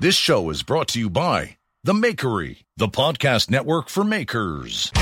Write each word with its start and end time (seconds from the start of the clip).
This 0.00 0.14
show 0.14 0.48
is 0.50 0.62
brought 0.62 0.86
to 0.90 1.00
you 1.00 1.10
by 1.10 1.56
The 1.82 1.92
Makery, 1.92 2.58
the 2.76 2.86
podcast 2.86 3.50
network 3.50 3.88
for 3.88 4.04
makers. 4.04 4.92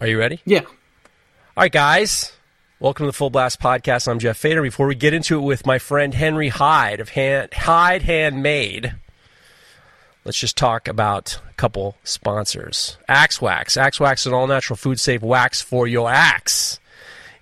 Are 0.00 0.06
you 0.06 0.16
ready? 0.16 0.40
Yeah. 0.44 0.60
All 0.60 0.68
right, 1.56 1.72
guys. 1.72 2.32
Welcome 2.78 3.06
to 3.06 3.08
the 3.08 3.12
Full 3.12 3.30
Blast 3.30 3.60
Podcast. 3.60 4.06
I'm 4.06 4.20
Jeff 4.20 4.36
Fader. 4.36 4.62
Before 4.62 4.86
we 4.86 4.94
get 4.94 5.12
into 5.12 5.40
it 5.40 5.42
with 5.42 5.66
my 5.66 5.80
friend 5.80 6.14
Henry 6.14 6.50
Hyde 6.50 7.00
of 7.00 7.08
Hand, 7.08 7.52
Hyde 7.52 8.02
Handmade, 8.02 8.94
let's 10.24 10.38
just 10.38 10.56
talk 10.56 10.88
about 10.88 11.40
a 11.48 11.54
couple 11.54 11.96
sponsors. 12.04 12.98
Axe 13.08 13.40
Wax. 13.40 13.76
Axe 13.76 14.00
Wax 14.00 14.22
is 14.22 14.26
an 14.26 14.34
all 14.34 14.46
natural 14.46 14.76
food 14.76 15.00
safe 15.00 15.22
wax 15.22 15.60
for 15.60 15.86
your 15.86 16.10
axe. 16.10 16.80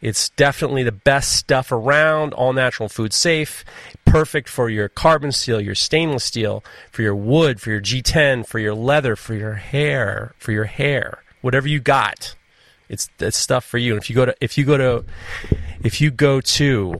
It's 0.01 0.29
definitely 0.30 0.83
the 0.83 0.93
best 0.93 1.33
stuff 1.33 1.73
around, 1.73 2.35
all 2.35 2.52
natural 2.52 2.89
food 2.89 3.12
safe, 3.12 3.65
perfect 4.05 4.49
for 4.49 4.69
your 4.69 4.89
carbon 4.89 5.33
steel, 5.33 5.61
your 5.61 5.75
stainless 5.75 6.25
steel, 6.25 6.62
for 6.93 7.02
your 7.02 7.16
wood, 7.16 7.61
for 7.61 7.71
your 7.71 7.80
G10, 7.80 8.47
for 8.47 8.59
your 8.59 8.75
leather, 8.75 9.16
for 9.16 9.35
your 9.35 9.55
hair, 9.55 10.35
for 10.38 10.52
your 10.52 10.65
hair, 10.65 11.23
whatever 11.41 11.66
you 11.66 11.80
got. 11.80 12.37
It's 12.88 13.09
that's 13.19 13.37
stuff 13.37 13.65
for 13.65 13.79
you. 13.79 13.95
And 13.95 14.02
if 14.02 14.09
you 14.09 14.15
go 14.15 14.27
to 14.27 14.37
if 14.41 14.57
you 14.57 14.65
go 14.65 14.77
to 14.77 15.05
if 15.83 16.01
you 16.01 16.11
go 16.11 16.41
to 16.41 16.99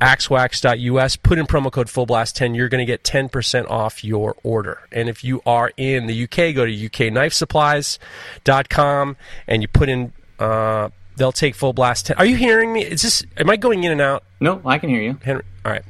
axwax.us, 0.00 1.16
put 1.16 1.38
in 1.38 1.46
promo 1.46 1.70
code 1.70 1.88
fullblast10, 1.88 2.56
you're 2.56 2.68
going 2.68 2.84
to 2.84 2.90
get 2.90 3.04
10% 3.04 3.70
off 3.70 4.02
your 4.02 4.34
order. 4.42 4.80
And 4.90 5.08
if 5.08 5.22
you 5.22 5.40
are 5.46 5.70
in 5.76 6.06
the 6.06 6.24
UK, 6.24 6.52
go 6.54 6.66
to 6.66 6.72
ukknifesupplies.com 6.72 9.16
and 9.46 9.62
you 9.62 9.68
put 9.68 9.88
in 9.88 10.12
uh, 10.38 10.88
they'll 11.16 11.32
take 11.32 11.54
full 11.54 11.72
blast 11.72 12.06
10. 12.06 12.18
Are 12.18 12.24
you 12.24 12.36
hearing 12.36 12.72
me? 12.72 12.84
Is 12.84 13.02
this 13.02 13.24
am 13.36 13.50
I 13.50 13.56
going 13.56 13.84
in 13.84 13.92
and 13.92 14.00
out? 14.00 14.24
No, 14.40 14.60
I 14.64 14.78
can 14.78 14.90
hear 14.90 15.02
you. 15.02 15.18
Henry. 15.22 15.44
All 15.64 15.72
right. 15.72 15.82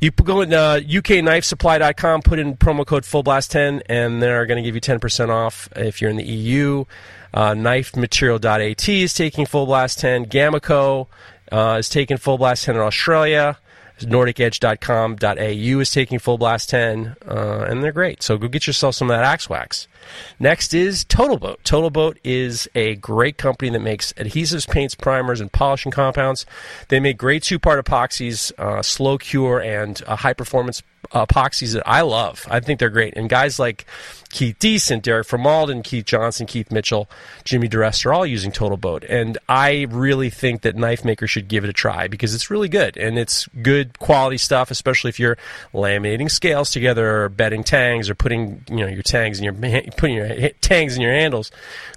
You 0.00 0.10
go 0.10 0.42
in 0.42 0.52
uh, 0.52 0.80
ukknifesupply.com, 0.82 2.22
put 2.22 2.38
in 2.38 2.56
promo 2.56 2.86
code 2.86 3.04
fullblast10, 3.04 3.82
and 3.88 4.22
they're 4.22 4.44
going 4.44 4.62
to 4.62 4.62
give 4.62 4.74
you 4.74 4.80
10% 4.80 5.30
off 5.30 5.68
if 5.74 6.02
you're 6.02 6.10
in 6.10 6.16
the 6.16 6.24
EU. 6.24 6.84
Uh, 7.32 7.52
knifematerial.at 7.52 8.88
is 8.88 9.14
taking 9.14 9.46
full 9.46 9.66
blast 9.66 9.98
10. 9.98 10.26
Gamaco 10.26 11.06
uh, 11.52 11.76
is 11.78 11.88
taking 11.88 12.16
full 12.16 12.38
blast 12.38 12.64
10 12.64 12.76
in 12.76 12.80
Australia. 12.80 13.58
NordicEdge.com.au 14.00 15.80
is 15.80 15.90
taking 15.90 16.18
full 16.18 16.36
blast 16.36 16.68
10, 16.68 17.16
uh, 17.26 17.66
and 17.68 17.82
they're 17.82 17.92
great. 17.92 18.22
So 18.22 18.36
go 18.36 18.46
get 18.46 18.66
yourself 18.66 18.94
some 18.94 19.10
of 19.10 19.16
that 19.16 19.24
axe 19.24 19.48
wax. 19.48 19.88
Next 20.38 20.74
is 20.74 21.04
Total 21.04 21.38
Boat. 21.38 21.60
Total 21.64 21.90
Boat 21.90 22.18
is 22.24 22.68
a 22.74 22.96
great 22.96 23.38
company 23.38 23.70
that 23.70 23.80
makes 23.80 24.12
adhesives, 24.14 24.68
paints, 24.68 24.94
primers, 24.94 25.40
and 25.40 25.50
polishing 25.52 25.92
compounds. 25.92 26.46
They 26.88 27.00
make 27.00 27.18
great 27.18 27.42
two 27.42 27.58
part 27.58 27.84
epoxies, 27.84 28.52
uh, 28.58 28.82
slow 28.82 29.18
cure, 29.18 29.60
and 29.60 30.00
uh, 30.06 30.16
high 30.16 30.34
performance 30.34 30.82
epoxies 31.12 31.72
that 31.74 31.86
I 31.86 32.02
love. 32.02 32.46
I 32.50 32.60
think 32.60 32.78
they're 32.78 32.90
great. 32.90 33.16
And 33.16 33.28
guys 33.28 33.58
like 33.58 33.86
Keith 34.30 34.58
Decent, 34.58 35.02
Derek 35.02 35.26
Formalden, 35.26 35.82
Keith 35.84 36.04
Johnson, 36.04 36.46
Keith 36.46 36.70
Mitchell, 36.70 37.08
Jimmy 37.44 37.68
DiResta 37.68 38.06
are 38.06 38.12
all 38.12 38.26
using 38.26 38.52
Total 38.52 38.76
Boat. 38.76 39.04
And 39.04 39.38
I 39.48 39.86
really 39.90 40.30
think 40.30 40.62
that 40.62 40.76
knife 40.76 41.04
makers 41.04 41.30
should 41.30 41.48
give 41.48 41.64
it 41.64 41.70
a 41.70 41.72
try 41.72 42.08
because 42.08 42.34
it's 42.34 42.50
really 42.50 42.68
good 42.68 42.96
and 42.96 43.18
it's 43.18 43.48
good 43.62 43.98
quality 43.98 44.38
stuff, 44.38 44.70
especially 44.70 45.10
if 45.10 45.20
you're 45.20 45.38
laminating 45.72 46.30
scales 46.30 46.70
together 46.70 47.24
or 47.24 47.28
bedding 47.28 47.64
tangs 47.64 48.10
or 48.10 48.14
putting 48.14 48.64
you 48.68 48.76
know 48.76 48.88
your 48.88 49.02
tangs 49.02 49.38
in 49.38 49.44
your 49.44 49.52
putting 49.96 50.16
your 50.16 50.50
tangs 50.60 50.96
in 50.96 51.02
your 51.02 51.12
handles. 51.12 51.50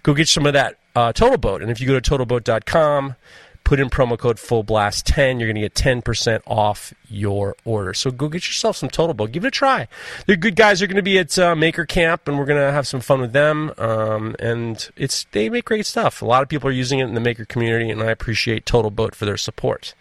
Go 0.04 0.14
get 0.14 0.28
some 0.28 0.46
of 0.46 0.54
that 0.54 0.78
uh, 0.96 1.14
Total 1.14 1.38
Boat. 1.38 1.62
And 1.62 1.72
if 1.72 1.80
you 1.80 1.88
go 1.88 1.94
to 1.94 2.02
totalboat.com, 2.02 3.16
put 3.70 3.80
in 3.80 3.88
promo 3.88 4.18
code 4.18 4.38
fullblast10 4.38 5.40
you're 5.40 5.48
going 5.48 5.54
to 5.54 5.62
get 5.62 5.76
10% 5.76 6.42
off 6.48 6.92
your 7.08 7.56
order. 7.66 7.94
So 7.94 8.10
go 8.10 8.28
get 8.28 8.48
yourself 8.48 8.76
some 8.76 8.90
total 8.90 9.14
boat. 9.14 9.32
Give 9.32 9.46
it 9.46 9.50
a 9.50 9.52
try. 9.52 9.88
They're 10.26 10.36
good 10.36 10.56
guys. 10.56 10.80
They're 10.80 10.88
going 10.88 10.96
to 10.96 11.04
be 11.04 11.20
at 11.20 11.38
uh, 11.38 11.56
maker 11.56 11.86
camp 11.86 12.28
and 12.28 12.40
we're 12.40 12.46
going 12.46 12.60
to 12.60 12.72
have 12.72 12.88
some 12.88 13.00
fun 13.00 13.22
with 13.22 13.32
them. 13.32 13.72
Um, 13.78 14.36
and 14.40 14.90
it's 14.96 15.26
they 15.34 15.50
make 15.50 15.66
great 15.66 15.86
stuff. 15.86 16.24
A 16.24 16.26
lot 16.26 16.42
of 16.42 16.50
people 16.50 16.68
are 16.68 16.74
using 16.74 16.98
it 16.98 17.06
in 17.06 17.14
the 17.14 17.20
maker 17.20 17.46
community 17.46 17.92
and 17.92 18.02
i 18.02 18.10
appreciate 18.10 18.66
total 18.66 18.90
boat 18.90 19.14
for 19.14 19.26
their 19.26 19.38
support 19.38 19.94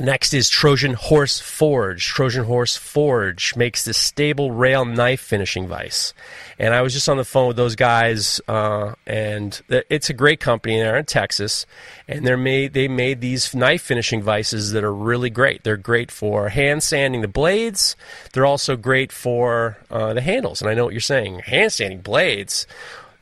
Next 0.00 0.34
is 0.34 0.48
Trojan 0.48 0.94
Horse 0.94 1.38
Forge. 1.38 2.04
Trojan 2.04 2.44
Horse 2.46 2.76
Forge 2.76 3.54
makes 3.54 3.84
this 3.84 3.96
stable 3.96 4.50
rail 4.50 4.84
knife 4.84 5.20
finishing 5.20 5.68
vise. 5.68 6.12
And 6.58 6.74
I 6.74 6.82
was 6.82 6.92
just 6.92 7.08
on 7.08 7.16
the 7.16 7.24
phone 7.24 7.46
with 7.46 7.56
those 7.56 7.76
guys, 7.76 8.40
uh, 8.48 8.94
and 9.06 9.62
it's 9.68 10.10
a 10.10 10.12
great 10.12 10.40
company. 10.40 10.78
They're 10.78 10.96
in 10.96 11.04
Texas, 11.04 11.64
and 12.08 12.26
they're 12.26 12.36
made, 12.36 12.72
they 12.72 12.88
made 12.88 13.20
these 13.20 13.54
knife 13.54 13.82
finishing 13.82 14.20
vices 14.20 14.72
that 14.72 14.82
are 14.82 14.92
really 14.92 15.30
great. 15.30 15.62
They're 15.62 15.76
great 15.76 16.10
for 16.10 16.48
hand 16.48 16.82
sanding 16.82 17.20
the 17.20 17.28
blades. 17.28 17.94
They're 18.32 18.46
also 18.46 18.76
great 18.76 19.12
for 19.12 19.78
uh, 19.92 20.12
the 20.12 20.22
handles. 20.22 20.60
And 20.60 20.68
I 20.68 20.74
know 20.74 20.86
what 20.86 20.92
you're 20.92 21.00
saying 21.00 21.38
hand 21.38 21.72
sanding 21.72 22.00
blades 22.00 22.66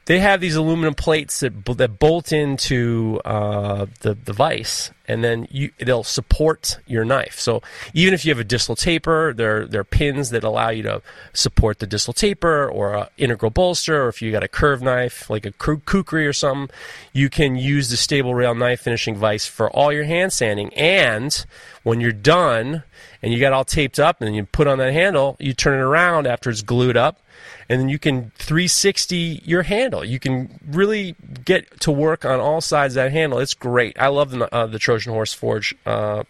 they 0.07 0.19
have 0.19 0.41
these 0.41 0.57
aluminum 0.57 0.95
plates 0.95 1.41
that 1.41 1.65
that 1.65 1.99
bolt 1.99 2.33
into 2.33 3.21
uh, 3.25 3.87
the 4.01 4.15
the 4.15 4.33
vise, 4.33 4.91
and 5.07 5.23
then 5.23 5.47
you, 5.51 5.71
they'll 5.79 6.03
support 6.03 6.79
your 6.87 7.05
knife. 7.05 7.39
So 7.39 7.63
even 7.95 8.13
if 8.13 8.25
you 8.25 8.33
have 8.33 8.41
a 8.41 8.45
distal 8.45 8.75
taper, 8.75 9.33
there 9.33 9.65
there 9.67 9.81
are 9.83 9.85
pins 9.85 10.31
that 10.31 10.43
allow 10.43 10.71
you 10.71 10.83
to 10.83 11.03
support 11.33 11.79
the 11.79 11.87
distal 11.87 12.13
taper 12.13 12.69
or 12.69 12.95
an 12.95 13.07
integral 13.17 13.51
bolster, 13.51 14.03
or 14.03 14.09
if 14.09 14.21
you 14.21 14.33
got 14.33 14.43
a 14.43 14.49
curved 14.49 14.83
knife 14.83 15.31
like 15.31 15.47
a 15.47 15.53
kukri 15.53 16.27
or 16.27 16.33
something, 16.33 16.75
you 17.13 17.31
can 17.31 17.55
use 17.55 17.89
the 17.89 17.97
stable 17.97 18.35
rail 18.35 18.55
knife 18.57 18.81
finishing 18.81 19.15
vise 19.15 19.47
for 19.47 19.71
all 19.71 19.93
your 19.93 20.05
hand 20.05 20.33
sanding. 20.33 20.75
And 20.75 21.47
when 21.85 22.01
you're 22.01 22.13
done 22.13 22.83
and 23.23 23.33
you 23.33 23.39
got 23.39 23.53
all 23.53 23.65
taped 23.65 24.01
up, 24.01 24.21
and 24.21 24.35
you 24.35 24.45
put 24.45 24.67
on 24.67 24.79
that 24.79 24.93
handle, 24.93 25.37
you 25.39 25.55
turn 25.55 25.79
it 25.79 25.83
around 25.83 26.27
after 26.27 26.51
it's 26.51 26.63
glued 26.63 26.97
up 26.97 27.22
and 27.69 27.81
then 27.81 27.89
you 27.89 27.99
can 27.99 28.33
360 28.37 29.43
your 29.45 29.63
handle. 29.63 30.05
You 30.05 30.19
can 30.19 30.59
really 30.71 31.15
get 31.45 31.81
to 31.81 31.93
work 31.93 32.25
on 32.25 32.41
all 32.41 32.61
sides 32.61 32.97
of 32.97 33.05
that 33.05 33.13
handle. 33.13 33.39
It's 33.39 33.55
great. 33.55 33.99
I 33.99 34.09
love 34.09 34.31
the, 34.31 34.53
uh, 34.55 34.67
the 34.67 34.79
Trojan 34.79 35.13
Horse 35.13 35.33
Forge 35.33 35.75
uh, 35.87 36.25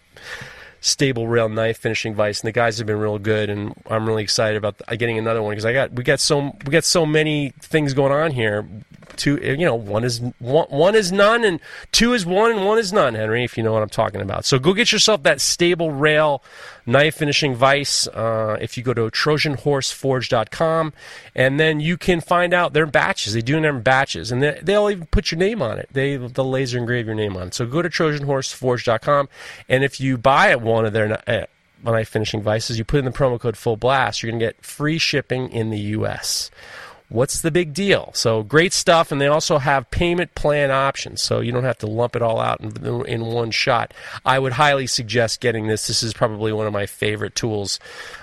stable 0.80 1.28
rail 1.28 1.48
knife 1.48 1.78
finishing 1.78 2.14
vise, 2.14 2.40
and 2.40 2.48
the 2.48 2.52
guys 2.52 2.78
have 2.78 2.86
been 2.86 2.98
real 2.98 3.18
good. 3.18 3.48
And 3.48 3.74
I'm 3.88 4.06
really 4.06 4.22
excited 4.22 4.56
about 4.56 4.82
getting 4.98 5.16
another 5.16 5.42
one 5.42 5.52
because 5.52 5.64
I 5.64 5.72
got 5.72 5.92
we 5.92 6.02
got 6.02 6.20
so 6.20 6.54
we 6.66 6.70
got 6.70 6.84
so 6.84 7.06
many 7.06 7.50
things 7.60 7.94
going 7.94 8.12
on 8.12 8.32
here. 8.32 8.68
Two, 9.16 9.38
you 9.38 9.64
know, 9.64 9.74
one 9.74 10.04
is 10.04 10.20
one, 10.38 10.66
one 10.68 10.94
is 10.94 11.12
none, 11.12 11.44
and 11.44 11.60
two 11.92 12.14
is 12.14 12.24
one, 12.24 12.50
and 12.50 12.64
one 12.64 12.78
is 12.78 12.92
none. 12.92 13.14
Henry, 13.14 13.44
if 13.44 13.56
you 13.56 13.62
know 13.62 13.72
what 13.72 13.82
I'm 13.82 13.88
talking 13.88 14.20
about. 14.20 14.44
So 14.44 14.58
go 14.58 14.72
get 14.72 14.92
yourself 14.92 15.22
that 15.24 15.40
stable 15.40 15.90
rail 15.90 16.42
knife 16.86 17.16
finishing 17.16 17.54
vise. 17.54 18.08
Uh, 18.08 18.56
if 18.60 18.76
you 18.76 18.82
go 18.82 18.94
to 18.94 19.02
TrojanHorseForge.com, 19.02 20.92
and 21.34 21.60
then 21.60 21.80
you 21.80 21.96
can 21.96 22.20
find 22.20 22.54
out 22.54 22.72
their 22.72 22.86
batches. 22.86 23.34
They 23.34 23.42
do 23.42 23.54
them 23.54 23.64
in 23.64 23.82
batches, 23.82 24.32
and 24.32 24.42
they, 24.42 24.58
they'll 24.62 24.90
even 24.90 25.06
put 25.06 25.30
your 25.30 25.38
name 25.38 25.62
on 25.62 25.78
it. 25.78 25.88
They 25.92 26.16
they'll 26.16 26.50
laser 26.50 26.78
engrave 26.78 27.06
your 27.06 27.14
name 27.14 27.36
on 27.36 27.48
it. 27.48 27.54
So 27.54 27.66
go 27.66 27.82
to 27.82 27.88
TrojanHorseForge.com, 27.90 29.28
and 29.68 29.84
if 29.84 30.00
you 30.00 30.16
buy 30.16 30.56
one 30.56 30.84
of 30.84 30.92
their 30.92 31.22
uh, 31.28 31.46
knife 31.84 32.08
finishing 32.08 32.42
vices, 32.42 32.78
you 32.78 32.84
put 32.84 32.98
in 32.98 33.04
the 33.04 33.10
promo 33.10 33.38
code 33.38 33.56
Full 33.56 33.76
Blast, 33.76 34.22
you're 34.22 34.32
gonna 34.32 34.44
get 34.44 34.64
free 34.64 34.98
shipping 34.98 35.50
in 35.50 35.70
the 35.70 35.78
U.S 35.78 36.50
what's 37.12 37.42
the 37.42 37.50
big 37.50 37.74
deal? 37.74 38.10
So 38.14 38.42
great 38.42 38.72
stuff, 38.72 39.12
and 39.12 39.20
they 39.20 39.26
also 39.26 39.58
have 39.58 39.90
payment 39.90 40.34
plan 40.34 40.70
options, 40.70 41.20
so 41.20 41.40
you 41.40 41.52
don't 41.52 41.64
have 41.64 41.78
to 41.78 41.86
lump 41.86 42.16
it 42.16 42.22
all 42.22 42.40
out 42.40 42.60
in, 42.60 43.06
in 43.06 43.26
one 43.26 43.50
shot. 43.50 43.92
I 44.24 44.38
would 44.38 44.54
highly 44.54 44.86
suggest 44.86 45.40
getting 45.40 45.66
this. 45.66 45.86
This 45.86 46.02
is 46.02 46.14
probably 46.14 46.52
one 46.52 46.66
of 46.66 46.72
my 46.72 46.86
favorite 46.86 47.34
tools 47.34 47.78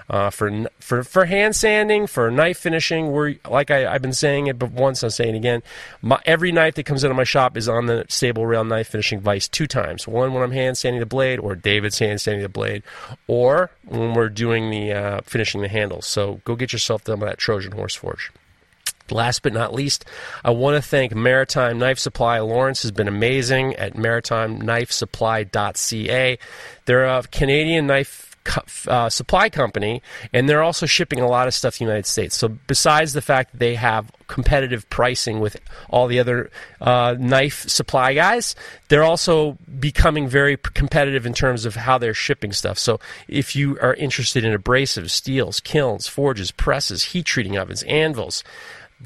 uh, 0.10 0.32
for 0.32 0.68
for 0.80 1.04
for 1.04 1.26
hand 1.26 1.56
sanding, 1.56 2.08
for 2.08 2.32
knife 2.32 2.58
finishing. 2.58 3.12
Where 3.12 3.36
like 3.48 3.70
I, 3.70 3.92
have 3.92 4.02
been 4.02 4.12
saying 4.14 4.48
it, 4.48 4.58
but 4.58 4.72
once 4.72 5.04
I'm 5.04 5.12
saying 5.12 5.36
it 5.36 5.38
again, 5.38 5.64
my, 6.02 6.20
every 6.26 6.52
knife 6.52 6.76
that 6.76 6.86
comes 6.86 7.06
out 7.06 7.12
of 7.12 7.18
my 7.18 7.24
shop 7.24 7.56
is 7.56 7.70
on 7.70 7.86
the 7.86 8.06
stable 8.10 8.46
rail 8.46 8.64
knife 8.64 8.90
finishing 8.90 9.20
vise 9.20 9.48
two 9.48 9.68
times. 9.68 10.08
One 10.08 10.34
when 10.34 10.44
I'm 10.44 10.52
hand 10.52 10.78
sanding 10.78 11.00
the 11.00 11.06
blade, 11.06 11.40
or 11.40 11.56
David's 11.56 12.00
hand 12.00 12.22
sanding 12.22 12.42
the 12.42 12.50
blade, 12.50 12.82
or 13.28 13.70
when 13.86 14.14
we're 14.14 14.30
doing 14.30 14.72
the 14.72 14.92
uh, 14.92 15.22
finishing 15.26 15.62
the 15.62 15.68
handle. 15.68 16.02
So 16.02 16.42
go 16.44 16.56
get 16.56 16.74
yourself 16.74 17.04
them 17.04 17.22
at 17.24 17.38
Trojan 17.38 17.74
Horse 17.74 17.96
Forge. 17.96 18.32
Last 19.12 19.44
but 19.44 19.54
not 19.54 19.74
least, 19.74 20.04
I 20.44 20.52
want 20.52 20.76
to 20.76 20.82
thank 20.82 21.16
Maritime 21.16 21.80
Knife 21.80 22.00
Supply. 22.00 22.40
Lawrence 22.40 22.82
has 22.84 22.92
been 22.92 23.08
amazing 23.08 23.76
at 23.76 23.96
maritimeknifesupply.ca. 23.96 26.40
They're 26.86 27.06
a 27.06 27.24
Canadian 27.24 27.88
knife 27.88 28.30
uh, 28.88 29.10
supply 29.10 29.50
company, 29.50 30.02
and 30.34 30.50
they're 30.50 30.64
also 30.64 30.86
shipping 30.86 31.20
a 31.20 31.28
lot 31.28 31.48
of 31.48 31.54
stuff 31.54 31.76
to 31.76 31.80
the 31.80 31.86
United 31.86 32.06
States. 32.06 32.36
So, 32.36 32.48
besides 32.48 33.14
the 33.14 33.22
fact 33.22 33.52
that 33.52 33.60
they 33.60 33.76
have 33.76 34.12
competitive 34.28 34.90
pricing 34.90 35.40
with 35.40 35.60
all 35.90 36.08
the 36.08 36.20
other 36.20 36.50
uh, 36.82 37.16
knife 37.20 37.68
supply 37.68 38.14
guys, 38.14 38.56
they're 38.88 39.04
also 39.04 39.58
becoming 39.80 40.28
very 40.28 40.58
competitive 40.58 41.26
in 41.26 41.34
terms 41.34 41.66
of 41.66 41.76
how 41.76 41.98
they're 41.98 42.14
shipping 42.14 42.52
stuff. 42.52 42.80
So, 42.80 43.00
if 43.28 43.56
you 43.56 43.78
are 43.82 43.94
interested 43.96 44.44
in 44.44 44.58
abrasives, 44.58 45.12
steels, 45.12 45.60
kilns, 45.60 46.08
forges, 46.08 46.52
presses, 46.52 47.06
heat 47.06 47.26
treating 47.26 47.58
ovens, 47.58 47.84
anvils, 47.84 48.44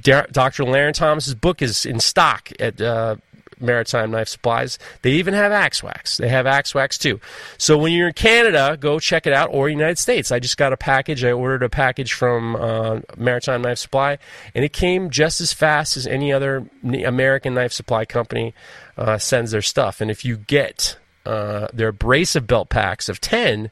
Dr. 0.01 0.63
Larrin 0.63 0.93
Thomas's 0.93 1.35
book 1.35 1.61
is 1.61 1.85
in 1.85 1.99
stock 1.99 2.49
at 2.59 2.81
uh, 2.81 3.17
Maritime 3.59 4.11
Knife 4.11 4.27
Supplies. 4.27 4.77
They 5.01 5.11
even 5.11 5.33
have 5.33 5.51
Axe 5.51 5.81
Wax. 5.81 6.17
They 6.17 6.27
have 6.29 6.45
Axe 6.45 6.75
Wax 6.75 6.97
too. 6.97 7.19
So 7.57 7.77
when 7.77 7.93
you're 7.93 8.07
in 8.07 8.13
Canada, 8.13 8.77
go 8.79 8.99
check 8.99 9.25
it 9.25 9.33
out, 9.33 9.49
or 9.51 9.69
United 9.69 9.97
States. 9.97 10.31
I 10.31 10.39
just 10.39 10.57
got 10.57 10.73
a 10.73 10.77
package. 10.77 11.23
I 11.23 11.31
ordered 11.31 11.63
a 11.63 11.69
package 11.69 12.13
from 12.13 12.55
uh, 12.55 12.99
Maritime 13.17 13.61
Knife 13.61 13.79
Supply, 13.79 14.17
and 14.53 14.65
it 14.65 14.73
came 14.73 15.09
just 15.09 15.41
as 15.41 15.53
fast 15.53 15.97
as 15.97 16.05
any 16.05 16.31
other 16.31 16.67
American 16.83 17.53
knife 17.53 17.73
supply 17.73 18.05
company 18.05 18.53
uh, 18.97 19.17
sends 19.17 19.51
their 19.51 19.61
stuff. 19.61 20.01
And 20.01 20.11
if 20.11 20.25
you 20.25 20.37
get 20.37 20.97
uh, 21.25 21.67
their 21.73 21.89
abrasive 21.89 22.45
belt 22.47 22.69
packs 22.69 23.09
of 23.09 23.21
10, 23.21 23.71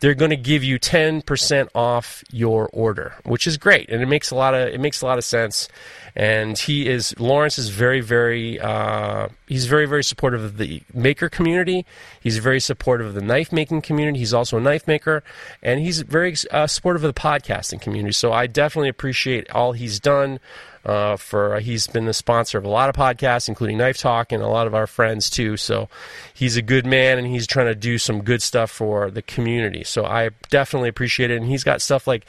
they're 0.00 0.14
going 0.14 0.30
to 0.30 0.36
give 0.36 0.64
you 0.64 0.78
10% 0.78 1.68
off 1.74 2.24
your 2.32 2.68
order, 2.72 3.14
which 3.24 3.46
is 3.46 3.56
great. 3.58 3.88
And 3.90 4.02
it 4.02 4.06
makes 4.06 4.30
a 4.30 4.34
lot 4.34 4.54
of, 4.54 4.68
it 4.68 4.80
makes 4.80 5.02
a 5.02 5.06
lot 5.06 5.18
of 5.18 5.24
sense. 5.24 5.68
And 6.16 6.58
he 6.58 6.88
is, 6.88 7.18
Lawrence 7.20 7.58
is 7.58 7.68
very, 7.68 8.00
very, 8.00 8.58
uh, 8.58 9.28
he's 9.46 9.66
very, 9.66 9.86
very 9.86 10.02
supportive 10.02 10.42
of 10.42 10.56
the 10.56 10.82
maker 10.92 11.28
community. 11.28 11.86
He's 12.20 12.38
very 12.38 12.60
supportive 12.60 13.08
of 13.08 13.14
the 13.14 13.20
knife 13.20 13.52
making 13.52 13.82
community. 13.82 14.18
He's 14.18 14.34
also 14.34 14.56
a 14.56 14.60
knife 14.60 14.88
maker. 14.88 15.22
And 15.62 15.80
he's 15.80 16.00
very 16.00 16.34
uh, 16.50 16.66
supportive 16.66 17.04
of 17.04 17.14
the 17.14 17.20
podcasting 17.20 17.80
community. 17.80 18.12
So 18.12 18.32
I 18.32 18.46
definitely 18.46 18.88
appreciate 18.88 19.50
all 19.50 19.72
he's 19.72 20.00
done 20.00 20.40
uh, 20.84 21.16
for 21.16 21.60
he's 21.60 21.86
been 21.86 22.06
the 22.06 22.14
sponsor 22.14 22.58
of 22.58 22.64
a 22.64 22.68
lot 22.68 22.88
of 22.88 22.94
podcasts, 22.94 23.48
including 23.48 23.78
Knife 23.78 23.98
Talk, 23.98 24.32
and 24.32 24.42
a 24.42 24.48
lot 24.48 24.66
of 24.66 24.74
our 24.74 24.86
friends 24.86 25.28
too. 25.28 25.56
So 25.56 25.88
he's 26.34 26.56
a 26.56 26.62
good 26.62 26.86
man, 26.86 27.18
and 27.18 27.26
he's 27.26 27.46
trying 27.46 27.66
to 27.66 27.74
do 27.74 27.98
some 27.98 28.22
good 28.22 28.42
stuff 28.42 28.70
for 28.70 29.10
the 29.10 29.22
community. 29.22 29.84
So 29.84 30.04
I 30.04 30.30
definitely 30.48 30.88
appreciate 30.88 31.30
it. 31.30 31.36
And 31.36 31.46
he's 31.46 31.64
got 31.64 31.82
stuff 31.82 32.06
like 32.06 32.24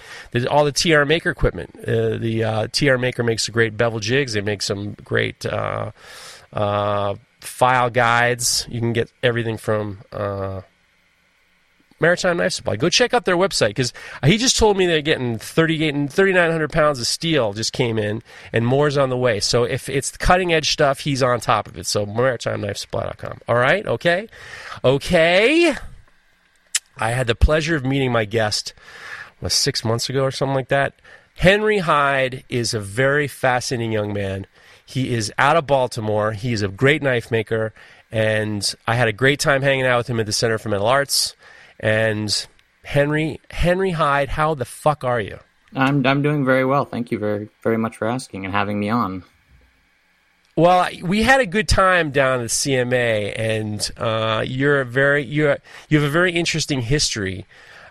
all 0.50 0.66
the 0.66 0.72
TR 0.72 1.06
Maker 1.06 1.30
equipment. 1.30 1.76
Uh, 1.80 2.18
the 2.18 2.44
uh, 2.44 2.68
TR 2.68 2.98
Maker 2.98 3.24
makes 3.24 3.48
great 3.50 3.78
bevel 3.78 4.00
jigs. 4.00 4.34
They 4.34 4.42
make 4.42 4.62
some 4.62 4.94
great. 5.04 5.46
Uh, 5.46 5.92
uh, 6.54 7.16
file 7.40 7.90
guides. 7.90 8.66
You 8.70 8.80
can 8.80 8.94
get 8.94 9.12
everything 9.22 9.58
from 9.58 10.00
uh, 10.12 10.62
Maritime 12.02 12.38
Knife 12.38 12.54
Supply. 12.54 12.76
Go 12.76 12.90
check 12.90 13.14
out 13.14 13.26
their 13.26 13.38
website 13.38 13.70
because 13.70 13.94
he 14.26 14.38
just 14.38 14.58
told 14.58 14.78
me 14.78 14.86
they're 14.86 15.02
getting 15.02 15.38
38 15.38 15.94
and 15.94 16.12
3,900 16.12 16.72
pounds 16.72 17.00
of 17.00 17.08
steel 17.08 17.54
just 17.54 17.72
came 17.72 17.98
in 17.98 18.24
and 18.52 18.66
more's 18.66 18.98
on 18.98 19.10
the 19.10 19.18
way. 19.18 19.40
So 19.40 19.64
if 19.64 19.88
it's 19.88 20.18
cutting 20.18 20.52
edge 20.52 20.72
stuff, 20.72 21.02
he's 21.02 21.24
on 21.24 21.40
top 21.40 21.68
of 21.68 21.78
it. 21.78 21.86
So 21.86 22.06
maritimeknifesupply.com. 22.06 23.42
All 23.48 23.56
right, 23.56 23.86
okay, 23.86 24.28
okay. 24.84 25.76
I 26.98 27.12
had 27.12 27.28
the 27.28 27.36
pleasure 27.36 27.76
of 27.76 27.86
meeting 27.86 28.12
my 28.12 28.26
guest 28.26 28.74
was 29.40 29.54
six 29.54 29.84
months 29.84 30.10
ago 30.10 30.24
or 30.24 30.32
something 30.32 30.56
like 30.56 30.70
that. 30.70 30.94
Henry 31.36 31.80
Hyde 31.80 32.44
is 32.50 32.74
a 32.74 32.80
very 32.80 33.28
fascinating 33.28 33.92
young 33.92 34.14
man. 34.14 34.46
He 34.86 35.14
is 35.14 35.32
out 35.38 35.58
of 35.58 35.66
Baltimore. 35.66 36.34
He 36.34 36.54
is 36.54 36.62
a 36.62 36.68
great 36.68 37.02
knife 37.02 37.32
maker, 37.32 37.74
and 38.12 38.76
I 38.86 38.96
had 38.96 39.08
a 39.08 39.14
great 39.14 39.40
time 39.40 39.62
hanging 39.62 39.86
out 39.86 39.98
with 40.00 40.10
him 40.10 40.20
at 40.20 40.26
the 40.26 40.34
Center 40.34 40.58
for 40.58 40.70
Metal 40.70 40.88
Arts. 40.88 41.36
And 41.82 42.48
Henry 42.84 43.42
Henry 43.50 43.92
Hyde, 43.92 44.30
how 44.30 44.54
the 44.54 44.66
fuck 44.66 45.04
are 45.04 45.20
you? 45.20 45.40
I'm 45.76 46.06
I'm 46.06 46.22
doing 46.22 46.46
very 46.46 46.64
well. 46.64 46.86
Thank 46.86 47.12
you 47.12 47.20
very 47.20 47.50
very 47.64 47.78
much 47.78 47.98
for 47.98 48.08
asking 48.08 48.46
and 48.46 48.54
having 48.54 48.80
me 48.80 48.90
on. 48.90 49.24
Well, 50.56 50.90
we 51.02 51.24
had 51.24 51.40
a 51.40 51.46
good 51.46 51.68
time 51.68 52.12
down 52.12 52.42
at 52.42 52.50
CMA, 52.50 53.34
and 53.38 53.92
uh, 53.98 54.44
you're 54.46 54.82
a 54.82 54.86
very 54.86 55.24
you 55.24 55.56
you 55.90 56.00
have 56.00 56.08
a 56.08 56.12
very 56.12 56.34
interesting 56.34 56.82
history 56.82 57.46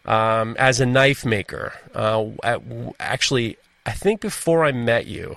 um, 0.04 0.56
as 0.58 0.78
a 0.80 0.86
knife 0.86 1.24
maker. 1.24 1.72
Uh, 1.94 2.28
at, 2.44 2.62
actually, 3.00 3.56
I 3.86 3.92
think 3.92 4.20
before 4.20 4.64
I 4.64 4.72
met 4.72 5.06
you, 5.06 5.36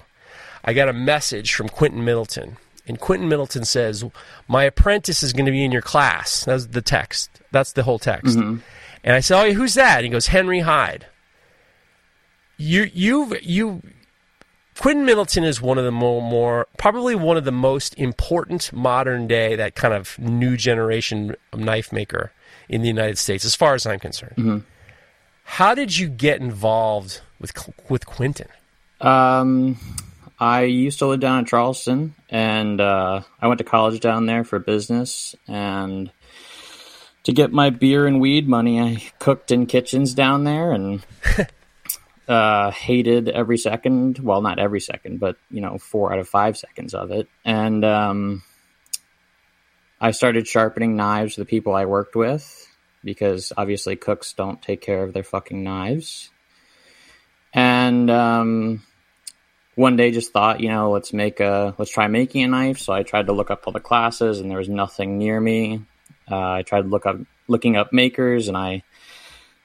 I 0.63 0.73
got 0.73 0.89
a 0.89 0.93
message 0.93 1.53
from 1.53 1.69
Quentin 1.69 2.03
Middleton, 2.03 2.57
and 2.87 2.99
Quentin 2.99 3.29
Middleton 3.29 3.65
says, 3.65 4.03
"My 4.47 4.63
apprentice 4.63 5.23
is 5.23 5.33
going 5.33 5.45
to 5.45 5.51
be 5.51 5.63
in 5.63 5.71
your 5.71 5.81
class." 5.81 6.45
That's 6.45 6.67
the 6.67 6.81
text. 6.81 7.29
That's 7.51 7.73
the 7.73 7.83
whole 7.83 7.99
text. 7.99 8.37
Mm-hmm. 8.37 8.57
And 9.03 9.15
I 9.15 9.19
said, 9.19 9.41
"Oh, 9.41 9.53
who's 9.53 9.73
that?" 9.75 9.97
And 9.97 10.05
he 10.05 10.09
goes, 10.09 10.27
"Henry 10.27 10.59
Hyde." 10.59 11.07
You, 12.57 12.89
you, 12.93 13.37
you. 13.41 13.81
Quentin 14.79 15.05
Middleton 15.05 15.43
is 15.43 15.61
one 15.61 15.77
of 15.77 15.83
the 15.83 15.91
more, 15.91 16.21
more, 16.21 16.67
probably 16.77 17.13
one 17.13 17.37
of 17.37 17.45
the 17.45 17.51
most 17.51 17.93
important 17.95 18.73
modern 18.73 19.27
day, 19.27 19.55
that 19.55 19.75
kind 19.75 19.93
of 19.93 20.17
new 20.17 20.57
generation 20.57 21.35
knife 21.55 21.91
maker 21.91 22.31
in 22.69 22.81
the 22.81 22.87
United 22.87 23.17
States, 23.17 23.45
as 23.45 23.55
far 23.55 23.75
as 23.75 23.85
I'm 23.85 23.99
concerned. 23.99 24.35
Mm-hmm. 24.37 24.57
How 25.43 25.75
did 25.75 25.97
you 25.97 26.09
get 26.09 26.41
involved 26.41 27.21
with 27.39 27.53
with 27.89 28.05
Quentin? 28.05 28.47
Um, 29.01 29.77
I 30.43 30.63
used 30.63 30.99
to 30.99 31.05
live 31.05 31.21
down 31.21 31.39
in 31.39 31.45
Charleston, 31.45 32.15
and 32.29 32.81
uh, 32.81 33.21
I 33.41 33.47
went 33.47 33.59
to 33.59 33.63
college 33.63 34.01
down 34.01 34.25
there 34.25 34.43
for 34.43 34.59
business. 34.59 35.37
And 35.47 36.11
to 37.23 37.31
get 37.31 37.53
my 37.53 37.69
beer 37.69 38.05
and 38.05 38.19
weed 38.19 38.45
money, 38.45 38.77
I 38.77 39.09
cooked 39.19 39.51
in 39.51 39.67
kitchens 39.67 40.13
down 40.13 40.43
there, 40.43 40.73
and 40.73 41.05
uh, 42.27 42.71
hated 42.71 43.29
every 43.29 43.57
second. 43.57 44.19
Well, 44.19 44.41
not 44.41 44.59
every 44.59 44.81
second, 44.81 45.21
but 45.21 45.37
you 45.49 45.61
know, 45.61 45.77
four 45.77 46.11
out 46.11 46.19
of 46.19 46.27
five 46.27 46.57
seconds 46.57 46.93
of 46.93 47.11
it. 47.11 47.29
And 47.45 47.85
um, 47.85 48.43
I 50.01 50.11
started 50.11 50.45
sharpening 50.45 50.97
knives 50.97 51.37
with 51.37 51.47
the 51.47 51.49
people 51.49 51.73
I 51.73 51.85
worked 51.85 52.17
with 52.17 52.67
because 53.01 53.53
obviously 53.55 53.95
cooks 53.95 54.33
don't 54.33 54.61
take 54.61 54.81
care 54.81 55.03
of 55.03 55.13
their 55.13 55.23
fucking 55.23 55.63
knives. 55.63 56.31
And 57.53 58.11
um, 58.11 58.83
one 59.75 59.95
day 59.95 60.11
just 60.11 60.31
thought, 60.31 60.59
you 60.59 60.69
know, 60.69 60.91
let's 60.91 61.13
make 61.13 61.39
a 61.39 61.73
let's 61.77 61.91
try 61.91 62.07
making 62.07 62.43
a 62.43 62.47
knife. 62.47 62.79
So 62.79 62.93
I 62.93 63.03
tried 63.03 63.27
to 63.27 63.33
look 63.33 63.51
up 63.51 63.63
all 63.65 63.73
the 63.73 63.79
classes, 63.79 64.39
and 64.39 64.49
there 64.49 64.57
was 64.57 64.69
nothing 64.69 65.17
near 65.17 65.39
me. 65.39 65.81
Uh, 66.29 66.51
I 66.51 66.61
tried 66.61 66.85
look 66.85 67.05
up 67.05 67.17
looking 67.47 67.75
up 67.75 67.91
makers, 67.91 68.47
and 68.47 68.57
I 68.57 68.83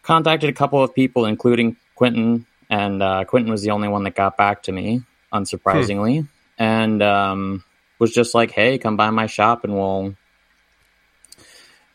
contacted 0.02 0.49
a 0.49 0.55
couple 0.55 0.82
of 0.82 0.94
people, 0.94 1.26
including 1.26 1.76
Quentin, 1.94 2.46
and 2.70 3.02
uh, 3.02 3.25
Quentin 3.25 3.50
was 3.50 3.62
the 3.62 3.70
only 3.70 3.88
one 3.88 4.05
that 4.05 4.14
got 4.14 4.37
back 4.37 4.62
to 4.64 4.72
me, 4.72 5.02
unsurprisingly, 5.32 6.20
hmm. 6.20 6.26
and 6.62 7.02
um, 7.02 7.64
was 7.99 8.12
just 8.12 8.34
like, 8.34 8.50
"Hey, 8.50 8.78
come 8.78 8.96
by 8.96 9.11
my 9.11 9.26
shop, 9.26 9.64
and 9.64 9.75
we'll 9.75 10.14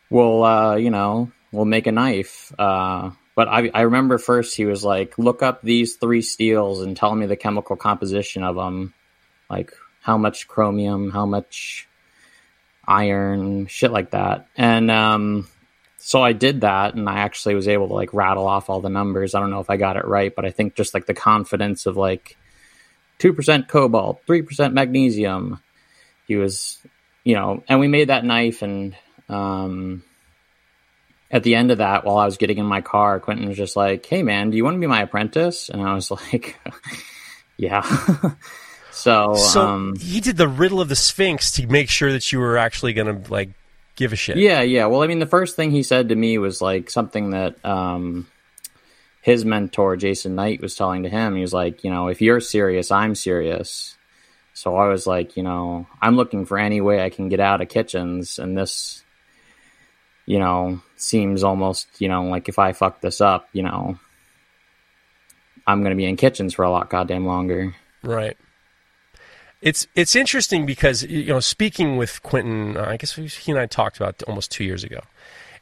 we'll 0.08 0.44
uh, 0.44 0.76
you 0.76 0.90
know 0.90 1.32
we'll 1.50 1.64
make 1.64 1.86
a 1.88 1.92
knife." 1.92 2.52
Uh, 2.56 3.10
but 3.34 3.48
I, 3.48 3.70
I 3.74 3.80
remember 3.82 4.18
first 4.18 4.56
he 4.56 4.64
was 4.64 4.84
like, 4.84 5.18
look 5.18 5.42
up 5.42 5.62
these 5.62 5.96
three 5.96 6.22
steels 6.22 6.82
and 6.82 6.96
tell 6.96 7.14
me 7.14 7.26
the 7.26 7.36
chemical 7.36 7.76
composition 7.76 8.42
of 8.42 8.56
them, 8.56 8.94
like 9.50 9.72
how 10.00 10.18
much 10.18 10.46
chromium, 10.46 11.10
how 11.10 11.26
much 11.26 11.88
iron, 12.86 13.66
shit 13.66 13.90
like 13.90 14.10
that. 14.10 14.46
And 14.56 14.90
um, 14.90 15.48
so 15.98 16.22
I 16.22 16.32
did 16.32 16.60
that, 16.60 16.94
and 16.94 17.08
I 17.08 17.20
actually 17.20 17.54
was 17.54 17.66
able 17.66 17.88
to 17.88 17.94
like 17.94 18.12
rattle 18.12 18.46
off 18.46 18.68
all 18.68 18.80
the 18.80 18.90
numbers. 18.90 19.34
I 19.34 19.40
don't 19.40 19.50
know 19.50 19.60
if 19.60 19.70
I 19.70 19.78
got 19.78 19.96
it 19.96 20.04
right, 20.04 20.34
but 20.34 20.44
I 20.44 20.50
think 20.50 20.74
just 20.74 20.92
like 20.92 21.06
the 21.06 21.14
confidence 21.14 21.86
of 21.86 21.96
like 21.96 22.36
two 23.18 23.32
percent 23.32 23.68
cobalt, 23.68 24.20
three 24.26 24.42
percent 24.42 24.74
magnesium. 24.74 25.60
He 26.28 26.36
was, 26.36 26.78
you 27.24 27.34
know, 27.34 27.64
and 27.68 27.80
we 27.80 27.88
made 27.88 28.10
that 28.10 28.24
knife, 28.24 28.60
and 28.60 28.94
um, 29.30 30.04
at 31.34 31.42
the 31.42 31.56
end 31.56 31.72
of 31.72 31.78
that, 31.78 32.04
while 32.04 32.18
I 32.18 32.26
was 32.26 32.36
getting 32.36 32.58
in 32.58 32.64
my 32.64 32.80
car, 32.80 33.18
Quentin 33.18 33.48
was 33.48 33.56
just 33.56 33.74
like, 33.74 34.06
"Hey, 34.06 34.22
man, 34.22 34.50
do 34.50 34.56
you 34.56 34.62
want 34.62 34.76
to 34.76 34.80
be 34.80 34.86
my 34.86 35.02
apprentice?" 35.02 35.68
And 35.68 35.82
I 35.82 35.92
was 35.92 36.10
like, 36.32 36.60
"Yeah." 37.56 37.82
so, 38.92 39.34
so 39.34 39.66
um, 39.66 39.96
he 39.96 40.20
did 40.20 40.36
the 40.36 40.46
riddle 40.46 40.80
of 40.80 40.88
the 40.88 40.96
Sphinx 40.96 41.50
to 41.52 41.66
make 41.66 41.90
sure 41.90 42.12
that 42.12 42.30
you 42.30 42.38
were 42.38 42.56
actually 42.56 42.92
going 42.92 43.22
to 43.22 43.32
like 43.32 43.50
give 43.96 44.12
a 44.12 44.16
shit. 44.16 44.36
Yeah, 44.36 44.62
yeah. 44.62 44.86
Well, 44.86 45.02
I 45.02 45.08
mean, 45.08 45.18
the 45.18 45.26
first 45.26 45.56
thing 45.56 45.72
he 45.72 45.82
said 45.82 46.10
to 46.10 46.14
me 46.14 46.38
was 46.38 46.62
like 46.62 46.88
something 46.88 47.30
that 47.30 47.62
um, 47.64 48.28
his 49.20 49.44
mentor 49.44 49.96
Jason 49.96 50.36
Knight 50.36 50.62
was 50.62 50.76
telling 50.76 51.02
to 51.02 51.08
him. 51.08 51.34
He 51.34 51.42
was 51.42 51.52
like, 51.52 51.82
you 51.82 51.90
know, 51.90 52.06
if 52.06 52.22
you're 52.22 52.40
serious, 52.40 52.92
I'm 52.92 53.16
serious. 53.16 53.96
So 54.52 54.76
I 54.76 54.86
was 54.86 55.04
like, 55.04 55.36
you 55.36 55.42
know, 55.42 55.88
I'm 56.00 56.14
looking 56.14 56.46
for 56.46 56.58
any 56.58 56.80
way 56.80 57.02
I 57.02 57.10
can 57.10 57.28
get 57.28 57.40
out 57.40 57.60
of 57.60 57.68
kitchens, 57.68 58.38
and 58.38 58.56
this 58.56 59.03
you 60.26 60.38
know, 60.38 60.80
seems 60.96 61.42
almost, 61.42 61.86
you 61.98 62.08
know, 62.08 62.24
like 62.24 62.48
if 62.48 62.58
I 62.58 62.72
fuck 62.72 63.00
this 63.00 63.20
up, 63.20 63.48
you 63.52 63.62
know, 63.62 63.98
I'm 65.66 65.80
going 65.80 65.90
to 65.90 65.96
be 65.96 66.06
in 66.06 66.16
kitchens 66.16 66.54
for 66.54 66.64
a 66.64 66.70
lot 66.70 66.90
goddamn 66.90 67.26
longer. 67.26 67.74
Right. 68.02 68.36
It's 69.60 69.86
it's 69.94 70.14
interesting 70.14 70.66
because 70.66 71.04
you 71.04 71.24
know 71.24 71.40
speaking 71.40 71.96
with 71.96 72.22
Quentin, 72.22 72.76
uh, 72.76 72.84
I 72.86 72.98
guess 72.98 73.14
he 73.14 73.50
and 73.50 73.58
I 73.58 73.64
talked 73.64 73.96
about 73.96 74.22
almost 74.24 74.50
two 74.50 74.62
years 74.62 74.84
ago, 74.84 75.00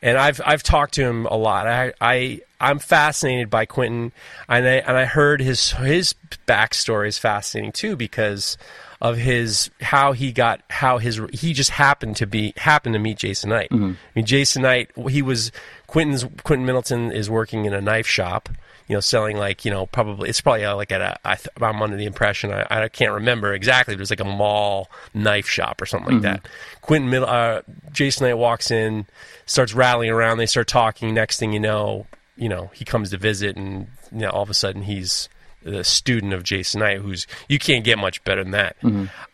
and 0.03 0.19
I've 0.19 0.41
I've 0.45 0.65
talked 0.65 0.95
to 0.95 1.05
him 1.05 1.27
a 1.27 1.37
lot. 1.37 1.69
I 1.69 1.93
I 2.01 2.41
I'm 2.61 2.81
fascinated 2.81 3.49
by 3.49 3.65
Quentin, 3.65 4.11
and 4.49 4.67
I 4.67 4.73
and 4.79 4.97
I 4.97 5.05
heard 5.05 5.41
his 5.41 5.71
his 5.71 6.17
backstory 6.49 7.07
is 7.07 7.19
fascinating 7.19 7.71
too 7.71 7.95
because 7.95 8.59
of 9.03 9.19
his 9.19 9.69
how 9.83 10.13
he 10.13 10.33
got 10.33 10.63
how 10.71 10.97
his 10.97 11.21
he 11.35 11.53
just 11.53 11.71
happened 11.71 12.17
to 12.17 12.27
be 12.27 12.55
happened 12.57 12.95
to 12.95 12.99
meet 12.99 13.19
Jason 13.19 13.51
Knight. 13.51 13.69
Mm-hmm. 13.71 13.85
I 13.85 13.97
mean, 14.15 14.25
Jason 14.25 14.63
Knight 14.63 14.91
he 15.11 15.21
was 15.21 15.53
Quentin's 15.89 16.25
Quentin 16.45 16.65
Middleton 16.65 17.13
is 17.13 17.29
working 17.29 17.67
in 17.67 17.75
a 17.75 17.81
knife 17.81 18.07
shop 18.07 18.49
you 18.89 18.97
know, 18.97 19.01
selling 19.01 19.37
like 19.37 19.65
you 19.65 19.71
know 19.71 19.87
probably 19.87 20.29
it's 20.29 20.41
probably 20.41 20.67
like 20.67 20.93
at 20.93 21.01
a 21.01 21.19
I 21.25 21.37
th- 21.37 21.49
I'm 21.61 21.81
under 21.81 21.97
the 21.97 22.05
impression 22.05 22.53
I, 22.53 22.67
I 22.69 22.89
can't 22.89 23.13
remember 23.13 23.55
exactly. 23.55 23.95
But 23.95 24.01
it 24.01 24.03
was 24.03 24.11
like 24.11 24.21
a 24.21 24.25
mall 24.25 24.91
knife 25.15 25.49
shop 25.49 25.81
or 25.81 25.87
something 25.87 26.15
like 26.15 26.23
that. 26.23 26.49
Quentin 26.83 27.09
Middle, 27.09 27.29
uh, 27.29 27.63
Jason 27.93 28.27
Knight 28.27 28.35
walks 28.35 28.71
in, 28.71 29.07
starts 29.47 29.73
rattling 29.73 30.11
around. 30.11 30.39
They 30.39 30.47
start 30.47 30.69
talking. 30.69 31.15
Next 31.15 31.39
thing 31.39 31.53
you 31.53 31.61
know, 31.61 32.07
you 32.37 32.49
know 32.49 32.71
he 32.75 32.85
comes 32.85 33.11
to 33.11 33.17
visit, 33.17 33.57
and 33.57 33.87
you 34.11 34.19
know 34.19 34.31
all 34.31 34.43
of 34.43 34.51
a 34.51 34.55
sudden 34.55 34.83
he's 34.83 35.29
the 35.65 35.85
student 35.85 36.33
of 36.33 36.43
Jason 36.43 36.81
Knight, 36.81 36.99
who's 36.99 37.27
you 37.49 37.59
can't 37.59 37.85
get 37.85 37.99
much 37.99 38.23
better 38.25 38.43
than 38.43 38.53
that. 38.53 38.77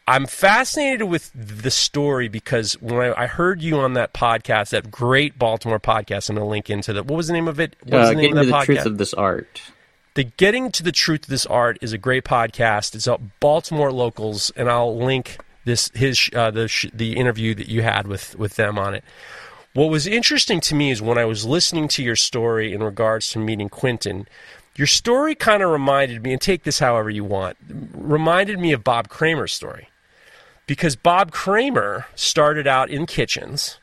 I'm 0.07 0.27
fascinated 0.27 1.03
with 1.09 1.31
the 1.35 1.71
story 1.71 2.29
because 2.29 2.75
when 2.81 2.99
I, 3.13 3.23
I 3.23 3.27
heard 3.27 3.61
you 3.63 3.77
on 3.81 3.93
that 3.95 4.15
podcast, 4.15 4.71
that 4.71 4.91
great 4.91 5.39
Baltimore 5.39 5.79
podcast, 5.81 6.31
I'm 6.31 6.37
going 6.37 6.47
to 6.47 6.51
link 6.51 6.71
into 6.71 6.93
that. 6.95 7.07
What 7.07 7.17
was 7.17 7.27
the 7.27 7.35
name 7.35 7.49
of 7.49 7.61
it? 7.61 7.77
What 7.85 7.93
was 7.99 8.07
Uh, 8.07 8.11
the 8.11 8.15
name 8.17 8.23
getting 8.35 8.39
of 8.39 8.45
to 8.45 8.47
the 8.51 8.53
podcast? 8.57 8.65
truth 8.65 8.87
of 8.87 8.99
this 8.99 9.15
art. 9.15 9.63
the 10.15 10.25
Getting 10.25 10.73
to 10.73 10.83
the 10.83 10.93
Truth 10.93 11.25
of 11.25 11.29
This 11.29 11.47
Art 11.47 11.79
is 11.83 11.93
a 11.93 11.99
great 11.99 12.25
podcast. 12.25 12.95
It's 12.95 13.07
about 13.07 13.21
Baltimore 13.41 13.93
locals, 13.93 14.51
and 14.57 14.69
I'll 14.71 14.97
link 14.97 15.39
this 15.65 15.91
his 15.95 16.31
uh, 16.35 16.51
the 16.51 16.91
the 16.95 17.17
interview 17.17 17.55
that 17.55 17.69
you 17.69 17.83
had 17.83 18.07
with 18.07 18.37
with 18.39 18.57
them 18.57 18.79
on 18.79 18.95
it. 18.95 19.05
What 19.75 19.91
was 19.91 20.07
interesting 20.07 20.61
to 20.63 20.75
me 20.75 20.91
is 20.91 21.03
when 21.03 21.19
I 21.19 21.25
was 21.27 21.45
listening 21.45 21.87
to 21.89 22.03
your 22.03 22.17
story 22.17 22.73
in 22.73 22.83
regards 22.83 23.31
to 23.33 23.39
meeting 23.39 23.69
Quentin, 23.69 24.27
your 24.79 24.87
story 24.87 25.35
kind 25.35 25.61
of 25.61 25.71
reminded 25.71 26.23
me, 26.23 26.33
and 26.33 26.41
take 26.41 26.63
this 26.63 26.79
however 26.79 27.11
you 27.11 27.25
want, 27.25 27.57
reminded 27.93 28.61
me 28.61 28.73
of 28.73 28.85
Bob 28.85 29.09
Kramer's 29.09 29.53
story. 29.53 29.89
Because 30.69 30.95
Bob 30.95 31.33
Kramer 31.33 32.07
started 32.15 32.69
out 32.69 32.89
in 32.89 33.05
kitchens 33.05 33.81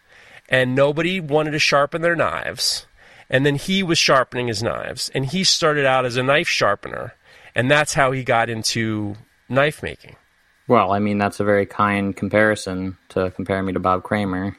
and 0.48 0.74
nobody 0.74 1.20
wanted 1.20 1.52
to 1.52 1.60
sharpen 1.60 2.02
their 2.02 2.16
knives. 2.16 2.88
And 3.30 3.46
then 3.46 3.56
he 3.56 3.84
was 3.84 3.98
sharpening 3.98 4.48
his 4.48 4.64
knives. 4.64 5.12
And 5.14 5.26
he 5.26 5.44
started 5.44 5.86
out 5.86 6.06
as 6.06 6.16
a 6.16 6.24
knife 6.24 6.48
sharpener. 6.48 7.14
And 7.56 7.70
that's 7.70 7.94
how 7.94 8.14
he 8.14 8.24
got 8.24 8.50
into 8.50 9.16
knife 9.50 9.84
making. 9.84 10.16
Well, 10.68 10.94
I 10.94 11.00
mean 11.00 11.18
that's 11.18 11.42
a 11.42 11.44
very 11.44 11.66
kind 11.66 12.16
comparison 12.16 12.98
to 13.10 13.32
compare 13.32 13.62
me 13.62 13.74
to 13.74 13.80
Bob 13.80 14.04
Kramer. 14.04 14.56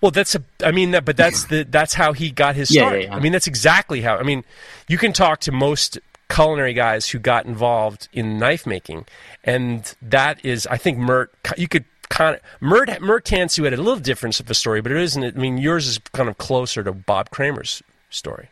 Well, 0.00 0.10
that's 0.12 0.34
a. 0.34 0.42
I 0.64 0.70
mean, 0.70 0.92
that, 0.92 1.04
but 1.04 1.16
that's 1.16 1.44
the. 1.44 1.64
That's 1.64 1.94
how 1.94 2.12
he 2.12 2.30
got 2.30 2.54
his 2.54 2.70
Yeah, 2.70 2.82
start. 2.82 3.00
yeah, 3.00 3.06
yeah. 3.06 3.16
I 3.16 3.20
mean, 3.20 3.32
that's 3.32 3.46
exactly 3.48 4.00
how. 4.00 4.16
I 4.16 4.22
mean, 4.22 4.44
you 4.88 4.96
can 4.98 5.12
talk 5.12 5.40
to 5.40 5.52
most 5.52 5.98
culinary 6.30 6.74
guys 6.74 7.08
who 7.08 7.18
got 7.18 7.46
involved 7.46 8.08
in 8.12 8.38
knife 8.38 8.66
making, 8.66 9.06
and 9.44 9.94
that 10.02 10.44
is, 10.44 10.66
I 10.68 10.76
think, 10.76 10.98
Mert. 10.98 11.32
You 11.56 11.66
could 11.66 11.84
kind 12.10 12.36
of 12.36 12.42
Mert. 12.60 13.00
Mert 13.00 13.24
Tansu 13.24 13.64
had 13.64 13.72
a 13.72 13.76
little 13.76 13.98
difference 13.98 14.38
of 14.38 14.48
a 14.48 14.54
story, 14.54 14.80
but 14.80 14.92
it 14.92 14.98
isn't. 14.98 15.24
I 15.24 15.30
mean, 15.40 15.58
yours 15.58 15.88
is 15.88 15.98
kind 16.12 16.28
of 16.28 16.38
closer 16.38 16.84
to 16.84 16.92
Bob 16.92 17.30
Kramer's 17.30 17.82
story. 18.10 18.50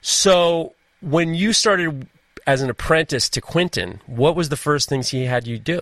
So, 0.00 0.74
when 1.00 1.34
you 1.34 1.52
started 1.52 2.06
as 2.46 2.62
an 2.62 2.70
apprentice 2.70 3.28
to 3.30 3.40
Quentin, 3.40 4.00
what 4.06 4.36
was 4.36 4.48
the 4.50 4.56
first 4.56 4.88
things 4.88 5.08
he 5.08 5.24
had 5.24 5.46
you 5.46 5.58
do? 5.58 5.80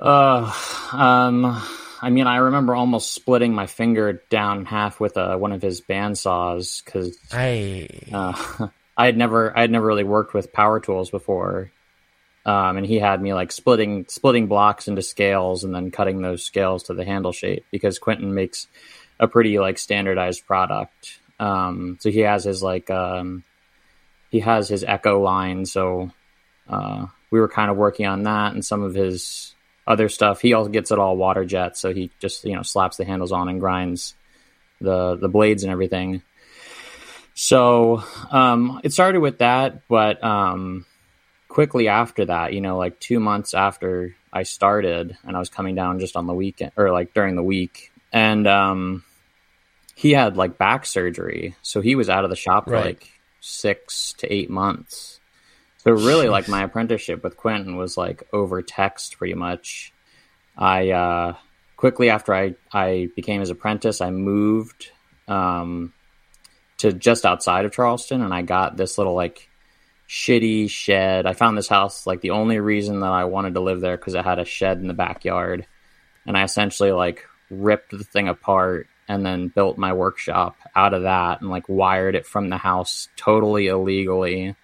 Uh, 0.00 0.50
um, 0.92 1.62
I 2.06 2.08
mean, 2.08 2.28
I 2.28 2.36
remember 2.36 2.76
almost 2.76 3.10
splitting 3.10 3.52
my 3.52 3.66
finger 3.66 4.22
down 4.30 4.64
half 4.64 5.00
with 5.00 5.16
uh, 5.16 5.36
one 5.38 5.50
of 5.50 5.60
his 5.60 5.80
band 5.80 6.16
saws 6.16 6.80
because 6.84 7.18
I 7.32 7.88
uh, 8.12 8.68
I 8.96 9.06
had 9.06 9.16
never 9.16 9.58
I 9.58 9.62
had 9.62 9.72
never 9.72 9.84
really 9.84 10.04
worked 10.04 10.32
with 10.32 10.52
power 10.52 10.78
tools 10.78 11.10
before, 11.10 11.72
um, 12.44 12.76
and 12.76 12.86
he 12.86 13.00
had 13.00 13.20
me 13.20 13.34
like 13.34 13.50
splitting 13.50 14.06
splitting 14.08 14.46
blocks 14.46 14.86
into 14.86 15.02
scales 15.02 15.64
and 15.64 15.74
then 15.74 15.90
cutting 15.90 16.22
those 16.22 16.44
scales 16.44 16.84
to 16.84 16.94
the 16.94 17.04
handle 17.04 17.32
shape 17.32 17.66
because 17.72 17.98
Quentin 17.98 18.32
makes 18.32 18.68
a 19.18 19.26
pretty 19.26 19.58
like 19.58 19.76
standardized 19.76 20.46
product. 20.46 21.18
Um, 21.40 21.98
so 22.00 22.12
he 22.12 22.20
has 22.20 22.44
his 22.44 22.62
like 22.62 22.88
um, 22.88 23.42
he 24.30 24.38
has 24.38 24.68
his 24.68 24.84
Echo 24.84 25.20
line, 25.20 25.66
so 25.66 26.12
uh, 26.68 27.06
we 27.32 27.40
were 27.40 27.48
kind 27.48 27.68
of 27.68 27.76
working 27.76 28.06
on 28.06 28.22
that 28.22 28.52
and 28.52 28.64
some 28.64 28.84
of 28.84 28.94
his 28.94 29.55
other 29.86 30.08
stuff. 30.08 30.40
He 30.40 30.52
also 30.52 30.70
gets 30.70 30.90
it 30.90 30.98
all 30.98 31.16
water 31.16 31.44
jet, 31.44 31.76
so 31.76 31.92
he 31.94 32.10
just 32.18 32.44
you 32.44 32.54
know 32.54 32.62
slaps 32.62 32.96
the 32.96 33.04
handles 33.04 33.32
on 33.32 33.48
and 33.48 33.60
grinds 33.60 34.14
the 34.80 35.16
the 35.16 35.28
blades 35.28 35.62
and 35.62 35.72
everything. 35.72 36.22
So 37.34 38.02
um, 38.30 38.80
it 38.82 38.92
started 38.92 39.20
with 39.20 39.38
that, 39.38 39.86
but 39.88 40.22
um, 40.24 40.86
quickly 41.48 41.88
after 41.88 42.24
that, 42.24 42.54
you 42.54 42.60
know, 42.62 42.78
like 42.78 42.98
two 42.98 43.20
months 43.20 43.52
after 43.52 44.16
I 44.32 44.44
started, 44.44 45.16
and 45.24 45.36
I 45.36 45.38
was 45.38 45.50
coming 45.50 45.74
down 45.74 45.98
just 46.00 46.16
on 46.16 46.26
the 46.26 46.34
weekend 46.34 46.72
or 46.76 46.90
like 46.92 47.12
during 47.14 47.36
the 47.36 47.42
week, 47.42 47.92
and 48.12 48.46
um, 48.46 49.04
he 49.94 50.12
had 50.12 50.36
like 50.36 50.56
back 50.58 50.86
surgery, 50.86 51.56
so 51.62 51.80
he 51.82 51.94
was 51.94 52.08
out 52.08 52.24
of 52.24 52.30
the 52.30 52.36
shop 52.36 52.64
for 52.64 52.72
Right. 52.72 52.86
like 52.86 53.10
six 53.40 54.14
to 54.18 54.32
eight 54.32 54.48
months. 54.50 55.15
So 55.86 55.92
really, 55.92 56.28
like 56.28 56.48
my 56.48 56.64
apprenticeship 56.64 57.22
with 57.22 57.36
Quentin 57.36 57.76
was 57.76 57.96
like 57.96 58.24
over 58.32 58.60
text, 58.60 59.18
pretty 59.18 59.34
much. 59.34 59.92
I 60.58 60.90
uh, 60.90 61.36
quickly 61.76 62.10
after 62.10 62.34
I 62.34 62.56
I 62.72 63.08
became 63.14 63.38
his 63.38 63.50
apprentice, 63.50 64.00
I 64.00 64.10
moved 64.10 64.90
um, 65.28 65.92
to 66.78 66.92
just 66.92 67.24
outside 67.24 67.66
of 67.66 67.72
Charleston, 67.72 68.20
and 68.20 68.34
I 68.34 68.42
got 68.42 68.76
this 68.76 68.98
little 68.98 69.14
like 69.14 69.48
shitty 70.08 70.68
shed. 70.68 71.24
I 71.24 71.34
found 71.34 71.56
this 71.56 71.68
house 71.68 72.04
like 72.04 72.20
the 72.20 72.30
only 72.30 72.58
reason 72.58 72.98
that 73.00 73.12
I 73.12 73.26
wanted 73.26 73.54
to 73.54 73.60
live 73.60 73.80
there 73.80 73.96
because 73.96 74.14
it 74.14 74.24
had 74.24 74.40
a 74.40 74.44
shed 74.44 74.78
in 74.78 74.88
the 74.88 74.92
backyard, 74.92 75.68
and 76.26 76.36
I 76.36 76.42
essentially 76.42 76.90
like 76.90 77.22
ripped 77.48 77.92
the 77.92 78.02
thing 78.02 78.26
apart 78.26 78.88
and 79.06 79.24
then 79.24 79.46
built 79.54 79.78
my 79.78 79.92
workshop 79.92 80.56
out 80.74 80.94
of 80.94 81.04
that 81.04 81.42
and 81.42 81.48
like 81.48 81.68
wired 81.68 82.16
it 82.16 82.26
from 82.26 82.48
the 82.48 82.56
house 82.56 83.08
totally 83.14 83.68
illegally 83.68 84.56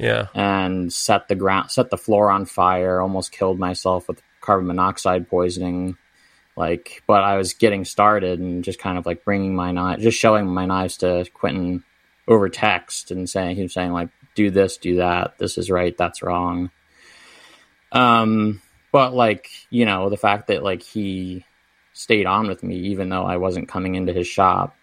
yeah. 0.00 0.26
and 0.34 0.92
set 0.92 1.28
the 1.28 1.34
ground 1.34 1.70
set 1.70 1.90
the 1.90 1.98
floor 1.98 2.30
on 2.30 2.46
fire 2.46 3.00
almost 3.00 3.32
killed 3.32 3.58
myself 3.58 4.08
with 4.08 4.22
carbon 4.40 4.66
monoxide 4.66 5.28
poisoning. 5.28 5.96
Like 6.56 7.02
but 7.06 7.22
i 7.22 7.36
was 7.36 7.54
getting 7.54 7.84
started 7.84 8.40
and 8.40 8.64
just 8.64 8.78
kind 8.80 8.98
of 8.98 9.06
like 9.06 9.24
bringing 9.24 9.54
my 9.54 9.72
knife 9.72 10.00
just 10.00 10.18
showing 10.18 10.46
my 10.46 10.66
knives 10.66 10.98
to 10.98 11.24
quentin 11.32 11.84
over 12.28 12.48
text 12.48 13.10
and 13.10 13.30
saying 13.30 13.56
he 13.56 13.62
was 13.62 13.72
saying 13.72 13.92
like 13.92 14.08
do 14.34 14.50
this 14.50 14.76
do 14.76 14.96
that. 14.96 15.38
This 15.38 15.58
is 15.58 15.70
right. 15.70 15.96
That's 15.96 16.22
wrong. 16.22 16.70
Um 17.92 18.60
but 18.92 19.14
like 19.14 19.48
you 19.70 19.84
know 19.84 20.10
the 20.10 20.16
fact 20.16 20.48
that 20.48 20.62
like 20.62 20.82
he 20.82 21.44
stayed 21.92 22.26
on 22.26 22.48
with 22.48 22.62
me 22.62 22.76
even 22.76 23.08
though 23.08 23.24
i 23.24 23.36
wasn't 23.36 23.68
coming 23.68 23.94
into 23.94 24.12
his 24.12 24.26
shop. 24.26 24.76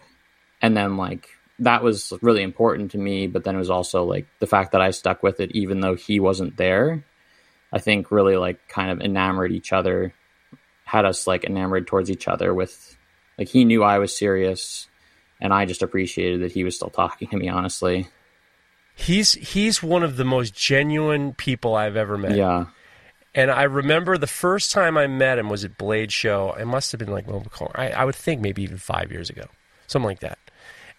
And 0.62 0.76
then 0.76 0.98
like 0.98 1.30
that 1.60 1.84
was 1.84 2.14
really 2.22 2.44
important 2.44 2.92
to 2.92 2.98
me 2.98 3.28
but 3.28 3.44
then 3.44 3.56
it 3.56 3.60
was 3.60 3.70
also 3.70 4.04
like 4.04 4.28
the 4.40 4.48
fact 4.48 4.72
that 4.74 4.82
i 4.82 4.92
stuck 4.92 5.24
with 5.24 5.40
it 5.40 5.52
even 5.56 5.80
though 5.80 5.96
he 5.96 6.20
wasn't 6.20 6.56
there 6.58 7.04
i 7.74 7.80
think 7.80 8.12
really 8.12 8.36
like 8.36 8.68
kind 8.68 8.92
of 8.92 9.02
enamored 9.02 9.52
each 9.52 9.74
other 9.74 10.14
had 10.84 11.06
us 11.06 11.28
like 11.28 11.44
enamored 11.44 11.88
towards 11.88 12.10
each 12.12 12.28
other 12.28 12.54
with 12.54 12.96
like 13.38 13.48
he 13.48 13.66
knew 13.66 13.84
i 13.84 13.98
was 13.98 14.16
serious 14.16 14.88
and 15.42 15.54
i 15.54 15.66
just 15.66 15.82
appreciated 15.82 16.42
that 16.42 16.52
he 16.52 16.64
was 16.64 16.76
still 16.76 16.90
talking 16.90 17.28
to 17.28 17.38
me 17.38 17.50
honestly 17.50 18.08
He's 19.00 19.34
he's 19.34 19.84
one 19.84 20.02
of 20.02 20.18
the 20.18 20.26
most 20.26 20.56
genuine 20.56 21.34
people 21.36 21.76
I've 21.76 21.96
ever 21.96 22.18
met. 22.18 22.36
yeah 22.36 22.66
And 23.36 23.52
I 23.52 23.64
remember 23.64 24.18
the 24.18 24.26
first 24.26 24.72
time 24.72 24.98
I 24.98 25.06
met 25.06 25.38
him 25.38 25.50
was 25.50 25.64
at 25.64 25.78
Blade 25.78 26.12
Show. 26.12 26.54
It 26.60 26.66
must 26.66 26.92
have 26.94 26.98
been 27.00 27.12
like 27.12 27.28
well, 27.28 27.46
I, 27.76 27.92
I 27.92 28.06
would 28.06 28.16
think 28.16 28.42
maybe 28.42 28.64
even 28.64 28.80
five 28.80 29.12
years 29.12 29.30
ago, 29.30 29.46
something 29.86 30.08
like 30.08 30.22
that. 30.22 30.40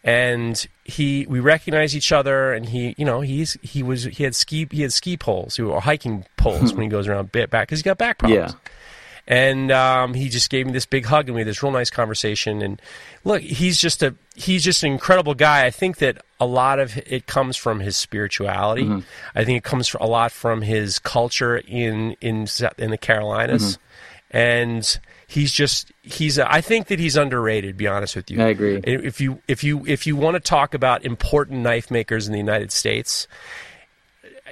And 0.05 0.67
he, 0.85 1.27
we 1.29 1.41
recognize 1.41 1.95
each 1.97 2.13
other, 2.13 2.53
and 2.53 2.67
he, 2.67 2.95
you 2.97 3.05
know, 3.05 3.21
he's 3.21 3.59
he 3.63 3.83
was 3.83 4.05
he 4.05 4.25
had 4.25 4.35
ski 4.35 4.67
he 4.71 4.83
had 4.83 4.93
ski 4.93 5.17
poles, 5.17 5.59
or 5.59 5.81
hiking 5.81 6.25
poles 6.37 6.73
when 6.73 6.83
he 6.85 6.89
goes 6.89 7.09
around 7.09 7.33
bit 7.33 7.51
back 7.51 7.69
because 7.69 7.81
he's 7.81 7.85
got 7.85 7.99
back 7.99 8.19
problems. 8.19 8.53
yeah. 8.53 8.59
And 9.31 9.71
um, 9.71 10.15
he 10.15 10.31
just 10.31 10.49
gave 10.49 10.65
me 10.65 10.73
this 10.73 10.87
big 10.87 11.05
hug 11.05 11.27
and 11.27 11.35
we 11.35 11.43
had 11.43 11.49
this 11.49 11.63
real 11.63 11.71
nice 11.71 11.91
conversation. 11.91 12.63
And 12.63 12.81
look 13.25 13.43
he's 13.43 13.79
just 13.79 14.03
a 14.03 14.15
he's 14.35 14.65
just 14.65 14.83
an 14.85 14.91
incredible 14.91 15.35
guy. 15.35 15.67
I 15.67 15.71
think 15.71 15.99
that 15.99 16.25
a 16.41 16.47
lot 16.47 16.79
of 16.79 16.97
it 16.97 17.27
comes 17.27 17.55
from 17.55 17.81
his 17.81 17.95
spirituality. 17.99 18.85
I 19.35 19.45
think 19.45 19.59
it 19.59 19.65
comes 19.65 19.95
a 20.01 20.07
lot 20.07 20.33
from 20.33 20.63
his 20.63 20.99
culture 20.99 21.59
in 21.59 22.17
in 22.23 22.47
in 22.79 22.91
the 22.91 22.97
carolinas. 22.97 23.79
And 24.31 24.99
he's 25.29 25.53
just 25.53 25.93
he's 26.03 26.39
a, 26.39 26.53
i 26.53 26.61
think 26.61 26.89
that 26.89 26.99
he's 26.99 27.17
underrated 27.17 27.75
to 27.75 27.77
be 27.77 27.87
honest 27.87 28.17
with 28.17 28.29
you 28.31 28.43
I 28.43 28.49
agree. 28.49 28.81
if 28.83 29.21
you 29.21 29.41
if 29.47 29.63
you 29.63 29.87
if 29.87 30.07
you 30.07 30.17
want 30.17 30.35
to 30.35 30.41
talk 30.41 30.75
about 30.75 31.05
important 31.05 31.61
knife 31.61 31.91
makers 31.91 32.27
in 32.27 32.33
the 32.33 32.39
united 32.39 32.73
states 32.73 33.29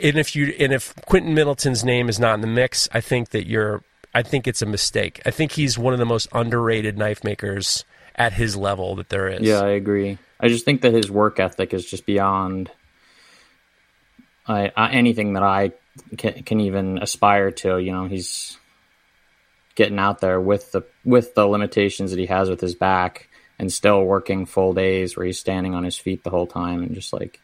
and 0.02 0.16
if 0.16 0.37
you 0.37 0.54
and 0.59 0.73
if 0.73 0.95
Quentin 1.06 1.35
Middleton's 1.35 1.85
name 1.85 2.09
is 2.09 2.18
not 2.18 2.35
in 2.35 2.40
the 2.40 2.47
mix, 2.47 2.88
I 2.92 3.00
think 3.00 3.30
that 3.30 3.47
you're 3.47 3.83
I 4.14 4.23
think 4.23 4.47
it's 4.47 4.62
a 4.62 4.66
mistake. 4.66 5.21
I 5.26 5.30
think 5.30 5.52
he's 5.52 5.78
one 5.78 5.92
of 5.92 5.99
the 5.99 6.06
most 6.06 6.28
underrated 6.33 6.97
knife 6.97 7.25
makers 7.25 7.85
at 8.14 8.33
his 8.33 8.56
level 8.56 8.97
that 8.97 9.09
there 9.09 9.28
is. 9.28 9.42
Yeah, 9.42 9.61
I 9.61 9.71
agree. 9.71 10.18
I 10.40 10.49
just 10.49 10.64
think 10.64 10.83
that 10.83 10.92
his 10.92 11.11
work 11.11 11.38
ethic 11.38 11.75
is 11.75 11.85
just 11.85 12.06
beyond 12.06 12.71
I, 14.47 14.73
I, 14.76 14.92
anything 14.92 15.35
that 15.35 15.42
I 15.42 15.73
can, 16.16 16.42
can 16.45 16.61
even 16.61 16.99
aspire 16.99 17.50
to. 17.50 17.78
You 17.78 17.92
know, 17.92 18.06
he's 18.06 18.59
getting 19.76 19.99
out 20.00 20.21
there 20.21 20.40
with 20.40 20.73
the 20.73 20.83
with 21.04 21.35
the 21.35 21.47
limitations 21.47 22.11
that 22.11 22.18
he 22.18 22.26
has 22.26 22.50
with 22.50 22.61
his 22.61 22.75
back, 22.75 23.28
and 23.59 23.73
still 23.73 24.02
working 24.04 24.45
full 24.47 24.75
days 24.75 25.16
where 25.16 25.25
he's 25.25 25.38
standing 25.38 25.75
on 25.75 25.85
his 25.85 25.97
feet 25.97 26.25
the 26.25 26.30
whole 26.30 26.47
time 26.49 26.83
and 26.83 26.95
just 26.95 27.12
like 27.12 27.40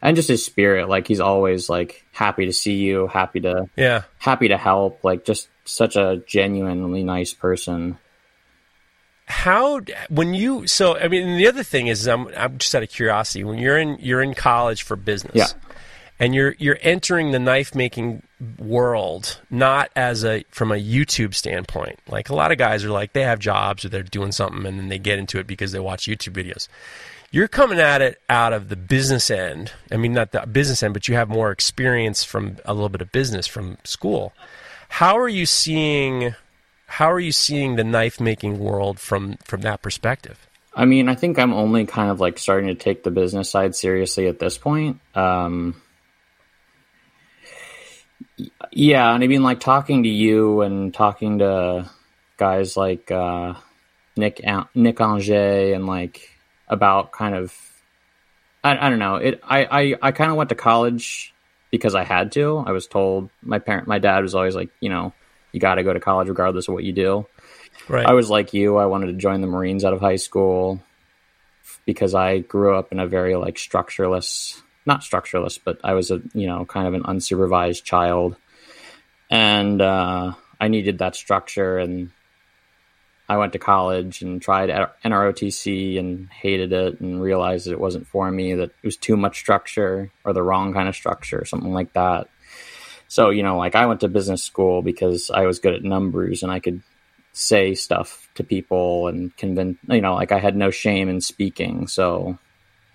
and 0.00 0.16
just 0.16 0.28
his 0.28 0.44
spirit 0.44 0.88
like 0.88 1.06
he's 1.06 1.20
always 1.20 1.68
like 1.68 2.04
happy 2.10 2.46
to 2.46 2.52
see 2.52 2.74
you 2.74 3.06
happy 3.06 3.38
to 3.40 3.68
Yeah. 3.76 4.02
happy 4.18 4.48
to 4.48 4.56
help 4.56 5.04
like 5.04 5.24
just 5.24 5.48
such 5.64 5.94
a 5.94 6.22
genuinely 6.26 7.04
nice 7.04 7.32
person 7.34 7.98
how 9.26 9.80
when 10.10 10.34
you 10.34 10.66
so 10.66 10.96
i 10.98 11.06
mean 11.08 11.36
the 11.38 11.46
other 11.46 11.62
thing 11.62 11.86
is 11.86 12.08
i'm, 12.08 12.26
I'm 12.36 12.58
just 12.58 12.74
out 12.74 12.82
of 12.82 12.90
curiosity 12.90 13.44
when 13.44 13.58
you're 13.58 13.78
in 13.78 13.96
you're 14.00 14.20
in 14.22 14.34
college 14.34 14.82
for 14.82 14.96
business 14.96 15.34
Yeah. 15.36 15.46
And 16.22 16.34
you're 16.34 16.54
you're 16.58 16.78
entering 16.80 17.32
the 17.32 17.38
knife 17.38 17.74
making 17.74 18.22
world 18.58 19.40
not 19.50 19.90
as 19.96 20.24
a 20.24 20.44
from 20.50 20.72
a 20.72 20.76
youtube 20.76 21.34
standpoint 21.34 21.98
like 22.08 22.30
a 22.30 22.34
lot 22.34 22.52
of 22.52 22.58
guys 22.58 22.84
are 22.84 22.90
like 22.90 23.12
they 23.12 23.22
have 23.22 23.38
jobs 23.38 23.84
or 23.84 23.88
they're 23.88 24.02
doing 24.02 24.32
something 24.32 24.64
and 24.64 24.78
then 24.78 24.88
they 24.88 24.98
get 24.98 25.18
into 25.18 25.38
it 25.38 25.46
because 25.46 25.72
they 25.72 25.80
watch 25.80 26.06
youtube 26.06 26.32
videos 26.32 26.68
you're 27.30 27.48
coming 27.48 27.80
at 27.80 28.00
it 28.00 28.20
out 28.28 28.52
of 28.52 28.68
the 28.68 28.76
business 28.76 29.30
end 29.30 29.72
i 29.90 29.96
mean 29.96 30.12
not 30.12 30.32
the 30.32 30.40
business 30.46 30.82
end 30.82 30.94
but 30.94 31.08
you 31.08 31.14
have 31.14 31.28
more 31.28 31.50
experience 31.50 32.24
from 32.24 32.56
a 32.64 32.72
little 32.72 32.88
bit 32.88 33.02
of 33.02 33.10
business 33.12 33.46
from 33.46 33.76
school 33.84 34.32
how 34.88 35.18
are 35.18 35.28
you 35.28 35.44
seeing 35.44 36.34
how 36.92 37.10
are 37.10 37.20
you 37.20 37.32
seeing 37.32 37.76
the 37.76 37.84
knife 37.84 38.20
making 38.20 38.58
world 38.58 39.00
from 39.00 39.38
from 39.44 39.62
that 39.62 39.80
perspective? 39.80 40.46
I 40.74 40.84
mean, 40.84 41.08
I 41.08 41.14
think 41.14 41.38
I'm 41.38 41.54
only 41.54 41.86
kind 41.86 42.10
of 42.10 42.20
like 42.20 42.38
starting 42.38 42.68
to 42.68 42.74
take 42.74 43.02
the 43.02 43.10
business 43.10 43.48
side 43.48 43.74
seriously 43.74 44.26
at 44.26 44.38
this 44.38 44.58
point. 44.58 45.00
Um, 45.14 45.80
yeah, 48.70 49.14
and 49.14 49.22
I 49.22 49.26
mean, 49.26 49.42
like 49.42 49.60
talking 49.60 50.02
to 50.04 50.08
you 50.08 50.62
and 50.62 50.92
talking 50.92 51.38
to 51.38 51.90
guys 52.36 52.76
like 52.76 53.10
uh, 53.10 53.54
Nick 54.16 54.40
Nick 54.74 55.00
Anger 55.00 55.74
and 55.74 55.86
like 55.86 56.30
about 56.68 57.12
kind 57.12 57.34
of 57.34 57.54
I, 58.64 58.86
I 58.86 58.90
don't 58.90 58.98
know 58.98 59.16
it. 59.16 59.40
I 59.42 59.64
I, 59.64 59.94
I 60.02 60.12
kind 60.12 60.30
of 60.30 60.36
went 60.36 60.50
to 60.50 60.54
college 60.54 61.34
because 61.70 61.94
I 61.94 62.04
had 62.04 62.32
to. 62.32 62.62
I 62.66 62.72
was 62.72 62.86
told 62.86 63.30
my 63.42 63.58
parent, 63.58 63.88
my 63.88 63.98
dad 63.98 64.22
was 64.22 64.34
always 64.34 64.54
like, 64.54 64.70
you 64.80 64.90
know, 64.90 65.12
you 65.52 65.60
got 65.60 65.76
to 65.76 65.82
go 65.82 65.92
to 65.92 66.00
college 66.00 66.28
regardless 66.28 66.68
of 66.68 66.74
what 66.74 66.84
you 66.84 66.92
do. 66.92 67.26
Right. 67.88 68.06
I 68.06 68.12
was 68.12 68.30
like 68.30 68.52
you. 68.54 68.76
I 68.76 68.86
wanted 68.86 69.06
to 69.06 69.14
join 69.14 69.40
the 69.40 69.46
Marines 69.46 69.84
out 69.84 69.94
of 69.94 70.00
high 70.00 70.16
school 70.16 70.82
because 71.86 72.14
I 72.14 72.38
grew 72.38 72.76
up 72.76 72.92
in 72.92 73.00
a 73.00 73.06
very 73.06 73.34
like 73.34 73.58
structureless, 73.58 74.62
not 74.86 75.02
structureless, 75.02 75.58
but 75.58 75.78
I 75.84 75.94
was 75.94 76.10
a 76.10 76.20
you 76.34 76.46
know 76.46 76.64
kind 76.64 76.86
of 76.86 76.94
an 76.94 77.02
unsupervised 77.02 77.84
child, 77.84 78.36
and 79.30 79.80
uh, 79.80 80.32
I 80.60 80.68
needed 80.68 80.98
that 80.98 81.16
structure. 81.16 81.78
And 81.78 82.10
I 83.28 83.36
went 83.36 83.52
to 83.54 83.58
college 83.58 84.22
and 84.22 84.42
tried 84.42 84.68
NROTC 85.04 85.98
and 85.98 86.28
hated 86.28 86.72
it 86.72 87.00
and 87.00 87.22
realized 87.22 87.66
that 87.66 87.72
it 87.72 87.80
wasn't 87.80 88.06
for 88.06 88.30
me. 88.30 88.54
That 88.54 88.70
it 88.70 88.84
was 88.84 88.96
too 88.96 89.16
much 89.16 89.38
structure 89.38 90.10
or 90.24 90.32
the 90.32 90.42
wrong 90.42 90.72
kind 90.74 90.88
of 90.88 90.94
structure, 90.94 91.44
something 91.44 91.72
like 91.72 91.92
that. 91.94 92.28
So 93.08 93.30
you 93.30 93.42
know, 93.42 93.58
like 93.58 93.74
I 93.74 93.86
went 93.86 94.00
to 94.00 94.08
business 94.08 94.42
school 94.42 94.82
because 94.82 95.30
I 95.30 95.46
was 95.46 95.58
good 95.58 95.74
at 95.74 95.84
numbers 95.84 96.42
and 96.42 96.50
I 96.50 96.60
could 96.60 96.82
say 97.32 97.74
stuff 97.74 98.28
to 98.34 98.44
people 98.44 99.08
and 99.08 99.34
convince 99.36 99.78
you 99.88 100.02
know 100.02 100.14
like 100.14 100.32
i 100.32 100.38
had 100.38 100.54
no 100.54 100.70
shame 100.70 101.08
in 101.08 101.20
speaking 101.20 101.86
so 101.86 102.38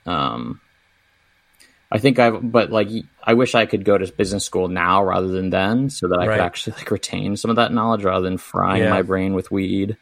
um 0.06 0.62
i 1.92 1.98
think 1.98 2.20
I've, 2.20 2.52
but 2.52 2.72
like 2.72 2.90
i 3.24 3.34
wish 3.34 3.56
i 3.56 3.66
could 3.66 3.84
go 3.86 3.98
to 3.98 4.12
business 4.12 4.44
school 4.46 4.68
now 4.68 5.04
rather 5.04 5.28
than 5.28 5.50
then 5.50 5.90
so 5.90 6.08
that 6.10 6.20
i 6.20 6.28
Right. 6.28 6.38
could 6.38 6.46
actually 6.46 6.76
like 6.78 6.92
retain 6.92 7.38
some 7.38 7.50
of 7.50 7.56
that 7.58 7.72
knowledge 7.74 8.04
rather 8.04 8.24
than 8.24 8.38
frying 8.38 8.84
Yeah. 8.84 8.90
my 8.90 9.02
brain 9.02 9.34
with 9.34 9.52
weed 9.52 9.98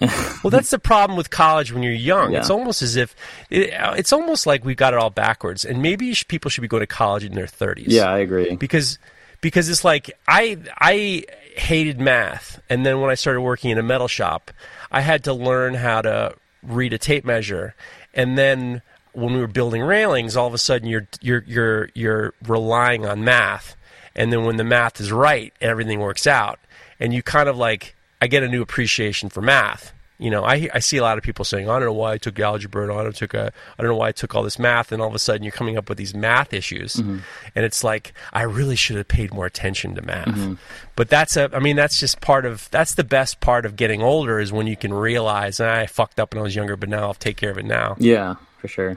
well, 0.42 0.50
that's 0.50 0.70
the 0.70 0.78
problem 0.78 1.16
with 1.16 1.30
college 1.30 1.72
when 1.72 1.82
you're 1.82 1.92
young. 1.92 2.32
Yeah. 2.32 2.40
It's 2.40 2.50
almost 2.50 2.82
as 2.82 2.96
if 2.96 3.14
it, 3.48 3.72
uh, 3.72 3.94
it's 3.96 4.12
almost 4.12 4.46
like 4.46 4.64
we've 4.64 4.76
got 4.76 4.92
it 4.92 4.98
all 4.98 5.08
backwards, 5.08 5.64
and 5.64 5.80
maybe 5.80 6.12
should, 6.12 6.28
people 6.28 6.50
should 6.50 6.60
be 6.62 6.68
going 6.68 6.82
to 6.82 6.86
college 6.86 7.24
in 7.24 7.32
their 7.32 7.46
30s. 7.46 7.84
yeah 7.86 8.10
i 8.10 8.18
agree 8.18 8.56
because 8.56 8.98
because 9.40 9.68
it's 9.70 9.84
like 9.84 10.10
I 10.28 10.58
I 10.78 11.24
hated 11.56 12.00
math, 12.00 12.60
and 12.68 12.84
then 12.84 13.00
when 13.00 13.10
I 13.10 13.14
started 13.14 13.40
working 13.40 13.70
in 13.70 13.78
a 13.78 13.82
metal 13.82 14.08
shop, 14.08 14.50
I 14.90 15.00
had 15.00 15.24
to 15.24 15.32
learn 15.32 15.74
how 15.74 16.02
to 16.02 16.34
read 16.62 16.92
a 16.92 16.98
tape 16.98 17.24
measure, 17.24 17.74
and 18.12 18.36
then 18.36 18.82
when 19.14 19.34
we 19.34 19.40
were 19.40 19.46
building 19.46 19.82
railings, 19.82 20.36
all 20.36 20.46
of 20.46 20.54
a 20.54 20.58
sudden 20.58 20.88
you're 20.88 21.06
you're 21.20 21.44
you're 21.46 21.88
you're 21.94 22.34
relying 22.46 23.06
on 23.06 23.24
math, 23.24 23.76
and 24.14 24.32
then 24.32 24.44
when 24.44 24.56
the 24.56 24.64
math 24.64 25.00
is 25.00 25.10
right, 25.12 25.52
everything 25.60 26.00
works 26.00 26.26
out, 26.26 26.58
and 27.00 27.12
you 27.14 27.22
kind 27.22 27.48
of 27.48 27.56
like 27.56 27.94
I 28.20 28.26
get 28.26 28.42
a 28.42 28.48
new 28.48 28.62
appreciation 28.62 29.28
for 29.28 29.40
math. 29.42 29.92
You 30.16 30.30
know, 30.30 30.44
I, 30.44 30.68
I 30.72 30.78
see 30.78 30.96
a 30.96 31.02
lot 31.02 31.18
of 31.18 31.24
people 31.24 31.44
saying, 31.44 31.68
I 31.68 31.72
don't 31.80 31.86
know 31.88 31.92
why 31.92 32.12
I 32.12 32.18
took 32.18 32.38
algebra 32.38 32.84
and 32.84 32.92
I 32.92 33.02
don't 33.02 33.16
took 33.16 33.34
a, 33.34 33.52
I 33.76 33.82
don't 33.82 33.90
know 33.90 33.96
why 33.98 34.08
I 34.08 34.12
took 34.12 34.32
all 34.36 34.44
this 34.44 34.60
math, 34.60 34.92
and 34.92 35.02
all 35.02 35.08
of 35.08 35.14
a 35.14 35.18
sudden 35.18 35.42
you're 35.42 35.50
coming 35.52 35.76
up 35.76 35.88
with 35.88 35.98
these 35.98 36.14
math 36.14 36.52
issues, 36.54 36.94
and 36.94 37.20
it's 37.54 37.82
like 37.82 38.14
I 38.32 38.42
really 38.42 38.76
should 38.76 38.96
have 38.96 39.08
paid 39.08 39.34
more 39.34 39.44
attention 39.44 39.96
to 39.96 40.02
math. 40.02 40.56
But 40.94 41.08
that's 41.10 41.36
a, 41.36 41.50
I 41.52 41.58
mean, 41.58 41.74
that's 41.74 41.98
just 41.98 42.20
part 42.20 42.46
of 42.46 42.70
that's 42.70 42.94
the 42.94 43.02
best 43.04 43.40
part 43.40 43.66
of 43.66 43.74
getting 43.74 44.02
older 44.02 44.38
is 44.38 44.52
when 44.52 44.68
you 44.68 44.76
can 44.76 44.94
realize 44.94 45.58
"Ah, 45.58 45.74
I 45.80 45.86
fucked 45.86 46.20
up 46.20 46.32
when 46.32 46.40
I 46.40 46.44
was 46.44 46.54
younger, 46.54 46.76
but 46.76 46.88
now 46.88 47.02
I'll 47.02 47.14
take 47.14 47.36
care 47.36 47.50
of 47.50 47.58
it 47.58 47.64
now. 47.64 47.96
yeah 47.98 48.36
for 48.64 48.68
sure 48.68 48.96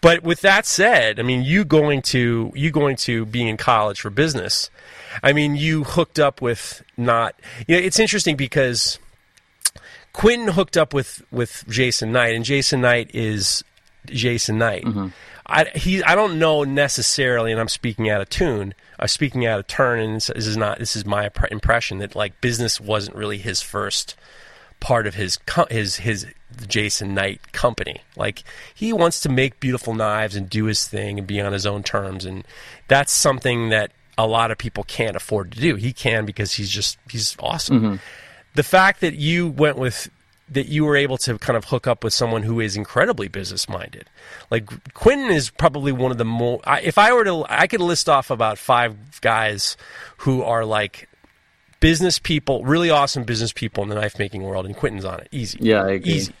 But 0.00 0.22
with 0.24 0.40
that 0.40 0.66
said, 0.66 1.20
I 1.20 1.22
mean, 1.22 1.42
you 1.42 1.64
going 1.64 2.02
to 2.02 2.52
you 2.54 2.70
going 2.72 2.96
to 2.96 3.24
be 3.26 3.48
in 3.48 3.56
college 3.56 4.00
for 4.00 4.10
business. 4.10 4.70
I 5.22 5.32
mean, 5.32 5.54
you 5.56 5.84
hooked 5.84 6.18
up 6.18 6.42
with 6.42 6.82
not. 6.96 7.34
You 7.66 7.76
know, 7.76 7.82
it's 7.82 7.98
interesting 7.98 8.36
because 8.36 8.98
Quentin 10.12 10.48
hooked 10.48 10.76
up 10.76 10.94
with 10.94 11.22
with 11.30 11.64
Jason 11.68 12.12
Knight, 12.12 12.34
and 12.34 12.44
Jason 12.44 12.80
Knight 12.80 13.10
is 13.14 13.64
Jason 14.06 14.58
Knight. 14.58 14.84
Mm-hmm. 14.84 15.08
I 15.46 15.64
he 15.74 16.02
I 16.02 16.14
don't 16.14 16.38
know 16.38 16.64
necessarily, 16.64 17.52
and 17.52 17.60
I'm 17.60 17.68
speaking 17.68 18.08
out 18.08 18.20
of 18.20 18.28
tune. 18.28 18.74
I'm 18.98 19.08
speaking 19.08 19.46
out 19.46 19.60
of 19.60 19.66
turn, 19.66 19.98
and 20.00 20.14
this 20.16 20.30
is 20.30 20.56
not. 20.56 20.78
This 20.78 20.96
is 20.96 21.04
my 21.04 21.30
impression 21.50 21.98
that 21.98 22.14
like 22.14 22.40
business 22.40 22.80
wasn't 22.80 23.16
really 23.16 23.38
his 23.38 23.62
first 23.62 24.16
part 24.82 25.06
of 25.06 25.14
his 25.14 25.38
his 25.70 25.96
his 25.96 26.26
Jason 26.66 27.14
Knight 27.14 27.52
company. 27.52 28.02
Like 28.16 28.42
he 28.74 28.92
wants 28.92 29.20
to 29.22 29.28
make 29.28 29.60
beautiful 29.60 29.94
knives 29.94 30.36
and 30.36 30.50
do 30.50 30.64
his 30.64 30.86
thing 30.86 31.18
and 31.18 31.26
be 31.26 31.40
on 31.40 31.52
his 31.52 31.64
own 31.64 31.82
terms, 31.82 32.24
and 32.26 32.44
that's 32.88 33.12
something 33.12 33.70
that 33.70 33.92
a 34.18 34.26
lot 34.26 34.50
of 34.50 34.58
people 34.58 34.84
can't 34.84 35.16
afford 35.16 35.52
to 35.52 35.60
do. 35.60 35.76
He 35.76 35.92
can 35.92 36.26
because 36.26 36.52
he's 36.52 36.68
just 36.68 36.98
he's 37.08 37.36
awesome. 37.38 37.80
Mm-hmm. 37.80 37.96
The 38.54 38.62
fact 38.62 39.00
that 39.00 39.14
you 39.14 39.48
went 39.48 39.78
with 39.78 40.10
that 40.50 40.66
you 40.66 40.84
were 40.84 40.96
able 40.96 41.16
to 41.16 41.38
kind 41.38 41.56
of 41.56 41.66
hook 41.66 41.86
up 41.86 42.04
with 42.04 42.12
someone 42.12 42.42
who 42.42 42.60
is 42.60 42.76
incredibly 42.76 43.28
business 43.28 43.68
minded. 43.68 44.10
Like 44.50 44.92
Quentin 44.92 45.30
is 45.30 45.48
probably 45.48 45.92
one 45.92 46.10
of 46.10 46.18
the 46.18 46.24
more. 46.24 46.60
I, 46.64 46.80
if 46.80 46.98
I 46.98 47.12
were 47.12 47.24
to, 47.24 47.46
I 47.48 47.66
could 47.68 47.80
list 47.80 48.08
off 48.08 48.30
about 48.30 48.58
five 48.58 49.20
guys 49.20 49.76
who 50.18 50.42
are 50.42 50.64
like 50.64 51.08
business 51.82 52.18
people, 52.18 52.64
really 52.64 52.88
awesome 52.88 53.24
business 53.24 53.52
people 53.52 53.82
in 53.82 53.90
the 53.90 53.96
knife 53.96 54.18
making 54.18 54.42
world, 54.42 54.64
and 54.64 54.74
Quentin's 54.74 55.04
on 55.04 55.20
it. 55.20 55.28
Easy. 55.32 55.58
Yeah, 55.60 55.82
I 55.82 55.90
agree. 55.90 56.12
Easy. 56.12 56.32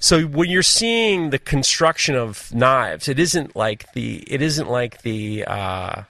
So 0.00 0.22
when 0.22 0.48
you're 0.48 0.62
seeing 0.62 1.30
the 1.30 1.38
construction 1.38 2.16
of 2.16 2.52
knives, 2.54 3.06
it 3.06 3.18
isn't 3.18 3.54
like 3.54 3.92
the 3.92 4.24
it 4.26 4.42
isn't 4.42 4.68
like 4.68 5.02
the 5.02 5.44
uh, 5.44 6.02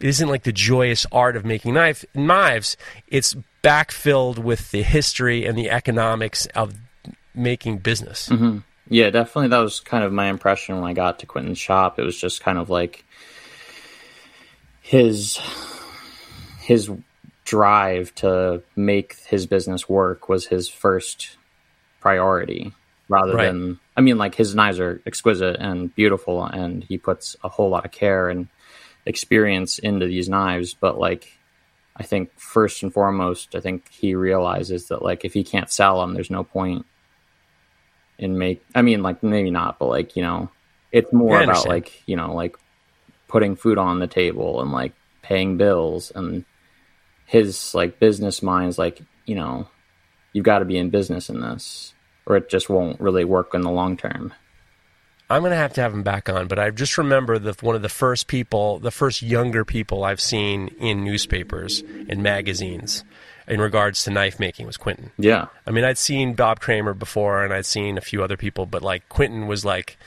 it 0.00 0.06
isn't 0.06 0.28
like 0.28 0.42
the 0.42 0.52
joyous 0.52 1.06
art 1.12 1.36
of 1.36 1.44
making 1.44 1.74
knife 1.74 2.04
knives. 2.14 2.76
It's 3.06 3.36
backfilled 3.62 4.38
with 4.38 4.72
the 4.72 4.82
history 4.82 5.46
and 5.46 5.56
the 5.56 5.70
economics 5.70 6.46
of 6.54 6.74
making 7.34 7.78
business. 7.78 8.28
Yeah, 8.88 9.10
definitely. 9.10 9.48
That 9.48 9.58
was 9.58 9.80
kind 9.80 10.02
of 10.02 10.12
my 10.12 10.28
impression 10.28 10.76
when 10.76 10.84
I 10.84 10.94
got 10.94 11.20
to 11.20 11.26
Quentin's 11.26 11.58
shop. 11.58 11.98
It 11.98 12.02
was 12.02 12.18
just 12.18 12.40
kind 12.40 12.58
of 12.58 12.68
like 12.70 13.04
his 14.80 15.38
his 16.60 16.90
drive 17.48 18.14
to 18.16 18.62
make 18.76 19.16
his 19.26 19.46
business 19.46 19.88
work 19.88 20.28
was 20.28 20.46
his 20.46 20.68
first 20.68 21.38
priority, 22.00 22.72
rather 23.08 23.34
Right. 23.34 23.46
than. 23.46 23.80
I 23.96 24.02
mean, 24.02 24.18
like 24.18 24.34
his 24.34 24.54
knives 24.54 24.78
are 24.78 25.00
exquisite 25.06 25.56
and 25.58 25.94
beautiful, 25.94 26.44
and 26.44 26.84
he 26.84 26.98
puts 26.98 27.36
a 27.42 27.48
whole 27.48 27.70
lot 27.70 27.86
of 27.86 27.90
care 27.90 28.28
and 28.28 28.48
experience 29.06 29.78
into 29.78 30.06
these 30.06 30.28
knives. 30.28 30.74
But 30.74 30.98
like, 30.98 31.32
I 31.96 32.02
think 32.02 32.30
first 32.38 32.82
and 32.82 32.92
foremost, 32.92 33.54
I 33.54 33.60
think 33.60 33.88
he 33.90 34.14
realizes 34.14 34.88
that 34.88 35.02
like 35.02 35.24
if 35.24 35.32
he 35.32 35.42
can't 35.42 35.70
sell 35.70 36.00
them, 36.00 36.12
there's 36.12 36.30
no 36.30 36.44
point 36.44 36.84
in 38.18 38.36
make 38.36 38.62
I 38.74 38.82
mean 38.82 39.02
like 39.02 39.22
maybe 39.22 39.50
not, 39.50 39.78
but 39.78 39.86
like, 39.88 40.16
you 40.16 40.22
know, 40.22 40.50
it's 40.92 41.12
more 41.12 41.40
about 41.40 41.66
like, 41.66 42.02
you 42.06 42.16
know, 42.16 42.34
like 42.34 42.56
putting 43.26 43.56
food 43.56 43.78
on 43.78 44.00
the 44.00 44.06
table 44.06 44.60
and 44.60 44.70
like 44.72 44.92
paying 45.22 45.56
bills 45.56 46.12
and 46.14 46.44
his 47.28 47.74
like 47.74 48.00
business 48.00 48.42
mind's 48.42 48.78
like, 48.78 49.00
you 49.26 49.34
know, 49.34 49.68
you've 50.32 50.44
got 50.44 50.60
to 50.60 50.64
be 50.64 50.78
in 50.78 50.88
business 50.90 51.28
in 51.28 51.40
this 51.40 51.92
or 52.26 52.36
it 52.36 52.48
just 52.48 52.68
won't 52.68 53.00
really 53.00 53.24
work 53.24 53.54
in 53.54 53.60
the 53.60 53.70
long 53.70 53.96
term. 53.96 54.32
I'm 55.30 55.42
gonna 55.42 55.56
have 55.56 55.74
to 55.74 55.82
have 55.82 55.92
him 55.92 56.02
back 56.02 56.30
on, 56.30 56.48
but 56.48 56.58
I 56.58 56.70
just 56.70 56.96
remember 56.96 57.38
the 57.38 57.54
one 57.60 57.76
of 57.76 57.82
the 57.82 57.90
first 57.90 58.28
people, 58.28 58.78
the 58.78 58.90
first 58.90 59.20
younger 59.20 59.64
people 59.64 60.04
I've 60.04 60.22
seen 60.22 60.68
in 60.80 61.04
newspapers 61.04 61.82
and 62.08 62.22
magazines, 62.22 63.04
in 63.46 63.60
regards 63.60 64.04
to 64.04 64.10
knife 64.10 64.40
making 64.40 64.66
was 64.66 64.78
Quentin. 64.78 65.10
Yeah. 65.18 65.46
I 65.66 65.70
mean, 65.70 65.84
I'd 65.84 65.98
seen 65.98 66.32
Bob 66.32 66.60
Kramer 66.60 66.94
before, 66.94 67.44
and 67.44 67.52
I'd 67.52 67.66
seen 67.66 67.98
a 67.98 68.02
few 68.02 68.22
other 68.22 68.38
people, 68.38 68.64
but 68.64 68.82
like 68.82 69.08
Quentin 69.10 69.46
was 69.46 69.66
like 69.66 69.98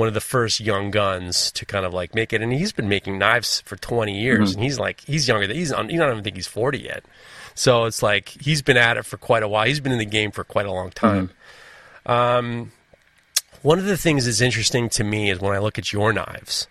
one 0.00 0.08
of 0.08 0.14
the 0.14 0.20
first 0.20 0.60
young 0.60 0.90
guns 0.90 1.52
to 1.52 1.66
kind 1.66 1.84
of 1.84 1.92
like 1.92 2.14
make 2.14 2.32
it, 2.32 2.40
and 2.40 2.54
he's 2.54 2.72
been 2.72 2.88
making 2.88 3.18
knives 3.18 3.60
for 3.66 3.76
20 3.76 4.18
years, 4.18 4.54
and 4.54 4.64
he's 4.64 4.78
like 4.78 5.02
he's 5.02 5.28
younger 5.28 5.46
than 5.46 5.54
he's 5.54 5.70
on. 5.70 5.90
You 5.90 5.98
don't 5.98 6.10
even 6.10 6.24
think 6.24 6.36
he's 6.36 6.46
40 6.46 6.78
yet, 6.78 7.04
so 7.54 7.84
it's 7.84 8.02
like 8.02 8.30
he's 8.30 8.62
been 8.62 8.78
at 8.78 8.96
it 8.96 9.04
for 9.04 9.18
quite 9.18 9.42
a 9.42 9.48
while. 9.48 9.66
He's 9.66 9.78
been 9.78 9.92
in 9.92 9.98
the 9.98 10.06
game 10.06 10.30
for 10.30 10.42
quite 10.42 10.64
a 10.64 10.72
long 10.72 10.88
time. 10.90 11.30
Um, 12.06 12.72
one 13.60 13.78
of 13.78 13.84
the 13.84 13.98
things 13.98 14.24
that's 14.24 14.40
interesting 14.40 14.88
to 14.88 15.04
me 15.04 15.28
is 15.28 15.38
when 15.38 15.54
I 15.54 15.58
look 15.58 15.78
at 15.78 15.92
your 15.92 16.14
knives, 16.14 16.66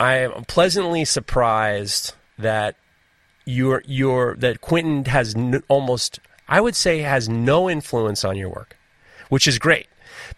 I 0.00 0.14
am 0.20 0.46
pleasantly 0.46 1.04
surprised 1.04 2.14
that 2.38 2.76
your 3.44 3.82
your 3.86 4.34
that 4.36 4.62
Quentin 4.62 5.04
has 5.04 5.34
n- 5.34 5.62
almost 5.68 6.20
I 6.48 6.62
would 6.62 6.74
say 6.74 7.00
has 7.00 7.28
no 7.28 7.68
influence 7.68 8.24
on 8.24 8.38
your 8.38 8.48
work, 8.48 8.78
which 9.28 9.46
is 9.46 9.58
great 9.58 9.88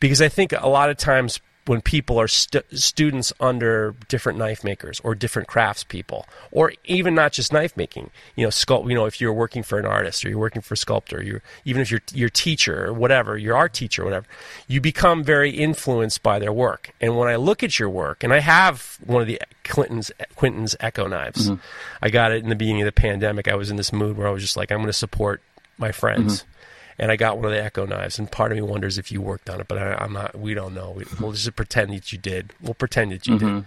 because 0.00 0.20
I 0.20 0.28
think 0.28 0.52
a 0.52 0.68
lot 0.68 0.90
of 0.90 0.96
times 0.96 1.38
when 1.68 1.81
people 1.81 2.18
are 2.18 2.28
stu- 2.28 2.62
students 2.72 3.33
under 3.40 3.94
different 4.09 4.38
knife 4.38 4.64
makers 4.64 5.00
or 5.04 5.14
different 5.14 5.48
craftspeople 5.48 6.24
or 6.50 6.72
even 6.85 7.14
not 7.14 7.33
just 7.33 7.52
knife 7.52 7.76
making. 7.76 8.11
You 8.37 8.44
know 8.44 8.50
sculpt 8.50 8.88
you 8.88 8.94
know 8.94 9.07
if 9.07 9.20
you're 9.20 9.33
working 9.33 9.62
for 9.62 9.78
an 9.78 9.85
artist 9.87 10.24
or 10.24 10.31
you're 10.31 10.38
working 10.38 10.62
for 10.62 10.74
a 10.74 10.76
sculptor 10.76 11.22
you 11.22 11.40
even 11.64 11.83
if 11.83 11.90
you're 11.90 12.00
your 12.12 12.31
teacher 12.31 12.87
or 12.87 12.92
whatever 12.92 13.37
your 13.37 13.57
art 13.57 13.74
teacher 13.74 14.02
or 14.02 14.07
whatever 14.07 14.26
you 14.66 14.81
become 14.81 15.22
very 15.22 15.50
influenced 15.50 16.22
by 16.22 16.38
their 16.38 16.52
work. 16.52 16.94
And 17.00 17.16
when 17.16 17.28
i 17.28 17.37
look 17.37 17.62
at 17.62 17.78
your 17.78 17.90
work 17.90 18.24
and 18.24 18.33
i 18.33 18.40
have 18.40 18.98
one 19.04 19.20
of 19.20 19.28
the 19.28 19.40
clinton's 19.64 20.11
Quentin's 20.37 20.74
echo 20.81 21.07
knives. 21.07 21.50
Mm-hmm. 21.50 21.61
I 22.00 22.11
got 22.11 22.33
it 22.33 22.42
in 22.42 22.48
the 22.48 22.57
beginning 22.57 22.83
of 22.83 22.87
the 22.87 22.92
pandemic. 22.92 23.48
I 23.48 23.54
was 23.54 23.70
in 23.70 23.76
this 23.76 23.92
mood 23.92 24.16
where 24.16 24.26
i 24.26 24.31
was 24.31 24.42
just 24.42 24.57
like 24.57 24.70
i'm 24.70 24.78
going 24.78 24.87
to 24.87 24.92
support 24.92 25.42
my 25.76 25.92
friends 25.92 26.42
mm-hmm. 26.42 26.57
And 26.98 27.12
I 27.12 27.16
got 27.16 27.37
one 27.37 27.46
of 27.46 27.52
the 27.52 27.62
Echo 27.62 27.87
knives, 27.87 28.18
and 28.18 28.30
part 28.30 28.50
of 28.50 28.56
me 28.56 28.62
wonders 28.62 28.98
if 28.98 29.12
you 29.12 29.22
worked 29.22 29.48
on 29.48 29.61
it, 29.61 29.68
but 29.68 29.78
I, 29.78 29.94
I'm 29.94 30.12
not. 30.12 30.38
We 30.38 30.54
don't 30.54 30.74
know. 30.74 30.92
We, 30.96 31.04
we'll 31.20 31.32
just 31.32 31.54
pretend 31.54 31.92
that 31.92 32.12
you 32.12 32.18
did. 32.18 32.52
We'll 32.61 32.74
pretend 32.74 33.12
that 33.12 33.26
you 33.26 33.38
did. 33.38 33.64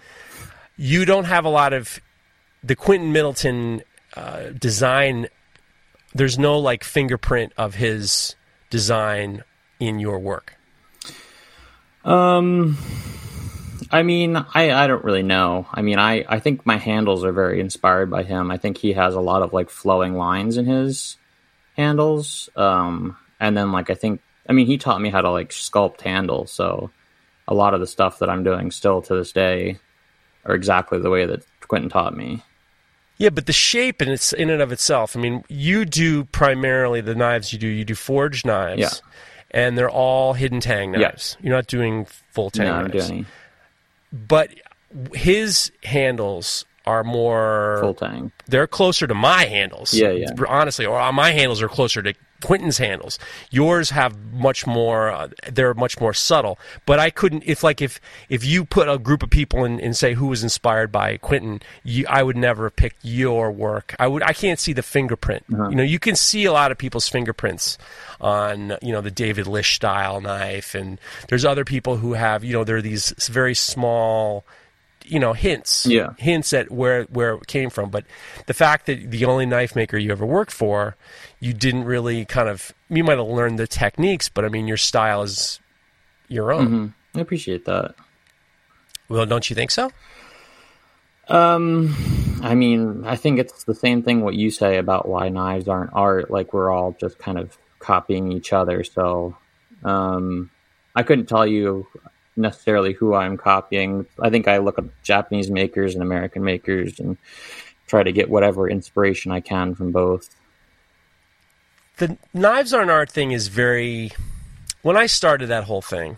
You 0.78 1.06
don't 1.06 1.26
have 1.26 1.46
a 1.46 1.50
lot 1.50 1.74
of 1.74 2.00
the 2.64 2.76
Quentin 2.76 3.12
Middleton 3.14 3.84
uh, 4.16 4.50
design. 4.50 5.28
There's 6.14 6.38
no 6.38 6.60
like 6.60 6.84
fingerprint 6.84 7.54
of 7.58 7.76
his 7.76 8.36
design 8.70 9.44
in 9.80 10.00
your 10.00 10.20
work. 10.20 10.56
Um, 12.04 12.78
I 13.92 14.04
mean, 14.04 14.36
I, 14.36 14.72
I 14.72 14.88
don't 14.88 15.04
really 15.04 15.24
know. 15.24 15.68
I 15.72 15.82
mean, 15.82 16.00
I, 16.00 16.26
I 16.28 16.40
think 16.40 16.66
my 16.66 16.78
handles 16.78 17.24
are 17.24 17.32
very 17.32 17.60
inspired 17.60 18.10
by 18.10 18.24
him. 18.24 18.52
I 18.52 18.58
think 18.58 18.78
he 18.78 18.94
has 18.94 19.16
a 19.16 19.20
lot 19.22 19.42
of 19.42 19.54
like 19.54 19.70
flowing 19.70 20.16
lines 20.16 20.58
in 20.58 20.66
his 20.66 21.18
handles. 21.82 22.50
Um, 22.56 23.18
and 23.40 23.56
then 23.58 23.72
like 23.72 23.90
I 23.90 23.96
think, 23.96 24.22
I 24.48 24.54
mean, 24.54 24.68
he 24.68 24.78
taught 24.78 25.02
me 25.02 25.10
how 25.10 25.22
to 25.22 25.30
like 25.32 25.50
sculpt 25.50 26.02
handles. 26.02 26.52
So 26.52 26.92
a 27.48 27.54
lot 27.54 27.74
of 27.74 27.80
the 27.80 27.88
stuff 27.88 28.20
that 28.20 28.30
I'm 28.30 28.44
doing 28.44 28.72
still 28.72 29.02
to 29.04 29.16
this 29.16 29.32
day 29.32 29.80
are 30.46 30.56
exactly 30.56 31.00
the 31.00 31.10
way 31.10 31.26
that 31.26 31.44
Quentin 31.68 31.90
taught 31.90 32.16
me. 32.16 32.44
Yeah, 33.18 33.30
but 33.30 33.46
the 33.46 33.54
shape 33.54 34.02
in 34.02 34.10
its 34.10 34.34
in 34.34 34.50
and 34.50 34.62
of 34.62 34.72
itself. 34.72 35.16
I 35.16 35.20
mean, 35.20 35.44
you 35.48 35.86
do 35.86 36.24
primarily 36.26 37.02
the 37.02 37.14
knives 37.14 37.54
you 37.54 37.60
do. 37.60 37.68
You 37.68 37.86
do 37.86 37.94
forged 37.94 38.46
knives, 38.48 38.80
Yeah. 38.82 38.90
and 39.52 39.78
they're 39.78 39.92
all 39.92 40.34
hidden 40.34 40.60
tang 40.60 40.94
Yeah. 40.94 41.00
knives. 41.10 41.38
You're 41.42 41.54
not 41.56 41.68
doing 41.68 42.08
full 42.32 42.50
tang 42.50 42.66
No, 42.66 42.82
knives. 42.88 43.12
but 44.12 44.50
his 45.14 45.72
handles 45.84 46.66
are 46.86 47.04
more 47.04 47.78
full 47.82 47.94
tang. 47.94 48.32
they're 48.48 48.68
closer 48.68 49.08
to 49.08 49.14
my 49.14 49.46
handles. 49.46 49.94
Yeah, 49.94 50.12
yeah. 50.12 50.30
Honestly, 50.48 50.86
or 50.86 51.12
my 51.14 51.32
handles 51.32 51.62
are 51.62 51.70
closer 51.70 52.02
to 52.02 52.14
Quentin's 52.42 52.80
handles. 52.80 53.20
Yours 53.52 53.92
have 53.92 54.18
much 54.34 54.66
more. 54.66 55.12
Uh, 55.12 55.30
they're 55.52 55.74
much 55.76 56.00
more 56.02 56.14
subtle. 56.14 56.58
But 56.86 57.00
I 57.00 57.10
couldn't. 57.12 57.44
If 57.46 57.64
like 57.64 57.82
if 57.82 58.02
if 58.30 58.44
you 58.44 58.66
put 58.66 58.90
a 58.90 58.98
group 58.98 59.24
of 59.24 59.30
people 59.30 59.64
in 59.64 59.80
and 59.80 59.96
say 59.96 60.14
who 60.16 60.28
was 60.28 60.44
inspired 60.44 60.92
by 60.92 61.18
Quentin, 61.18 61.62
you, 61.84 62.06
I 62.10 62.24
would 62.24 62.36
never 62.36 62.64
have 62.66 62.76
picked 62.76 63.06
your 63.06 63.52
work. 63.52 63.96
I 64.00 64.08
would. 64.08 64.24
I 64.24 64.34
can't 64.34 64.60
see 64.60 64.74
the 64.74 64.82
fingerprint. 64.82 65.46
Uh-huh. 65.54 65.70
You 65.70 65.76
know, 65.76 65.84
you 65.84 66.00
can 66.00 66.16
see 66.16 66.46
a 66.46 66.52
lot 66.52 66.72
of 66.72 66.78
people's 66.78 67.08
fingerprints 67.08 67.78
on 68.20 68.76
you 68.82 68.92
know 68.92 69.02
the 69.02 69.12
David 69.12 69.46
Lisch 69.48 69.76
style 69.76 70.20
knife, 70.20 70.74
and 70.76 71.00
there's 71.30 71.46
other 71.46 71.64
people 71.64 71.98
who 71.98 72.14
have 72.14 72.44
you 72.44 72.54
know 72.54 72.64
there 72.64 72.78
are 72.78 72.82
these 72.82 73.14
very 73.30 73.54
small 73.54 74.44
you 75.06 75.20
know 75.20 75.34
hints 75.34 75.86
Yeah. 75.86 76.14
hints 76.18 76.54
at 76.54 76.72
where 76.72 77.04
where 77.06 77.34
it 77.36 77.48
came 77.48 77.70
from 77.70 77.90
but 77.90 78.06
the 78.48 78.54
fact 78.54 78.86
that 78.88 79.12
the 79.12 79.26
only 79.26 79.46
knife 79.46 79.76
maker 79.76 79.98
you 79.98 80.12
ever 80.12 80.26
worked 80.26 80.52
for 80.52 80.96
you 81.40 81.54
didn't 81.54 81.86
really 81.86 82.26
kind 82.26 82.50
of 82.50 82.72
you 82.90 83.04
might 83.04 83.18
have 83.18 83.28
learned 83.28 83.60
the 83.60 83.68
techniques 83.68 84.30
but 84.30 84.46
i 84.46 84.50
mean 84.50 84.68
your 84.68 84.78
style 84.78 85.22
is 85.24 85.60
your 86.28 86.52
own 86.54 86.94
I 87.16 87.20
appreciate 87.20 87.66
that. 87.66 87.96
well 89.10 89.26
don't 89.26 89.50
you 89.50 89.56
think 89.56 89.72
so 89.72 89.92
Um, 91.28 91.96
I 92.44 92.56
mean, 92.56 93.04
I 93.06 93.16
think 93.16 93.40
it's 93.40 93.64
the 93.64 93.76
same 93.76 94.04
thing 94.04 94.22
what 94.22 94.34
you 94.36 94.52
say 94.52 94.78
about 94.78 95.08
why 95.08 95.30
knives 95.30 95.68
aren't 95.68 95.92
art. 95.94 96.30
Like 96.32 96.54
we're 96.54 96.70
all 96.72 96.96
just 97.00 97.20
kind 97.20 97.38
of 97.38 97.58
copying 97.80 98.32
each 98.32 98.52
other. 98.52 98.84
So, 98.84 99.38
um, 99.84 100.50
I 100.96 101.04
couldn't 101.04 101.28
tell 101.28 101.48
you 101.48 101.88
necessarily 102.36 102.94
who 102.94 103.14
I'm 103.14 103.38
copying. 103.38 104.06
I 104.22 104.30
think 104.30 104.48
I 104.48 104.58
look 104.60 104.78
at 104.80 104.86
Japanese 105.04 105.50
makers 105.52 105.94
and 105.94 106.02
American 106.04 106.44
makers 106.44 107.00
and 107.00 107.18
try 107.88 108.04
to 108.04 108.12
get 108.12 108.30
whatever 108.30 108.70
inspiration 108.70 109.32
I 109.32 109.42
can 109.42 109.76
from 109.76 109.92
both. 109.92 110.30
the 111.98 112.18
knives 112.34 112.74
aren't 112.74 112.90
art 112.90 113.12
thing 113.12 113.32
is 113.32 113.48
very 113.48 114.12
when 114.82 114.98
i 114.98 115.06
started 115.06 115.48
that 115.48 115.66
whole 115.66 115.82
thing 115.82 116.18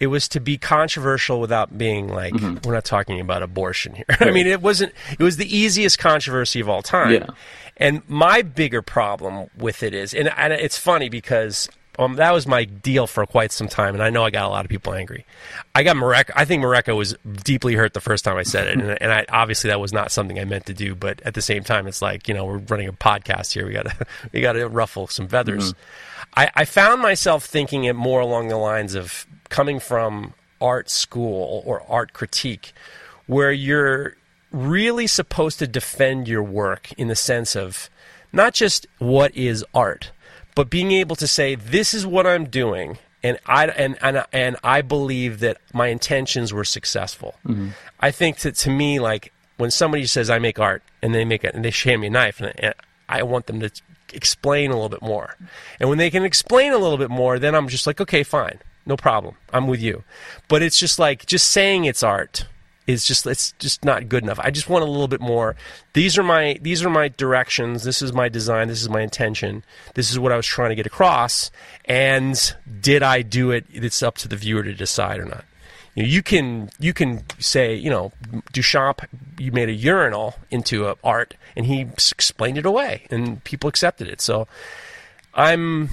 it 0.00 0.06
was 0.08 0.26
to 0.26 0.40
be 0.40 0.58
controversial 0.58 1.40
without 1.40 1.76
being 1.78 2.08
like 2.08 2.32
mm-hmm. 2.34 2.56
we're 2.66 2.74
not 2.74 2.84
talking 2.84 3.20
about 3.20 3.42
abortion 3.42 3.94
here 3.94 4.04
i 4.20 4.30
mean 4.30 4.46
it 4.46 4.60
wasn't 4.62 4.92
it 5.18 5.22
was 5.22 5.36
the 5.36 5.56
easiest 5.56 5.98
controversy 5.98 6.60
of 6.60 6.68
all 6.68 6.82
time 6.82 7.12
Yeah. 7.12 7.26
and 7.76 8.02
my 8.08 8.42
bigger 8.42 8.82
problem 8.82 9.48
with 9.56 9.82
it 9.82 9.94
is 9.94 10.12
and, 10.14 10.28
and 10.36 10.52
it's 10.52 10.78
funny 10.78 11.08
because 11.08 11.68
um, 11.98 12.16
that 12.16 12.32
was 12.32 12.46
my 12.46 12.64
deal 12.64 13.06
for 13.06 13.26
quite 13.26 13.52
some 13.52 13.68
time, 13.68 13.94
and 13.94 14.02
I 14.02 14.08
know 14.08 14.24
I 14.24 14.30
got 14.30 14.46
a 14.46 14.48
lot 14.48 14.64
of 14.64 14.70
people 14.70 14.94
angry. 14.94 15.26
I 15.74 15.82
got 15.82 15.96
Mareka. 15.96 16.30
I 16.34 16.46
think 16.46 16.62
Mareka 16.62 16.96
was 16.96 17.14
deeply 17.44 17.74
hurt 17.74 17.92
the 17.92 18.00
first 18.00 18.24
time 18.24 18.36
I 18.36 18.44
said 18.44 18.66
it, 18.66 18.78
and, 18.78 19.02
and 19.02 19.12
I, 19.12 19.26
obviously 19.28 19.68
that 19.68 19.78
was 19.78 19.92
not 19.92 20.10
something 20.10 20.38
I 20.38 20.44
meant 20.44 20.66
to 20.66 20.74
do. 20.74 20.94
But 20.94 21.20
at 21.22 21.34
the 21.34 21.42
same 21.42 21.64
time, 21.64 21.86
it's 21.86 22.00
like 22.00 22.28
you 22.28 22.34
know 22.34 22.46
we're 22.46 22.58
running 22.58 22.88
a 22.88 22.92
podcast 22.92 23.52
here. 23.52 23.66
We 23.66 23.74
got 23.74 23.86
to 23.86 24.06
we 24.32 24.40
got 24.40 24.52
to 24.52 24.66
ruffle 24.68 25.06
some 25.06 25.28
feathers. 25.28 25.74
I, 26.34 26.50
I 26.54 26.64
found 26.64 27.02
myself 27.02 27.44
thinking 27.44 27.84
it 27.84 27.94
more 27.94 28.20
along 28.20 28.48
the 28.48 28.56
lines 28.56 28.94
of 28.94 29.26
coming 29.50 29.78
from 29.78 30.32
art 30.62 30.88
school 30.88 31.62
or 31.66 31.82
art 31.90 32.14
critique, 32.14 32.72
where 33.26 33.52
you're 33.52 34.16
really 34.50 35.06
supposed 35.06 35.58
to 35.58 35.66
defend 35.66 36.26
your 36.26 36.42
work 36.42 36.92
in 36.92 37.08
the 37.08 37.16
sense 37.16 37.54
of 37.54 37.90
not 38.32 38.54
just 38.54 38.86
what 38.98 39.34
is 39.36 39.62
art, 39.74 40.10
but 40.54 40.70
being 40.70 40.92
able 40.92 41.16
to 41.16 41.26
say 41.26 41.54
this 41.54 41.94
is 41.94 42.06
what 42.06 42.26
I'm 42.26 42.46
doing, 42.46 42.98
and 43.22 43.38
I 43.46 43.66
and 43.68 43.96
and, 44.02 44.24
and 44.32 44.56
I 44.62 44.82
believe 44.82 45.40
that 45.40 45.58
my 45.72 45.88
intentions 45.88 46.52
were 46.52 46.64
successful. 46.64 47.34
Mm-hmm. 47.46 47.68
I 48.00 48.10
think 48.10 48.38
that 48.38 48.54
to 48.56 48.70
me, 48.70 48.98
like 48.98 49.32
when 49.56 49.70
somebody 49.70 50.06
says 50.06 50.30
I 50.30 50.38
make 50.38 50.58
art 50.58 50.82
and 51.02 51.14
they 51.14 51.24
make 51.24 51.44
it 51.44 51.54
and 51.54 51.64
they 51.64 51.70
hand 51.70 52.00
me 52.00 52.08
a 52.08 52.10
knife, 52.10 52.40
and, 52.40 52.52
and 52.58 52.74
I 53.08 53.22
want 53.22 53.46
them 53.46 53.60
to 53.60 53.70
explain 54.12 54.70
a 54.70 54.74
little 54.74 54.88
bit 54.88 55.02
more, 55.02 55.36
and 55.80 55.88
when 55.88 55.98
they 55.98 56.10
can 56.10 56.24
explain 56.24 56.72
a 56.72 56.78
little 56.78 56.98
bit 56.98 57.10
more, 57.10 57.38
then 57.38 57.54
I'm 57.54 57.68
just 57.68 57.86
like, 57.86 58.00
okay, 58.00 58.22
fine, 58.22 58.58
no 58.84 58.96
problem, 58.96 59.36
I'm 59.52 59.66
with 59.66 59.80
you. 59.80 60.04
But 60.48 60.62
it's 60.62 60.78
just 60.78 60.98
like 60.98 61.26
just 61.26 61.48
saying 61.48 61.84
it's 61.84 62.02
art 62.02 62.46
is 62.86 63.06
just 63.06 63.26
it's 63.26 63.52
just 63.58 63.84
not 63.84 64.08
good 64.08 64.22
enough. 64.22 64.40
I 64.40 64.50
just 64.50 64.68
want 64.68 64.84
a 64.84 64.90
little 64.90 65.08
bit 65.08 65.20
more. 65.20 65.56
These 65.92 66.18
are 66.18 66.22
my 66.22 66.58
these 66.60 66.84
are 66.84 66.90
my 66.90 67.08
directions. 67.08 67.84
This 67.84 68.02
is 68.02 68.12
my 68.12 68.28
design. 68.28 68.68
This 68.68 68.82
is 68.82 68.88
my 68.88 69.02
intention. 69.02 69.64
This 69.94 70.10
is 70.10 70.18
what 70.18 70.32
I 70.32 70.36
was 70.36 70.46
trying 70.46 70.70
to 70.70 70.74
get 70.74 70.86
across. 70.86 71.50
And 71.84 72.54
did 72.80 73.02
I 73.02 73.22
do 73.22 73.50
it? 73.50 73.66
It's 73.72 74.02
up 74.02 74.16
to 74.18 74.28
the 74.28 74.36
viewer 74.36 74.62
to 74.62 74.74
decide 74.74 75.20
or 75.20 75.24
not. 75.24 75.44
You, 75.94 76.02
know, 76.02 76.08
you 76.08 76.22
can 76.22 76.70
you 76.78 76.92
can 76.92 77.24
say 77.38 77.74
you 77.74 77.90
know 77.90 78.12
Duchamp 78.52 79.04
you 79.38 79.52
made 79.52 79.68
a 79.68 79.74
urinal 79.74 80.34
into 80.50 80.86
a 80.86 80.96
art 81.04 81.34
and 81.54 81.66
he 81.66 81.82
explained 81.82 82.58
it 82.58 82.66
away 82.66 83.06
and 83.10 83.42
people 83.44 83.68
accepted 83.68 84.08
it. 84.08 84.20
So 84.20 84.48
I'm 85.34 85.90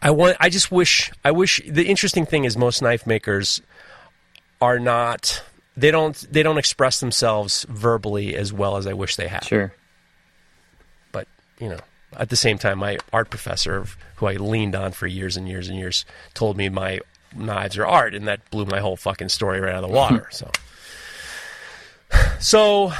I 0.00 0.10
want 0.10 0.36
I 0.40 0.48
just 0.48 0.72
wish 0.72 1.12
I 1.24 1.30
wish 1.30 1.60
the 1.68 1.86
interesting 1.86 2.26
thing 2.26 2.44
is 2.44 2.56
most 2.56 2.82
knife 2.82 3.06
makers 3.06 3.62
are 4.60 4.78
not 4.78 5.42
they 5.76 5.90
don't 5.90 6.14
they 6.30 6.42
don't 6.42 6.58
express 6.58 7.00
themselves 7.00 7.66
verbally 7.68 8.36
as 8.36 8.52
well 8.52 8.76
as 8.76 8.86
I 8.86 8.92
wish 8.92 9.16
they 9.16 9.28
had. 9.28 9.44
Sure. 9.44 9.74
But 11.12 11.26
you 11.58 11.68
know, 11.68 11.80
at 12.16 12.30
the 12.30 12.36
same 12.36 12.58
time, 12.58 12.78
my 12.78 12.98
art 13.12 13.30
professor, 13.30 13.86
who 14.16 14.26
I 14.26 14.34
leaned 14.34 14.74
on 14.74 14.92
for 14.92 15.06
years 15.06 15.36
and 15.36 15.48
years 15.48 15.68
and 15.68 15.78
years, 15.78 16.04
told 16.32 16.56
me 16.56 16.68
my 16.68 17.00
knives 17.34 17.76
are 17.76 17.86
art, 17.86 18.14
and 18.14 18.28
that 18.28 18.48
blew 18.50 18.66
my 18.66 18.80
whole 18.80 18.96
fucking 18.96 19.28
story 19.28 19.60
right 19.60 19.74
out 19.74 19.84
of 19.84 19.90
the 19.90 19.96
water. 19.96 20.28
so, 20.30 20.50
so 22.38 22.92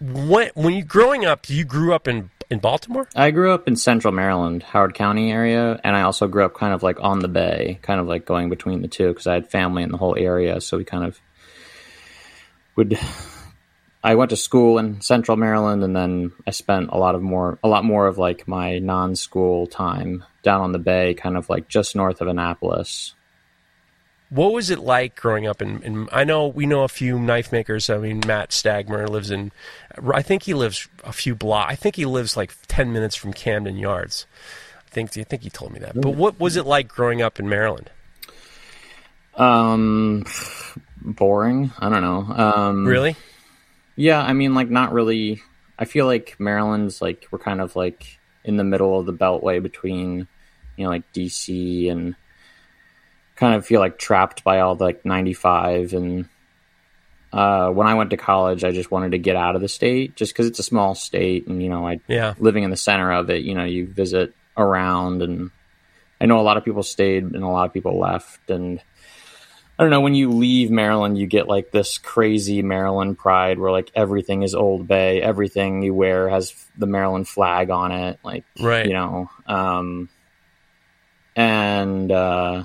when 0.00 0.50
when 0.54 0.74
you 0.74 0.82
growing 0.82 1.24
up, 1.24 1.50
you 1.50 1.64
grew 1.64 1.94
up 1.94 2.08
in 2.08 2.30
in 2.50 2.58
Baltimore? 2.58 3.06
I 3.14 3.30
grew 3.30 3.52
up 3.52 3.68
in 3.68 3.76
Central 3.76 4.12
Maryland, 4.12 4.62
Howard 4.62 4.94
County 4.94 5.30
area, 5.30 5.80
and 5.84 5.94
I 5.94 6.02
also 6.02 6.26
grew 6.26 6.44
up 6.44 6.54
kind 6.54 6.74
of 6.74 6.82
like 6.82 6.98
on 7.00 7.20
the 7.20 7.28
bay, 7.28 7.78
kind 7.82 8.00
of 8.00 8.06
like 8.06 8.24
going 8.24 8.48
between 8.48 8.82
the 8.82 8.88
two 8.88 9.08
because 9.08 9.26
I 9.26 9.34
had 9.34 9.48
family 9.48 9.82
in 9.82 9.90
the 9.90 9.98
whole 9.98 10.16
area. 10.18 10.60
So 10.60 10.76
we 10.76 10.84
kind 10.84 11.04
of 11.04 11.20
would. 12.76 12.98
I 14.02 14.14
went 14.14 14.30
to 14.30 14.36
school 14.36 14.78
in 14.78 15.02
Central 15.02 15.36
Maryland, 15.36 15.84
and 15.84 15.94
then 15.94 16.32
I 16.46 16.52
spent 16.52 16.88
a 16.90 16.96
lot 16.96 17.14
of 17.14 17.20
more, 17.20 17.58
a 17.62 17.68
lot 17.68 17.84
more 17.84 18.06
of 18.06 18.16
like 18.16 18.48
my 18.48 18.78
non-school 18.78 19.66
time 19.66 20.24
down 20.42 20.62
on 20.62 20.72
the 20.72 20.78
bay, 20.78 21.12
kind 21.14 21.36
of 21.36 21.50
like 21.50 21.68
just 21.68 21.94
north 21.94 22.22
of 22.22 22.28
Annapolis. 22.28 23.14
What 24.30 24.52
was 24.52 24.70
it 24.70 24.78
like 24.78 25.16
growing 25.16 25.46
up 25.46 25.60
in, 25.60 25.82
in? 25.82 26.08
I 26.12 26.22
know 26.24 26.46
we 26.46 26.64
know 26.64 26.84
a 26.84 26.88
few 26.88 27.18
knife 27.18 27.50
makers. 27.50 27.90
I 27.90 27.98
mean, 27.98 28.22
Matt 28.26 28.50
Stagmer 28.50 29.08
lives 29.08 29.30
in. 29.30 29.50
I 30.14 30.22
think 30.22 30.44
he 30.44 30.54
lives 30.54 30.88
a 31.02 31.12
few 31.12 31.34
blocks. 31.34 31.72
I 31.72 31.74
think 31.74 31.96
he 31.96 32.06
lives 32.06 32.36
like 32.36 32.54
ten 32.68 32.92
minutes 32.92 33.16
from 33.16 33.32
Camden 33.32 33.76
Yards. 33.76 34.26
I 34.86 34.90
think. 34.90 35.18
I 35.18 35.24
think 35.24 35.42
he 35.42 35.50
told 35.50 35.72
me 35.72 35.80
that. 35.80 36.00
But 36.00 36.14
what 36.14 36.38
was 36.38 36.56
it 36.56 36.64
like 36.64 36.86
growing 36.86 37.20
up 37.20 37.40
in 37.40 37.48
Maryland? 37.48 37.90
Um, 39.34 40.24
boring. 41.00 41.72
I 41.78 41.88
don't 41.88 42.02
know. 42.02 42.34
Um, 42.34 42.86
Really? 42.86 43.16
Yeah, 43.96 44.22
I 44.22 44.32
mean, 44.32 44.54
like, 44.54 44.70
not 44.70 44.92
really. 44.92 45.42
I 45.78 45.84
feel 45.84 46.06
like 46.06 46.36
Maryland's 46.38 47.00
like 47.02 47.26
we're 47.30 47.38
kind 47.38 47.60
of 47.60 47.74
like 47.76 48.18
in 48.44 48.56
the 48.56 48.64
middle 48.64 48.98
of 48.98 49.06
the 49.06 49.12
beltway 49.12 49.62
between, 49.62 50.28
you 50.76 50.84
know, 50.84 50.90
like 50.90 51.10
DC 51.12 51.90
and 51.90 52.14
kind 53.36 53.54
of 53.54 53.64
feel 53.66 53.80
like 53.80 53.98
trapped 53.98 54.44
by 54.44 54.60
all 54.60 54.76
the 54.76 54.84
like 54.84 55.04
95 55.04 55.94
and 55.94 56.28
uh, 57.32 57.70
when 57.70 57.86
I 57.86 57.94
went 57.94 58.10
to 58.10 58.16
college, 58.16 58.64
I 58.64 58.72
just 58.72 58.90
wanted 58.90 59.12
to 59.12 59.18
get 59.18 59.36
out 59.36 59.54
of 59.54 59.60
the 59.62 59.68
state 59.68 60.16
just 60.16 60.32
because 60.32 60.46
it's 60.46 60.58
a 60.58 60.64
small 60.64 60.94
state, 60.96 61.46
and 61.46 61.62
you 61.62 61.68
know, 61.68 61.86
I 61.86 62.00
Yeah. 62.08 62.34
living 62.38 62.64
in 62.64 62.70
the 62.70 62.76
center 62.76 63.12
of 63.12 63.30
it. 63.30 63.42
You 63.42 63.54
know, 63.54 63.64
you 63.64 63.86
visit 63.86 64.34
around, 64.56 65.22
and 65.22 65.50
I 66.20 66.26
know 66.26 66.40
a 66.40 66.42
lot 66.42 66.56
of 66.56 66.64
people 66.64 66.82
stayed 66.82 67.22
and 67.22 67.44
a 67.44 67.46
lot 67.46 67.66
of 67.66 67.72
people 67.72 67.98
left, 68.00 68.50
and 68.50 68.82
I 69.80 69.82
don't 69.84 69.90
know. 69.90 70.02
When 70.02 70.14
you 70.14 70.28
leave 70.30 70.70
Maryland, 70.70 71.16
you 71.16 71.26
get 71.26 71.48
like 71.48 71.70
this 71.70 71.96
crazy 71.96 72.60
Maryland 72.60 73.16
pride, 73.16 73.58
where 73.58 73.72
like 73.72 73.90
everything 73.94 74.42
is 74.42 74.54
Old 74.54 74.86
Bay, 74.86 75.22
everything 75.22 75.80
you 75.80 75.94
wear 75.94 76.28
has 76.28 76.54
the 76.76 76.84
Maryland 76.84 77.26
flag 77.26 77.70
on 77.70 77.90
it, 77.90 78.20
like 78.22 78.44
Right. 78.60 78.84
you 78.84 78.92
know, 78.92 79.30
um, 79.46 80.10
and 81.34 82.12
uh, 82.12 82.64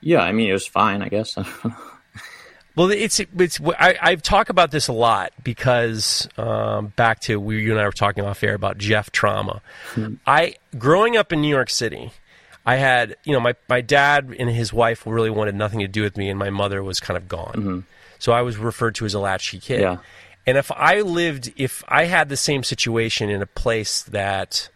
yeah, 0.00 0.20
I 0.20 0.32
mean, 0.32 0.48
it 0.48 0.54
was 0.54 0.66
fine, 0.66 1.02
I 1.02 1.08
guess. 1.08 1.36
Well, 2.74 2.90
it's 2.90 3.20
it's 3.20 3.58
I, 3.78 3.96
I've 4.02 4.20
talked 4.22 4.50
about 4.50 4.70
this 4.70 4.88
a 4.88 4.92
lot 4.92 5.32
because 5.42 6.28
um, 6.36 6.88
back 6.94 7.20
to 7.20 7.40
we 7.40 7.62
you 7.62 7.70
and 7.70 7.80
I 7.80 7.84
were 7.86 7.90
talking 7.90 8.22
off 8.22 8.42
air 8.42 8.52
about 8.54 8.76
Jeff 8.76 9.10
trauma. 9.10 9.62
I 10.26 10.56
growing 10.76 11.16
up 11.16 11.32
in 11.32 11.40
New 11.40 11.48
York 11.48 11.70
City, 11.70 12.12
I 12.66 12.76
had 12.76 13.16
you 13.24 13.32
know 13.32 13.40
my 13.40 13.54
my 13.68 13.80
dad 13.80 14.34
and 14.38 14.50
his 14.50 14.72
wife 14.72 15.06
really 15.06 15.30
wanted 15.30 15.54
nothing 15.54 15.80
to 15.80 15.88
do 15.88 16.02
with 16.02 16.16
me, 16.16 16.28
and 16.28 16.38
my 16.38 16.50
mother 16.50 16.82
was 16.82 17.00
kind 17.00 17.16
of 17.16 17.28
gone. 17.28 17.54
Mm-hmm. 17.54 17.80
So 18.18 18.32
I 18.32 18.42
was 18.42 18.56
referred 18.56 18.96
to 18.96 19.06
as 19.06 19.14
a 19.14 19.20
latchkey 19.20 19.60
kid. 19.60 19.80
Yeah. 19.80 19.98
And 20.46 20.56
if 20.56 20.70
I 20.72 21.00
lived, 21.00 21.52
if 21.56 21.82
I 21.88 22.04
had 22.04 22.28
the 22.28 22.36
same 22.36 22.62
situation 22.62 23.30
in 23.30 23.42
a 23.42 23.46
place 23.46 24.02
that 24.02 24.68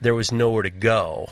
there 0.00 0.14
was 0.14 0.30
nowhere 0.30 0.62
to 0.62 0.70
go, 0.70 1.30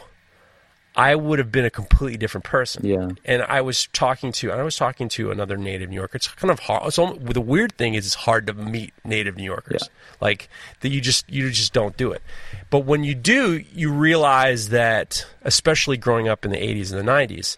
I 0.96 1.16
would 1.16 1.40
have 1.40 1.50
been 1.50 1.64
a 1.64 1.70
completely 1.70 2.16
different 2.16 2.44
person. 2.44 2.86
Yeah. 2.86 3.08
And 3.24 3.42
I 3.42 3.62
was 3.62 3.88
talking 3.92 4.30
to, 4.32 4.52
I 4.52 4.62
was 4.62 4.76
talking 4.76 5.08
to 5.10 5.32
another 5.32 5.56
native 5.56 5.90
New 5.90 5.96
Yorker. 5.96 6.16
It's 6.16 6.28
kind 6.28 6.52
of 6.52 6.60
hard. 6.60 6.86
It's 6.86 6.98
almost, 6.98 7.24
the 7.34 7.40
weird 7.40 7.72
thing 7.76 7.94
is, 7.94 8.06
it's 8.06 8.14
hard 8.14 8.46
to 8.46 8.54
meet 8.54 8.94
native 9.04 9.36
New 9.36 9.44
Yorkers. 9.44 9.82
Yeah. 9.82 10.16
Like 10.20 10.48
that, 10.80 10.90
you 10.90 11.00
just 11.00 11.28
you 11.28 11.50
just 11.50 11.72
don't 11.72 11.96
do 11.96 12.12
it. 12.12 12.22
But 12.70 12.80
when 12.80 13.02
you 13.02 13.14
do, 13.14 13.64
you 13.72 13.92
realize 13.92 14.68
that, 14.68 15.26
especially 15.42 15.96
growing 15.96 16.28
up 16.28 16.44
in 16.44 16.52
the 16.52 16.58
'80s 16.58 16.92
and 16.92 17.06
the 17.06 17.12
'90s, 17.12 17.56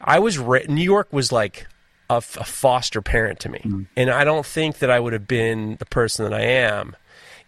I 0.00 0.18
was 0.18 0.38
ra- 0.38 0.60
New 0.68 0.84
York 0.84 1.10
was 1.10 1.32
like 1.32 1.66
a, 2.10 2.16
f- 2.16 2.36
a 2.36 2.44
foster 2.44 3.00
parent 3.00 3.40
to 3.40 3.48
me, 3.48 3.60
mm-hmm. 3.60 3.82
and 3.96 4.10
I 4.10 4.24
don't 4.24 4.44
think 4.44 4.78
that 4.78 4.90
I 4.90 5.00
would 5.00 5.14
have 5.14 5.26
been 5.26 5.76
the 5.76 5.86
person 5.86 6.24
that 6.24 6.34
I 6.34 6.42
am 6.42 6.94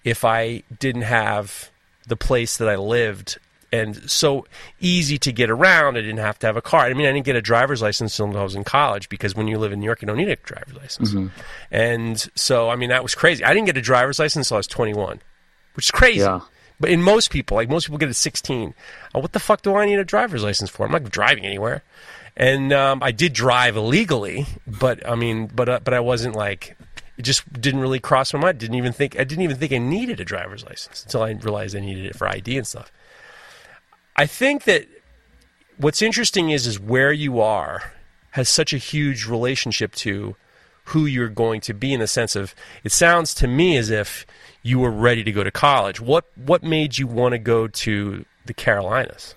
if 0.02 0.24
I 0.24 0.62
didn't 0.78 1.02
have 1.02 1.70
the 2.06 2.16
place 2.16 2.56
that 2.56 2.68
I 2.68 2.76
lived 2.76 3.38
and 3.72 4.10
so 4.10 4.46
easy 4.80 5.18
to 5.18 5.32
get 5.32 5.50
around. 5.50 5.96
I 5.96 6.00
didn't 6.00 6.18
have 6.18 6.38
to 6.40 6.46
have 6.46 6.56
a 6.56 6.62
car. 6.62 6.86
I 6.86 6.94
mean, 6.94 7.06
I 7.06 7.12
didn't 7.12 7.26
get 7.26 7.36
a 7.36 7.42
driver's 7.42 7.82
license 7.82 8.18
until 8.18 8.38
I 8.38 8.42
was 8.42 8.54
in 8.54 8.64
college 8.64 9.08
because 9.08 9.34
when 9.34 9.48
you 9.48 9.58
live 9.58 9.72
in 9.72 9.80
New 9.80 9.86
York, 9.86 10.02
you 10.02 10.06
don't 10.06 10.16
need 10.16 10.28
a 10.28 10.36
driver's 10.36 10.74
license. 10.74 11.12
And 11.70 12.30
so, 12.34 12.70
I 12.70 12.76
mean, 12.76 12.90
that 12.90 13.02
was 13.02 13.14
crazy. 13.14 13.44
I 13.44 13.52
didn't 13.52 13.66
get 13.66 13.76
a 13.76 13.82
driver's 13.82 14.18
license 14.18 14.46
until 14.46 14.56
I 14.56 14.58
was 14.58 14.66
21, 14.66 15.20
which 15.74 15.86
is 15.86 15.90
crazy. 15.90 16.20
Yeah. 16.20 16.40
But 16.78 16.90
in 16.90 17.02
most 17.02 17.30
people, 17.30 17.56
like 17.56 17.68
most 17.68 17.86
people 17.86 17.98
get 17.98 18.08
at 18.08 18.16
16. 18.16 18.74
Oh, 19.14 19.20
what 19.20 19.32
the 19.32 19.40
fuck 19.40 19.62
do 19.62 19.74
I 19.76 19.86
need 19.86 19.98
a 19.98 20.04
driver's 20.04 20.42
license 20.42 20.70
for? 20.70 20.84
I'm 20.84 20.92
not 20.92 21.04
driving 21.04 21.44
anywhere. 21.44 21.82
And 22.36 22.72
um, 22.72 23.02
I 23.02 23.12
did 23.12 23.32
drive 23.32 23.76
illegally, 23.76 24.46
but 24.66 25.08
I 25.08 25.14
mean, 25.14 25.46
but 25.46 25.68
uh, 25.70 25.80
but 25.82 25.94
I 25.94 26.00
wasn't 26.00 26.34
like 26.34 26.76
it 27.16 27.22
just 27.22 27.50
didn't 27.60 27.80
really 27.80 27.98
cross 27.98 28.34
my 28.34 28.40
mind. 28.40 28.58
Didn't 28.58 28.76
even 28.76 28.92
think 28.92 29.18
I 29.18 29.24
didn't 29.24 29.42
even 29.42 29.56
think 29.56 29.72
I 29.72 29.78
needed 29.78 30.20
a 30.20 30.24
driver's 30.24 30.64
license 30.64 31.02
until 31.04 31.22
I 31.22 31.30
realized 31.30 31.74
I 31.74 31.80
needed 31.80 32.04
it 32.04 32.14
for 32.14 32.28
ID 32.28 32.58
and 32.58 32.66
stuff. 32.66 32.92
I 34.16 34.26
think 34.26 34.64
that 34.64 34.86
what's 35.76 36.00
interesting 36.00 36.50
is 36.50 36.66
is 36.66 36.80
where 36.80 37.12
you 37.12 37.40
are 37.40 37.92
has 38.30 38.48
such 38.48 38.72
a 38.72 38.78
huge 38.78 39.26
relationship 39.26 39.94
to 39.94 40.36
who 40.84 41.04
you're 41.04 41.28
going 41.28 41.60
to 41.60 41.74
be 41.74 41.92
in 41.92 42.00
the 42.00 42.06
sense 42.06 42.36
of 42.36 42.54
it 42.84 42.92
sounds 42.92 43.34
to 43.34 43.46
me 43.46 43.76
as 43.76 43.90
if 43.90 44.26
you 44.62 44.78
were 44.78 44.90
ready 44.90 45.22
to 45.24 45.32
go 45.32 45.44
to 45.44 45.50
college. 45.50 46.00
What 46.00 46.24
what 46.36 46.62
made 46.62 46.96
you 46.96 47.06
want 47.06 47.32
to 47.32 47.38
go 47.38 47.68
to 47.68 48.24
the 48.46 48.54
Carolinas? 48.54 49.34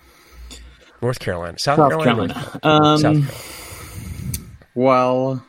North 1.02 1.18
Carolina, 1.18 1.58
South, 1.58 1.78
South 1.78 2.02
Carolina, 2.02 2.34
Carolina. 2.34 2.60
Um, 2.62 2.98
South 2.98 3.14
Carolina. 3.14 3.34
Well, 4.74 5.46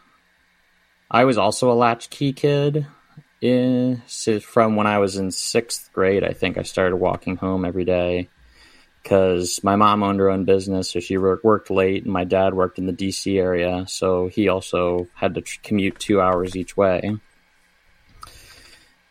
I 1.09 1.25
was 1.25 1.37
also 1.37 1.71
a 1.71 1.73
latchkey 1.73 2.33
kid. 2.33 2.87
In, 3.41 4.03
from 4.41 4.75
when 4.75 4.85
I 4.85 4.99
was 4.99 5.17
in 5.17 5.31
sixth 5.31 5.91
grade, 5.93 6.23
I 6.23 6.31
think 6.31 6.59
I 6.59 6.61
started 6.61 6.97
walking 6.97 7.37
home 7.37 7.65
every 7.65 7.85
day 7.85 8.29
because 9.01 9.63
my 9.63 9.75
mom 9.75 10.03
owned 10.03 10.19
her 10.19 10.29
own 10.29 10.45
business, 10.45 10.91
so 10.91 10.99
she 10.99 11.17
worked, 11.17 11.43
worked 11.43 11.69
late, 11.69 12.03
and 12.03 12.13
my 12.13 12.23
dad 12.23 12.53
worked 12.53 12.77
in 12.77 12.85
the 12.85 12.91
D.C. 12.91 13.37
area, 13.37 13.85
so 13.87 14.27
he 14.27 14.47
also 14.47 15.07
had 15.15 15.35
to 15.35 15.41
tr- 15.41 15.59
commute 15.63 15.99
two 15.99 16.21
hours 16.21 16.55
each 16.55 16.77
way. 16.77 17.17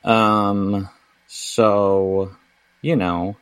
Um, 0.04 0.88
so 1.26 2.34
you 2.82 2.96
know, 2.96 3.36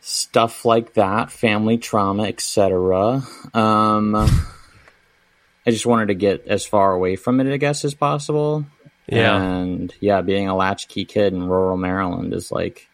stuff 0.00 0.64
like 0.64 0.94
that, 0.94 1.30
family 1.30 1.78
trauma, 1.78 2.24
etc. 2.24 3.22
Um, 3.54 4.14
I 4.14 5.70
just 5.70 5.86
wanted 5.86 6.06
to 6.06 6.14
get 6.14 6.46
as 6.46 6.66
far 6.66 6.92
away 6.92 7.16
from 7.16 7.40
it, 7.40 7.52
I 7.52 7.56
guess, 7.56 7.84
as 7.84 7.94
possible. 7.94 8.66
Yeah. 9.06 9.40
And 9.40 9.92
yeah, 10.00 10.20
being 10.22 10.48
a 10.48 10.56
latchkey 10.56 11.04
kid 11.04 11.32
in 11.32 11.48
rural 11.48 11.76
Maryland 11.76 12.32
is 12.32 12.50
like 12.50 12.88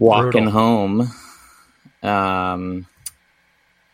walking 0.00 0.44
Brutal. 0.44 0.50
home. 0.50 1.00
Um, 2.02 2.86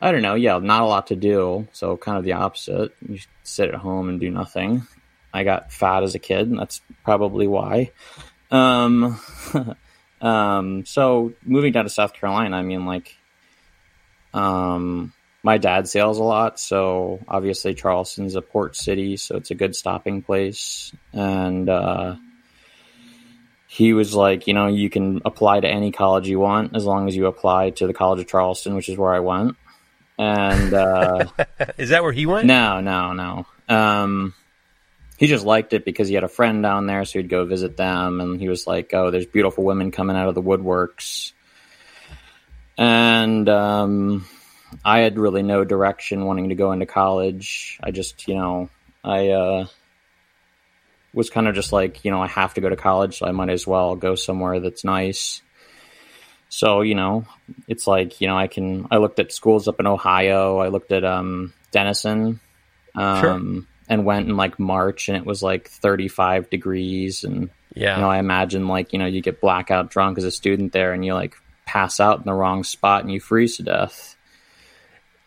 I 0.01 0.13
don't 0.13 0.23
know. 0.23 0.35
Yeah, 0.35 0.59
not 0.59 0.83
a 0.83 0.87
lot 0.87 1.09
to 1.09 1.17
do. 1.17 1.69
So 1.73 1.97
kind 1.97 2.17
of 2.17 2.25
the 2.25 2.33
opposite. 2.33 2.93
You 3.07 3.19
sit 3.43 3.69
at 3.69 3.75
home 3.75 4.09
and 4.09 4.21
do 4.21 4.31
nothing. 4.31 4.87
I 5.35 5.45
got 5.45 5.73
fat 5.73 6.03
as 6.03 6.15
a 6.15 6.19
kid, 6.19 6.49
and 6.49 6.59
that's 6.59 6.81
probably 7.05 7.47
why. 7.47 7.91
Um, 8.51 9.21
um, 10.21 10.87
so 10.87 11.35
moving 11.45 11.73
down 11.73 11.85
to 11.85 11.91
South 11.91 12.15
Carolina, 12.15 12.57
I 12.57 12.63
mean, 12.63 12.87
like, 12.87 13.17
um, 14.33 15.13
my 15.43 15.59
dad 15.59 15.89
sails 15.89 16.19
a 16.19 16.25
lot, 16.25 16.59
so 16.59 17.21
obviously 17.29 17.75
Charleston's 17.75 18.35
a 18.35 18.43
port 18.43 18.77
city, 18.77 19.17
so 19.17 19.37
it's 19.37 19.51
a 19.51 19.55
good 19.55 19.77
stopping 19.77 20.23
place. 20.23 20.93
And 21.13 21.69
uh, 21.69 22.17
he 23.69 23.93
was 23.93 24.15
like, 24.15 24.47
you 24.47 24.55
know, 24.55 24.69
you 24.69 24.89
can 24.89 25.23
apply 25.25 25.61
to 25.61 25.69
any 25.69 25.93
college 25.93 26.29
you 26.29 26.39
want 26.39 26.77
as 26.77 26.85
long 26.85 27.09
as 27.09 27.17
you 27.17 27.27
apply 27.27 27.71
to 27.71 27.87
the 27.87 27.93
College 27.93 28.21
of 28.21 28.29
Charleston, 28.29 28.75
which 28.75 28.89
is 28.89 28.97
where 28.97 29.13
I 29.13 29.21
went. 29.21 29.57
And 30.19 30.73
uh, 30.73 31.27
Is 31.79 31.91
that 31.91 32.03
where 32.03 32.13
he 32.13 32.27
went? 32.27 32.47
no, 32.47 32.81
no, 32.81 33.13
no. 33.13 33.47
Um, 33.69 34.35
he 35.19 35.27
just 35.27 35.45
liked 35.45 35.73
it 35.73 35.85
because 35.85 36.09
he 36.09 36.15
had 36.15 36.25
a 36.25 36.29
friend 36.29 36.63
down 36.63 36.87
there, 36.87 37.05
so 37.05 37.19
he'd 37.19 37.29
go 37.29 37.45
visit 37.45 37.77
them, 37.77 38.21
and 38.21 38.41
he 38.41 38.49
was 38.49 38.67
like, 38.67 38.93
"Oh, 38.93 39.11
there's 39.11 39.27
beautiful 39.27 39.65
women 39.65 39.91
coming 39.91 40.17
out 40.17 40.29
of 40.29 40.35
the 40.35 40.43
woodworks." 40.43 41.33
And 42.79 43.49
um, 43.49 44.27
I 44.85 45.01
had 45.01 45.19
really 45.19 45.43
no 45.43 45.65
direction 45.65 46.27
wanting 46.27 46.51
to 46.51 46.55
go 46.55 46.73
into 46.73 46.87
college. 46.87 47.79
I 47.83 47.91
just, 47.91 48.29
you 48.29 48.35
know, 48.35 48.69
I 49.03 49.31
uh, 49.31 49.67
was 51.17 51.31
kind 51.31 51.49
of 51.49 51.55
just 51.55 51.73
like, 51.73 52.05
you 52.05 52.11
know, 52.11 52.23
I 52.23 52.29
have 52.29 52.55
to 52.55 52.61
go 52.61 52.69
to 52.69 52.77
college, 52.77 53.19
so 53.19 53.27
I 53.27 53.33
might 53.33 53.49
as 53.49 53.67
well 53.67 53.97
go 53.97 54.15
somewhere 54.15 54.61
that's 54.61 54.85
nice. 54.85 55.41
So, 56.51 56.83
you 56.83 56.95
know, 56.95 57.25
it's 57.67 57.87
like, 57.87 58.21
you 58.21 58.29
know, 58.29 58.37
I 58.37 58.47
can, 58.47 58.87
I 58.91 58.99
looked 58.99 59.19
at 59.19 59.33
schools 59.33 59.67
up 59.67 59.81
in 59.81 59.87
Ohio. 59.87 60.59
I 60.59 60.69
looked 60.69 60.93
at 60.93 61.05
um, 61.05 61.55
Denison 61.73 62.39
um, 62.95 63.67
and 63.89 64.05
went 64.05 64.29
in 64.29 64.37
like 64.37 64.59
March 64.59 65.09
and 65.09 65.17
it 65.17 65.27
was 65.27 65.43
like 65.43 65.69
35 65.69 66.51
degrees 66.51 67.25
and 67.25 67.51
Yeah. 67.75 67.97
You 67.97 68.03
know, 68.03 68.11
I 68.11 68.19
imagine 68.19 68.69
like, 68.69 68.93
you 68.93 68.99
know, 68.99 69.07
you 69.07 69.21
get 69.23 69.41
blackout 69.41 69.91
drunk 69.91 70.19
as 70.19 70.25
a 70.25 70.31
student 70.31 70.73
there 70.73 70.93
and 70.93 71.05
you 71.05 71.15
like 71.15 71.35
pass 71.67 71.99
out 72.01 72.19
in 72.19 72.25
the 72.25 72.33
wrong 72.33 72.65
spot 72.65 73.03
and 73.03 73.13
you 73.13 73.21
freeze 73.21 73.57
to 73.57 73.63
death. 73.63 74.16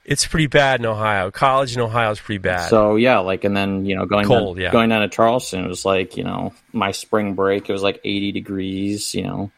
It's 0.09 0.25
pretty 0.25 0.47
bad 0.47 0.79
in 0.79 0.87
Ohio. 0.87 1.29
College 1.29 1.75
in 1.75 1.81
Ohio 1.81 2.09
is 2.09 2.19
pretty 2.19 2.39
bad. 2.39 2.67
So 2.67 2.95
yeah, 2.95 3.19
like 3.19 3.43
and 3.43 3.55
then, 3.55 3.85
you 3.85 3.95
know, 3.95 4.07
going 4.07 4.25
Cold, 4.25 4.57
down, 4.57 4.63
yeah. 4.63 4.71
going 4.71 4.89
down 4.89 5.01
to 5.01 5.07
Charleston, 5.07 5.63
it 5.63 5.67
was 5.67 5.85
like, 5.85 6.17
you 6.17 6.23
know, 6.23 6.51
my 6.73 6.89
spring 6.89 7.35
break, 7.35 7.69
it 7.69 7.71
was 7.71 7.83
like 7.83 8.01
80 8.03 8.31
degrees, 8.31 9.13
you 9.13 9.21
know. 9.21 9.51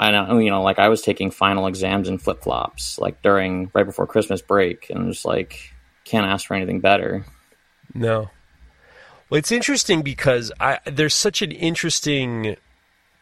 I 0.00 0.10
know, 0.10 0.38
you 0.38 0.50
know, 0.50 0.64
like 0.64 0.80
I 0.80 0.88
was 0.88 1.00
taking 1.00 1.30
final 1.30 1.68
exams 1.68 2.08
in 2.08 2.18
flip 2.18 2.42
flops, 2.42 2.98
like 2.98 3.22
during 3.22 3.70
right 3.72 3.86
before 3.86 4.08
Christmas 4.08 4.42
break, 4.42 4.90
and 4.90 5.04
it 5.04 5.06
was 5.06 5.24
like, 5.24 5.72
can't 6.04 6.26
ask 6.26 6.48
for 6.48 6.54
anything 6.54 6.80
better. 6.80 7.24
No. 7.94 8.30
Well, 9.30 9.38
it's 9.38 9.52
interesting 9.52 10.02
because 10.02 10.50
I 10.58 10.80
there's 10.86 11.14
such 11.14 11.40
an 11.40 11.52
interesting 11.52 12.56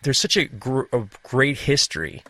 there's 0.04 0.18
such 0.18 0.38
a, 0.38 0.46
gr- 0.46 0.88
a 0.90 1.06
great 1.22 1.58
history 1.58 2.22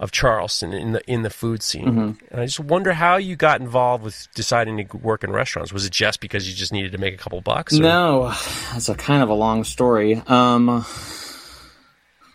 of 0.00 0.10
Charleston 0.10 0.72
in 0.72 0.92
the 0.92 1.02
in 1.10 1.22
the 1.22 1.30
food 1.30 1.62
scene. 1.62 1.84
Mm-hmm. 1.86 2.24
And 2.32 2.40
I 2.40 2.46
just 2.46 2.58
wonder 2.58 2.92
how 2.94 3.18
you 3.18 3.36
got 3.36 3.60
involved 3.60 4.02
with 4.02 4.26
deciding 4.34 4.84
to 4.88 4.96
work 4.96 5.22
in 5.22 5.30
restaurants. 5.30 5.72
Was 5.72 5.84
it 5.84 5.92
just 5.92 6.20
because 6.20 6.48
you 6.48 6.54
just 6.56 6.72
needed 6.72 6.92
to 6.92 6.98
make 6.98 7.14
a 7.14 7.18
couple 7.18 7.40
bucks? 7.42 7.78
or- 7.78 7.82
No, 7.82 8.28
that's 8.72 8.88
a 8.88 8.94
kind 8.94 9.22
of 9.22 9.28
a 9.28 9.34
long 9.34 9.62
story. 9.62 10.20
Um, 10.26 10.84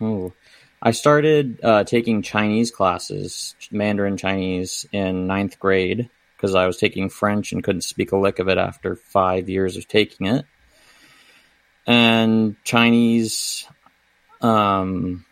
ooh. 0.01 0.31
I 0.81 0.91
started 0.91 1.59
uh, 1.63 1.83
taking 1.85 2.21
Chinese 2.21 2.69
classes, 2.69 3.55
Mandarin 3.71 4.17
Chinese, 4.17 4.85
in 4.91 5.25
ninth 5.25 5.57
grade 5.59 6.09
because 6.37 6.53
I 6.53 6.67
was 6.67 6.77
taking 6.77 7.09
French 7.09 7.51
and 7.51 7.63
couldn't 7.63 7.81
speak 7.81 8.11
a 8.11 8.17
lick 8.17 8.37
of 8.37 8.47
it 8.47 8.59
after 8.59 8.95
five 8.95 9.49
years 9.49 9.77
of 9.77 9.87
taking 9.87 10.27
it. 10.27 10.45
And 11.87 12.55
Chinese, 12.63 13.67
um, 14.41 15.25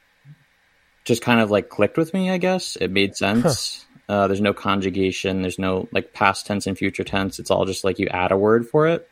just 1.06 1.22
kind 1.22 1.40
of 1.40 1.52
like 1.52 1.70
clicked 1.70 1.98
with 1.98 2.14
me. 2.14 2.30
I 2.30 2.38
guess 2.38 2.76
it 2.78 2.92
made 2.92 3.16
sense. 3.16 3.86
Uh, 4.10 4.28
there's 4.28 4.42
no 4.42 4.54
conjugation. 4.54 5.42
There's 5.42 5.58
no 5.58 5.88
like 5.92 6.14
past 6.14 6.46
tense 6.46 6.68
and 6.68 6.78
future 6.78 7.04
tense. 7.04 7.40
It's 7.40 7.50
all 7.50 7.66
just 7.66 7.84
like 7.84 8.00
you 8.00 8.08
add 8.08 8.32
a 8.32 8.38
word 8.38 8.68
for 8.68 8.88
it. 8.88 9.10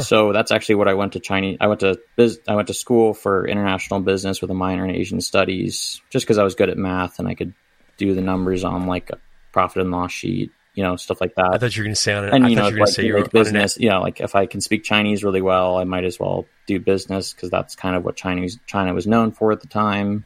So 0.00 0.32
that's 0.32 0.50
actually 0.50 0.76
what 0.76 0.88
I 0.88 0.94
went 0.94 1.12
to 1.14 1.20
Chinese. 1.20 1.58
I 1.60 1.66
went 1.66 1.80
to 1.80 1.98
biz, 2.16 2.40
I 2.48 2.54
went 2.54 2.68
to 2.68 2.74
school 2.74 3.14
for 3.14 3.46
international 3.46 4.00
business 4.00 4.40
with 4.40 4.50
a 4.50 4.54
minor 4.54 4.84
in 4.84 4.94
Asian 4.94 5.20
studies, 5.20 6.00
just 6.08 6.24
because 6.24 6.38
I 6.38 6.44
was 6.44 6.54
good 6.54 6.70
at 6.70 6.78
math 6.78 7.18
and 7.18 7.28
I 7.28 7.34
could 7.34 7.52
do 7.98 8.14
the 8.14 8.20
numbers 8.20 8.64
on 8.64 8.86
like 8.86 9.10
a 9.10 9.18
profit 9.52 9.82
and 9.82 9.90
loss 9.90 10.12
sheet, 10.12 10.50
you 10.74 10.82
know, 10.82 10.96
stuff 10.96 11.20
like 11.20 11.34
that. 11.34 11.50
I 11.52 11.58
thought 11.58 11.76
you 11.76 11.82
were 11.82 11.86
going 11.86 11.94
to 11.94 12.00
say 12.00 12.14
on 12.14 12.24
it. 12.24 12.32
and 12.32 12.46
I 12.46 12.48
you 12.48 12.56
thought 12.56 12.62
know, 12.62 12.68
you 12.68 12.74
were 12.74 12.78
going 12.78 12.86
to 12.86 12.90
like, 12.90 12.94
say 12.94 13.06
you 13.06 13.14
like 13.14 13.24
an- 13.24 13.30
business. 13.32 13.78
You 13.78 13.88
know, 13.90 14.00
like 14.00 14.20
if 14.20 14.34
I 14.34 14.46
can 14.46 14.60
speak 14.60 14.84
Chinese 14.84 15.22
really 15.24 15.42
well, 15.42 15.76
I 15.76 15.84
might 15.84 16.04
as 16.04 16.18
well 16.18 16.46
do 16.66 16.80
business 16.80 17.32
because 17.34 17.50
that's 17.50 17.76
kind 17.76 17.94
of 17.96 18.04
what 18.04 18.16
Chinese 18.16 18.58
China 18.66 18.94
was 18.94 19.06
known 19.06 19.32
for 19.32 19.52
at 19.52 19.60
the 19.60 19.68
time. 19.68 20.24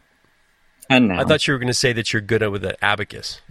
And 0.88 1.08
now, 1.08 1.20
I 1.20 1.24
thought 1.24 1.46
you 1.46 1.52
were 1.52 1.58
going 1.58 1.66
to 1.68 1.74
say 1.74 1.92
that 1.94 2.12
you're 2.12 2.22
good 2.22 2.42
at 2.42 2.52
with 2.52 2.64
an 2.64 2.76
abacus. 2.82 3.40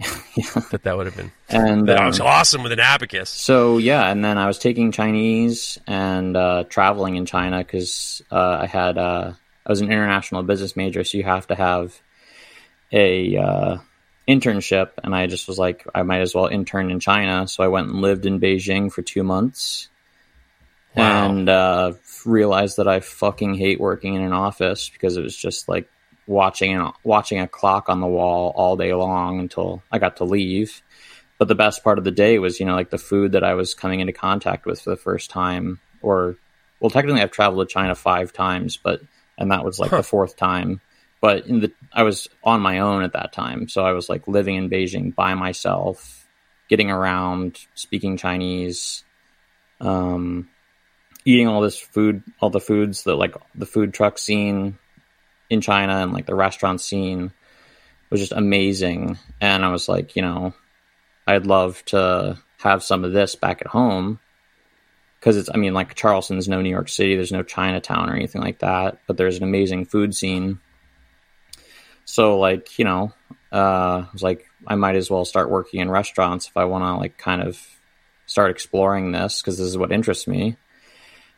That 0.70 0.82
that 0.82 0.96
would 0.98 1.06
have 1.06 1.16
been 1.16 1.32
and 1.48 1.88
that 1.88 1.98
um, 1.98 2.06
was 2.08 2.20
awesome 2.20 2.62
with 2.62 2.70
an 2.72 2.78
abacus. 2.80 3.30
So 3.30 3.78
yeah, 3.78 4.10
and 4.10 4.22
then 4.22 4.36
I 4.36 4.46
was 4.46 4.58
taking 4.58 4.92
Chinese 4.92 5.78
and 5.86 6.36
uh, 6.36 6.64
traveling 6.68 7.16
in 7.16 7.24
China 7.24 7.58
because 7.58 8.20
uh, 8.30 8.58
I 8.62 8.66
had 8.66 8.98
uh, 8.98 9.32
I 9.64 9.70
was 9.72 9.80
an 9.80 9.90
international 9.90 10.42
business 10.42 10.76
major, 10.76 11.04
so 11.04 11.16
you 11.16 11.24
have 11.24 11.46
to 11.46 11.54
have 11.54 11.98
a 12.92 13.36
uh, 13.38 13.76
internship, 14.28 14.90
and 15.02 15.14
I 15.14 15.26
just 15.26 15.48
was 15.48 15.58
like, 15.58 15.86
I 15.94 16.02
might 16.02 16.20
as 16.20 16.34
well 16.34 16.46
intern 16.48 16.90
in 16.90 17.00
China, 17.00 17.48
so 17.48 17.64
I 17.64 17.68
went 17.68 17.88
and 17.88 18.02
lived 18.02 18.26
in 18.26 18.38
Beijing 18.38 18.92
for 18.92 19.00
two 19.00 19.22
months, 19.22 19.88
Wow. 20.94 21.30
and 21.30 21.48
uh, 21.48 21.92
realized 22.26 22.76
that 22.76 22.88
I 22.88 23.00
fucking 23.00 23.54
hate 23.54 23.80
working 23.80 24.14
in 24.14 24.22
an 24.22 24.32
office 24.34 24.90
because 24.90 25.16
it 25.16 25.22
was 25.22 25.36
just 25.36 25.66
like 25.68 25.88
watching 26.26 26.90
watching 27.04 27.40
a 27.40 27.48
clock 27.48 27.88
on 27.88 28.00
the 28.00 28.06
wall 28.06 28.52
all 28.56 28.76
day 28.76 28.92
long 28.92 29.38
until 29.38 29.82
I 29.90 29.98
got 29.98 30.16
to 30.16 30.24
leave. 30.24 30.82
But 31.38 31.48
the 31.48 31.54
best 31.54 31.84
part 31.84 31.98
of 31.98 32.04
the 32.04 32.10
day 32.10 32.38
was, 32.38 32.58
you 32.58 32.66
know, 32.66 32.74
like 32.74 32.90
the 32.90 32.98
food 32.98 33.32
that 33.32 33.44
I 33.44 33.54
was 33.54 33.74
coming 33.74 34.00
into 34.00 34.12
contact 34.12 34.64
with 34.64 34.80
for 34.80 34.90
the 34.90 34.96
first 34.96 35.30
time. 35.30 35.80
Or, 36.00 36.36
well, 36.80 36.90
technically, 36.90 37.20
I've 37.20 37.30
traveled 37.30 37.68
to 37.68 37.72
China 37.72 37.94
five 37.94 38.32
times, 38.32 38.76
but 38.76 39.02
and 39.38 39.50
that 39.50 39.64
was 39.64 39.78
like 39.78 39.90
Huh. 39.90 39.98
the 39.98 40.02
fourth 40.02 40.36
time. 40.36 40.80
But 41.20 41.46
in 41.46 41.60
the, 41.60 41.72
I 41.92 42.02
was 42.04 42.28
on 42.44 42.60
my 42.60 42.78
own 42.78 43.02
at 43.02 43.14
that 43.14 43.32
time, 43.32 43.68
so 43.68 43.84
I 43.84 43.92
was 43.92 44.08
like 44.08 44.28
living 44.28 44.56
in 44.56 44.70
Beijing 44.70 45.14
by 45.14 45.34
myself, 45.34 46.26
getting 46.68 46.90
around, 46.90 47.58
speaking 47.74 48.16
Chinese, 48.16 49.04
um, 49.80 50.48
eating 51.24 51.48
all 51.48 51.60
this 51.60 51.78
food, 51.78 52.22
all 52.40 52.50
the 52.50 52.60
foods 52.60 53.04
that 53.04 53.16
like 53.16 53.34
the 53.54 53.66
food 53.66 53.92
truck 53.92 54.18
scene 54.18 54.78
in 55.48 55.60
China 55.60 55.98
and 55.98 56.12
like 56.12 56.26
the 56.26 56.34
restaurant 56.34 56.80
scene 56.80 57.32
was 58.10 58.20
just 58.20 58.32
amazing. 58.32 59.18
And 59.40 59.64
I 59.64 59.70
was 59.70 59.88
like, 59.88 60.16
you 60.16 60.22
know, 60.22 60.54
I'd 61.26 61.46
love 61.46 61.84
to 61.86 62.38
have 62.58 62.82
some 62.82 63.04
of 63.04 63.12
this 63.12 63.34
back 63.34 63.60
at 63.60 63.66
home 63.66 64.20
because 65.18 65.36
it's, 65.36 65.50
I 65.52 65.56
mean, 65.56 65.74
like 65.74 65.94
Charleston's 65.94 66.48
no 66.48 66.60
New 66.60 66.70
York 66.70 66.88
City, 66.88 67.16
there's 67.16 67.32
no 67.32 67.42
Chinatown 67.42 68.08
or 68.08 68.14
anything 68.14 68.42
like 68.42 68.60
that, 68.60 69.00
but 69.06 69.16
there's 69.16 69.36
an 69.36 69.42
amazing 69.42 69.86
food 69.86 70.14
scene. 70.14 70.60
So, 72.04 72.38
like, 72.38 72.78
you 72.78 72.84
know, 72.84 73.12
uh, 73.52 74.04
I 74.04 74.08
was 74.12 74.22
like, 74.22 74.46
I 74.66 74.76
might 74.76 74.94
as 74.94 75.10
well 75.10 75.24
start 75.24 75.50
working 75.50 75.80
in 75.80 75.90
restaurants 75.90 76.46
if 76.46 76.56
I 76.56 76.64
want 76.64 76.84
to, 76.84 76.94
like, 76.94 77.18
kind 77.18 77.42
of 77.42 77.60
start 78.26 78.52
exploring 78.52 79.10
this 79.10 79.40
because 79.40 79.58
this 79.58 79.66
is 79.66 79.76
what 79.76 79.90
interests 79.90 80.28
me. 80.28 80.56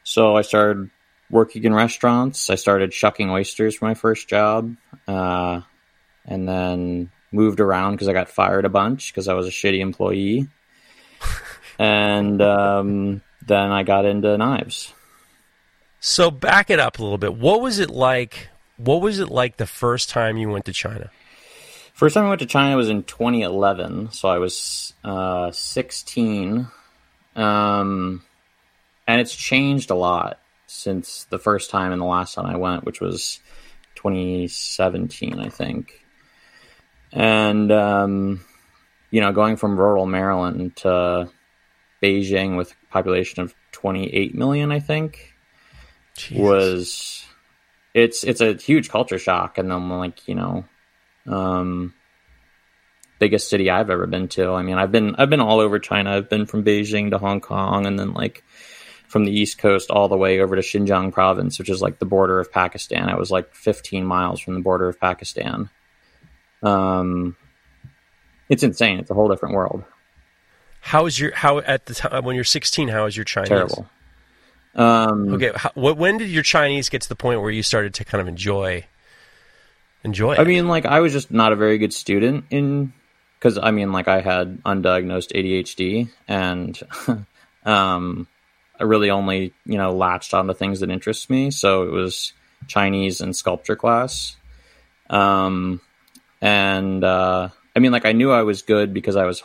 So 0.03 0.37
I 0.37 0.43
started 0.43 0.91
working 1.31 1.65
in 1.65 1.75
restaurants. 1.75 2.51
I 2.51 2.55
started 2.55 2.93
shucking 2.93 3.31
oysters 3.31 3.77
for 3.77 3.87
my 3.87 3.95
first 3.95 4.29
job, 4.29 4.77
uh, 5.07 5.61
and 6.25 6.49
then 6.49 7.11
moved 7.33 7.61
around 7.61 7.93
because 7.93 8.09
I 8.09 8.13
got 8.13 8.29
fired 8.29 8.65
a 8.65 8.71
bunch 8.71 9.13
because 9.13 9.29
I 9.29 9.35
was 9.35 9.47
a 9.47 9.51
shitty 9.51 9.81
employee. 9.81 10.49
and 11.79 12.41
um, 12.41 13.23
then 13.47 13.71
I 13.71 13.83
got 13.83 14.05
into 14.05 14.37
knives. 14.37 14.93
So 16.01 16.31
back 16.31 16.71
it 16.71 16.79
up 16.79 16.99
a 16.99 17.03
little 17.03 17.19
bit. 17.19 17.35
What 17.35 17.61
was 17.61 17.79
it 17.79 17.91
like? 17.91 18.49
What 18.77 19.01
was 19.03 19.19
it 19.19 19.29
like 19.29 19.57
the 19.57 19.67
first 19.67 20.11
time 20.11 20.37
you 20.37 20.49
went 20.49 20.67
to 20.67 20.73
China? 20.73 21.11
First 21.93 22.15
time 22.15 22.27
I 22.27 22.29
went 22.29 22.41
to 22.41 22.47
China 22.47 22.77
was 22.77 22.89
in 22.89 23.03
2011, 23.03 24.13
so 24.13 24.29
I 24.29 24.39
was 24.39 24.93
uh, 25.03 25.51
16. 25.51 26.69
Um, 27.35 28.23
and 29.09 29.21
it's 29.21 29.35
changed 29.35 29.91
a 29.91 29.97
lot 29.97 30.39
since 30.69 31.25
the 31.25 31.39
first 31.39 31.71
time 31.71 31.93
and 31.93 32.01
the 32.01 32.07
last 32.07 32.35
time 32.35 32.47
I 32.47 32.57
went, 32.57 32.85
which 32.85 33.01
was 33.01 33.41
2017, 33.97 35.41
I 35.41 35.49
think. 35.49 36.05
And, 37.13 37.73
um, 37.73 38.45
you 39.11 39.21
know, 39.21 39.33
going 39.33 39.57
from 39.57 39.79
rural 39.79 40.07
Maryland 40.07 40.77
to 40.77 41.31
Beijing 42.03 42.57
with 42.57 42.73
a 42.73 42.93
population 42.93 43.43
of 43.43 43.55
28 43.73 44.35
million, 44.35 44.71
I 44.71 44.81
think, 44.81 45.35
Jesus. 46.15 46.39
was 46.39 47.25
it's 47.95 48.23
it's 48.25 48.41
a 48.41 48.55
huge 48.55 48.89
culture 48.91 49.19
shock 49.19 49.59
and 49.59 49.71
then 49.71 49.89
like 49.89 50.29
you 50.29 50.35
know 50.35 50.65
um 51.27 51.95
biggest 53.19 53.49
city 53.49 53.71
i've 53.71 53.91
ever 53.91 54.07
been 54.07 54.29
to 54.29 54.53
i 54.53 54.63
mean 54.63 54.77
i've 54.77 54.93
been 54.93 55.17
i've 55.17 55.31
been 55.31 55.41
all 55.41 55.59
over 55.59 55.79
china 55.79 56.13
i've 56.13 56.29
been 56.29 56.47
from 56.47 56.65
beijing 56.65 57.11
to 57.11 57.19
hong 57.19 57.41
kong 57.41 57.87
and 57.87 57.99
then 57.99 58.13
like 58.13 58.45
from 59.09 59.25
the 59.25 59.33
east 59.33 59.59
coast 59.59 59.91
all 59.91 60.09
the 60.09 60.17
way 60.17 60.41
over 60.41 60.55
to 60.55 60.63
xinjiang 60.63 61.13
province 61.13 61.59
which 61.59 61.69
is 61.69 61.83
like 61.83 61.99
the 61.99 62.07
border 62.07 62.39
of 62.39 62.53
pakistan 62.53 63.09
i 63.09 63.17
was 63.17 63.31
like 63.31 63.53
15 63.55 64.05
miles 64.05 64.41
from 64.41 64.55
the 64.55 64.61
border 64.61 64.89
of 64.89 65.01
pakistan 65.01 65.69
um 66.63 67.37
it's 68.49 68.63
insane 68.63 68.99
it's 68.99 69.11
a 69.11 69.15
whole 69.15 69.29
different 69.29 69.55
world 69.55 69.85
How 70.81 71.07
is 71.07 71.19
your 71.19 71.35
how 71.35 71.59
at 71.59 71.87
the 71.87 71.95
time 71.95 72.25
when 72.25 72.35
you're 72.35 72.45
16? 72.45 72.89
How 72.89 73.07
is 73.07 73.17
your 73.17 73.25
Chinese? 73.25 73.49
terrible 73.49 73.89
um 74.75 75.35
Okay, 75.35 75.51
how, 75.55 75.71
wh- 75.71 75.99
when 75.99 76.19
did 76.19 76.29
your 76.31 76.45
Chinese 76.45 76.89
get 76.89 77.03
to 77.03 77.09
the 77.09 77.17
point 77.17 77.41
where 77.41 77.51
you 77.51 77.63
started 77.63 77.95
to 77.95 78.05
kind 78.05 78.23
of 78.23 78.29
enjoy 78.29 78.85
enjoy 80.05 80.33
it? 80.35 80.39
I 80.39 80.45
mean, 80.45 80.69
like 80.69 80.87
I 80.87 81.01
was 81.01 81.13
just 81.13 81.31
not 81.31 81.53
a 81.53 81.57
very 81.57 81.79
good 81.79 81.93
student 81.93 82.45
in 82.51 82.93
because 83.39 83.59
I 83.59 83.71
mean, 83.71 83.93
like 83.93 84.09
I 84.09 84.21
had 84.21 84.63
undiagnosed 84.65 85.33
ADHD, 85.35 86.09
and 86.27 86.79
um, 87.65 88.27
I 88.79 88.85
really 88.85 89.11
only 89.11 89.53
you 89.65 89.77
know 89.77 89.95
latched 89.95 90.35
on 90.35 90.47
to 90.47 90.55
things 90.55 90.81
that 90.81 90.91
interest 90.91 91.31
me. 91.31 91.51
So 91.51 91.83
it 91.83 91.91
was 91.91 92.33
Chinese 92.67 93.21
and 93.21 93.35
sculpture 93.35 93.77
class, 93.77 94.37
um, 95.11 95.81
and 96.41 97.03
uh, 97.05 97.49
I 97.75 97.79
mean, 97.79 97.93
like 97.93 98.07
I 98.07 98.13
knew 98.13 98.31
I 98.31 98.43
was 98.43 98.63
good 98.63 98.95
because 98.95 99.17
I 99.17 99.25
was 99.25 99.43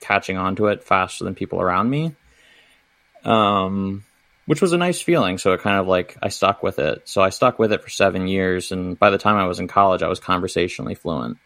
catching 0.00 0.36
on 0.36 0.56
to 0.56 0.66
it 0.66 0.84
faster 0.84 1.24
than 1.24 1.34
people 1.34 1.60
around 1.60 1.90
me. 1.90 2.14
Um, 3.24 4.04
which 4.46 4.62
was 4.62 4.72
a 4.72 4.78
nice 4.78 5.00
feeling. 5.00 5.38
So 5.38 5.52
it 5.52 5.60
kind 5.60 5.78
of 5.78 5.86
like 5.86 6.16
I 6.22 6.28
stuck 6.28 6.62
with 6.62 6.78
it. 6.78 7.08
So 7.08 7.20
I 7.20 7.30
stuck 7.30 7.58
with 7.58 7.72
it 7.72 7.82
for 7.82 7.90
seven 7.90 8.28
years, 8.28 8.72
and 8.72 8.98
by 8.98 9.10
the 9.10 9.18
time 9.18 9.36
I 9.36 9.46
was 9.46 9.60
in 9.60 9.68
college, 9.68 10.02
I 10.02 10.08
was 10.08 10.20
conversationally 10.20 10.94
fluent. 10.94 11.38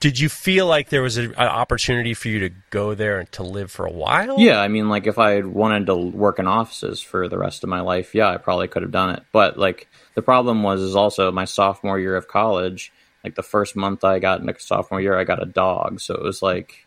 Did 0.00 0.18
you 0.18 0.30
feel 0.30 0.66
like 0.66 0.88
there 0.88 1.02
was 1.02 1.18
a, 1.18 1.24
an 1.24 1.34
opportunity 1.34 2.14
for 2.14 2.28
you 2.28 2.40
to 2.40 2.50
go 2.70 2.94
there 2.94 3.20
and 3.20 3.30
to 3.32 3.42
live 3.42 3.70
for 3.70 3.84
a 3.84 3.92
while? 3.92 4.40
Yeah, 4.40 4.58
I 4.58 4.68
mean, 4.68 4.88
like 4.88 5.06
if 5.06 5.18
I 5.18 5.32
had 5.32 5.46
wanted 5.46 5.86
to 5.86 5.94
work 5.94 6.38
in 6.38 6.46
offices 6.46 7.00
for 7.00 7.28
the 7.28 7.36
rest 7.36 7.62
of 7.62 7.68
my 7.68 7.82
life, 7.82 8.14
yeah, 8.14 8.30
I 8.30 8.38
probably 8.38 8.66
could 8.66 8.82
have 8.82 8.90
done 8.90 9.10
it. 9.10 9.22
But 9.30 9.58
like 9.58 9.88
the 10.14 10.22
problem 10.22 10.62
was, 10.62 10.80
is 10.80 10.96
also 10.96 11.30
my 11.30 11.44
sophomore 11.44 11.98
year 11.98 12.16
of 12.16 12.28
college. 12.28 12.92
Like 13.22 13.34
the 13.34 13.42
first 13.42 13.76
month 13.76 14.02
I 14.02 14.18
got 14.18 14.40
into 14.40 14.58
sophomore 14.58 15.02
year, 15.02 15.18
I 15.18 15.24
got 15.24 15.42
a 15.42 15.46
dog, 15.46 16.00
so 16.00 16.14
it 16.14 16.22
was 16.22 16.40
like 16.40 16.86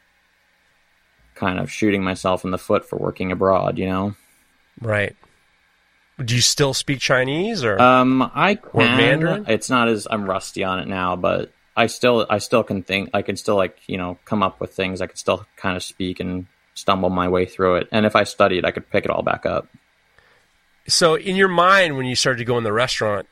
kind 1.36 1.60
of 1.60 1.72
shooting 1.72 2.04
myself 2.04 2.44
in 2.44 2.50
the 2.50 2.58
foot 2.58 2.90
for 2.90 2.98
working 2.98 3.32
abroad, 3.32 3.78
you 3.78 3.86
know. 3.86 4.16
Right. 4.82 5.16
Do 6.24 6.34
you 6.34 6.42
still 6.42 6.74
speak 6.74 7.00
Chinese 7.00 7.64
or? 7.64 7.80
Um, 7.80 8.24
I 8.34 8.56
can. 8.56 8.70
Or 8.74 8.84
Mandarin? 8.84 9.46
It's 9.48 9.70
not 9.70 9.88
as 9.88 10.08
I'm 10.10 10.26
rusty 10.26 10.64
on 10.64 10.80
it 10.80 10.88
now, 10.88 11.16
but 11.16 11.52
I 11.76 11.88
still 11.88 12.26
I 12.30 12.38
still 12.38 12.64
can 12.64 12.84
think. 12.84 13.10
I 13.14 13.22
can 13.22 13.36
still 13.36 13.56
like 13.56 13.78
you 13.88 13.98
know 13.98 14.18
come 14.26 14.44
up 14.44 14.60
with 14.60 14.74
things. 14.74 15.02
I 15.02 15.08
can 15.08 15.16
still 15.16 15.46
kind 15.56 15.76
of 15.76 15.84
speak 15.84 16.20
and 16.20 16.48
stumble 16.76 17.10
my 17.10 17.28
way 17.28 17.46
through 17.46 17.76
it. 17.76 17.88
And 17.92 18.06
if 18.06 18.16
I 18.16 18.24
studied, 18.24 18.66
I 18.66 18.72
could 18.72 18.90
pick 18.90 19.06
it 19.06 19.12
all 19.12 19.24
back 19.24 19.46
up. 19.46 19.68
so, 20.88 21.16
in 21.16 21.36
your 21.36 21.48
mind, 21.48 21.98
when 21.98 22.06
you 22.06 22.16
started 22.16 22.40
to 22.40 22.46
go 22.46 22.58
in 22.58 22.64
the 22.64 22.74
restaurant 22.74 23.28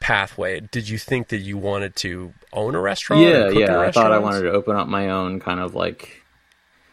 pathway, 0.00 0.60
did 0.60 0.88
you 0.88 0.98
think 0.98 1.28
that 1.28 1.38
you 1.38 1.56
wanted 1.56 1.94
to 1.96 2.32
own 2.52 2.74
a 2.74 2.80
restaurant? 2.80 3.22
Yeah, 3.22 3.50
yeah. 3.50 3.78
I 3.78 3.92
thought 3.92 4.12
I 4.12 4.18
wanted 4.18 4.42
to 4.42 4.50
open 4.50 4.74
up 4.74 4.88
my 4.88 5.10
own 5.10 5.40
kind 5.40 5.60
of 5.60 5.74
like. 5.74 6.22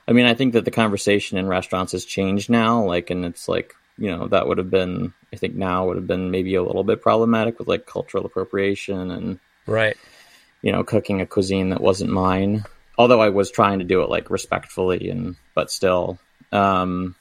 I 0.06 0.12
mean, 0.12 0.26
I 0.26 0.34
think 0.34 0.54
that 0.54 0.66
the 0.66 0.72
conversation 0.72 1.38
in 1.38 1.48
restaurants 1.48 1.94
has 1.94 2.04
changed 2.04 2.50
now. 2.50 2.84
Like, 2.84 3.10
and 3.10 3.26
it's 3.26 3.48
like 3.48 3.74
you 3.98 4.10
know 4.16 4.28
that 4.28 4.48
would 4.48 4.58
have 4.58 4.70
been. 4.70 5.14
I 5.32 5.38
think 5.38 5.56
now 5.56 5.88
would 5.88 5.96
have 5.96 6.08
been 6.08 6.30
maybe 6.30 6.54
a 6.56 6.62
little 6.62 6.84
bit 6.84 7.02
problematic 7.02 7.58
with 7.58 7.68
like 7.68 7.86
cultural 7.86 8.26
appropriation 8.26 9.10
and 9.10 9.40
Right. 9.66 9.98
You 10.64 10.72
know, 10.72 10.84
cooking 10.84 11.22
a 11.22 11.28
cuisine 11.28 11.70
that 11.70 11.82
wasn't 11.82 12.09
mine. 12.09 12.64
Although 12.97 13.22
I 13.22 13.30
was 13.30 13.51
trying 13.51 13.80
to 13.80 13.86
do 13.86 14.01
it 14.01 14.09
like 14.09 14.32
respectfully 14.32 15.09
and 15.09 15.36
but 15.53 15.70
still. 15.70 16.18
Um 16.51 17.16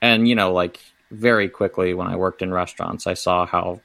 and 0.00 0.26
you 0.26 0.36
know, 0.36 0.52
like 0.52 0.78
very 1.10 1.48
quickly 1.48 1.92
when 1.92 2.06
I 2.06 2.16
worked 2.16 2.40
in 2.40 2.52
restaurants, 2.52 3.06
I 3.06 3.14
saw 3.14 3.44
how 3.44 3.80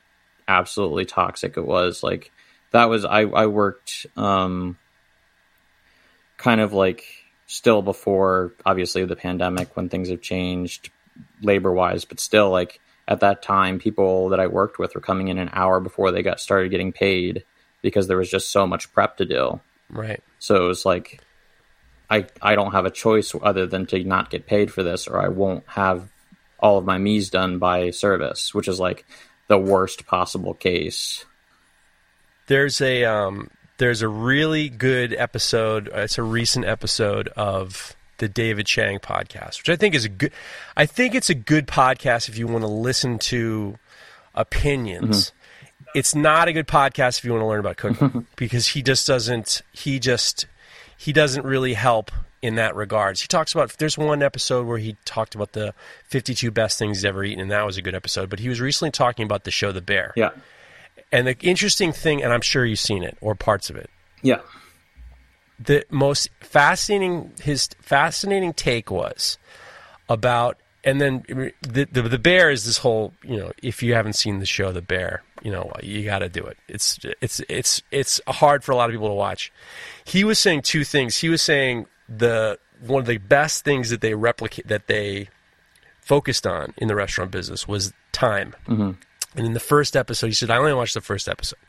absolutely 0.47 1.05
toxic 1.05 1.57
it 1.57 1.65
was. 1.65 2.03
Like 2.03 2.31
that 2.71 2.89
was 2.89 3.03
I 3.03 3.21
I 3.21 3.47
worked 3.47 4.05
um 4.15 4.77
kind 6.37 6.61
of 6.61 6.73
like 6.73 7.03
still 7.47 7.81
before 7.81 8.53
obviously 8.65 9.03
the 9.05 9.15
pandemic 9.15 9.75
when 9.75 9.89
things 9.89 10.09
have 10.09 10.21
changed 10.21 10.91
labor 11.41 11.71
wise, 11.71 12.05
but 12.05 12.19
still 12.19 12.51
like 12.51 12.79
at 13.07 13.21
that 13.21 13.41
time 13.41 13.79
people 13.79 14.29
that 14.29 14.39
I 14.39 14.45
worked 14.45 14.77
with 14.77 14.93
were 14.93 15.01
coming 15.01 15.29
in 15.29 15.39
an 15.39 15.49
hour 15.53 15.79
before 15.79 16.11
they 16.11 16.21
got 16.21 16.39
started 16.39 16.69
getting 16.69 16.91
paid 16.91 17.45
because 17.83 18.07
there 18.07 18.17
was 18.17 18.31
just 18.31 18.49
so 18.49 18.65
much 18.65 18.91
prep 18.91 19.17
to 19.17 19.25
do. 19.25 19.59
Right. 19.89 20.23
So 20.39 20.65
it 20.65 20.67
was 20.67 20.83
like 20.83 21.21
I 22.09 22.25
I 22.41 22.55
don't 22.55 22.71
have 22.71 22.85
a 22.85 22.91
choice 22.91 23.35
other 23.43 23.67
than 23.67 23.85
to 23.87 24.03
not 24.03 24.31
get 24.31 24.47
paid 24.47 24.73
for 24.73 24.81
this 24.81 25.07
or 25.07 25.21
I 25.21 25.27
won't 25.27 25.63
have 25.67 26.09
all 26.59 26.79
of 26.79 26.85
my 26.85 26.97
mise 26.97 27.29
done 27.29 27.59
by 27.59 27.91
service, 27.91 28.55
which 28.55 28.67
is 28.67 28.79
like 28.79 29.05
the 29.49 29.57
worst 29.59 30.07
possible 30.07 30.55
case. 30.55 31.25
There's 32.47 32.81
a 32.81 33.03
um, 33.05 33.49
there's 33.77 34.01
a 34.01 34.07
really 34.07 34.69
good 34.69 35.13
episode. 35.13 35.89
uh, 35.89 35.99
It's 36.01 36.17
a 36.17 36.23
recent 36.23 36.65
episode 36.65 37.27
of 37.29 37.95
the 38.19 38.27
David 38.29 38.65
Chang 38.65 38.99
podcast, 38.99 39.57
which 39.59 39.69
I 39.69 39.75
think 39.75 39.95
is 39.95 40.05
a 40.05 40.09
good. 40.09 40.31
I 40.77 40.85
think 40.85 41.15
it's 41.15 41.29
a 41.29 41.35
good 41.35 41.67
podcast 41.67 42.29
if 42.29 42.37
you 42.37 42.47
want 42.47 42.63
to 42.63 42.67
listen 42.69 43.19
to 43.19 43.77
opinions. 44.35 45.31
It's 45.95 46.15
not 46.15 46.47
a 46.47 46.53
good 46.53 46.67
podcast 46.67 47.19
if 47.19 47.25
you 47.25 47.31
want 47.31 47.41
to 47.43 47.47
learn 47.47 47.59
about 47.59 47.77
cooking 47.77 48.25
because 48.35 48.67
he 48.67 48.81
just 48.81 49.05
doesn't. 49.07 49.61
He 49.71 49.99
just 49.99 50.47
he 50.97 51.13
doesn't 51.13 51.45
really 51.45 51.73
help 51.73 52.11
in 52.41 52.55
that 52.55 52.75
regards. 52.75 53.21
He 53.21 53.27
talks 53.27 53.53
about 53.53 53.77
there's 53.77 53.97
one 53.97 54.21
episode 54.23 54.65
where 54.67 54.77
he 54.77 54.97
talked 55.05 55.35
about 55.35 55.53
the 55.53 55.73
52 56.07 56.51
best 56.51 56.77
things 56.79 56.97
he's 56.97 57.05
ever 57.05 57.23
eaten, 57.23 57.39
and 57.41 57.51
that 57.51 57.65
was 57.65 57.77
a 57.77 57.81
good 57.81 57.95
episode. 57.95 58.29
But 58.29 58.39
he 58.39 58.49
was 58.49 58.59
recently 58.59 58.91
talking 58.91 59.25
about 59.25 59.43
the 59.43 59.51
show 59.51 59.71
The 59.71 59.81
Bear. 59.81 60.13
Yeah. 60.15 60.31
And 61.11 61.27
the 61.27 61.35
interesting 61.41 61.91
thing, 61.93 62.23
and 62.23 62.33
I'm 62.33 62.41
sure 62.41 62.65
you've 62.65 62.79
seen 62.79 63.03
it 63.03 63.17
or 63.21 63.35
parts 63.35 63.69
of 63.69 63.75
it, 63.75 63.89
Yeah. 64.23 64.39
the 65.59 65.85
most 65.91 66.29
fascinating 66.41 67.31
his 67.41 67.69
fascinating 67.81 68.53
take 68.53 68.89
was 68.89 69.37
about 70.09 70.57
and 70.83 70.99
then 70.99 71.23
the, 71.61 71.85
the 71.91 72.01
the 72.01 72.17
bear 72.19 72.49
is 72.49 72.65
this 72.65 72.79
whole 72.79 73.13
you 73.23 73.37
know 73.37 73.51
if 73.61 73.81
you 73.83 73.93
haven't 73.93 74.13
seen 74.13 74.39
the 74.39 74.45
show 74.45 74.71
the 74.71 74.81
bear 74.81 75.23
you 75.43 75.51
know 75.51 75.71
you 75.83 76.03
got 76.05 76.19
to 76.19 76.29
do 76.29 76.43
it. 76.43 76.57
It's 76.67 76.99
it's 77.21 77.41
it's 77.49 77.83
it's 77.91 78.21
hard 78.25 78.63
for 78.63 78.71
a 78.71 78.75
lot 78.75 78.89
of 78.89 78.93
people 78.93 79.09
to 79.09 79.13
watch. 79.13 79.51
He 80.05 80.23
was 80.23 80.39
saying 80.39 80.63
two 80.63 80.83
things. 80.83 81.17
He 81.17 81.29
was 81.29 81.41
saying 81.41 81.85
the 82.09 82.57
one 82.79 83.01
of 83.01 83.07
the 83.07 83.17
best 83.17 83.63
things 83.63 83.89
that 83.89 84.01
they 84.01 84.13
replicate 84.13 84.67
that 84.67 84.87
they 84.87 85.29
focused 86.01 86.47
on 86.47 86.73
in 86.77 86.87
the 86.87 86.95
restaurant 86.95 87.31
business 87.31 87.67
was 87.67 87.93
time. 88.11 88.55
Mm-hmm. 88.67 88.91
And 89.35 89.45
in 89.45 89.53
the 89.53 89.59
first 89.59 89.95
episode 89.95 90.27
he 90.27 90.33
said 90.33 90.51
i 90.51 90.57
only 90.57 90.73
watched 90.73 90.93
the 90.93 91.01
first 91.01 91.27
episode. 91.27 91.59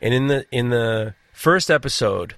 And 0.00 0.14
in 0.14 0.26
the 0.28 0.46
in 0.50 0.70
the 0.70 1.14
first 1.32 1.70
episode 1.70 2.34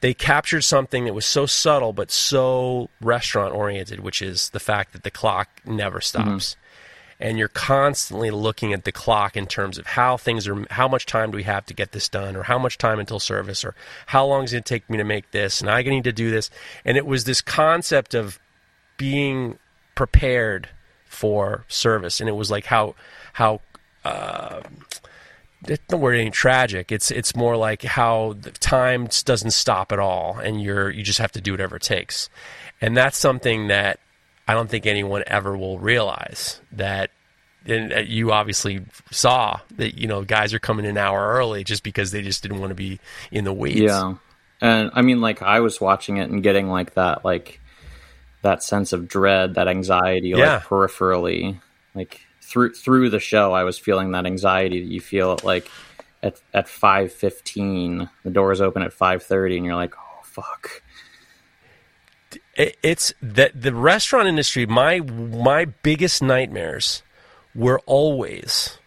they 0.00 0.14
captured 0.14 0.62
something 0.62 1.04
that 1.04 1.14
was 1.14 1.26
so 1.26 1.46
subtle 1.46 1.92
but 1.92 2.10
so 2.10 2.88
restaurant 3.00 3.54
oriented, 3.54 4.00
which 4.00 4.22
is 4.22 4.50
the 4.50 4.60
fact 4.60 4.92
that 4.92 5.02
the 5.02 5.10
clock 5.10 5.48
never 5.64 6.00
stops. 6.00 6.54
Mm-hmm. 6.54 6.67
And 7.20 7.38
you're 7.38 7.48
constantly 7.48 8.30
looking 8.30 8.72
at 8.72 8.84
the 8.84 8.92
clock 8.92 9.36
in 9.36 9.46
terms 9.46 9.76
of 9.76 9.86
how 9.86 10.16
things 10.16 10.46
are, 10.46 10.64
how 10.70 10.86
much 10.86 11.04
time 11.04 11.32
do 11.32 11.36
we 11.36 11.42
have 11.42 11.66
to 11.66 11.74
get 11.74 11.92
this 11.92 12.08
done, 12.08 12.36
or 12.36 12.44
how 12.44 12.58
much 12.58 12.78
time 12.78 13.00
until 13.00 13.18
service, 13.18 13.64
or 13.64 13.74
how 14.06 14.24
long 14.24 14.44
is 14.44 14.52
it 14.52 14.56
going 14.56 14.62
to 14.62 14.68
take 14.68 14.90
me 14.90 14.98
to 14.98 15.04
make 15.04 15.30
this, 15.32 15.60
and 15.60 15.68
I 15.68 15.82
need 15.82 16.04
to 16.04 16.12
do 16.12 16.30
this. 16.30 16.48
And 16.84 16.96
it 16.96 17.06
was 17.06 17.24
this 17.24 17.40
concept 17.40 18.14
of 18.14 18.38
being 18.96 19.58
prepared 19.94 20.68
for 21.06 21.64
service, 21.68 22.20
and 22.20 22.28
it 22.28 22.32
was 22.32 22.50
like 22.50 22.66
how 22.66 22.94
how 23.32 23.60
uh, 24.04 24.60
it's 25.66 25.82
not 25.90 26.00
word 26.00 26.14
ain't 26.14 26.34
tragic. 26.34 26.92
It's 26.92 27.10
it's 27.10 27.34
more 27.34 27.56
like 27.56 27.82
how 27.82 28.36
the 28.40 28.52
time 28.52 29.08
doesn't 29.24 29.50
stop 29.50 29.90
at 29.90 29.98
all, 29.98 30.38
and 30.38 30.62
you're 30.62 30.90
you 30.90 31.02
just 31.02 31.18
have 31.18 31.32
to 31.32 31.40
do 31.40 31.52
whatever 31.52 31.76
it 31.76 31.82
takes, 31.82 32.28
and 32.80 32.96
that's 32.96 33.18
something 33.18 33.68
that 33.68 33.98
I 34.48 34.54
don't 34.54 34.68
think 34.68 34.86
anyone 34.86 35.22
ever 35.26 35.56
will 35.56 35.78
realize 35.78 36.60
that. 36.72 37.10
And 37.66 37.92
uh, 37.92 37.98
you 37.98 38.32
obviously 38.32 38.80
saw 39.10 39.60
that 39.76 39.96
you 39.98 40.06
know 40.06 40.22
guys 40.24 40.54
are 40.54 40.58
coming 40.58 40.86
an 40.86 40.96
hour 40.96 41.34
early 41.34 41.64
just 41.64 41.82
because 41.82 42.10
they 42.12 42.22
just 42.22 42.42
didn't 42.42 42.60
want 42.60 42.70
to 42.70 42.74
be 42.74 42.98
in 43.30 43.44
the 43.44 43.52
weeds. 43.52 43.80
Yeah. 43.80 44.14
And 44.60 44.90
I 44.94 45.02
mean 45.02 45.20
like 45.20 45.42
I 45.42 45.60
was 45.60 45.80
watching 45.80 46.16
it 46.16 46.30
and 46.30 46.42
getting 46.42 46.68
like 46.68 46.94
that 46.94 47.24
like 47.24 47.60
that 48.42 48.62
sense 48.62 48.92
of 48.94 49.06
dread, 49.06 49.54
that 49.56 49.68
anxiety 49.68 50.28
Yeah. 50.28 50.54
like 50.54 50.62
peripherally. 50.62 51.60
Like 51.94 52.20
through 52.40 52.72
through 52.72 53.10
the 53.10 53.20
show 53.20 53.52
I 53.52 53.64
was 53.64 53.78
feeling 53.78 54.12
that 54.12 54.24
anxiety 54.24 54.80
that 54.80 54.90
you 54.90 55.00
feel 55.00 55.32
at 55.32 55.44
like 55.44 55.68
at 56.22 56.40
at 56.54 56.68
five 56.68 57.12
fifteen. 57.12 58.08
The 58.22 58.30
doors 58.30 58.60
open 58.62 58.82
at 58.82 58.92
five 58.94 59.22
thirty 59.24 59.56
and 59.56 59.66
you're 59.66 59.74
like, 59.74 59.94
Oh 59.98 60.20
fuck. 60.22 60.80
It, 62.58 62.76
it's 62.82 63.14
that 63.22 63.58
the 63.58 63.72
restaurant 63.72 64.28
industry 64.28 64.66
my 64.66 65.00
my 65.00 65.64
biggest 65.64 66.22
nightmares 66.22 67.02
were 67.54 67.80
always 67.86 68.78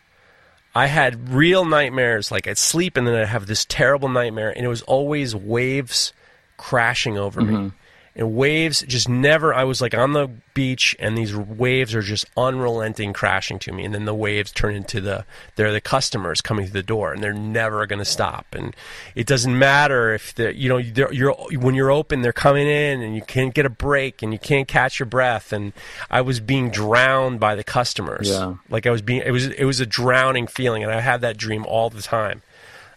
I 0.75 0.85
had 0.85 1.29
real 1.29 1.65
nightmares 1.65 2.31
like 2.31 2.47
I'd 2.47 2.57
sleep 2.57 2.95
and 2.97 3.07
then 3.07 3.15
I'd 3.15 3.27
have 3.27 3.47
this 3.47 3.65
terrible 3.65 4.09
nightmare 4.09 4.51
and 4.55 4.63
it 4.63 4.69
was 4.69 4.83
always 4.83 5.35
waves 5.35 6.13
crashing 6.57 7.17
over 7.17 7.41
me 7.41 7.53
mm-hmm. 7.53 7.77
And 8.15 8.35
waves 8.35 8.81
just 8.87 9.07
never 9.07 9.53
I 9.53 9.63
was 9.63 9.81
like 9.81 9.93
on 9.93 10.13
the 10.13 10.29
beach 10.53 10.95
and 10.99 11.17
these 11.17 11.33
waves 11.35 11.95
are 11.95 12.01
just 12.01 12.25
unrelenting 12.35 13.13
crashing 13.13 13.57
to 13.59 13.71
me 13.71 13.85
and 13.85 13.93
then 13.95 14.03
the 14.03 14.13
waves 14.13 14.51
turn 14.51 14.75
into 14.75 14.99
the 14.99 15.23
they're 15.55 15.71
the 15.71 15.79
customers 15.79 16.41
coming 16.41 16.65
to 16.65 16.73
the 16.73 16.83
door 16.83 17.13
and 17.13 17.23
they're 17.23 17.31
never 17.33 17.85
going 17.87 17.99
to 17.99 18.05
stop 18.05 18.45
and 18.53 18.75
it 19.15 19.25
doesn't 19.25 19.57
matter 19.57 20.13
if 20.13 20.35
the 20.35 20.53
you 20.53 20.67
know 20.67 20.81
they're, 20.81 21.13
you're 21.13 21.33
when 21.57 21.73
you're 21.73 21.89
open 21.91 22.21
they're 22.21 22.33
coming 22.33 22.67
in 22.67 23.01
and 23.01 23.15
you 23.15 23.21
can't 23.21 23.53
get 23.53 23.65
a 23.65 23.69
break 23.69 24.21
and 24.21 24.33
you 24.33 24.39
can't 24.39 24.67
catch 24.67 24.99
your 24.99 25.05
breath 25.05 25.53
and 25.53 25.71
I 26.09 26.19
was 26.21 26.41
being 26.41 26.69
drowned 26.69 27.39
by 27.39 27.55
the 27.55 27.63
customers 27.63 28.27
Yeah. 28.29 28.55
like 28.69 28.85
I 28.85 28.91
was 28.91 29.01
being 29.01 29.21
it 29.25 29.31
was 29.31 29.47
it 29.47 29.63
was 29.63 29.79
a 29.79 29.85
drowning 29.85 30.47
feeling 30.47 30.83
and 30.83 30.91
I 30.91 30.99
had 30.99 31.21
that 31.21 31.37
dream 31.37 31.65
all 31.65 31.89
the 31.89 32.01
time 32.01 32.41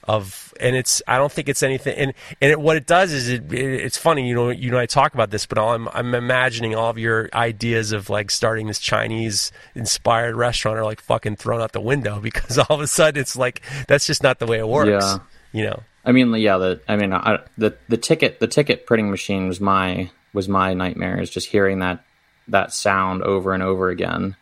of 0.07 0.53
and 0.61 0.77
it's 0.77 1.03
I 1.09 1.19
don't 1.19 1.33
think 1.33 1.49
it's 1.49 1.63
anything 1.63 1.97
and 1.97 2.15
and 2.41 2.51
it, 2.53 2.61
what 2.61 2.77
it 2.77 2.87
does 2.87 3.13
is 3.13 3.29
it, 3.29 3.53
it 3.53 3.81
it's 3.83 3.97
funny 3.97 4.29
you 4.29 4.35
know 4.35 4.51
you 4.51 4.71
know 4.71 4.79
I 4.79 4.87
talk 4.87 5.15
about 5.15 5.31
this 5.31 5.47
but 5.47 5.59
I'm 5.59 5.89
I'm 5.89 6.15
imagining 6.15 6.75
all 6.75 6.91
of 6.91 6.99
your 6.99 7.29
ideas 7.33 7.93
of 7.93 8.11
like 8.11 8.31
starting 8.31 8.67
this 8.67 8.79
Chinese 8.79 9.51
inspired 9.75 10.37
restaurant 10.37 10.79
are 10.79 10.85
like 10.85 11.01
fucking 11.01 11.37
thrown 11.37 11.61
out 11.61 11.73
the 11.73 11.81
window 11.81 12.21
because 12.23 12.59
all 12.59 12.77
of 12.77 12.81
a 12.81 12.87
sudden 12.87 13.21
it's 13.21 13.37
like 13.37 13.63
that's 13.89 14.07
just 14.07 14.23
not 14.23 14.39
the 14.39 14.47
way 14.47 14.59
it 14.59 14.69
works 14.69 14.89
Yeah. 14.91 15.19
you 15.53 15.65
know 15.65 15.83
I 16.05 16.13
mean, 16.13 16.35
yeah. 16.35 16.59
The 16.59 16.83
I 16.87 16.97
mean, 16.97 17.13
I, 17.15 17.39
the 17.57 17.79
the 17.89 17.97
ticket 17.97 18.39
the 18.39 18.47
ticket 18.47 18.85
printing 18.87 19.11
machine 19.11 19.49
was 19.49 19.59
my 19.59 20.11
was 20.35 20.49
my 20.49 20.75
nightmare. 20.75 21.19
Is 21.19 21.31
just 21.31 21.49
hearing 21.49 21.79
that 21.79 22.05
that 22.49 22.75
sound 22.75 23.23
over 23.23 23.55
and 23.55 23.63
over 23.63 23.89
again. 23.89 24.37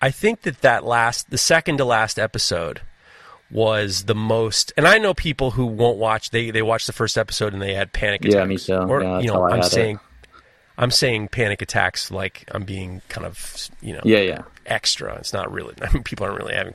I 0.00 0.10
think 0.10 0.42
that 0.42 0.62
that 0.62 0.84
last, 0.84 1.30
the 1.30 1.38
second 1.38 1.78
to 1.78 1.84
last 1.84 2.18
episode, 2.18 2.80
was 3.52 4.04
the 4.04 4.14
most. 4.14 4.72
And 4.76 4.88
I 4.88 4.98
know 4.98 5.14
people 5.14 5.52
who 5.52 5.66
won't 5.66 5.98
watch. 5.98 6.30
They 6.30 6.50
they 6.50 6.62
watch 6.62 6.86
the 6.86 6.92
first 6.92 7.16
episode 7.18 7.52
and 7.52 7.60
they 7.62 7.74
had 7.74 7.92
panic 7.92 8.24
attacks. 8.24 8.34
Yeah, 8.34 8.44
me 8.46 8.56
too. 8.58 8.74
Or 8.90 9.02
Yeah, 9.02 9.20
you 9.20 9.26
know, 9.28 9.44
I'm 9.44 9.56
had 9.58 9.66
it. 9.66 9.70
saying. 9.70 10.00
I'm 10.78 10.90
saying 10.90 11.28
panic 11.28 11.60
attacks 11.60 12.10
like 12.10 12.48
I'm 12.50 12.64
being 12.64 13.02
kind 13.10 13.26
of, 13.26 13.68
you 13.82 13.92
know, 13.92 14.00
Yeah, 14.04 14.20
yeah. 14.20 14.42
extra. 14.64 15.14
It's 15.16 15.34
not 15.34 15.52
really. 15.52 15.74
I 15.82 15.92
mean, 15.92 16.02
people 16.02 16.24
aren't 16.26 16.38
really 16.38 16.54
having, 16.54 16.74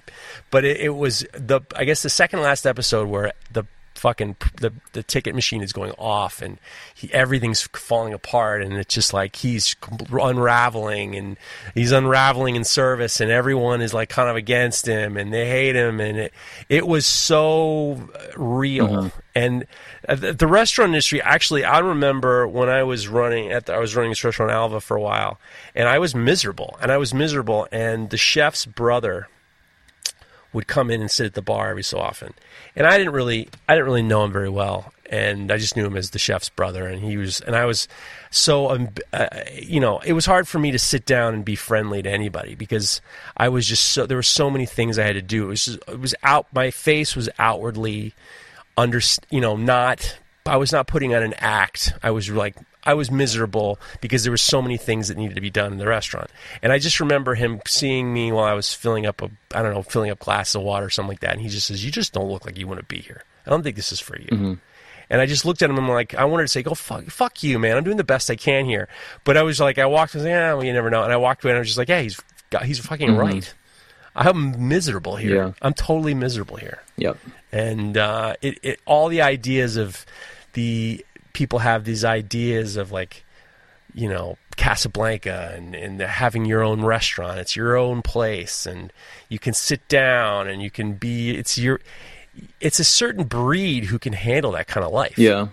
but 0.52 0.64
it, 0.64 0.78
it 0.80 0.90
was 0.90 1.26
the. 1.34 1.62
I 1.76 1.84
guess 1.84 2.04
the 2.04 2.10
second 2.10 2.42
last 2.42 2.68
episode 2.68 3.10
where 3.10 3.34
the 3.52 3.64
fucking 3.98 4.36
the 4.62 4.72
the 4.94 5.04
ticket 5.04 5.36
machine 5.36 5.62
is 5.62 5.74
going 5.74 5.92
off 5.98 6.42
and 6.42 6.60
he, 6.94 7.12
everything's 7.14 7.64
falling 7.74 8.14
apart 8.14 8.62
and 8.62 8.74
it's 8.74 8.94
just 8.94 9.14
like 9.14 9.36
he's 9.36 9.76
unraveling 10.12 11.16
and 11.16 11.38
he's 11.74 11.92
unraveling 11.92 12.56
in 12.56 12.64
service 12.64 13.20
and 13.20 13.32
everyone 13.32 13.82
is 13.82 13.94
like 13.94 14.10
kind 14.10 14.30
of 14.30 14.36
against 14.36 14.86
him 14.86 15.18
and 15.18 15.34
they 15.34 15.48
hate 15.48 15.76
him 15.76 16.00
and 16.00 16.18
it 16.18 16.34
it 16.70 16.88
was 16.88 17.06
so 17.06 18.10
real. 18.36 19.12
And 19.36 19.68
uh, 20.08 20.16
the, 20.16 20.34
the 20.34 20.48
restaurant 20.48 20.90
industry 20.90 21.22
actually 21.22 21.64
I 21.64 21.80
remember 21.80 22.48
when 22.48 22.70
I 22.70 22.84
was 22.84 23.08
running 23.08 23.52
at 23.52 23.66
the, 23.66 23.74
I 23.74 23.80
was 23.80 23.96
running 23.96 24.12
this 24.12 24.24
restaurant 24.24 24.52
Alva 24.52 24.82
for 24.82 24.98
a 24.98 25.02
while 25.02 25.40
and 25.76 25.88
I 25.88 26.00
was 26.00 26.16
miserable 26.16 26.78
and 26.82 26.92
I 26.92 26.98
was 26.98 27.14
miserable 27.14 27.68
and 27.72 28.10
the 28.10 28.18
chef's 28.18 28.66
brother 28.66 29.28
would 30.58 30.68
come 30.68 30.90
in 30.90 31.02
and 31.02 31.12
sit 31.12 31.28
at 31.28 31.36
the 31.36 31.42
bar 31.44 31.70
every 31.70 31.84
so 31.84 32.00
often. 32.00 32.34
And 32.76 32.88
I 32.88 32.98
didn't 32.98 33.14
really 33.14 33.48
I 33.70 33.76
didn't 33.76 33.86
really 33.86 34.02
know 34.02 34.24
him 34.24 34.32
very 34.32 34.50
well 34.50 34.92
and 35.06 35.52
I 35.52 35.58
just 35.58 35.78
knew 35.78 35.86
him 35.86 35.96
as 35.96 36.10
the 36.10 36.18
chef's 36.18 36.50
brother 36.50 36.88
and 36.88 37.00
he 37.00 37.16
was 37.16 37.42
and 37.42 37.56
I 37.56 37.66
was 37.66 37.88
so 38.32 38.72
um, 38.72 38.90
uh, 39.14 39.28
you 39.54 39.80
know, 39.80 40.00
it 40.00 40.14
was 40.14 40.26
hard 40.26 40.48
for 40.48 40.58
me 40.58 40.72
to 40.72 40.80
sit 40.80 41.06
down 41.06 41.36
and 41.36 41.46
be 41.46 41.56
friendly 41.56 42.02
to 42.02 42.10
anybody 42.10 42.56
because 42.56 43.02
I 43.38 43.50
was 43.50 43.68
just 43.68 43.86
so 43.92 44.08
there 44.08 44.18
were 44.18 44.24
so 44.24 44.50
many 44.50 44.66
things 44.66 44.98
I 44.98 45.04
had 45.04 45.14
to 45.14 45.22
do. 45.22 45.46
It 45.46 45.50
was 45.50 45.66
just, 45.66 45.80
it 45.88 46.00
was 46.00 46.16
out 46.24 46.48
my 46.52 46.72
face 46.72 47.16
was 47.16 47.30
outwardly 47.38 48.16
under 48.76 49.00
you 49.30 49.42
know 49.42 49.58
not 49.58 50.18
I 50.48 50.58
was 50.58 50.72
not 50.72 50.88
putting 50.88 51.14
on 51.14 51.22
an 51.22 51.36
act. 51.36 51.94
I 52.02 52.10
was 52.10 52.32
like 52.32 52.56
I 52.88 52.94
was 52.96 53.12
miserable 53.12 53.80
because 54.02 54.24
there 54.24 54.32
were 54.32 54.38
so 54.38 54.62
many 54.62 54.78
things 54.78 55.10
that 55.10 55.18
needed 55.18 55.36
to 55.36 55.42
be 55.42 55.50
done 55.52 55.72
in 55.74 55.78
the 55.78 55.86
restaurant. 55.88 56.30
And 56.62 56.72
I 56.72 56.80
just 56.80 57.00
remember 57.00 57.36
him 57.36 57.62
seeing 57.68 58.12
me 58.14 58.32
while 58.32 58.46
I 58.46 58.54
was 58.54 58.74
filling 58.74 59.06
up 59.06 59.22
a 59.22 59.30
I 59.54 59.62
don't 59.62 59.74
know, 59.74 59.84
filling 59.84 60.10
up 60.10 60.20
glasses 60.20 60.56
of 60.56 60.62
water 60.64 60.86
or 60.88 60.90
something 60.90 61.10
like 61.10 61.20
that 61.20 61.34
and 61.34 61.42
he 61.42 61.50
just 61.50 61.68
says, 61.68 61.84
"You 61.86 61.92
just 61.92 62.14
don't 62.14 62.30
look 62.32 62.46
like 62.46 62.58
you 62.58 62.66
want 62.68 62.80
to 62.80 62.86
be 62.86 63.00
here. 63.00 63.24
I 63.46 63.50
don't 63.50 63.62
think 63.62 63.76
this 63.76 63.92
is 63.92 64.00
for 64.00 64.18
you." 64.20 64.28
And 65.10 65.22
I 65.22 65.26
just 65.26 65.46
looked 65.46 65.62
at 65.62 65.70
him 65.70 65.78
and 65.78 65.86
I'm 65.86 65.92
like, 65.92 66.16
I 66.16 66.26
wanted 66.26 66.44
to 66.44 66.48
say, 66.50 66.64
"Go 66.64 66.74
fuck, 66.74 67.06
fuck 67.06 67.44
you, 67.44 67.60
man. 67.60 67.78
I'm 67.78 67.84
doing 67.84 67.96
the 67.98 68.04
best 68.04 68.30
I 68.30 68.36
can 68.36 68.66
here." 68.66 68.88
But 69.24 69.38
I 69.38 69.44
was 69.44 69.60
like, 69.60 69.78
I 69.78 69.86
walked, 69.86 70.16
I 70.16 70.18
was 70.18 70.26
like, 70.26 70.32
"Yeah, 70.32 70.54
well, 70.54 70.64
you 70.64 70.74
never 70.74 70.90
know." 70.90 71.04
And 71.04 71.14
I 71.14 71.18
walked 71.18 71.44
away 71.44 71.52
and 71.52 71.58
I 71.58 71.60
was 71.60 71.68
just 71.70 71.78
like, 71.78 71.88
"Yeah, 71.90 72.02
he's 72.02 72.20
he's 72.64 72.80
fucking 72.80 73.16
right. 73.16 73.54
I'm 74.16 74.68
miserable 74.68 75.16
here. 75.16 75.36
Yeah. 75.36 75.52
I'm 75.62 75.74
totally 75.74 76.14
miserable 76.14 76.58
here." 76.58 76.80
Yep. 76.98 77.18
and 77.52 77.98
uh, 77.98 78.36
it, 78.42 78.60
it 78.64 78.80
all 78.86 79.08
the 79.08 79.22
ideas 79.22 79.78
of 79.78 80.06
the 80.54 81.06
people 81.38 81.60
have 81.60 81.84
these 81.84 82.04
ideas 82.04 82.78
of 82.78 82.92
like 82.92 83.24
you 83.94 84.10
know 84.10 84.40
Casablanca 84.56 85.54
and, 85.56 85.76
and 85.76 86.02
having 86.02 86.46
your 86.46 86.64
own 86.64 86.84
restaurant 86.84 87.38
it's 87.38 87.56
your 87.56 87.78
own 87.78 88.02
place 88.02 88.66
and 88.66 88.92
you 89.30 89.38
can 89.38 89.54
sit 89.54 89.88
down 89.88 90.48
and 90.48 90.64
you 90.64 90.72
can 90.72 90.94
be 90.94 91.38
it's 91.38 91.56
your 91.56 91.80
it's 92.60 92.80
a 92.80 92.84
certain 92.84 93.26
breed 93.26 93.86
who 93.86 94.00
can 94.00 94.14
handle 94.14 94.54
that 94.54 94.66
kind 94.66 94.84
of 94.84 94.92
life 94.92 95.16
Yeah. 95.16 95.50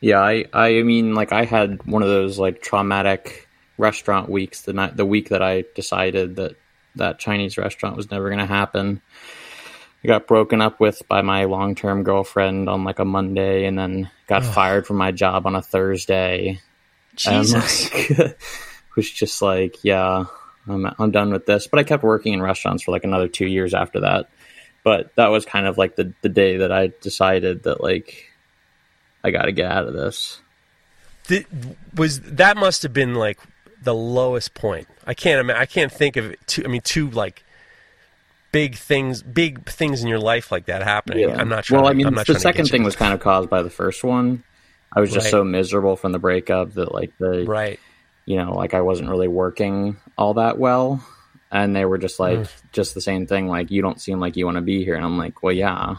Yeah, 0.00 0.20
I 0.20 0.46
I 0.54 0.82
mean 0.82 1.14
like 1.14 1.30
I 1.32 1.44
had 1.44 1.84
one 1.86 2.02
of 2.02 2.08
those 2.08 2.38
like 2.38 2.62
traumatic 2.62 3.46
restaurant 3.76 4.30
weeks 4.30 4.62
the 4.62 4.72
night 4.72 4.96
the 4.96 5.04
week 5.04 5.28
that 5.28 5.42
I 5.42 5.64
decided 5.74 6.36
that 6.36 6.56
that 6.96 7.18
Chinese 7.18 7.58
restaurant 7.58 7.96
was 7.96 8.10
never 8.10 8.28
going 8.28 8.38
to 8.38 8.46
happen. 8.46 9.02
I 10.04 10.08
got 10.08 10.26
broken 10.26 10.60
up 10.60 10.80
with 10.80 11.06
by 11.08 11.22
my 11.22 11.44
long-term 11.44 12.02
girlfriend 12.02 12.68
on 12.68 12.84
like 12.84 12.98
a 12.98 13.04
Monday 13.04 13.66
and 13.66 13.78
then 13.78 14.10
got 14.26 14.44
fired 14.44 14.86
from 14.86 14.96
my 14.96 15.12
job 15.12 15.46
on 15.46 15.54
a 15.54 15.62
Thursday. 15.62 16.60
Jesus. 17.14 17.92
like, 17.92 18.38
was 18.96 19.10
just 19.10 19.42
like, 19.42 19.84
yeah, 19.84 20.24
I'm 20.66 20.86
I'm 20.98 21.10
done 21.10 21.30
with 21.30 21.46
this. 21.46 21.66
But 21.66 21.78
I 21.78 21.84
kept 21.84 22.02
working 22.02 22.32
in 22.32 22.42
restaurants 22.42 22.82
for 22.82 22.90
like 22.90 23.04
another 23.04 23.28
2 23.28 23.46
years 23.46 23.74
after 23.74 24.00
that. 24.00 24.28
But 24.84 25.14
that 25.14 25.28
was 25.28 25.44
kind 25.44 25.66
of 25.66 25.78
like 25.78 25.96
the 25.96 26.12
the 26.22 26.28
day 26.28 26.58
that 26.58 26.72
I 26.72 26.92
decided 27.00 27.62
that 27.64 27.80
like 27.80 28.32
I 29.22 29.30
got 29.30 29.44
to 29.44 29.52
get 29.52 29.70
out 29.70 29.86
of 29.86 29.94
this. 29.94 30.40
Th- 31.28 31.46
was 31.94 32.20
that 32.22 32.56
must 32.56 32.82
have 32.82 32.92
been 32.92 33.14
like 33.14 33.38
the 33.80 33.94
lowest 33.94 34.54
point. 34.54 34.88
I 35.06 35.14
can't 35.14 35.40
ima- 35.40 35.58
I 35.58 35.66
can't 35.66 35.92
think 35.92 36.16
of 36.16 36.34
two, 36.46 36.64
I 36.64 36.68
mean 36.68 36.80
two 36.80 37.10
like 37.10 37.44
big 38.52 38.76
things 38.76 39.22
big 39.22 39.64
things 39.68 40.02
in 40.02 40.08
your 40.08 40.18
life 40.20 40.52
like 40.52 40.66
that 40.66 40.82
happening. 40.82 41.30
I'm 41.30 41.48
not 41.48 41.64
trying 41.64 41.80
Well, 41.82 41.90
I 41.90 41.94
mean, 41.94 42.06
I'm 42.06 42.14
not 42.14 42.26
the 42.26 42.38
second 42.38 42.66
thing 42.68 42.82
was 42.84 42.94
kind 42.96 43.12
of 43.14 43.20
caused 43.20 43.48
by 43.50 43.62
the 43.62 43.70
first 43.70 44.04
one. 44.04 44.44
I 44.94 45.00
was 45.00 45.10
just 45.10 45.24
Right. 45.24 45.30
so 45.30 45.42
miserable 45.44 45.96
from 45.96 46.12
the 46.12 46.18
breakup 46.18 46.74
that 46.74 46.92
like 46.92 47.12
the 47.18 47.44
right. 47.46 47.80
you 48.26 48.36
know 48.36 48.52
like 48.54 48.74
I 48.74 48.82
wasn't 48.82 49.08
really 49.08 49.28
working 49.28 49.96
all 50.18 50.34
that 50.34 50.58
well, 50.58 51.02
and 51.50 51.74
they 51.74 51.84
were 51.86 51.98
just 51.98 52.20
like 52.20 52.40
Mm. 52.40 52.48
just 52.72 52.94
the 52.94 53.00
same 53.00 53.26
thing 53.26 53.48
like 53.48 53.70
you 53.70 53.80
don't 53.82 54.00
seem 54.00 54.20
like 54.20 54.36
you 54.36 54.44
want 54.44 54.56
to 54.56 54.62
be 54.62 54.84
here, 54.84 54.94
and 54.94 55.04
I'm 55.04 55.16
like 55.18 55.42
well 55.42 55.52
yeah, 55.54 55.96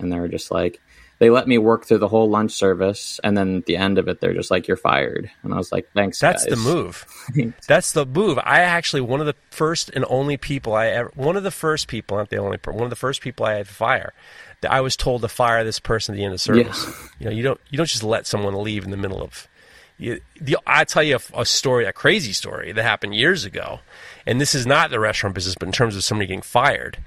and 0.00 0.12
they 0.12 0.18
were 0.18 0.28
just 0.28 0.50
like 0.50 0.80
they 1.18 1.30
let 1.30 1.46
me 1.46 1.58
work 1.58 1.84
through 1.84 1.98
the 1.98 2.08
whole 2.08 2.28
lunch 2.28 2.52
service, 2.52 3.20
and 3.22 3.36
then 3.36 3.58
at 3.58 3.66
the 3.66 3.76
end 3.76 3.98
of 3.98 4.08
it 4.08 4.20
they're 4.20 4.34
just 4.34 4.50
like 4.50 4.66
you're 4.66 4.76
fired, 4.76 5.30
and 5.42 5.54
I 5.54 5.56
was 5.56 5.70
like 5.70 5.90
thanks. 5.92 6.18
That's 6.18 6.44
the 6.44 6.56
move. 6.56 7.06
That's 7.68 7.92
the 7.92 8.04
move. 8.04 8.38
I 8.38 8.60
actually 8.60 9.02
one 9.02 9.20
of 9.20 9.26
the 9.26 9.36
first 9.50 9.90
and 9.90 10.04
only 10.08 10.36
people 10.36 10.74
I 10.74 10.88
ever 10.88 11.12
one 11.14 11.36
of 11.36 11.42
the 11.42 11.50
first 11.50 11.88
people, 11.88 12.16
not 12.16 12.30
the 12.30 12.38
only 12.38 12.58
one 12.64 12.84
of 12.84 12.90
the 12.90 12.96
first 12.96 13.20
people 13.20 13.46
I 13.46 13.54
had 13.54 13.66
to 13.66 13.74
fire. 13.74 14.12
That 14.60 14.72
I 14.72 14.80
was 14.80 14.96
told 14.96 15.22
to 15.22 15.28
fire 15.28 15.62
this 15.62 15.78
person 15.78 16.14
at 16.14 16.16
the 16.16 16.24
end 16.24 16.34
of 16.34 16.40
service. 16.40 16.86
You 17.18 17.26
know, 17.26 17.32
you 17.32 17.42
don't 17.42 17.60
you 17.70 17.76
don't 17.76 17.88
just 17.88 18.02
let 18.02 18.26
someone 18.26 18.54
leave 18.54 18.84
in 18.84 18.90
the 18.90 18.96
middle 18.96 19.22
of. 19.22 19.48
You, 19.96 20.20
the, 20.40 20.58
I 20.66 20.84
tell 20.84 21.04
you 21.04 21.16
a, 21.16 21.40
a 21.40 21.46
story, 21.46 21.84
a 21.84 21.92
crazy 21.92 22.32
story 22.32 22.72
that 22.72 22.82
happened 22.82 23.14
years 23.14 23.44
ago, 23.44 23.80
and 24.26 24.40
this 24.40 24.54
is 24.54 24.66
not 24.66 24.90
the 24.90 24.98
restaurant 24.98 25.34
business, 25.36 25.54
but 25.54 25.66
in 25.66 25.72
terms 25.72 25.94
of 25.94 26.02
somebody 26.02 26.26
getting 26.26 26.42
fired. 26.42 26.98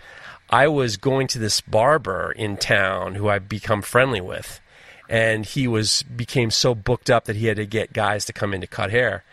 I 0.50 0.68
was 0.68 0.98
going 0.98 1.28
to 1.28 1.40
this 1.40 1.62
barber 1.62 2.32
in 2.32 2.58
town 2.58 3.16
who 3.16 3.28
I've 3.28 3.50
become 3.50 3.82
friendly 3.82 4.22
with, 4.22 4.62
and 5.10 5.46
he 5.46 5.68
was 5.68 6.04
became 6.04 6.52
so 6.52 6.74
booked 6.74 7.10
up 7.10 7.26
that 7.26 7.36
he 7.36 7.48
had 7.48 7.58
to 7.58 7.66
get 7.66 7.94
guys 7.94 8.26
to 8.26 8.34
come 8.34 8.54
in 8.54 8.62
to 8.62 8.68
cut 8.68 8.92
hair. 8.92 9.24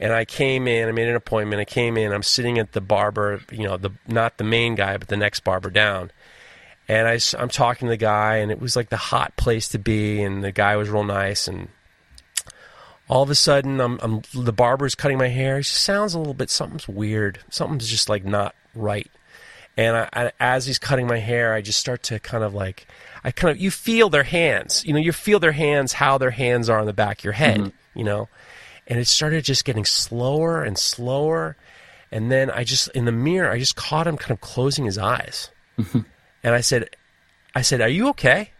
And 0.00 0.12
I 0.12 0.24
came 0.24 0.66
in, 0.66 0.88
I 0.88 0.92
made 0.92 1.08
an 1.08 1.14
appointment. 1.14 1.60
I 1.60 1.64
came 1.64 1.96
in, 1.96 2.12
I'm 2.12 2.24
sitting 2.24 2.58
at 2.58 2.72
the 2.72 2.80
barber, 2.80 3.40
you 3.52 3.64
know, 3.64 3.76
the 3.76 3.90
not 4.08 4.38
the 4.38 4.44
main 4.44 4.74
guy, 4.74 4.96
but 4.96 5.08
the 5.08 5.16
next 5.16 5.40
barber 5.40 5.70
down. 5.70 6.10
And 6.88 7.08
I, 7.08 7.18
I'm 7.38 7.48
talking 7.48 7.86
to 7.86 7.90
the 7.90 7.96
guy, 7.96 8.36
and 8.36 8.50
it 8.50 8.60
was 8.60 8.76
like 8.76 8.90
the 8.90 8.96
hot 8.96 9.36
place 9.36 9.68
to 9.68 9.78
be, 9.78 10.22
and 10.22 10.44
the 10.44 10.52
guy 10.52 10.76
was 10.76 10.90
real 10.90 11.04
nice. 11.04 11.48
And 11.48 11.68
all 13.08 13.22
of 13.22 13.30
a 13.30 13.34
sudden, 13.34 13.80
I'm, 13.80 13.98
I'm 14.02 14.22
the 14.34 14.52
barber's 14.52 14.94
cutting 14.94 15.18
my 15.18 15.28
hair. 15.28 15.58
He 15.58 15.62
sounds 15.62 16.14
a 16.14 16.18
little 16.18 16.34
bit 16.34 16.50
something's 16.50 16.88
weird. 16.88 17.38
Something's 17.48 17.88
just 17.88 18.08
like 18.08 18.24
not 18.24 18.54
right. 18.74 19.10
And 19.76 19.96
I, 19.96 20.08
I, 20.12 20.32
as 20.38 20.66
he's 20.66 20.78
cutting 20.78 21.06
my 21.06 21.18
hair, 21.18 21.52
I 21.52 21.60
just 21.60 21.80
start 21.80 22.02
to 22.04 22.20
kind 22.20 22.44
of 22.44 22.54
like, 22.54 22.86
I 23.24 23.30
kind 23.30 23.50
of, 23.50 23.60
you 23.60 23.70
feel 23.70 24.08
their 24.08 24.22
hands, 24.22 24.84
you 24.84 24.92
know, 24.92 25.00
you 25.00 25.12
feel 25.12 25.40
their 25.40 25.52
hands, 25.52 25.94
how 25.94 26.18
their 26.18 26.30
hands 26.30 26.68
are 26.68 26.78
on 26.78 26.86
the 26.86 26.92
back 26.92 27.18
of 27.18 27.24
your 27.24 27.32
head, 27.32 27.58
mm-hmm. 27.58 27.98
you 27.98 28.04
know, 28.04 28.28
and 28.86 29.00
it 29.00 29.08
started 29.08 29.44
just 29.44 29.64
getting 29.64 29.84
slower 29.84 30.62
and 30.62 30.78
slower. 30.78 31.56
And 32.12 32.30
then 32.30 32.50
I 32.50 32.62
just, 32.62 32.88
in 32.88 33.04
the 33.04 33.12
mirror, 33.12 33.50
I 33.50 33.58
just 33.58 33.76
caught 33.76 34.06
him 34.06 34.16
kind 34.16 34.30
of 34.30 34.40
closing 34.40 34.84
his 34.84 34.98
eyes. 34.98 35.50
Mm-hmm. 35.78 36.00
and 36.44 36.54
I 36.54 36.60
said, 36.60 36.88
I 37.54 37.62
said, 37.62 37.80
are 37.80 37.88
you 37.88 38.08
okay? 38.10 38.50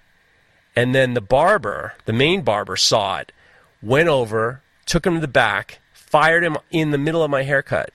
And 0.75 0.95
then 0.95 1.15
the 1.15 1.21
barber, 1.21 1.95
the 2.07 2.13
main 2.13 2.43
barber 2.43 2.77
saw 2.77 3.19
it, 3.19 3.31
went 3.81 4.09
over, 4.09 4.63
took 4.87 5.07
him 5.07 5.15
to 5.15 5.21
the 5.21 5.29
back, 5.29 5.79
fired 5.93 6.43
him 6.43 6.57
in 6.71 6.91
the 6.91 6.99
middle 6.99 7.23
of 7.23 7.31
my 7.31 7.45
haircut. 7.45 7.91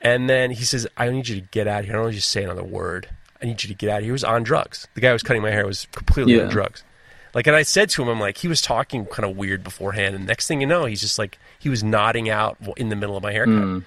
And 0.00 0.28
then 0.28 0.50
he 0.50 0.64
says, 0.64 0.86
I 0.96 1.08
need 1.10 1.28
you 1.28 1.40
to 1.40 1.46
get 1.50 1.66
out 1.66 1.80
of 1.80 1.84
here. 1.86 1.94
I 1.94 1.96
don't 1.96 2.02
want 2.04 2.14
you 2.14 2.20
to 2.20 2.26
say 2.26 2.44
another 2.44 2.62
word. 2.64 3.08
I 3.42 3.46
need 3.46 3.62
you 3.62 3.68
to 3.68 3.74
get 3.74 3.90
out 3.90 3.96
of 3.98 4.02
here. 4.02 4.08
He 4.08 4.12
was 4.12 4.24
on 4.24 4.42
drugs. 4.42 4.86
The 4.94 5.00
guy 5.00 5.08
who 5.08 5.12
was 5.14 5.22
cutting 5.22 5.42
my 5.42 5.50
hair 5.50 5.66
was 5.66 5.86
completely 5.92 6.36
Yeah. 6.36 6.44
on 6.44 6.48
drugs. 6.50 6.82
Like, 7.34 7.46
and 7.46 7.56
I 7.56 7.62
said 7.64 7.90
to 7.90 8.02
him, 8.02 8.08
I'm 8.08 8.20
like, 8.20 8.38
he 8.38 8.48
was 8.48 8.62
talking 8.62 9.04
kind 9.06 9.28
of 9.28 9.36
weird 9.36 9.62
beforehand. 9.62 10.14
And 10.14 10.26
next 10.26 10.46
thing 10.48 10.60
you 10.60 10.66
know, 10.66 10.84
he's 10.86 11.00
just 11.02 11.18
like, 11.18 11.38
he 11.58 11.68
was 11.68 11.82
nodding 11.84 12.30
out 12.30 12.56
in 12.76 12.88
the 12.88 12.96
middle 12.96 13.16
of 13.16 13.22
my 13.22 13.32
haircut. 13.32 13.54
Hmm. 13.62 13.78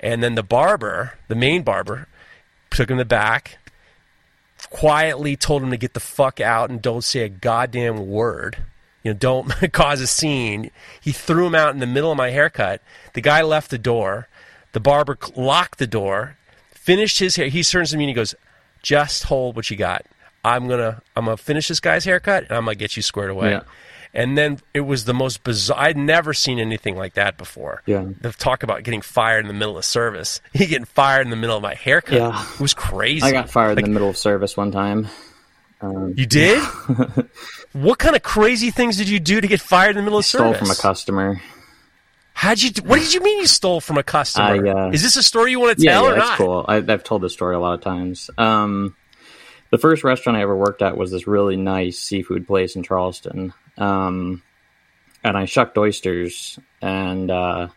And 0.00 0.22
then 0.22 0.34
the 0.36 0.42
barber, 0.42 1.14
the 1.28 1.34
main 1.34 1.62
barber, 1.62 2.08
took 2.70 2.90
him 2.90 2.96
to 2.96 3.02
the 3.02 3.08
back, 3.08 3.58
quietly 4.70 5.36
told 5.36 5.62
him 5.62 5.70
to 5.70 5.76
get 5.76 5.94
the 5.94 6.00
fuck 6.00 6.40
out 6.40 6.70
and 6.70 6.80
don't 6.80 7.04
say 7.04 7.20
a 7.20 7.28
goddamn 7.28 8.06
word. 8.06 8.56
You 9.02 9.12
know, 9.12 9.18
don't 9.18 9.48
cause 9.72 10.00
a 10.00 10.06
scene. 10.06 10.70
He 11.00 11.12
threw 11.12 11.46
him 11.46 11.54
out 11.54 11.74
in 11.74 11.80
the 11.80 11.86
middle 11.86 12.10
of 12.10 12.16
my 12.16 12.30
haircut. 12.30 12.80
The 13.12 13.20
guy 13.20 13.42
left 13.42 13.70
the 13.70 13.78
door. 13.78 14.28
The 14.74 14.80
barber 14.80 15.16
locked 15.36 15.78
the 15.78 15.86
door, 15.86 16.36
finished 16.74 17.18
his 17.20 17.36
hair. 17.36 17.48
He 17.48 17.62
turns 17.62 17.92
to 17.92 17.96
me 17.96 18.04
and 18.04 18.10
he 18.10 18.14
goes, 18.14 18.34
"Just 18.82 19.22
hold 19.24 19.56
what 19.56 19.70
you 19.70 19.76
got. 19.76 20.04
I'm 20.44 20.68
gonna, 20.68 21.00
I'm 21.16 21.24
gonna 21.24 21.36
finish 21.38 21.68
this 21.68 21.80
guy's 21.80 22.04
haircut 22.04 22.42
and 22.44 22.52
I'm 22.52 22.64
gonna 22.64 22.74
get 22.74 22.96
you 22.96 23.02
squared 23.02 23.30
away." 23.30 23.52
Yeah. 23.52 23.62
And 24.12 24.36
then 24.38 24.58
it 24.74 24.82
was 24.82 25.06
the 25.06 25.14
most 25.14 25.42
bizarre. 25.42 25.78
I'd 25.80 25.96
never 25.96 26.34
seen 26.34 26.58
anything 26.58 26.96
like 26.96 27.14
that 27.14 27.36
before. 27.36 27.82
Yeah. 27.86 28.04
The 28.20 28.32
talk 28.32 28.62
about 28.62 28.82
getting 28.84 29.00
fired 29.00 29.40
in 29.40 29.48
the 29.48 29.54
middle 29.54 29.76
of 29.78 29.84
service. 29.84 30.40
He 30.52 30.66
getting 30.66 30.84
fired 30.84 31.22
in 31.26 31.30
the 31.30 31.36
middle 31.36 31.56
of 31.56 31.62
my 31.62 31.74
haircut. 31.74 32.14
Yeah. 32.18 32.46
It 32.54 32.60
was 32.60 32.74
crazy. 32.74 33.26
I 33.26 33.32
got 33.32 33.50
fired 33.50 33.76
Like, 33.76 33.84
in 33.86 33.90
the 33.90 33.94
middle 33.94 34.10
of 34.10 34.16
service 34.16 34.56
one 34.56 34.70
time. 34.70 35.08
Um, 35.80 36.14
you 36.16 36.26
did? 36.26 36.62
what 37.72 37.98
kind 37.98 38.14
of 38.14 38.22
crazy 38.22 38.70
things 38.70 38.96
did 38.96 39.08
you 39.08 39.18
do 39.20 39.40
to 39.40 39.46
get 39.48 39.60
fired 39.60 39.90
in 39.90 39.96
the 39.96 40.02
middle 40.02 40.18
of 40.18 40.24
Stole 40.24 40.52
service? 40.52 40.58
Stole 40.58 40.66
from 40.66 40.70
a 40.70 40.80
customer. 40.80 41.42
How'd 42.34 42.60
you? 42.60 42.70
What 42.84 42.98
did 43.00 43.14
you 43.14 43.20
mean 43.20 43.38
you 43.40 43.46
stole 43.46 43.80
from 43.80 43.96
a 43.96 44.02
customer? 44.02 44.66
I, 44.66 44.70
uh, 44.70 44.90
Is 44.90 45.02
this 45.02 45.16
a 45.16 45.22
story 45.22 45.52
you 45.52 45.60
want 45.60 45.78
to 45.78 45.84
tell 45.84 46.04
yeah, 46.04 46.10
or 46.10 46.14
that's 46.14 46.28
not? 46.30 46.36
cool. 46.38 46.64
I, 46.68 46.76
I've 46.76 47.04
told 47.04 47.22
this 47.22 47.32
story 47.32 47.54
a 47.54 47.60
lot 47.60 47.74
of 47.74 47.80
times. 47.80 48.28
Um, 48.36 48.96
the 49.70 49.78
first 49.78 50.04
restaurant 50.04 50.36
I 50.36 50.42
ever 50.42 50.54
worked 50.54 50.82
at 50.82 50.96
was 50.96 51.10
this 51.10 51.26
really 51.26 51.56
nice 51.56 51.98
seafood 51.98 52.46
place 52.46 52.76
in 52.76 52.82
Charleston. 52.82 53.54
Um, 53.78 54.42
and 55.22 55.36
I 55.38 55.46
shucked 55.46 55.78
oysters, 55.78 56.58
and 56.82 57.30
uh, 57.30 57.68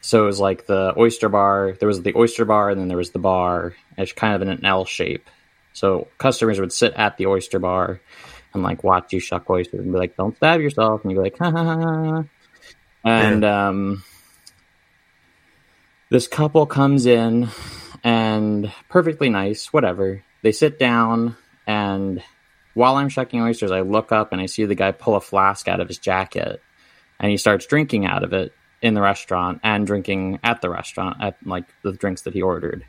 so 0.00 0.22
it 0.24 0.26
was 0.26 0.40
like 0.40 0.66
the 0.66 0.94
oyster 0.98 1.28
bar. 1.28 1.76
There 1.78 1.86
was 1.88 2.02
the 2.02 2.14
oyster 2.16 2.44
bar, 2.44 2.70
and 2.70 2.80
then 2.80 2.88
there 2.88 2.96
was 2.96 3.10
the 3.10 3.18
bar. 3.20 3.74
It's 3.96 4.12
kind 4.12 4.34
of 4.34 4.42
in 4.42 4.48
an 4.48 4.64
L 4.64 4.84
shape. 4.86 5.28
So 5.72 6.08
customers 6.18 6.58
would 6.58 6.72
sit 6.72 6.94
at 6.94 7.16
the 7.18 7.26
oyster 7.26 7.58
bar 7.58 8.00
and 8.54 8.62
like 8.62 8.82
watch 8.82 9.12
you 9.12 9.20
shuck 9.20 9.48
oysters 9.48 9.80
and 9.80 9.92
be 9.92 9.98
like, 9.98 10.16
"Don't 10.16 10.36
stab 10.36 10.60
yourself," 10.60 11.02
and 11.04 11.12
you'd 11.12 11.18
be 11.18 11.22
like, 11.22 11.38
"Ha 11.38 11.50
ha 11.50 11.64
ha." 11.64 12.24
And 13.08 13.44
um, 13.44 14.04
this 16.10 16.28
couple 16.28 16.66
comes 16.66 17.06
in 17.06 17.48
and 18.04 18.72
perfectly 18.88 19.30
nice, 19.30 19.72
whatever. 19.72 20.22
They 20.42 20.52
sit 20.52 20.78
down, 20.78 21.36
and 21.66 22.22
while 22.74 22.96
I'm 22.96 23.08
shucking 23.08 23.40
oysters, 23.40 23.70
I 23.70 23.80
look 23.80 24.12
up 24.12 24.32
and 24.32 24.40
I 24.40 24.46
see 24.46 24.64
the 24.64 24.74
guy 24.74 24.92
pull 24.92 25.16
a 25.16 25.20
flask 25.20 25.68
out 25.68 25.80
of 25.80 25.88
his 25.88 25.98
jacket, 25.98 26.62
and 27.18 27.30
he 27.30 27.36
starts 27.36 27.66
drinking 27.66 28.06
out 28.06 28.24
of 28.24 28.32
it 28.32 28.52
in 28.80 28.94
the 28.94 29.00
restaurant 29.00 29.60
and 29.64 29.86
drinking 29.86 30.38
at 30.44 30.60
the 30.60 30.70
restaurant 30.70 31.16
at 31.20 31.36
like 31.44 31.64
the 31.82 31.92
drinks 31.92 32.22
that 32.22 32.34
he 32.34 32.42
ordered. 32.42 32.84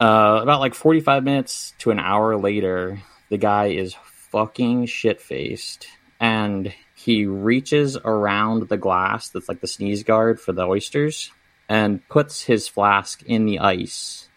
Uh, 0.00 0.40
about 0.42 0.60
like 0.60 0.74
45 0.74 1.24
minutes 1.24 1.74
to 1.78 1.90
an 1.90 1.98
hour 1.98 2.36
later, 2.36 3.00
the 3.30 3.36
guy 3.36 3.66
is 3.66 3.94
fucking 4.30 4.86
shit 4.86 5.20
faced 5.20 5.86
and 6.20 6.72
he 7.08 7.24
reaches 7.24 7.96
around 7.96 8.68
the 8.68 8.76
glass 8.76 9.30
that's 9.30 9.48
like 9.48 9.62
the 9.62 9.66
sneeze 9.66 10.02
guard 10.02 10.38
for 10.38 10.52
the 10.52 10.66
oysters 10.66 11.30
and 11.66 12.06
puts 12.06 12.42
his 12.42 12.68
flask 12.68 13.22
in 13.22 13.46
the 13.46 13.60
ice 13.60 14.28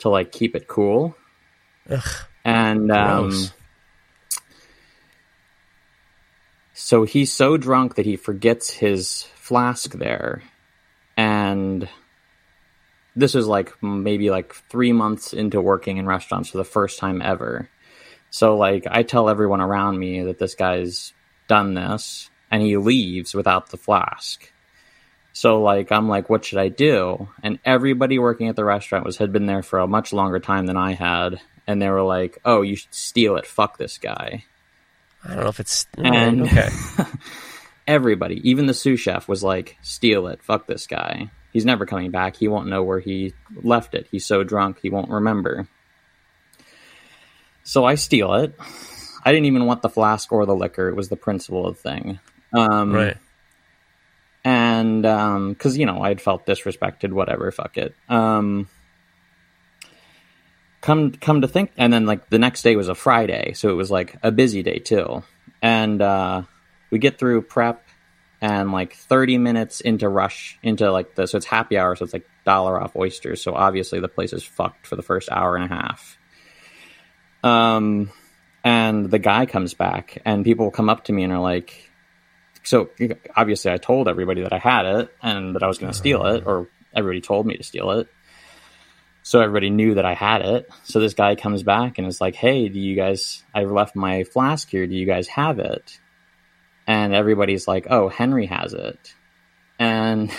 to 0.00 0.08
like 0.08 0.32
keep 0.32 0.56
it 0.56 0.66
cool. 0.66 1.16
Ugh, 1.88 2.02
And 2.44 2.90
um, 2.90 3.32
so 6.72 7.04
he's 7.04 7.32
so 7.32 7.56
drunk 7.56 7.94
that 7.94 8.06
he 8.06 8.16
forgets 8.16 8.70
his 8.70 9.22
flask 9.36 9.92
there. 9.92 10.42
And 11.16 11.88
this 13.14 13.36
is 13.36 13.46
like 13.46 13.80
maybe 13.80 14.30
like 14.30 14.52
three 14.52 14.92
months 14.92 15.32
into 15.32 15.60
working 15.60 15.98
in 15.98 16.06
restaurants 16.06 16.48
for 16.48 16.56
the 16.56 16.64
first 16.64 16.98
time 16.98 17.22
ever. 17.22 17.68
So 18.30 18.56
like 18.56 18.84
I 18.90 19.04
tell 19.04 19.28
everyone 19.28 19.60
around 19.60 19.96
me 19.96 20.24
that 20.24 20.40
this 20.40 20.56
guy's 20.56 21.12
done 21.48 21.74
this 21.74 22.30
and 22.50 22.62
he 22.62 22.76
leaves 22.76 23.34
without 23.34 23.70
the 23.70 23.76
flask. 23.76 24.50
So 25.32 25.60
like 25.62 25.90
I'm 25.90 26.08
like, 26.08 26.30
what 26.30 26.44
should 26.44 26.58
I 26.58 26.68
do? 26.68 27.28
And 27.42 27.58
everybody 27.64 28.18
working 28.18 28.48
at 28.48 28.56
the 28.56 28.64
restaurant 28.64 29.04
was 29.04 29.16
had 29.16 29.32
been 29.32 29.46
there 29.46 29.62
for 29.62 29.80
a 29.80 29.86
much 29.86 30.12
longer 30.12 30.38
time 30.38 30.66
than 30.66 30.76
I 30.76 30.92
had, 30.92 31.40
and 31.66 31.82
they 31.82 31.88
were 31.88 32.02
like, 32.02 32.38
"Oh, 32.44 32.62
you 32.62 32.76
should 32.76 32.94
steal 32.94 33.36
it. 33.36 33.46
Fuck 33.46 33.76
this 33.76 33.98
guy." 33.98 34.44
I 35.24 35.28
don't 35.34 35.40
know 35.42 35.48
if 35.48 35.58
it's 35.58 35.86
And- 35.98 36.42
okay. 36.42 36.68
Everybody, 37.86 38.48
even 38.48 38.66
the 38.66 38.74
sous 38.74 39.00
chef, 39.00 39.26
was 39.28 39.42
like, 39.42 39.76
"Steal 39.82 40.28
it. 40.28 40.42
Fuck 40.42 40.66
this 40.68 40.86
guy. 40.86 41.30
He's 41.52 41.64
never 41.66 41.84
coming 41.84 42.10
back. 42.12 42.36
He 42.36 42.46
won't 42.48 42.68
know 42.68 42.82
where 42.82 43.00
he 43.00 43.34
left 43.62 43.94
it. 43.94 44.06
He's 44.10 44.24
so 44.26 44.44
drunk 44.44 44.78
he 44.82 44.88
won't 44.90 45.10
remember." 45.10 45.66
So 47.64 47.84
I 47.84 47.96
steal 47.96 48.34
it. 48.34 48.54
I 49.24 49.32
didn't 49.32 49.46
even 49.46 49.66
want 49.66 49.82
the 49.82 49.88
flask 49.88 50.30
or 50.32 50.44
the 50.46 50.54
liquor. 50.54 50.88
It 50.88 50.96
was 50.96 51.08
the 51.08 51.16
principle 51.16 51.66
of 51.66 51.76
the 51.76 51.82
thing. 51.82 52.20
Um, 52.52 52.92
right. 52.92 53.16
and 54.44 55.02
because 55.02 55.76
you 55.76 55.86
know 55.86 56.02
I'd 56.02 56.20
felt 56.20 56.46
disrespected, 56.46 57.12
whatever, 57.12 57.50
fuck 57.50 57.76
it. 57.76 57.94
Um, 58.08 58.68
come 60.80 61.12
come 61.12 61.40
to 61.40 61.48
think, 61.48 61.72
and 61.76 61.92
then 61.92 62.06
like 62.06 62.28
the 62.28 62.38
next 62.38 62.62
day 62.62 62.76
was 62.76 62.88
a 62.88 62.94
Friday, 62.94 63.54
so 63.54 63.70
it 63.70 63.74
was 63.74 63.90
like 63.90 64.16
a 64.22 64.30
busy 64.30 64.62
day 64.62 64.78
too. 64.78 65.24
And 65.62 66.00
uh, 66.02 66.42
we 66.90 66.98
get 66.98 67.18
through 67.18 67.42
prep, 67.42 67.82
and 68.40 68.70
like 68.70 68.94
thirty 68.94 69.38
minutes 69.38 69.80
into 69.80 70.08
rush 70.08 70.58
into 70.62 70.92
like 70.92 71.14
the 71.14 71.26
so 71.26 71.38
it's 71.38 71.46
happy 71.46 71.78
hour, 71.78 71.96
so 71.96 72.04
it's 72.04 72.12
like 72.12 72.28
dollar 72.44 72.80
off 72.80 72.94
oysters. 72.94 73.42
So 73.42 73.54
obviously 73.54 73.98
the 73.98 74.08
place 74.08 74.34
is 74.34 74.44
fucked 74.44 74.86
for 74.86 74.96
the 74.96 75.02
first 75.02 75.30
hour 75.30 75.56
and 75.56 75.64
a 75.64 75.74
half. 75.74 76.18
Um, 77.42 78.10
and 78.64 79.10
the 79.10 79.18
guy 79.18 79.46
comes 79.46 79.74
back, 79.74 80.20
and 80.24 80.44
people 80.44 80.70
come 80.70 80.88
up 80.88 81.04
to 81.04 81.12
me 81.12 81.22
and 81.22 81.32
are 81.32 81.40
like 81.40 81.90
so 82.64 82.90
obviously 83.36 83.70
I 83.70 83.76
told 83.76 84.08
everybody 84.08 84.42
that 84.42 84.52
I 84.52 84.58
had 84.58 84.86
it 84.86 85.14
and 85.22 85.54
that 85.54 85.62
I 85.62 85.68
was 85.68 85.78
going 85.78 85.92
to 85.92 85.96
steal 85.96 86.24
it, 86.26 86.44
or 86.46 86.68
everybody 86.94 87.20
told 87.20 87.46
me 87.46 87.56
to 87.56 87.62
steal 87.62 87.90
it. 87.92 88.08
So 89.22 89.40
everybody 89.40 89.70
knew 89.70 89.94
that 89.94 90.04
I 90.04 90.14
had 90.14 90.42
it. 90.42 90.68
So 90.82 91.00
this 91.00 91.14
guy 91.14 91.34
comes 91.34 91.62
back 91.62 91.98
and 91.98 92.06
is 92.06 92.20
like, 92.20 92.34
"Hey, 92.34 92.68
do 92.68 92.78
you 92.80 92.96
guys? 92.96 93.42
I 93.54 93.64
left 93.64 93.94
my 93.94 94.24
flask 94.24 94.68
here. 94.68 94.86
Do 94.86 94.94
you 94.94 95.06
guys 95.06 95.28
have 95.28 95.58
it?" 95.58 95.98
And 96.86 97.14
everybody's 97.14 97.68
like, 97.68 97.86
"Oh, 97.90 98.08
Henry 98.08 98.46
has 98.46 98.74
it." 98.74 99.14
And 99.78 100.30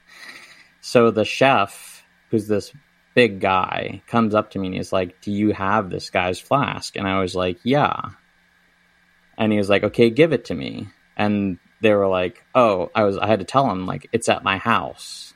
so 0.80 1.10
the 1.10 1.24
chef, 1.24 2.04
who's 2.30 2.48
this 2.48 2.72
big 3.14 3.40
guy, 3.40 4.02
comes 4.06 4.34
up 4.34 4.50
to 4.50 4.58
me 4.58 4.68
and 4.68 4.76
he's 4.76 4.92
like, 4.92 5.20
"Do 5.20 5.30
you 5.32 5.52
have 5.52 5.90
this 5.90 6.10
guy's 6.10 6.40
flask?" 6.40 6.96
And 6.96 7.06
I 7.06 7.20
was 7.20 7.34
like, 7.34 7.58
"Yeah." 7.62 8.10
And 9.36 9.52
he 9.52 9.58
was 9.58 9.68
like, 9.68 9.84
"Okay, 9.84 10.10
give 10.10 10.32
it 10.32 10.46
to 10.46 10.54
me." 10.54 10.88
and 11.16 11.58
they 11.80 11.94
were 11.94 12.08
like, 12.08 12.44
"Oh, 12.54 12.90
I 12.94 13.04
was 13.04 13.18
I 13.18 13.26
had 13.26 13.40
to 13.40 13.44
tell 13.44 13.70
him 13.70 13.86
like 13.86 14.08
it's 14.12 14.28
at 14.28 14.44
my 14.44 14.56
house." 14.56 15.34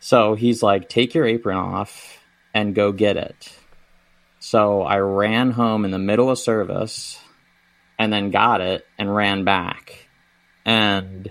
So 0.00 0.34
he's 0.34 0.62
like, 0.62 0.88
"Take 0.88 1.14
your 1.14 1.26
apron 1.26 1.56
off 1.56 2.20
and 2.54 2.74
go 2.74 2.92
get 2.92 3.16
it." 3.16 3.58
So 4.38 4.82
I 4.82 4.98
ran 4.98 5.50
home 5.50 5.84
in 5.84 5.90
the 5.90 5.98
middle 5.98 6.30
of 6.30 6.38
service 6.38 7.20
and 7.98 8.12
then 8.12 8.30
got 8.30 8.60
it 8.60 8.86
and 8.98 9.14
ran 9.14 9.44
back. 9.44 10.08
And 10.64 11.30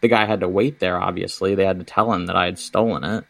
the 0.00 0.08
guy 0.08 0.26
had 0.26 0.40
to 0.40 0.48
wait 0.48 0.80
there 0.80 1.00
obviously. 1.00 1.54
They 1.54 1.64
had 1.64 1.78
to 1.78 1.84
tell 1.84 2.12
him 2.12 2.26
that 2.26 2.36
I 2.36 2.44
had 2.46 2.58
stolen 2.58 3.04
it. 3.04 3.24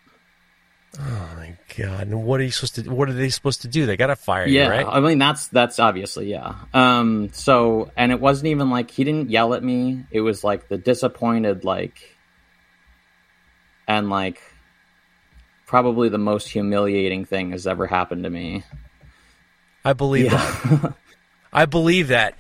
Oh 0.99 1.29
my 1.37 1.57
god! 1.77 2.09
And 2.09 2.25
what 2.25 2.41
are 2.41 2.45
you 2.45 2.51
supposed 2.51 2.77
to? 2.77 2.83
What 2.91 3.09
are 3.09 3.13
they 3.13 3.29
supposed 3.29 3.63
to 3.63 3.69
do? 3.69 3.87
They 3.87 3.97
gotta 3.97 4.17
fire 4.17 4.47
yeah 4.47 4.65
you, 4.65 4.71
right? 4.71 4.87
i 4.87 5.01
mean 5.01 5.19
that's 5.19 5.49
that's 5.49 5.79
obviously 5.79 6.31
yeah 6.31 6.55
um 6.73 7.31
so 7.33 7.91
and 7.97 8.13
it 8.13 8.21
wasn't 8.21 8.47
even 8.47 8.71
like 8.71 8.91
he 8.91 9.05
didn't 9.05 9.31
yell 9.31 9.55
at 9.55 9.63
me 9.63 10.05
it 10.11 10.21
was 10.21 10.45
like 10.45 10.69
the 10.69 10.79
disappointed 10.79 11.65
like 11.65 12.17
and 13.89 14.09
like 14.09 14.41
probably 15.67 16.09
the 16.09 16.19
most 16.19 16.49
humiliating 16.49 17.25
thing 17.25 17.51
has 17.51 17.67
ever 17.67 17.87
happened 17.87 18.25
to 18.25 18.31
me 18.31 18.63
I 19.85 19.93
believe 19.93 20.31
that. 20.31 20.95
I 21.53 21.67
believe 21.67 22.09
that. 22.09 22.37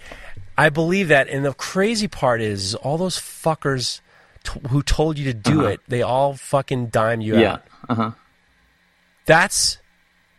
I 0.56 0.70
believe 0.70 1.08
that. 1.08 1.28
And 1.28 1.44
the 1.44 1.52
crazy 1.52 2.08
part 2.08 2.40
is, 2.40 2.74
all 2.74 2.96
those 2.96 3.18
fuckers 3.18 4.00
t- 4.44 4.60
who 4.70 4.82
told 4.82 5.18
you 5.18 5.26
to 5.26 5.34
do 5.34 5.66
it, 5.66 5.80
they 5.86 6.00
all 6.02 6.34
fucking 6.34 6.86
dime 6.86 7.20
you 7.20 7.36
yeah 7.38 7.52
out. 7.52 7.62
uh-huh 7.90 8.10
That's 9.26 9.78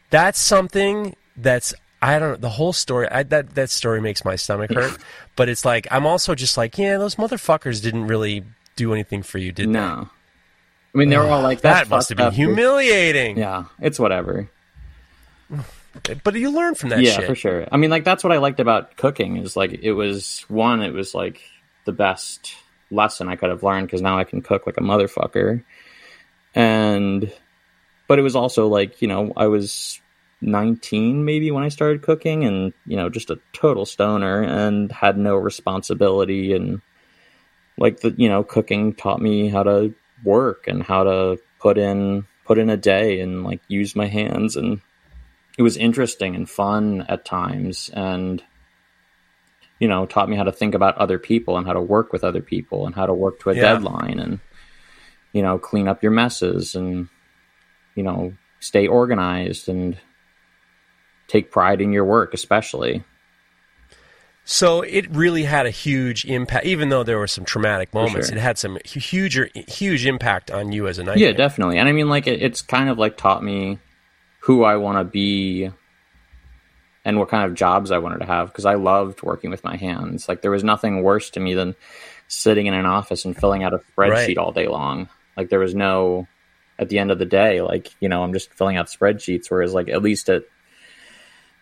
that's 0.09 0.39
something 0.39 1.15
that's 1.37 1.73
I 2.01 2.19
don't 2.19 2.29
know 2.31 2.35
the 2.37 2.49
whole 2.49 2.73
story. 2.73 3.07
I, 3.09 3.23
that 3.23 3.55
that 3.55 3.69
story 3.69 4.01
makes 4.01 4.23
my 4.23 4.35
stomach 4.35 4.71
hurt. 4.71 4.97
but 5.35 5.49
it's 5.49 5.65
like 5.65 5.87
I'm 5.91 6.05
also 6.05 6.35
just 6.35 6.57
like, 6.57 6.77
yeah, 6.77 6.97
those 6.97 7.15
motherfuckers 7.15 7.81
didn't 7.81 8.07
really 8.07 8.43
do 8.75 8.93
anything 8.93 9.23
for 9.23 9.37
you, 9.37 9.51
did 9.51 9.67
they? 9.67 9.71
no 9.71 10.09
i 10.93 10.97
mean 10.97 11.09
they 11.09 11.17
were 11.17 11.25
all 11.27 11.41
like 11.41 11.61
they? 11.61 11.69
That 11.69 11.89
must 11.89 12.09
have 12.09 12.17
been 12.17 12.31
humiliating. 12.33 13.37
yeah 13.37 13.65
it's 13.79 13.99
whatever 13.99 14.49
But 16.25 16.35
you 16.35 16.51
learn 16.51 16.75
from 16.75 16.89
that 16.89 16.99
yeah 17.01 17.13
shit. 17.13 17.25
for 17.25 17.35
sure 17.35 17.67
i 17.71 17.77
mean 17.77 17.89
like 17.89 18.03
that's 18.03 18.21
what 18.21 18.33
i 18.33 18.37
liked 18.37 18.59
about 18.59 18.97
cooking 18.97 19.37
is 19.37 19.55
like 19.55 19.71
it 19.71 19.93
was 19.93 20.43
one 20.49 20.81
it 20.81 20.91
was 20.93 21.15
like 21.15 21.41
the 21.85 21.93
best 21.93 22.53
lesson 22.91 23.29
i 23.29 23.37
could 23.37 23.49
have 23.49 23.63
learned 23.63 23.87
because 23.87 24.01
now 24.01 24.19
i 24.19 24.25
can 24.25 24.41
cook 24.41 24.65
like 24.65 24.75
a 24.75 24.81
motherfucker 24.81 25.63
and 26.53 27.31
but 28.07 28.19
it 28.19 28.21
was 28.21 28.35
also 28.35 28.67
like 28.67 29.01
you 29.01 29.07
know 29.07 29.31
i 29.37 29.47
was 29.47 29.99
19 30.41 31.25
maybe 31.25 31.51
when 31.51 31.63
i 31.63 31.69
started 31.69 32.01
cooking 32.01 32.43
and 32.43 32.73
you 32.85 32.95
know 32.95 33.09
just 33.09 33.29
a 33.29 33.39
total 33.53 33.85
stoner 33.85 34.43
and 34.43 34.91
had 34.91 35.17
no 35.17 35.35
responsibility 35.35 36.53
and 36.53 36.81
like 37.77 38.01
the 38.01 38.13
you 38.17 38.29
know 38.29 38.43
cooking 38.43 38.93
taught 38.93 39.21
me 39.21 39.47
how 39.49 39.63
to 39.63 39.93
work 40.23 40.67
and 40.67 40.83
how 40.83 41.03
to 41.03 41.39
put 41.59 41.77
in 41.77 42.25
put 42.45 42.57
in 42.57 42.69
a 42.69 42.77
day 42.77 43.19
and 43.19 43.43
like 43.43 43.61
use 43.67 43.95
my 43.95 44.07
hands 44.07 44.55
and 44.55 44.81
it 45.57 45.61
was 45.61 45.77
interesting 45.77 46.35
and 46.35 46.49
fun 46.49 47.05
at 47.07 47.25
times 47.25 47.89
and 47.93 48.43
you 49.79 49.87
know, 49.87 50.05
taught 50.05 50.29
me 50.29 50.37
how 50.37 50.43
to 50.43 50.51
think 50.51 50.73
about 50.73 50.97
other 50.97 51.19
people 51.19 51.57
and 51.57 51.67
how 51.67 51.73
to 51.73 51.81
work 51.81 52.13
with 52.13 52.23
other 52.23 52.41
people 52.41 52.85
and 52.85 52.95
how 52.95 53.05
to 53.05 53.13
work 53.13 53.39
to 53.41 53.49
a 53.49 53.55
Yeah. 53.55 53.73
deadline 53.73 54.19
and 54.19 54.39
you 55.33 55.41
know, 55.41 55.59
clean 55.59 55.87
up 55.89 56.01
your 56.01 56.13
messes 56.13 56.75
and 56.75 57.09
you 57.95 58.03
know, 58.03 58.33
stay 58.59 58.87
organized 58.87 59.67
and 59.69 59.97
take 61.27 61.51
pride 61.51 61.81
in 61.81 61.91
your 61.91 62.05
work, 62.05 62.33
especially. 62.33 63.03
So 64.47 64.81
it 64.81 65.09
really 65.09 65.43
had 65.43 65.65
a 65.65 65.71
huge 65.71 66.23
impact, 66.25 66.67
even 66.67 66.89
though 66.89 67.01
there 67.03 67.17
were 67.17 67.25
some 67.27 67.45
traumatic 67.45 67.93
moments. 67.95 68.27
sure. 68.27 68.37
It 68.37 68.39
had 68.41 68.59
some 68.59 68.77
huge, 68.85 69.39
huge 69.67 70.05
impact 70.05 70.51
on 70.51 70.71
you 70.71 70.87
as 70.87 70.99
a 70.99 71.03
night. 71.03 71.17
Yeah, 71.17 71.31
definitely. 71.31 71.79
And 71.79 71.89
I 71.89 71.91
mean, 71.93 72.09
like, 72.09 72.27
it, 72.27 72.43
it's 72.43 72.61
kind 72.61 72.87
of 72.89 72.99
like 72.99 73.17
taught 73.17 73.43
me 73.43 73.79
who 74.41 74.63
I 74.63 74.75
want 74.75 74.99
to 74.99 75.03
be 75.03 75.71
and 77.03 77.17
what 77.17 77.29
kind 77.29 77.49
of 77.49 77.55
jobs 77.55 77.89
I 77.89 77.97
wanted 77.97 78.19
to 78.19 78.25
have 78.27 78.47
because 78.49 78.65
I 78.65 78.75
loved 78.75 79.23
working 79.23 79.49
with 79.49 79.63
my 79.63 79.77
hands. 79.77 80.29
Like, 80.29 80.43
there 80.43 80.51
was 80.51 80.63
nothing 80.63 81.01
worse 81.01 81.31
to 81.31 81.39
me 81.39 81.55
than 81.55 81.73
sitting 82.27 82.67
in 82.67 82.75
an 82.75 82.85
office 82.85 83.25
and 83.25 83.35
filling 83.35 83.63
out 83.63 83.73
a 83.73 83.79
spreadsheet 83.97 84.27
Right. 84.27 84.37
all 84.37 84.51
day 84.51 84.67
long. 84.67 85.09
Like, 85.35 85.49
there 85.49 85.59
was 85.59 85.73
no, 85.73 86.27
at 86.77 86.89
the 86.89 86.99
end 86.99 87.11
of 87.11 87.19
the 87.19 87.25
day, 87.25 87.61
like, 87.61 87.91
you 87.99 88.09
know, 88.09 88.23
I'm 88.23 88.33
just 88.33 88.53
filling 88.53 88.77
out 88.77 88.87
spreadsheets. 88.87 89.49
Whereas, 89.49 89.73
like, 89.73 89.89
at 89.89 90.01
least 90.01 90.29
at, 90.29 90.43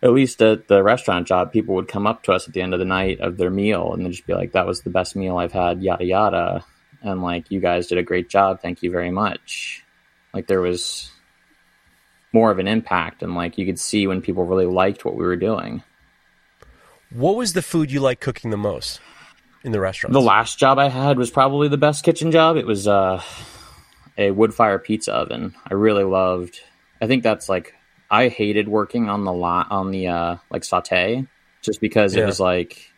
at 0.02 0.12
least 0.12 0.42
at 0.42 0.68
the 0.68 0.82
restaurant 0.82 1.26
job, 1.26 1.52
people 1.52 1.74
would 1.76 1.88
come 1.88 2.06
up 2.06 2.24
to 2.24 2.32
us 2.32 2.46
at 2.46 2.54
the 2.54 2.60
end 2.60 2.74
of 2.74 2.78
the 2.78 2.84
night 2.84 3.20
of 3.20 3.36
their 3.36 3.50
meal 3.50 3.92
and 3.92 4.04
they'd 4.04 4.10
just 4.10 4.26
be 4.26 4.34
like, 4.34 4.52
that 4.52 4.66
was 4.66 4.82
the 4.82 4.90
best 4.90 5.16
meal 5.16 5.38
I've 5.38 5.52
had, 5.52 5.82
yada, 5.82 6.04
yada. 6.04 6.64
And 7.02 7.22
like, 7.22 7.50
you 7.50 7.60
guys 7.60 7.86
did 7.86 7.98
a 7.98 8.02
great 8.02 8.28
job. 8.28 8.60
Thank 8.60 8.82
you 8.82 8.90
very 8.90 9.10
much. 9.10 9.84
Like, 10.32 10.46
there 10.46 10.60
was 10.60 11.10
more 12.32 12.50
of 12.50 12.58
an 12.58 12.66
impact 12.66 13.22
and 13.22 13.34
like, 13.34 13.56
you 13.56 13.64
could 13.64 13.78
see 13.78 14.06
when 14.06 14.20
people 14.20 14.44
really 14.44 14.66
liked 14.66 15.04
what 15.04 15.14
we 15.14 15.24
were 15.24 15.36
doing. 15.36 15.82
What 17.10 17.36
was 17.36 17.52
the 17.52 17.62
food 17.62 17.92
you 17.92 18.00
liked 18.00 18.20
cooking 18.20 18.50
the 18.50 18.56
most 18.56 19.00
in 19.62 19.70
the 19.70 19.80
restaurant? 19.80 20.12
The 20.12 20.20
last 20.20 20.58
job 20.58 20.78
I 20.78 20.88
had 20.88 21.16
was 21.16 21.30
probably 21.30 21.68
the 21.68 21.78
best 21.78 22.02
kitchen 22.04 22.32
job. 22.32 22.56
It 22.56 22.66
was 22.66 22.88
uh, 22.88 23.22
a 24.18 24.30
wood 24.30 24.54
fire 24.54 24.78
pizza 24.78 25.12
oven. 25.12 25.54
I 25.68 25.74
really 25.74 26.04
loved. 26.04 26.60
I 27.00 27.06
think 27.06 27.22
that's 27.22 27.48
like 27.48 27.74
I 28.10 28.28
hated 28.28 28.68
working 28.68 29.08
on 29.08 29.24
the 29.24 29.32
lot 29.32 29.70
on 29.70 29.90
the 29.90 30.08
uh, 30.08 30.36
like 30.50 30.64
saute 30.64 31.26
just 31.62 31.80
because 31.80 32.14
Yeah. 32.14 32.22
it 32.22 32.26
was 32.26 32.40
like 32.40 32.90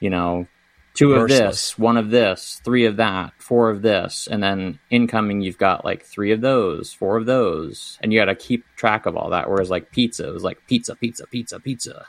you 0.00 0.10
know 0.10 0.46
two 0.94 1.14
of 1.14 1.28
this, 1.28 1.76
one 1.76 1.96
of 1.96 2.10
this, 2.10 2.60
three 2.64 2.86
of 2.86 2.98
that, 2.98 3.32
four 3.38 3.68
of 3.70 3.82
this, 3.82 4.28
and 4.30 4.40
then 4.40 4.78
incoming 4.90 5.40
you've 5.40 5.58
got 5.58 5.84
like 5.84 6.04
three 6.04 6.30
of 6.30 6.40
those, 6.40 6.92
four 6.92 7.16
of 7.16 7.26
those, 7.26 7.98
and 8.00 8.12
you 8.12 8.20
got 8.20 8.26
to 8.26 8.34
keep 8.36 8.64
track 8.76 9.06
of 9.06 9.16
all 9.16 9.30
that. 9.30 9.50
Whereas 9.50 9.70
like 9.70 9.90
pizza, 9.90 10.28
it 10.28 10.32
was 10.32 10.44
like 10.44 10.58
pizza, 10.68 10.94
pizza, 10.94 11.26
pizza, 11.26 11.58
pizza. 11.58 12.06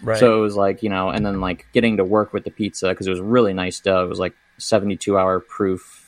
right. 0.00 0.16
So 0.16 0.38
it 0.38 0.40
was 0.42 0.54
like, 0.54 0.84
you 0.84 0.90
know, 0.90 1.08
and 1.10 1.26
then 1.26 1.40
like 1.40 1.66
getting 1.72 1.96
to 1.96 2.04
work 2.04 2.32
with 2.32 2.44
the 2.44 2.52
pizza 2.52 2.90
because 2.90 3.08
it 3.08 3.10
was 3.10 3.20
really 3.20 3.52
nice 3.52 3.80
dough. 3.80 4.04
It 4.04 4.08
was 4.08 4.20
like 4.20 4.34
72 4.58 5.18
hour 5.18 5.40
proof 5.40 5.99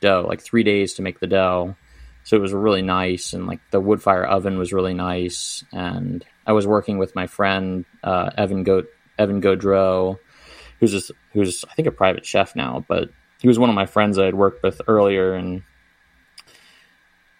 dough, 0.00 0.26
like 0.28 0.40
three 0.40 0.62
days 0.62 0.94
to 0.94 1.02
make 1.02 1.20
the 1.20 1.26
dough. 1.26 1.76
So 2.24 2.36
it 2.36 2.40
was 2.40 2.52
really 2.52 2.82
nice. 2.82 3.32
And 3.32 3.46
like 3.46 3.60
the 3.70 3.80
wood 3.80 4.02
fire 4.02 4.24
oven 4.24 4.58
was 4.58 4.72
really 4.72 4.94
nice. 4.94 5.64
And 5.72 6.24
I 6.46 6.52
was 6.52 6.66
working 6.66 6.98
with 6.98 7.14
my 7.14 7.26
friend, 7.26 7.84
uh, 8.02 8.30
Evan 8.36 8.64
Go 8.64 8.84
Evan 9.18 9.40
Godreau, 9.40 10.18
who's 10.78 10.92
just, 10.92 11.10
who's, 11.32 11.64
I 11.68 11.74
think 11.74 11.88
a 11.88 11.92
private 11.92 12.24
chef 12.24 12.54
now, 12.54 12.84
but 12.86 13.10
he 13.40 13.48
was 13.48 13.58
one 13.58 13.68
of 13.68 13.74
my 13.74 13.86
friends 13.86 14.18
I 14.18 14.26
had 14.26 14.34
worked 14.34 14.62
with 14.62 14.80
earlier. 14.86 15.34
And, 15.34 15.62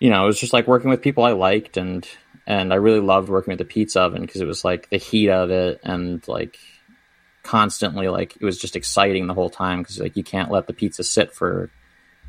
you 0.01 0.11
know, 0.11 0.25
it 0.25 0.27
was 0.27 0.41
just 0.41 0.53
like 0.53 0.67
working 0.67 0.91
with 0.91 1.03
people 1.03 1.25
I 1.25 1.33
liked 1.33 1.77
and 1.77 2.09
and 2.49 2.73
I 2.73 2.77
really 2.77 3.01
loved 3.01 3.29
working 3.29 3.53
with 3.53 3.59
the 3.59 3.67
pizza 3.67 4.01
oven 4.01 4.23
because 4.23 4.41
it 4.41 4.47
was 4.47 4.65
like 4.65 4.89
the 4.89 4.97
heat 4.97 5.29
of 5.29 5.51
it 5.51 5.81
and 5.85 6.27
like 6.27 6.59
constantly 7.43 8.09
like 8.09 8.37
it 8.41 8.45
was 8.45 8.59
just 8.59 8.75
exciting 8.75 9.27
the 9.27 9.35
whole 9.35 9.51
time 9.51 9.83
because 9.83 10.01
like 10.01 10.17
you 10.17 10.25
can't 10.25 10.51
let 10.51 10.67
the 10.67 10.73
pizza 10.73 11.05
sit 11.05 11.35
for 11.35 11.71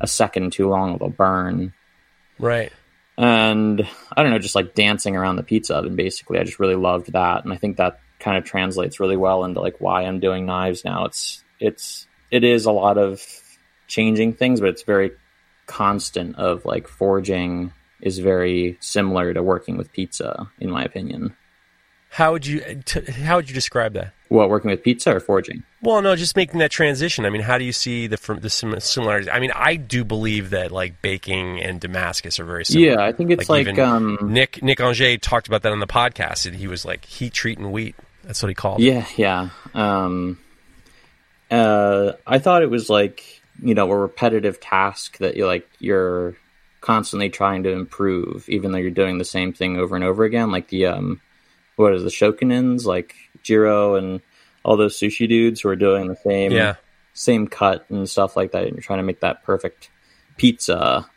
a 0.00 0.06
second 0.06 0.52
too 0.52 0.68
long 0.68 0.94
it'll 0.94 1.10
burn. 1.10 1.72
Right. 2.38 2.72
and 3.18 3.86
I 4.16 4.22
don't 4.22 4.30
know 4.32 4.38
just 4.38 4.54
like 4.54 4.74
dancing 4.74 5.14
around 5.14 5.36
the 5.36 5.42
pizza 5.42 5.76
oven 5.76 5.96
basically. 5.96 6.38
I 6.38 6.44
just 6.44 6.58
really 6.58 6.74
loved 6.76 7.12
that 7.12 7.44
and 7.44 7.52
I 7.52 7.56
think 7.56 7.76
that 7.76 8.00
kind 8.18 8.36
of 8.38 8.44
translates 8.44 9.00
really 9.00 9.16
well 9.16 9.44
into 9.44 9.60
like 9.60 9.80
why 9.80 10.02
I'm 10.02 10.20
doing 10.20 10.46
knives 10.46 10.84
now. 10.84 11.04
It's 11.04 11.44
it's 11.58 12.06
it 12.30 12.44
is 12.44 12.64
a 12.66 12.72
lot 12.72 12.98
of 12.98 13.22
changing 13.88 14.34
things 14.34 14.60
but 14.60 14.70
it's 14.70 14.82
very 14.82 15.12
constant 15.66 16.36
of 16.36 16.64
like 16.64 16.88
forging 16.88 17.72
is 18.00 18.18
very 18.18 18.78
similar 18.80 19.34
to 19.34 19.42
working 19.42 19.76
with 19.76 19.92
pizza 19.92 20.50
in 20.58 20.70
my 20.70 20.82
opinion. 20.84 21.36
How 22.08 22.32
would 22.32 22.46
you 22.46 22.82
t- 22.84 23.12
how 23.12 23.36
would 23.36 23.48
you 23.48 23.54
describe 23.54 23.92
that? 23.94 24.14
what 24.28 24.48
working 24.48 24.70
with 24.70 24.82
pizza 24.82 25.14
or 25.14 25.20
forging 25.20 25.64
Well, 25.82 26.02
no, 26.02 26.14
just 26.14 26.36
making 26.36 26.60
that 26.60 26.70
transition. 26.70 27.24
I 27.24 27.30
mean, 27.30 27.40
how 27.40 27.56
do 27.56 27.64
you 27.64 27.72
see 27.72 28.06
the 28.06 28.16
the 28.40 28.50
similarities? 28.50 29.28
I 29.28 29.40
mean, 29.40 29.52
I 29.54 29.76
do 29.76 30.04
believe 30.04 30.50
that 30.50 30.70
like 30.70 31.00
baking 31.00 31.62
and 31.62 31.80
Damascus 31.80 32.38
are 32.38 32.44
very 32.44 32.64
similar. 32.66 32.92
yeah 32.92 33.02
i 33.02 33.12
think 33.12 33.30
it's 33.30 33.48
like, 33.48 33.66
even 33.66 33.80
um 33.80 34.18
Nick 34.22 34.62
Nick 34.62 34.80
Anger 34.80 35.16
talked 35.16 35.48
about 35.48 35.62
that 35.62 35.72
on 35.72 35.80
the 35.80 35.86
podcast, 35.86 36.46
and 36.46 36.54
he 36.54 36.66
was 36.66 36.84
like 36.84 37.04
heat 37.06 37.32
treating 37.32 37.72
wheat. 37.72 37.96
That's 38.24 38.42
what 38.42 38.48
he 38.50 38.54
called. 38.54 38.80
it. 38.80 38.84
Yeah, 38.84 39.06
yeah. 39.16 39.48
Um, 39.72 40.38
uh, 41.50 42.12
I 42.26 42.38
thought 42.38 42.62
it 42.62 42.70
was 42.70 42.90
like 42.90 43.42
you 43.62 43.74
know 43.74 43.90
a 43.90 43.96
repetitive 43.96 44.60
task 44.60 45.16
that 45.18 45.36
you 45.36 45.46
like 45.46 45.68
you're 45.78 46.36
constantly 46.82 47.30
trying 47.30 47.62
to 47.62 47.70
improve, 47.70 48.48
even 48.48 48.72
though 48.72 48.78
you're 48.78 48.90
doing 48.90 49.18
the 49.18 49.24
same 49.24 49.52
thing 49.52 49.78
over 49.78 49.94
and 49.96 50.04
over 50.04 50.24
again. 50.24 50.50
Like 50.50 50.68
the 50.68 50.86
um, 50.86 51.20
what 51.76 51.94
is 51.94 52.02
the 52.02 52.10
shokunins 52.10 52.84
like 52.84 53.14
Jiro 53.42 53.94
and 53.94 54.20
all 54.62 54.76
those 54.76 54.98
sushi 54.98 55.28
dudes 55.28 55.60
who 55.60 55.68
are 55.68 55.76
doing 55.76 56.08
the 56.08 56.16
same 56.16 56.52
Yeah. 56.52 56.74
same 57.14 57.46
cut 57.46 57.84
and 57.90 58.08
stuff 58.08 58.36
like 58.36 58.52
that. 58.52 58.64
And 58.64 58.72
you're 58.74 58.82
trying 58.82 58.98
to 58.98 59.04
make 59.04 59.20
that 59.20 59.42
perfect 59.42 59.90
pizza 60.36 61.08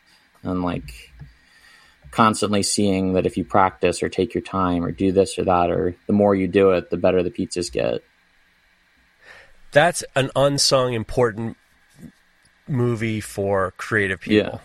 and 0.43 0.63
like 0.63 1.11
constantly 2.11 2.61
seeing 2.63 3.13
that 3.13 3.25
if 3.25 3.37
you 3.37 3.43
practice 3.43 4.03
or 4.03 4.09
take 4.09 4.33
your 4.33 4.43
time 4.43 4.83
or 4.83 4.91
do 4.91 5.11
this 5.11 5.37
or 5.39 5.45
that 5.45 5.71
or 5.71 5.95
the 6.07 6.13
more 6.13 6.35
you 6.35 6.47
do 6.47 6.71
it, 6.71 6.89
the 6.89 6.97
better 6.97 7.23
the 7.23 7.31
pizzas 7.31 7.71
get. 7.71 8.03
That's 9.71 10.03
an 10.15 10.29
unsung 10.35 10.93
important 10.93 11.57
movie 12.67 13.19
for 13.19 13.73
creative 13.77 14.19
people. 14.21 14.37
Yeah. 14.53 14.57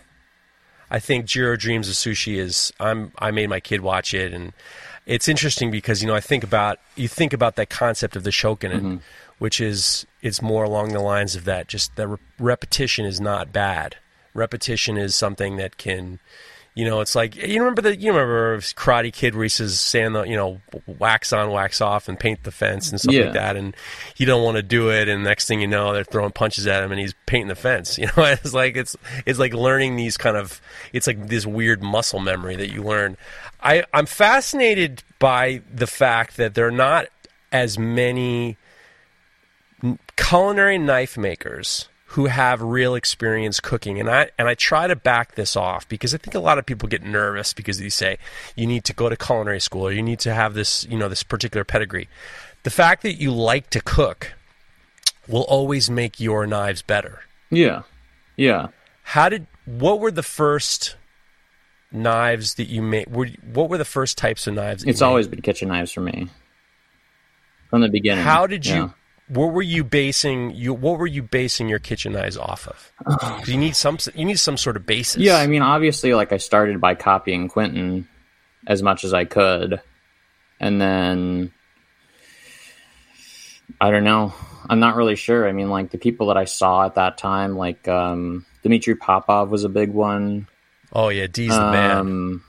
I 0.91 0.99
think 0.99 1.25
Jiro 1.25 1.55
Dreams 1.55 1.87
of 1.89 1.95
Sushi 1.95 2.37
is 2.37 2.71
I'm 2.79 3.11
I 3.19 3.31
made 3.31 3.49
my 3.49 3.59
kid 3.59 3.81
watch 3.81 4.13
it 4.13 4.33
and 4.33 4.53
it's 5.09 5.27
interesting 5.27 5.71
because 5.71 6.01
you 6.01 6.07
know 6.07 6.15
I 6.15 6.21
think 6.21 6.43
about 6.43 6.79
you 6.95 7.07
think 7.07 7.33
about 7.33 7.55
that 7.55 7.69
concept 7.69 8.15
of 8.15 8.23
the 8.23 8.29
shokunin 8.29 8.71
mm-hmm. 8.81 8.97
which 9.39 9.59
is 9.59 10.05
it's 10.21 10.41
more 10.41 10.63
along 10.63 10.93
the 10.93 11.01
lines 11.01 11.35
of 11.35 11.45
that 11.45 11.67
just 11.67 11.95
that 11.95 12.07
re- 12.07 12.17
repetition 12.37 13.05
is 13.05 13.19
not 13.19 13.51
bad. 13.51 13.97
Repetition 14.33 14.97
is 14.97 15.15
something 15.15 15.57
that 15.57 15.77
can 15.77 16.19
you 16.75 16.85
know, 16.85 17.01
it's 17.01 17.13
like 17.13 17.35
you 17.35 17.59
remember 17.59 17.81
the 17.81 17.97
you 17.97 18.09
remember 18.11 18.57
Karate 18.59 19.11
Kid 19.11 19.35
where 19.35 19.43
he 19.43 19.49
says 19.49 19.77
sand 19.79 20.15
the 20.15 20.23
you 20.23 20.37
know 20.37 20.61
wax 20.85 21.33
on, 21.33 21.51
wax 21.51 21.81
off, 21.81 22.07
and 22.07 22.17
paint 22.17 22.43
the 22.43 22.51
fence 22.51 22.89
and 22.91 23.01
stuff 23.01 23.13
Yeah. 23.13 23.25
like 23.25 23.33
that, 23.33 23.57
and 23.57 23.75
he 24.15 24.23
don't 24.23 24.43
want 24.43 24.55
to 24.55 24.63
do 24.63 24.89
it, 24.89 25.09
and 25.09 25.23
next 25.23 25.45
thing 25.47 25.59
you 25.59 25.67
know, 25.67 25.91
they're 25.93 26.05
throwing 26.05 26.31
punches 26.31 26.67
at 26.67 26.81
him, 26.81 26.91
and 26.91 27.01
he's 27.01 27.13
painting 27.25 27.49
the 27.49 27.55
fence. 27.55 27.97
You 27.99 28.05
know, 28.05 28.23
it's 28.23 28.53
like 28.53 28.77
it's 28.77 28.95
it's 29.25 29.39
like 29.39 29.53
learning 29.53 29.97
these 29.97 30.15
kind 30.15 30.37
of 30.37 30.61
it's 30.93 31.05
like 31.05 31.27
this 31.27 31.45
weird 31.45 31.83
muscle 31.83 32.19
memory 32.19 32.55
that 32.55 32.71
you 32.71 32.81
learn. 32.83 33.17
I 33.61 33.83
I'm 33.93 34.05
fascinated 34.05 35.03
by 35.19 35.61
the 35.73 35.87
fact 35.87 36.37
that 36.37 36.55
there 36.55 36.67
are 36.67 36.71
not 36.71 37.07
as 37.51 37.77
many 37.77 38.57
culinary 40.15 40.77
knife 40.77 41.17
makers 41.17 41.87
who 42.13 42.25
have 42.25 42.61
real 42.61 42.95
experience 42.95 43.59
cooking 43.59 43.99
and 43.99 44.09
I 44.09 44.29
and 44.37 44.47
I 44.47 44.55
try 44.55 44.87
to 44.87 44.95
back 44.95 45.35
this 45.35 45.55
off 45.55 45.87
because 45.87 46.13
I 46.13 46.17
think 46.17 46.35
a 46.35 46.39
lot 46.39 46.57
of 46.57 46.65
people 46.65 46.89
get 46.89 47.03
nervous 47.03 47.53
because 47.53 47.77
they 47.77 47.89
say 47.89 48.17
you 48.55 48.65
need 48.65 48.83
to 48.85 48.93
go 48.93 49.09
to 49.09 49.15
culinary 49.15 49.59
school 49.59 49.83
or 49.83 49.91
you 49.91 50.01
need 50.01 50.19
to 50.21 50.33
have 50.33 50.53
this 50.53 50.85
you 50.89 50.97
know 50.97 51.09
this 51.09 51.23
particular 51.23 51.63
pedigree. 51.63 52.09
The 52.63 52.71
fact 52.71 53.03
that 53.03 53.13
you 53.13 53.31
like 53.31 53.69
to 53.71 53.81
cook 53.81 54.33
will 55.27 55.43
always 55.43 55.89
make 55.89 56.19
your 56.19 56.47
knives 56.47 56.81
better. 56.81 57.21
Yeah. 57.51 57.83
Yeah. 58.35 58.69
How 59.03 59.29
did 59.29 59.45
what 59.65 59.99
were 59.99 60.11
the 60.11 60.23
first 60.23 60.95
knives 61.91 62.55
that 62.55 62.67
you 62.67 62.81
made 62.81 63.11
were 63.13 63.27
what 63.51 63.69
were 63.69 63.77
the 63.77 63.85
first 63.85 64.17
types 64.17 64.45
of 64.47 64.53
knives 64.53 64.83
It's 64.83 65.01
always 65.01 65.27
been 65.27 65.41
kitchen 65.41 65.69
knives 65.69 65.91
for 65.91 66.01
me. 66.01 66.29
From 67.69 67.81
the 67.81 67.89
beginning. 67.89 68.23
How 68.23 68.47
did 68.47 68.65
you? 68.65 68.75
Yeah. 68.75 68.89
What 69.27 69.53
were 69.53 69.61
you 69.61 69.83
basing 69.83 70.55
you? 70.55 70.73
What 70.73 70.97
were 70.97 71.07
you 71.07 71.21
basing 71.21 71.69
your 71.69 71.77
kitchen 71.77 72.13
knives 72.13 72.35
off 72.35 72.67
of? 72.67 73.47
you 73.47 73.57
need 73.57 73.75
some. 73.75 73.97
You 74.15 74.25
need 74.25 74.39
some 74.39 74.57
sort 74.57 74.75
of 74.75 74.87
basis. 74.87 75.21
Yeah, 75.21 75.37
I 75.37 75.45
mean, 75.45 75.61
obviously, 75.61 76.15
like 76.15 76.31
I 76.31 76.37
started 76.37 76.81
by 76.81 76.95
copying 76.95 77.47
Quentin 77.47 78.07
as 78.65 78.81
much 78.81 79.03
as 79.03 79.13
I 79.13 79.25
could, 79.25 79.81
and 80.59 80.81
then 80.81 81.51
I 83.79 83.91
don't 83.91 84.03
know. 84.03 84.33
I'm 84.67 84.79
not 84.79 84.95
really 84.95 85.15
sure. 85.15 85.47
I 85.47 85.51
mean, 85.51 85.69
like 85.69 85.91
the 85.91 85.97
people 85.97 86.27
that 86.27 86.37
I 86.37 86.45
saw 86.45 86.85
at 86.85 86.95
that 86.95 87.17
time, 87.17 87.55
like 87.55 87.87
um, 87.87 88.45
Dmitry 88.63 88.95
Popov 88.95 89.49
was 89.49 89.63
a 89.63 89.69
big 89.69 89.91
one. 89.91 90.47
Oh 90.93 91.09
yeah, 91.09 91.27
D's 91.27 91.55
the 91.55 91.71
man. 91.71 91.97
Um, 91.97 92.43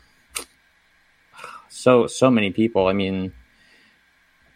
so 1.68 2.07
so 2.07 2.30
many 2.30 2.51
people. 2.51 2.86
I 2.86 2.93
mean, 2.93 3.32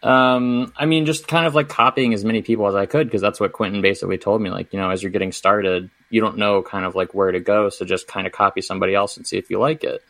Um, 0.05 0.71
I 0.77 0.85
mean, 0.85 1.07
just 1.07 1.27
kind 1.27 1.47
of 1.47 1.55
like 1.55 1.67
copying 1.67 2.13
as 2.13 2.23
many 2.23 2.43
people 2.43 2.67
as 2.67 2.75
I 2.75 2.85
could 2.85 3.07
because 3.07 3.21
that's 3.21 3.39
what 3.39 3.53
Quentin 3.53 3.81
basically 3.81 4.19
told 4.19 4.39
me. 4.39 4.51
Like, 4.51 4.71
you 4.71 4.79
know, 4.79 4.91
as 4.91 5.01
you're 5.01 5.11
getting 5.11 5.31
started, 5.31 5.89
you 6.11 6.21
don't 6.21 6.37
know 6.37 6.61
kind 6.61 6.85
of 6.85 6.93
like 6.93 7.15
where 7.15 7.31
to 7.31 7.39
go, 7.39 7.69
so 7.69 7.85
just 7.85 8.07
kind 8.07 8.27
of 8.27 8.33
copy 8.33 8.61
somebody 8.61 8.93
else 8.93 9.17
and 9.17 9.25
see 9.25 9.37
if 9.37 9.49
you 9.49 9.57
like 9.57 9.83
it. 9.83 10.03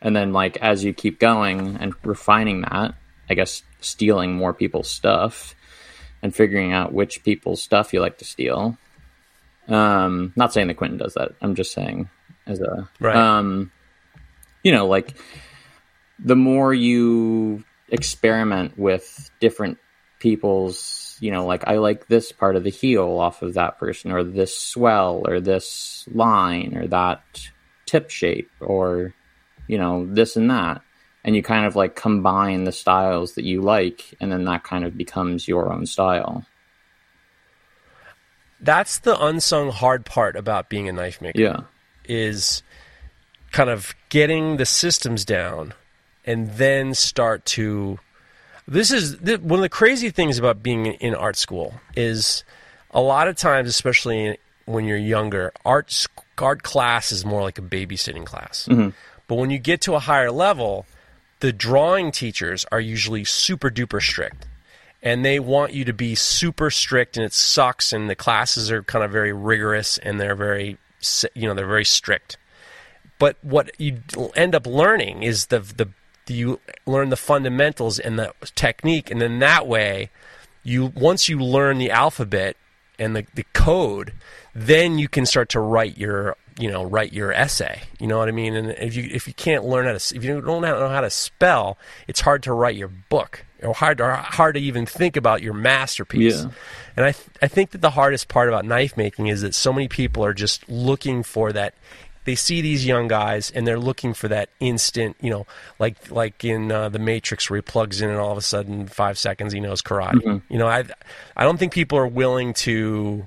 And 0.00 0.14
then, 0.14 0.32
like, 0.32 0.56
as 0.58 0.84
you 0.84 0.94
keep 0.94 1.18
going 1.18 1.76
and 1.78 1.92
refining 2.04 2.60
that, 2.60 2.94
I 3.28 3.34
guess 3.34 3.64
stealing 3.80 4.36
more 4.36 4.54
people's 4.54 4.88
stuff 4.88 5.56
and 6.22 6.32
figuring 6.32 6.72
out 6.72 6.92
which 6.92 7.24
people's 7.24 7.60
stuff 7.60 7.92
you 7.92 8.00
like 8.00 8.18
to 8.18 8.24
steal. 8.24 8.78
Um, 9.68 10.32
not 10.34 10.52
saying 10.52 10.68
that 10.68 10.76
Quentin 10.76 10.98
does 10.98 11.14
that. 11.14 11.32
I'm 11.42 11.54
just 11.54 11.72
saying 11.72 12.08
as 12.46 12.60
a 12.60 12.88
Right. 13.00 13.16
um, 13.16 13.70
you 14.62 14.72
know, 14.72 14.86
like 14.86 15.16
the 16.18 16.36
more 16.36 16.72
you 16.74 17.64
experiment 17.90 18.78
with 18.78 19.30
different 19.40 19.78
people's, 20.18 21.16
you 21.20 21.30
know, 21.30 21.46
like 21.46 21.64
I 21.66 21.76
like 21.76 22.08
this 22.08 22.32
part 22.32 22.56
of 22.56 22.64
the 22.64 22.70
heel 22.70 23.18
off 23.18 23.42
of 23.42 23.54
that 23.54 23.78
person, 23.78 24.10
or 24.10 24.24
this 24.24 24.56
swell, 24.56 25.22
or 25.26 25.40
this 25.40 26.08
line, 26.12 26.76
or 26.76 26.86
that 26.88 27.22
tip 27.86 28.10
shape, 28.10 28.50
or 28.60 29.14
you 29.66 29.78
know, 29.78 30.06
this 30.06 30.36
and 30.36 30.50
that. 30.50 30.82
And 31.24 31.36
you 31.36 31.42
kind 31.42 31.66
of 31.66 31.76
like 31.76 31.94
combine 31.94 32.64
the 32.64 32.72
styles 32.72 33.34
that 33.34 33.44
you 33.44 33.60
like, 33.60 34.14
and 34.20 34.32
then 34.32 34.44
that 34.44 34.64
kind 34.64 34.84
of 34.84 34.96
becomes 34.96 35.46
your 35.46 35.70
own 35.72 35.84
style. 35.84 36.46
That's 38.60 38.98
the 38.98 39.20
unsung 39.22 39.70
hard 39.70 40.04
part 40.04 40.36
about 40.36 40.68
being 40.68 40.88
a 40.88 40.92
knife 40.92 41.20
maker. 41.20 41.40
Yeah. 41.40 41.60
is 42.04 42.62
kind 43.52 43.70
of 43.70 43.94
getting 44.08 44.56
the 44.56 44.66
systems 44.66 45.24
down 45.24 45.74
and 46.24 46.50
then 46.52 46.94
start 46.94 47.44
to 47.46 47.98
this 48.66 48.90
is 48.90 49.16
one 49.40 49.60
of 49.60 49.62
the 49.62 49.68
crazy 49.68 50.10
things 50.10 50.38
about 50.38 50.62
being 50.62 50.86
in 50.86 51.14
art 51.14 51.36
school 51.36 51.74
is 51.96 52.44
a 52.90 53.00
lot 53.00 53.28
of 53.28 53.36
times 53.36 53.68
especially 53.68 54.36
when 54.66 54.84
you're 54.84 54.98
younger 54.98 55.52
art 55.64 56.06
art 56.36 56.62
class 56.62 57.10
is 57.10 57.24
more 57.24 57.42
like 57.42 57.58
a 57.58 57.62
babysitting 57.62 58.26
class 58.26 58.68
mm-hmm. 58.70 58.90
but 59.26 59.36
when 59.36 59.50
you 59.50 59.58
get 59.58 59.80
to 59.80 59.94
a 59.94 59.98
higher 59.98 60.30
level 60.30 60.84
the 61.40 61.52
drawing 61.52 62.12
teachers 62.12 62.66
are 62.70 62.80
usually 62.80 63.24
super 63.24 63.70
duper 63.70 64.02
strict 64.02 64.46
and 65.02 65.24
they 65.24 65.38
want 65.38 65.72
you 65.72 65.84
to 65.84 65.92
be 65.92 66.14
super 66.14 66.70
strict 66.70 67.16
and 67.16 67.24
it 67.24 67.32
sucks 67.32 67.92
and 67.92 68.10
the 68.10 68.14
classes 68.14 68.70
are 68.70 68.82
kind 68.82 69.04
of 69.04 69.10
very 69.10 69.32
rigorous 69.32 69.98
and 69.98 70.20
they're 70.20 70.34
very 70.34 70.78
you 71.34 71.48
know 71.48 71.54
they're 71.54 71.66
very 71.66 71.84
strict. 71.84 72.36
But 73.18 73.36
what 73.42 73.70
you 73.78 74.00
end 74.36 74.54
up 74.54 74.66
learning 74.66 75.22
is 75.22 75.46
the 75.46 75.60
the 75.60 75.88
you 76.32 76.60
learn 76.86 77.08
the 77.08 77.16
fundamentals 77.16 77.98
and 77.98 78.18
the 78.18 78.32
technique 78.54 79.10
and 79.10 79.20
then 79.20 79.38
that 79.38 79.66
way 79.66 80.10
you 80.62 80.92
once 80.94 81.28
you 81.28 81.38
learn 81.38 81.78
the 81.78 81.90
alphabet 81.90 82.56
and 82.98 83.16
the, 83.16 83.24
the 83.34 83.44
code 83.54 84.12
then 84.54 84.98
you 84.98 85.08
can 85.08 85.24
start 85.24 85.48
to 85.48 85.60
write 85.60 85.96
your 85.96 86.36
you 86.58 86.70
know 86.70 86.82
write 86.84 87.12
your 87.12 87.32
essay 87.32 87.82
you 88.00 88.06
know 88.06 88.18
what 88.18 88.28
i 88.28 88.32
mean 88.32 88.54
and 88.56 88.70
if 88.70 88.96
you 88.96 89.08
if 89.12 89.26
you 89.28 89.34
can't 89.34 89.64
learn 89.64 89.86
how 89.86 89.92
to 89.92 90.16
if 90.16 90.24
you 90.24 90.40
don't 90.40 90.62
know 90.62 90.88
how 90.88 91.00
to 91.00 91.08
spell 91.10 91.78
it's 92.08 92.20
hard 92.20 92.42
to 92.42 92.52
write 92.52 92.74
your 92.74 92.88
book 92.88 93.44
or 93.62 93.72
hard 93.74 94.00
or 94.00 94.12
hard 94.14 94.54
to 94.54 94.60
even 94.60 94.84
think 94.84 95.16
about 95.16 95.40
your 95.42 95.54
masterpiece 95.54 96.42
Yeah. 96.42 96.50
and 96.96 97.06
I, 97.06 97.12
th- 97.12 97.28
I 97.42 97.46
think 97.48 97.70
that 97.70 97.80
the 97.80 97.90
hardest 97.90 98.26
part 98.28 98.48
about 98.48 98.64
knife 98.64 98.96
making 98.96 99.28
is 99.28 99.42
that 99.42 99.54
so 99.54 99.72
many 99.72 99.86
people 99.88 100.24
are 100.24 100.34
just 100.34 100.68
looking 100.68 101.22
for 101.22 101.52
that. 101.52 101.74
They 102.24 102.34
see 102.34 102.60
these 102.60 102.84
young 102.84 103.08
guys 103.08 103.50
and 103.50 103.66
they're 103.66 103.78
looking 103.78 104.12
for 104.12 104.28
that 104.28 104.50
instant, 104.60 105.16
you 105.20 105.30
know, 105.30 105.46
like 105.78 106.10
like 106.10 106.44
in 106.44 106.70
uh, 106.70 106.88
the 106.90 106.98
Matrix 106.98 107.48
where 107.48 107.56
he 107.56 107.62
plugs 107.62 108.02
in 108.02 108.10
and 108.10 108.18
all 108.18 108.30
of 108.32 108.36
a 108.36 108.42
sudden 108.42 108.86
five 108.86 109.16
seconds 109.18 109.52
he 109.54 109.60
knows 109.60 109.80
karate. 109.80 110.42
You 110.50 110.58
know, 110.58 110.66
I 110.68 110.84
I 111.36 111.44
don't 111.44 111.56
think 111.58 111.72
people 111.72 111.96
are 111.98 112.06
willing 112.06 112.52
to. 112.54 113.26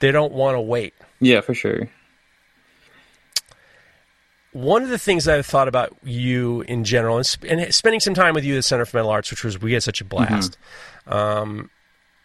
They 0.00 0.10
don't 0.10 0.32
want 0.32 0.56
to 0.56 0.60
wait. 0.60 0.94
Yeah, 1.20 1.42
for 1.42 1.54
sure. 1.54 1.88
One 4.52 4.82
of 4.82 4.90
the 4.90 4.98
things 4.98 5.26
I've 5.26 5.46
thought 5.46 5.68
about 5.68 5.96
you 6.04 6.60
in 6.62 6.84
general, 6.84 7.16
and, 7.16 7.26
sp- 7.26 7.44
and 7.48 7.74
spending 7.74 8.00
some 8.00 8.14
time 8.14 8.34
with 8.34 8.44
you 8.44 8.54
at 8.54 8.56
the 8.56 8.62
Center 8.62 8.84
for 8.84 8.98
Metal 8.98 9.10
Arts, 9.10 9.30
which 9.30 9.44
was 9.44 9.60
we 9.60 9.72
had 9.72 9.82
such 9.82 10.00
a 10.00 10.04
blast. 10.04 10.58
Um, 11.06 11.70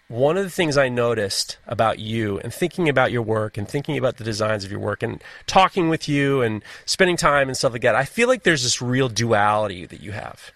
one 0.09 0.37
of 0.37 0.43
the 0.43 0.49
things 0.49 0.77
I 0.77 0.87
noticed 0.87 1.57
about 1.67 1.99
you, 1.99 2.39
and 2.39 2.53
thinking 2.53 2.87
about 2.87 3.11
your 3.11 3.21
work, 3.21 3.57
and 3.57 3.67
thinking 3.67 3.97
about 3.97 4.17
the 4.17 4.23
designs 4.23 4.63
of 4.63 4.71
your 4.71 4.79
work, 4.79 5.03
and 5.03 5.21
talking 5.47 5.89
with 5.89 6.07
you, 6.07 6.41
and 6.41 6.63
spending 6.85 7.17
time 7.17 7.49
and 7.49 7.57
stuff 7.57 7.73
like 7.73 7.81
that, 7.81 7.95
I 7.95 8.05
feel 8.05 8.27
like 8.27 8.43
there's 8.43 8.63
this 8.63 8.81
real 8.81 9.09
duality 9.09 9.85
that 9.85 10.01
you 10.01 10.11
have, 10.11 10.51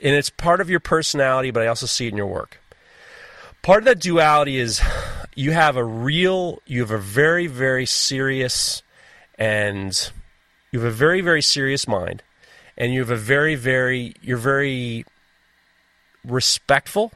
and 0.00 0.14
it's 0.14 0.30
part 0.30 0.60
of 0.60 0.70
your 0.70 0.80
personality, 0.80 1.50
but 1.50 1.62
I 1.62 1.66
also 1.66 1.86
see 1.86 2.06
it 2.06 2.10
in 2.10 2.16
your 2.16 2.26
work. 2.26 2.60
Part 3.62 3.80
of 3.80 3.84
that 3.86 3.98
duality 3.98 4.58
is 4.58 4.80
you 5.34 5.50
have 5.50 5.76
a 5.76 5.84
real, 5.84 6.62
you 6.66 6.80
have 6.80 6.92
a 6.92 6.98
very, 6.98 7.48
very 7.48 7.86
serious 7.86 8.82
and 9.36 10.10
you 10.70 10.80
have 10.80 10.88
a 10.88 10.94
very 10.94 11.20
very 11.20 11.42
serious 11.42 11.86
mind 11.88 12.22
and 12.76 12.92
you 12.92 13.00
have 13.00 13.10
a 13.10 13.16
very 13.16 13.54
very 13.54 14.14
you're 14.20 14.36
very 14.36 15.04
respectful 16.24 17.12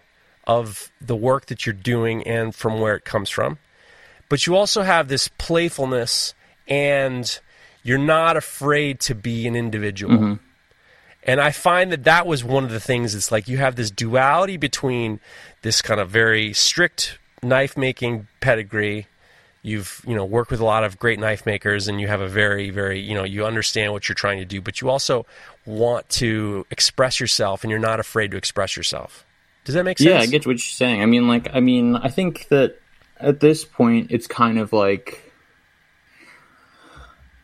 of 0.47 0.91
the 1.01 1.17
work 1.17 1.47
that 1.47 1.67
you're 1.67 1.73
doing 1.73 2.27
and 2.27 2.55
from 2.55 2.81
where 2.81 2.97
it 2.97 3.05
comes 3.05 3.31
from 3.31 3.59
but 4.29 4.47
you 4.47 4.57
also 4.57 4.83
have 4.83 5.09
this 5.09 5.29
playfulness 5.39 6.35
and 6.67 7.41
you're 7.83 7.99
not 7.99 8.37
afraid 8.37 9.01
to 9.01 9.15
be 9.15 9.47
an 9.47 9.55
individual 9.55 10.15
mm-hmm. 10.15 10.35
and 11.25 11.41
I 11.41 11.51
find 11.51 11.93
that 11.93 12.05
that 12.05 12.27
was 12.27 12.43
one 12.43 12.65
of 12.65 12.71
the 12.71 12.81
things. 12.81 13.15
It's 13.15 13.31
like 13.31 13.47
you 13.47 13.59
have 13.59 13.77
this 13.77 13.91
duality 13.91 14.57
between 14.57 15.21
this 15.63 15.83
kind 15.83 16.01
of 16.01 16.09
very 16.11 16.53
strict 16.53 17.19
knife 17.43 17.77
making 17.77 18.29
pedigree. 18.41 19.07
You've 19.63 20.03
you 20.07 20.17
know 20.17 20.25
worked 20.25 20.51
with 20.51 20.61
a 20.61 20.65
lot 20.65 20.83
of 20.83 20.99
great 20.99 21.21
knife 21.21 21.47
makers, 21.47 21.87
and 21.87 22.01
you 22.01 22.09
have 22.09 22.21
a 22.21 22.29
very 22.29 22.71
very 22.71 22.99
you 23.01 23.15
know 23.15 23.25
you 23.25 23.47
understand 23.47 23.93
what 23.93 24.09
you're 24.09 24.15
trying 24.15 24.39
to 24.39 24.45
do, 24.45 24.61
but 24.61 24.81
you 24.81 24.91
also 24.91 25.25
want 25.65 26.09
to 26.11 26.67
express 26.71 27.21
yourself, 27.21 27.63
and 27.63 27.71
you're 27.71 27.79
not 27.79 28.01
afraid 28.01 28.33
to 28.33 28.37
express 28.37 28.77
yourself. 28.77 29.25
Does 29.65 29.75
that 29.77 29.85
make 29.85 29.99
sense? 29.99 30.09
Yeah, 30.09 30.19
I 30.19 30.27
get 30.27 30.47
what 30.47 30.53
you're 30.53 30.59
saying. 30.59 31.03
I 31.03 31.07
mean, 31.07 31.29
like, 31.29 31.55
I 31.55 31.61
mean, 31.61 31.95
I 31.97 32.09
think 32.09 32.49
that 32.49 32.81
at 33.21 33.41
this 33.41 33.65
point, 33.65 34.11
it's 34.11 34.27
kind 34.27 34.59
of 34.59 34.73
like. 34.73 35.33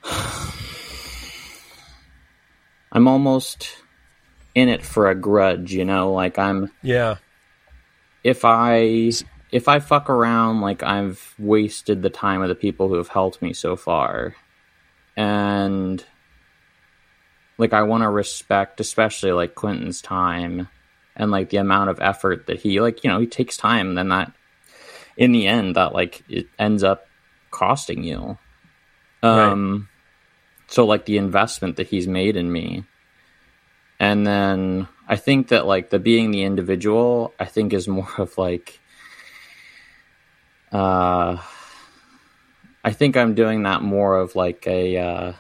I'm 2.91 3.07
almost 3.07 3.69
in 4.55 4.71
it 4.71 4.83
for 4.83 5.11
a 5.11 5.15
grudge, 5.15 5.73
you 5.73 5.85
know? 5.85 6.13
Like, 6.13 6.39
I'm. 6.39 6.73
Yeah. 6.83 7.17
If 8.25 8.45
I. 8.45 9.13
If 9.51 9.69
I 9.69 9.79
fuck 9.79 10.11
around, 10.11 10.61
like, 10.61 10.83
I've 10.83 11.35
wasted 11.39 12.03
the 12.03 12.11
time 12.11 12.43
of 12.43 12.49
the 12.49 12.55
people 12.55 12.89
who 12.89 12.97
have 12.97 13.09
helped 13.09 13.43
me 13.43 13.53
so 13.53 13.77
far. 13.77 14.37
And. 15.17 16.05
Like, 17.57 17.73
I 17.73 17.83
want 17.83 18.03
to 18.03 18.09
respect, 18.09 18.79
especially, 18.79 19.33
like, 19.33 19.57
Quentin's 19.57 20.01
time 20.01 20.69
and 21.19 21.31
like 21.31 21.51
the 21.51 21.57
amount 21.57 21.91
of 21.91 22.01
effort 22.01 22.47
that 22.47 22.61
he 22.61 22.81
like 22.81 23.03
you 23.03 23.11
know 23.11 23.19
he 23.19 23.27
takes 23.27 23.57
time 23.57 23.95
then 23.95 24.09
that 24.09 24.33
in 25.17 25.33
the 25.33 25.47
end 25.47 25.77
that 25.77 25.93
like 25.93 26.23
it 26.29 26.47
ends 26.59 26.85
up 26.85 27.07
costing 27.51 28.05
you 28.05 28.39
um 29.23 29.89
so 30.69 30.87
like 30.87 31.05
the 31.05 31.19
investment 31.19 31.77
that 31.77 31.89
he's 31.89 32.07
made 32.07 32.37
in 32.37 32.51
me 32.51 32.85
and 33.99 34.27
then 34.27 34.87
i 35.09 35.17
think 35.17 35.49
that 35.49 35.67
like 35.67 35.91
the 35.91 35.99
being 35.99 36.31
the 36.31 36.45
individual 36.45 37.35
i 37.41 37.45
think 37.45 37.73
is 37.73 37.89
more 37.89 38.09
of 38.19 38.39
like 38.39 38.81
uh 40.73 41.37
i 42.85 42.93
think 42.93 43.17
i'm 43.17 43.35
doing 43.35 43.63
that 43.63 43.83
more 43.83 44.17
of 44.19 44.37
like 44.37 44.67
a 44.67 44.97
uh 44.99 45.33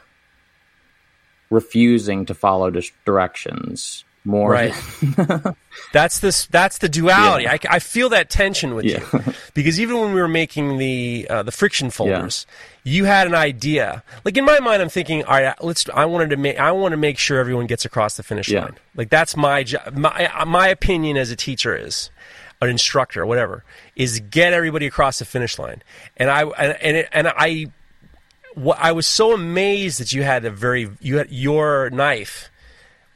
refusing 1.50 2.26
to 2.26 2.34
follow 2.34 2.70
dis- 2.70 2.92
directions 3.04 4.04
more 4.24 4.50
Right. 4.50 4.74
That's 5.94 6.18
this. 6.18 6.46
That's 6.48 6.78
the 6.78 6.88
duality. 6.88 7.44
Yeah. 7.44 7.52
I, 7.52 7.76
I 7.76 7.78
feel 7.78 8.10
that 8.10 8.28
tension 8.28 8.74
with 8.74 8.84
Yeah. 8.84 9.02
you 9.14 9.32
because 9.54 9.80
even 9.80 9.98
when 10.00 10.12
we 10.12 10.20
were 10.20 10.28
making 10.28 10.76
the 10.76 11.26
uh, 11.30 11.42
the 11.44 11.52
friction 11.52 11.88
folders, 11.88 12.46
you 12.84 13.04
had 13.04 13.26
an 13.26 13.34
idea. 13.34 14.02
Like 14.26 14.36
in 14.36 14.44
my 14.44 14.58
mind, 14.60 14.82
I'm 14.82 14.90
thinking, 14.90 15.24
all 15.24 15.40
right, 15.40 15.54
let's. 15.64 15.88
I 15.94 16.04
wanted 16.04 16.28
to 16.30 16.36
make. 16.36 16.58
I 16.58 16.72
want 16.72 16.92
to 16.92 16.98
make 16.98 17.16
sure 17.16 17.38
everyone 17.38 17.68
gets 17.68 17.86
across 17.86 18.18
the 18.18 18.22
finish 18.22 18.50
Yeah. 18.50 18.64
line. 18.64 18.76
Like 18.96 19.08
that's 19.08 19.34
my 19.34 19.62
job. 19.62 19.96
My 19.96 20.30
my 20.46 20.68
opinion 20.68 21.16
as 21.16 21.30
a 21.30 21.36
teacher 21.36 21.74
is. 21.74 22.10
An 22.60 22.68
instructor, 22.68 23.24
whatever, 23.24 23.62
is 23.94 24.18
get 24.18 24.52
everybody 24.52 24.86
across 24.86 25.20
the 25.20 25.24
finish 25.24 25.60
line, 25.60 25.80
and 26.16 26.28
I 26.28 26.42
and 26.42 26.76
and, 26.82 26.96
it, 26.96 27.08
and 27.12 27.28
I, 27.28 27.66
what 28.54 28.78
I 28.80 28.90
was 28.90 29.06
so 29.06 29.32
amazed 29.32 30.00
that 30.00 30.12
you 30.12 30.24
had 30.24 30.44
a 30.44 30.50
very 30.50 30.90
you 31.00 31.18
had 31.18 31.30
your 31.30 31.88
knife 31.90 32.50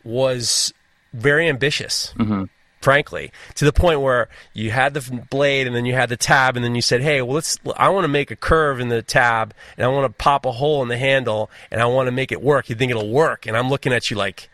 was 0.05 0.72
very 1.12 1.49
ambitious, 1.49 2.14
mm-hmm. 2.16 2.45
frankly, 2.82 3.32
to 3.57 3.64
the 3.64 3.72
point 3.72 4.01
where 4.01 4.28
you 4.53 4.70
had 4.70 4.95
the 4.95 5.01
blade 5.28 5.66
and 5.66 5.74
then 5.74 5.86
you 5.86 5.95
had 5.95 6.09
the 6.09 6.16
tab, 6.16 6.55
and 6.55 6.64
then 6.64 6.76
you 6.76 6.82
said, 6.82 7.03
"Hey, 7.03 7.20
well, 7.20 7.34
let's. 7.34 7.59
I 7.76 7.88
want 7.88 8.05
to 8.05 8.09
make 8.09 8.30
a 8.30 8.36
curve 8.36 8.78
in 8.78 8.90
the 8.90 9.03
tab, 9.03 9.55
and 9.76 9.84
I 9.84 9.88
want 9.88 10.05
to 10.05 10.22
pop 10.22 10.47
a 10.47 10.53
hole 10.53 10.82
in 10.82 10.88
the 10.88 10.99
handle, 10.99 11.51
and 11.72 11.80
I 11.80 11.86
want 11.86 12.07
to 12.07 12.12
make 12.12 12.30
it 12.30 12.40
work. 12.40 12.70
You 12.70 12.76
think 12.76 12.90
it'll 12.90 13.11
work?" 13.11 13.47
And 13.47 13.57
I'm 13.57 13.70
looking 13.70 13.93
at 13.93 14.09
you 14.09 14.16
like, 14.16 14.49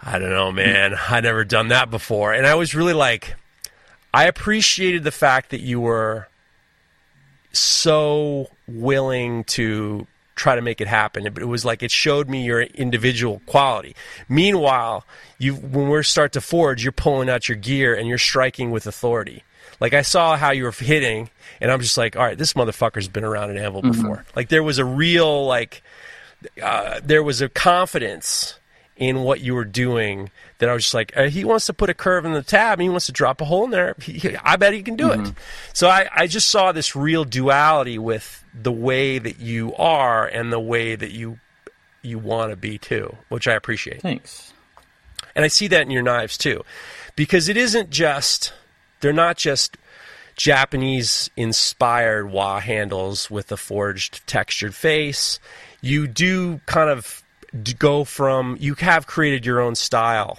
I 0.00 0.18
don't 0.18 0.30
know, 0.30 0.52
man. 0.52 0.94
I 1.08 1.20
never 1.20 1.44
done 1.44 1.68
that 1.68 1.90
before, 1.90 2.32
and 2.32 2.46
I 2.46 2.54
was 2.54 2.76
really 2.76 2.92
like, 2.92 3.34
I 4.14 4.26
appreciated 4.26 5.02
the 5.02 5.10
fact 5.10 5.50
that 5.50 5.60
you 5.60 5.80
were 5.80 6.28
so 7.52 8.48
willing 8.68 9.42
to 9.44 10.06
try 10.36 10.54
to 10.54 10.62
make 10.62 10.80
it 10.80 10.86
happen. 10.86 11.26
But 11.32 11.42
it 11.42 11.46
was 11.46 11.64
like 11.64 11.82
it 11.82 11.90
showed 11.90 12.28
me 12.28 12.44
your 12.44 12.62
individual 12.62 13.42
quality. 13.46 13.96
Meanwhile, 14.28 15.04
you 15.38 15.56
when 15.56 15.88
we 15.88 16.00
start 16.04 16.32
to 16.34 16.40
forge, 16.40 16.84
you're 16.84 16.92
pulling 16.92 17.28
out 17.28 17.48
your 17.48 17.56
gear 17.56 17.92
and 17.92 18.06
you're 18.06 18.18
striking 18.18 18.70
with 18.70 18.86
authority. 18.86 19.42
Like 19.80 19.94
I 19.94 20.02
saw 20.02 20.36
how 20.36 20.52
you 20.52 20.62
were 20.62 20.70
hitting, 20.70 21.28
and 21.60 21.72
I'm 21.72 21.80
just 21.80 21.98
like, 21.98 22.14
all 22.14 22.22
right, 22.22 22.38
this 22.38 22.52
motherfucker's 22.52 23.08
been 23.08 23.24
around 23.24 23.50
an 23.50 23.58
anvil 23.58 23.82
before. 23.82 24.24
Like 24.36 24.48
there 24.48 24.62
was 24.62 24.78
a 24.78 24.84
real 24.84 25.44
like, 25.44 25.82
uh, 26.62 27.00
there 27.02 27.24
was 27.24 27.40
a 27.42 27.48
confidence 27.48 28.60
in 28.96 29.22
what 29.22 29.40
you 29.40 29.54
were 29.54 29.64
doing 29.64 30.30
that 30.58 30.68
I 30.68 30.72
was 30.72 30.84
just 30.84 30.94
like, 30.94 31.16
uh, 31.16 31.24
he 31.24 31.44
wants 31.44 31.66
to 31.66 31.72
put 31.72 31.90
a 31.90 31.94
curve 31.94 32.24
in 32.24 32.32
the 32.32 32.42
tab 32.42 32.74
and 32.74 32.82
he 32.82 32.88
wants 32.88 33.06
to 33.06 33.12
drop 33.12 33.40
a 33.40 33.44
hole 33.44 33.64
in 33.64 33.70
there. 33.70 33.96
He, 34.00 34.12
he- 34.12 34.36
I 34.36 34.54
bet 34.56 34.72
he 34.72 34.82
can 34.82 34.94
do 34.96 35.10
it. 35.10 35.32
So 35.72 35.88
I, 35.88 36.08
I 36.14 36.26
just 36.28 36.48
saw 36.50 36.70
this 36.72 36.94
real 36.94 37.24
duality 37.24 37.98
with 37.98 38.44
the 38.54 38.70
way 38.72 39.18
that 39.18 39.40
you 39.40 39.74
are 39.74 40.26
and 40.26 40.52
the 40.52 40.60
way 40.60 40.94
that 40.94 41.10
you 41.10 41.40
you 42.02 42.18
want 42.18 42.50
to 42.50 42.56
be 42.56 42.76
too, 42.78 43.16
which 43.30 43.48
I 43.48 43.54
appreciate. 43.54 44.02
Thanks. 44.02 44.52
And 45.34 45.44
I 45.44 45.48
see 45.48 45.66
that 45.68 45.80
in 45.82 45.90
your 45.90 46.02
knives 46.02 46.36
too. 46.38 46.62
Because 47.16 47.48
it 47.48 47.56
isn't 47.56 47.88
just, 47.90 48.52
they're 49.00 49.12
not 49.12 49.38
just 49.38 49.76
Japanese 50.36 51.30
inspired 51.36 52.30
wa 52.30 52.60
handles 52.60 53.30
with 53.30 53.50
a 53.50 53.56
forged 53.56 54.24
textured 54.26 54.74
face. 54.74 55.40
You 55.80 56.06
do 56.06 56.60
kind 56.66 56.90
of 56.90 57.23
go 57.78 58.04
from, 58.04 58.56
you 58.60 58.74
have 58.74 59.06
created 59.06 59.46
your 59.46 59.60
own 59.60 59.74
style 59.74 60.38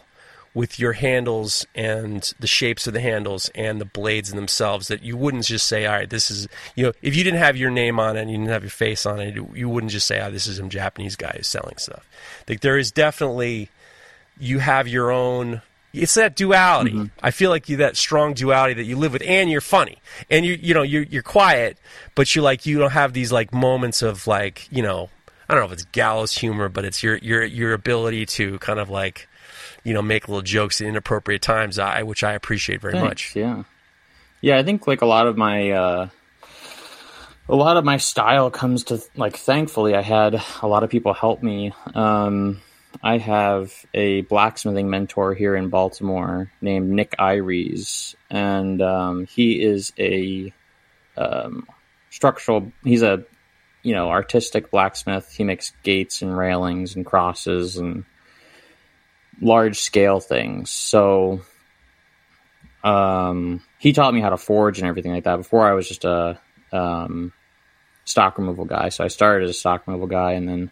with 0.54 0.80
your 0.80 0.94
handles 0.94 1.68
and 1.76 2.34
the 2.40 2.48
shapes 2.48 2.88
of 2.88 2.94
the 2.94 3.02
handles 3.02 3.50
and 3.56 3.80
the 3.80 3.86
blades 3.86 4.30
in 4.30 4.38
themselves 4.38 4.88
that 4.88 5.04
you 5.04 5.18
wouldn't 5.18 5.44
just 5.44 5.68
say, 5.68 5.86
all 5.86 5.94
right, 5.94 6.10
this 6.10 6.32
is, 6.32 6.48
you 6.76 6.86
know, 6.86 6.94
if 7.02 7.16
you 7.16 7.24
didn't 7.26 7.40
have 7.40 7.58
your 7.58 7.70
name 7.70 8.00
on 8.00 8.16
it 8.16 8.22
and 8.22 8.32
you 8.32 8.38
didn't 8.38 8.50
have 8.50 8.64
your 8.64 8.70
face 8.70 9.06
on 9.06 9.20
it, 9.20 9.36
you 9.54 9.68
wouldn't 9.68 9.92
just 9.92 10.08
say, 10.08 10.22
oh, 10.22 10.32
this 10.32 10.48
is 10.48 10.58
some 10.58 10.70
Japanese 10.70 11.18
guy 11.18 11.34
who's 11.36 11.48
selling 11.48 11.78
stuff. 11.78 12.08
Like 12.48 12.62
there 12.62 12.78
is 12.78 12.92
definitely, 12.92 13.70
you 14.40 14.60
have 14.60 14.88
your 14.88 15.12
own 15.12 15.62
it's 15.94 16.16
that 16.16 16.36
duality 16.36 16.92
mm-hmm. 16.92 17.06
i 17.24 17.32
feel 17.32 17.50
like 17.50 17.70
you 17.70 17.78
that 17.78 17.96
strong 17.96 18.34
duality 18.34 18.74
that 18.74 18.84
you 18.84 18.98
live 18.98 19.14
with 19.14 19.24
and 19.26 19.50
you're 19.50 19.62
funny 19.62 19.98
and 20.30 20.46
you 20.46 20.60
you 20.62 20.74
know 20.74 20.82
you're, 20.82 21.04
you're 21.04 21.24
quiet 21.24 21.78
but 22.16 22.36
you 22.36 22.42
like 22.42 22.66
you 22.66 22.78
don't 22.78 22.92
have 22.92 23.14
these 23.14 23.32
like 23.32 23.54
moments 23.54 24.02
of 24.02 24.28
like 24.28 24.68
you 24.70 24.84
know 24.84 25.10
i 25.48 25.54
don't 25.54 25.62
know 25.62 25.68
if 25.68 25.74
it's 25.74 25.86
gallows 25.86 26.38
humor 26.38 26.70
but 26.70 26.86
it's 26.86 27.04
your 27.04 27.18
your 27.18 27.44
your 27.44 27.74
ability 27.74 28.26
to 28.26 28.58
kind 28.60 28.80
of 28.80 28.90
like 28.90 29.28
you 29.84 29.94
know 29.94 30.02
make 30.02 30.28
little 30.28 30.42
jokes 30.42 30.82
at 30.82 30.88
inappropriate 30.88 31.42
times 31.42 31.80
i 31.80 32.04
which 32.04 32.24
i 32.24 32.34
appreciate 32.34 32.82
very 32.82 32.94
Thanks, 32.94 33.06
much 33.06 33.36
Yeah. 33.36 33.64
Yeah, 34.42 34.60
I 34.60 34.64
think 34.64 34.86
like 34.86 35.02
a 35.02 35.08
lot 35.08 35.26
of 35.26 35.38
my 35.38 35.72
uh 35.72 36.10
a 37.50 37.56
lot 37.56 37.78
of 37.78 37.84
my 37.84 37.98
style 37.98 38.52
comes 38.52 38.84
to 38.86 39.02
like 39.16 39.38
thankfully 39.38 39.96
I 39.96 40.04
had 40.04 40.40
a 40.62 40.68
lot 40.68 40.84
of 40.84 40.92
people 40.92 41.14
help 41.16 41.42
me. 41.42 41.74
Um 41.96 42.62
I 43.02 43.18
have 43.18 43.74
a 43.94 44.22
blacksmithing 44.22 44.88
mentor 44.88 45.34
here 45.34 45.56
in 45.56 45.70
Baltimore 45.70 46.52
named 46.62 46.92
Nick 46.92 47.16
Iries 47.18 48.16
and 48.30 48.84
um 48.84 49.26
he 49.26 49.64
is 49.64 49.92
a 49.98 50.54
um 51.18 51.68
structural 52.12 52.72
he's 52.84 53.02
a 53.02 53.24
you 53.86 53.94
know 53.94 54.10
artistic 54.10 54.72
blacksmith. 54.72 55.32
He 55.32 55.44
makes 55.44 55.72
gates 55.84 56.22
and 56.24 56.36
railings 56.36 56.96
and 56.96 57.06
crosses 57.06 57.78
and 57.78 58.04
large 59.40 59.80
scale 59.80 60.20
things. 60.20 60.72
So 60.72 61.42
um, 62.84 63.62
he 63.78 63.94
taught 63.94 64.14
me 64.14 64.22
how 64.22 64.30
to 64.30 64.38
forge 64.38 64.80
and 64.80 64.88
everything 64.88 65.12
like 65.12 65.26
that. 65.26 65.38
Before 65.38 65.68
I 65.68 65.74
was 65.74 65.88
just 65.88 66.04
a 66.04 66.40
um, 66.72 67.32
stock 68.06 68.40
removal 68.40 68.66
guy, 68.66 68.90
so 68.90 69.04
I 69.04 69.08
started 69.08 69.46
as 69.46 69.52
a 69.52 69.60
stock 69.60 69.86
removal 69.86 70.08
guy 70.08 70.32
and 70.32 70.50
then 70.50 70.72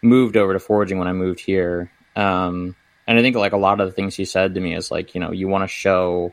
moved 0.00 0.38
over 0.38 0.54
to 0.54 0.58
forging 0.58 0.98
when 0.98 1.08
I 1.08 1.12
moved 1.12 1.40
here. 1.40 1.90
Um, 2.16 2.76
and 3.06 3.18
I 3.18 3.22
think 3.22 3.36
like 3.36 3.52
a 3.52 3.58
lot 3.58 3.80
of 3.80 3.88
the 3.88 3.92
things 3.92 4.16
he 4.16 4.24
said 4.24 4.54
to 4.54 4.60
me 4.60 4.74
is 4.74 4.90
like, 4.90 5.14
you 5.14 5.20
know, 5.20 5.32
you 5.32 5.48
want 5.48 5.64
to 5.64 5.68
show 5.68 6.32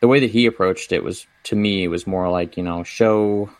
the 0.00 0.08
way 0.08 0.18
that 0.20 0.30
he 0.30 0.46
approached 0.46 0.90
it 0.90 1.04
was 1.04 1.26
to 1.44 1.54
me 1.54 1.86
was 1.86 2.08
more 2.08 2.28
like, 2.28 2.56
you 2.56 2.64
know, 2.64 2.82
show 2.82 3.50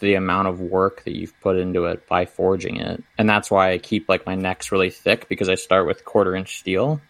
the 0.00 0.14
amount 0.14 0.48
of 0.48 0.60
work 0.60 1.04
that 1.04 1.16
you've 1.16 1.38
put 1.40 1.56
into 1.56 1.86
it 1.86 2.06
by 2.06 2.26
forging 2.26 2.76
it. 2.76 3.02
And 3.16 3.28
that's 3.28 3.50
why 3.50 3.72
I 3.72 3.78
keep 3.78 4.08
like 4.08 4.26
my 4.26 4.34
necks 4.34 4.72
really 4.72 4.90
thick 4.90 5.28
because 5.28 5.48
I 5.48 5.54
start 5.54 5.86
with 5.86 6.04
quarter 6.04 6.34
inch 6.34 6.58
steel. 6.58 7.00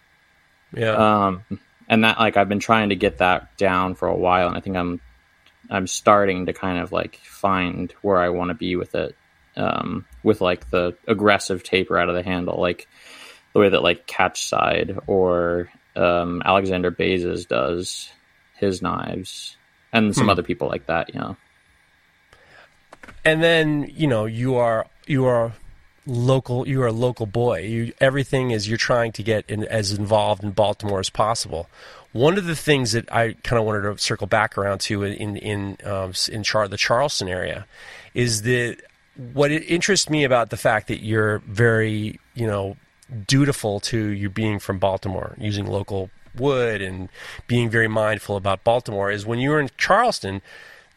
yeah 0.73 1.27
Um, 1.27 1.43
and 1.87 2.03
that 2.03 2.19
like 2.19 2.37
I've 2.37 2.49
been 2.49 2.59
trying 2.59 2.89
to 2.89 2.95
get 2.95 3.19
that 3.19 3.57
down 3.57 3.95
for 3.95 4.07
a 4.07 4.15
while, 4.15 4.47
and 4.47 4.57
I 4.57 4.61
think 4.61 4.75
I'm 4.75 5.01
I'm 5.69 5.87
starting 5.87 6.45
to 6.45 6.53
kind 6.53 6.79
of 6.79 6.91
like 6.91 7.17
find 7.17 7.93
where 8.01 8.17
I 8.17 8.29
want 8.29 8.49
to 8.49 8.55
be 8.55 8.75
with 8.75 8.95
it, 8.95 9.15
um, 9.55 10.05
with 10.23 10.41
like 10.41 10.69
the 10.69 10.97
aggressive 11.07 11.63
taper 11.63 11.97
out 11.97 12.09
of 12.09 12.15
the 12.15 12.23
handle, 12.23 12.59
like 12.59 12.87
the 13.53 13.59
way 13.59 13.69
that 13.69 13.83
like 13.83 14.07
Catcheside 14.07 14.99
or 15.07 15.69
um, 15.95 16.41
Alexander 16.45 16.91
Bezos 16.91 17.47
does 17.47 18.09
his 18.55 18.81
knives, 18.81 19.55
and 19.93 20.15
some 20.15 20.29
other 20.29 20.43
people 20.43 20.67
like 20.67 20.87
that, 20.87 21.13
you 21.13 21.19
know. 21.19 21.37
And 23.25 23.43
then 23.43 23.91
you 23.93 24.07
know 24.07 24.25
you 24.25 24.55
are 24.55 24.87
you 25.05 25.25
are 25.25 25.53
local 26.05 26.67
you 26.67 26.81
are 26.81 26.87
a 26.87 26.91
local 26.91 27.25
boy. 27.25 27.61
You 27.61 27.93
everything 27.99 28.51
is 28.51 28.67
you're 28.67 28.77
trying 28.77 29.11
to 29.13 29.23
get 29.23 29.49
in, 29.49 29.65
as 29.65 29.91
involved 29.91 30.43
in 30.43 30.51
baltimore 30.51 30.99
as 30.99 31.09
possible. 31.09 31.69
One 32.13 32.37
of 32.37 32.45
the 32.45 32.55
things 32.55 32.93
that 32.93 33.11
i 33.11 33.33
kind 33.43 33.59
of 33.59 33.65
wanted 33.65 33.81
to 33.81 33.97
circle 33.97 34.27
back 34.27 34.57
around 34.57 34.79
to 34.81 35.03
in 35.03 35.37
in 35.37 35.77
um, 35.83 36.13
in 36.31 36.43
Char- 36.43 36.67
the 36.67 36.77
charleston 36.77 37.27
area 37.27 37.65
is 38.13 38.43
that 38.43 38.77
what 39.33 39.51
interests 39.51 40.09
me 40.09 40.23
about 40.23 40.49
the 40.49 40.57
fact 40.57 40.87
that 40.87 41.03
you're 41.03 41.39
very 41.39 42.19
you 42.33 42.47
know 42.47 42.77
dutiful 43.27 43.79
to 43.79 44.09
you 44.09 44.29
being 44.29 44.59
from 44.59 44.79
baltimore 44.79 45.35
using 45.39 45.65
local 45.65 46.09
wood 46.35 46.81
and 46.81 47.09
being 47.47 47.69
very 47.69 47.87
mindful 47.87 48.35
about 48.35 48.63
baltimore 48.63 49.11
is 49.11 49.25
when 49.25 49.39
you 49.39 49.49
were 49.49 49.59
in 49.59 49.69
charleston 49.77 50.41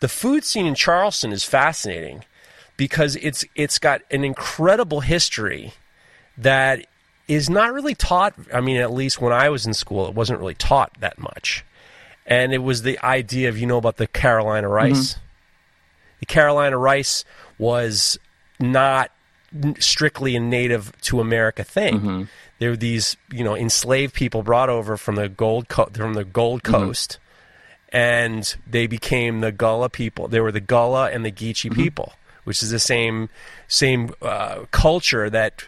the 0.01 0.09
food 0.09 0.45
scene 0.45 0.67
in 0.67 0.75
Charleston 0.75 1.33
is 1.33 1.45
fascinating 1.45 2.25
because 2.77 3.17
it's 3.17 3.45
it's 3.55 3.79
got 3.79 4.01
an 4.11 4.25
incredible 4.25 5.01
history 5.01 5.75
that 6.39 6.87
is 7.29 7.49
not 7.49 7.73
really 7.73 7.95
taught. 7.95 8.35
I 8.53 8.61
mean, 8.61 8.79
at 8.79 8.93
least 8.93 9.21
when 9.21 9.33
I 9.33 9.51
was 9.51 9.67
in 9.67 9.75
school, 9.75 10.09
it 10.09 10.15
wasn't 10.15 10.41
really 10.41 10.55
taught 10.55 10.91
that 11.01 11.19
much. 11.19 11.65
And 12.27 12.53
it 12.53 12.59
was 12.59 12.83
the 12.83 12.99
idea 13.05 13.49
of 13.49 13.59
you 13.59 13.67
know 13.67 13.77
about 13.77 13.99
the 13.99 14.07
Carolina 14.07 14.67
mm-hmm. 14.67 14.75
rice. 14.75 15.17
The 16.21 16.27
Carolina 16.27 16.77
rice 16.77 17.25
was 17.59 18.19
not 18.59 19.11
strictly 19.79 20.37
a 20.37 20.41
native 20.41 20.99
to 21.03 21.21
America 21.21 21.65
thing. 21.65 21.95
Mm-hmm. 21.95 22.23
There 22.59 22.71
were 22.71 22.77
these 22.77 23.17
you 23.31 23.45
know 23.45 23.55
enslaved 23.55 24.15
people 24.15 24.43
brought 24.43 24.71
over 24.71 24.97
from 24.97 25.17
the 25.17 25.29
gold 25.29 25.69
co- 25.69 25.91
from 25.93 26.15
the 26.15 26.25
Gold 26.25 26.63
mm-hmm. 26.63 26.73
Coast 26.73 27.19
and 27.93 28.57
they 28.67 28.87
became 28.87 29.41
the 29.41 29.53
Gullah 29.53 29.91
people. 29.91 30.29
They 30.29 30.41
were 30.41 30.53
the 30.53 30.61
Gullah 30.61 31.11
and 31.11 31.25
the 31.25 31.33
Geechee 31.33 31.71
mm-hmm. 31.71 31.83
people, 31.83 32.13
which 32.45 32.63
is 32.63 32.71
the 32.71 32.79
same 32.79 33.29
same 33.69 34.15
uh, 34.23 34.65
culture 34.71 35.29
that 35.31 35.65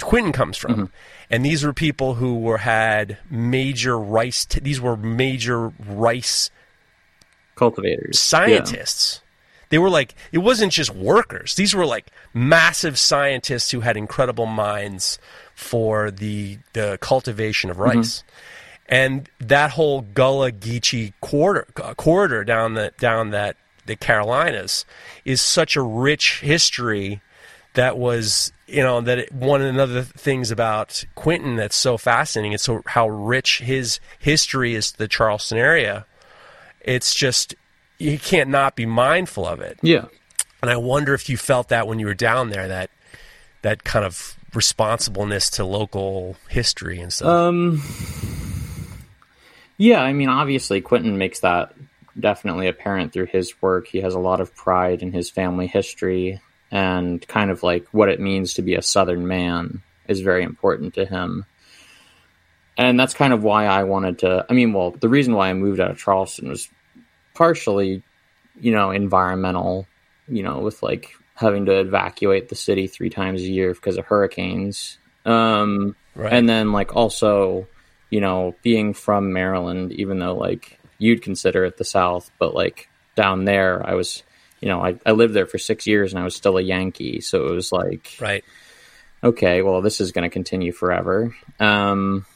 Quentin 0.00 0.32
comes 0.32 0.56
from. 0.56 0.72
Mm-hmm. 0.72 0.84
And 1.28 1.44
these 1.44 1.64
were 1.64 1.72
people 1.72 2.14
who 2.14 2.38
were 2.38 2.58
had 2.58 3.18
major 3.30 3.98
rice. 3.98 4.44
T- 4.44 4.60
these 4.60 4.80
were 4.80 4.96
major 4.96 5.68
rice 5.68 6.50
Cultivators, 7.56 8.18
scientists. 8.18 9.22
They 9.68 9.78
were 9.78 9.90
like 9.90 10.14
it 10.30 10.38
wasn't 10.38 10.72
just 10.72 10.94
workers. 10.94 11.54
These 11.56 11.74
were 11.74 11.86
like 11.86 12.06
massive 12.32 12.98
scientists 12.98 13.70
who 13.70 13.80
had 13.80 13.96
incredible 13.96 14.46
minds 14.46 15.18
for 15.54 16.10
the 16.10 16.58
the 16.74 16.98
cultivation 17.00 17.70
of 17.70 17.76
mm-hmm. 17.76 17.98
rice. 17.98 18.22
And 18.88 19.28
that 19.40 19.72
whole 19.72 20.02
Gullah 20.02 20.52
Geechee 20.52 21.12
corridor, 21.20 21.66
uh, 21.82 21.94
corridor 21.94 22.44
down 22.44 22.74
the 22.74 22.92
down 22.98 23.30
that 23.30 23.56
the 23.86 23.96
Carolinas 23.96 24.84
is 25.24 25.40
such 25.40 25.76
a 25.76 25.82
rich 25.82 26.40
history 26.40 27.20
that 27.74 27.98
was 27.98 28.52
you 28.66 28.82
know 28.82 29.00
that 29.00 29.18
it, 29.18 29.32
one 29.32 29.62
of 29.62 29.74
the 29.74 29.82
other 29.82 30.02
things 30.02 30.50
about 30.50 31.04
Quentin 31.14 31.56
that's 31.56 31.76
so 31.76 31.96
fascinating 31.96 32.52
and 32.52 32.60
so 32.60 32.82
how 32.86 33.08
rich 33.08 33.58
his 33.58 34.00
history 34.18 34.74
is 34.74 34.92
to 34.92 34.98
the 34.98 35.08
Charleston 35.08 35.58
area. 35.58 36.06
It's 36.80 37.14
just 37.14 37.54
you 37.98 38.18
can't 38.18 38.50
not 38.50 38.76
be 38.76 38.86
mindful 38.86 39.46
of 39.46 39.60
it. 39.60 39.78
Yeah. 39.82 40.06
And 40.62 40.70
I 40.70 40.76
wonder 40.76 41.14
if 41.14 41.28
you 41.28 41.36
felt 41.36 41.68
that 41.68 41.86
when 41.86 41.98
you 41.98 42.06
were 42.06 42.14
down 42.14 42.50
there 42.50 42.68
that 42.68 42.90
that 43.62 43.84
kind 43.84 44.04
of 44.04 44.36
responsibleness 44.54 45.50
to 45.50 45.64
local 45.64 46.36
history 46.48 47.00
and 47.00 47.12
stuff. 47.12 47.28
Um, 47.28 47.82
yeah, 49.78 50.00
I 50.00 50.12
mean, 50.12 50.28
obviously, 50.28 50.80
Quentin 50.80 51.18
makes 51.18 51.40
that 51.40 51.74
definitely 52.18 52.66
apparent 52.66 53.12
through 53.12 53.26
his 53.26 53.60
work. 53.60 53.88
He 53.88 54.00
has 54.00 54.14
a 54.14 54.18
lot 54.18 54.40
of 54.40 54.54
pride 54.54 55.02
in 55.02 55.12
his 55.12 55.30
family 55.30 55.66
history 55.66 56.40
and 56.70 57.26
kind 57.28 57.50
of 57.50 57.62
like 57.62 57.86
what 57.92 58.08
it 58.08 58.20
means 58.20 58.54
to 58.54 58.62
be 58.62 58.74
a 58.74 58.82
Southern 58.82 59.26
man. 59.26 59.82
is 60.08 60.20
very 60.20 60.42
important 60.42 60.94
to 60.94 61.04
him. 61.04 61.44
And 62.78 62.98
that's 62.98 63.14
kind 63.14 63.32
of 63.32 63.42
why 63.42 63.66
I 63.66 63.84
wanted 63.84 64.20
to. 64.20 64.44
I 64.48 64.52
mean, 64.52 64.72
well, 64.72 64.90
the 64.90 65.08
reason 65.08 65.34
why 65.34 65.48
I 65.48 65.54
moved 65.54 65.80
out 65.80 65.90
of 65.90 65.98
Charleston 65.98 66.48
was 66.48 66.68
partially, 67.34 68.02
you 68.60 68.72
know, 68.72 68.90
environmental, 68.90 69.86
you 70.28 70.42
know, 70.42 70.60
with 70.60 70.82
like 70.82 71.12
having 71.34 71.66
to 71.66 71.80
evacuate 71.80 72.48
the 72.48 72.54
city 72.54 72.86
three 72.86 73.10
times 73.10 73.42
a 73.42 73.46
year 73.46 73.72
because 73.72 73.96
of 73.96 74.06
hurricanes. 74.06 74.98
Um, 75.24 75.96
right. 76.14 76.32
And 76.32 76.48
then, 76.48 76.72
like, 76.72 76.94
also, 76.94 77.66
you 78.10 78.20
know, 78.20 78.54
being 78.62 78.94
from 78.94 79.32
Maryland, 79.32 79.92
even 79.92 80.18
though, 80.18 80.36
like, 80.36 80.78
you'd 80.98 81.22
consider 81.22 81.64
it 81.64 81.76
the 81.76 81.84
South, 81.84 82.30
but, 82.38 82.54
like, 82.54 82.88
down 83.14 83.44
there, 83.44 83.86
I 83.86 83.94
was 83.94 84.22
you 84.60 84.68
know, 84.68 84.84
I, 84.84 84.98
I 85.04 85.12
lived 85.12 85.34
there 85.34 85.46
for 85.46 85.58
six 85.58 85.86
years 85.86 86.12
and 86.12 86.20
I 86.20 86.24
was 86.24 86.34
still 86.34 86.56
a 86.56 86.62
Yankee. 86.62 87.20
So 87.20 87.46
it 87.46 87.52
was 87.52 87.72
like, 87.72 88.16
right. 88.20 88.44
Okay, 89.22 89.62
well, 89.62 89.80
this 89.82 90.00
is 90.00 90.12
going 90.12 90.28
to 90.28 90.32
continue 90.32 90.72
forever. 90.72 91.34
Um, 91.58 92.26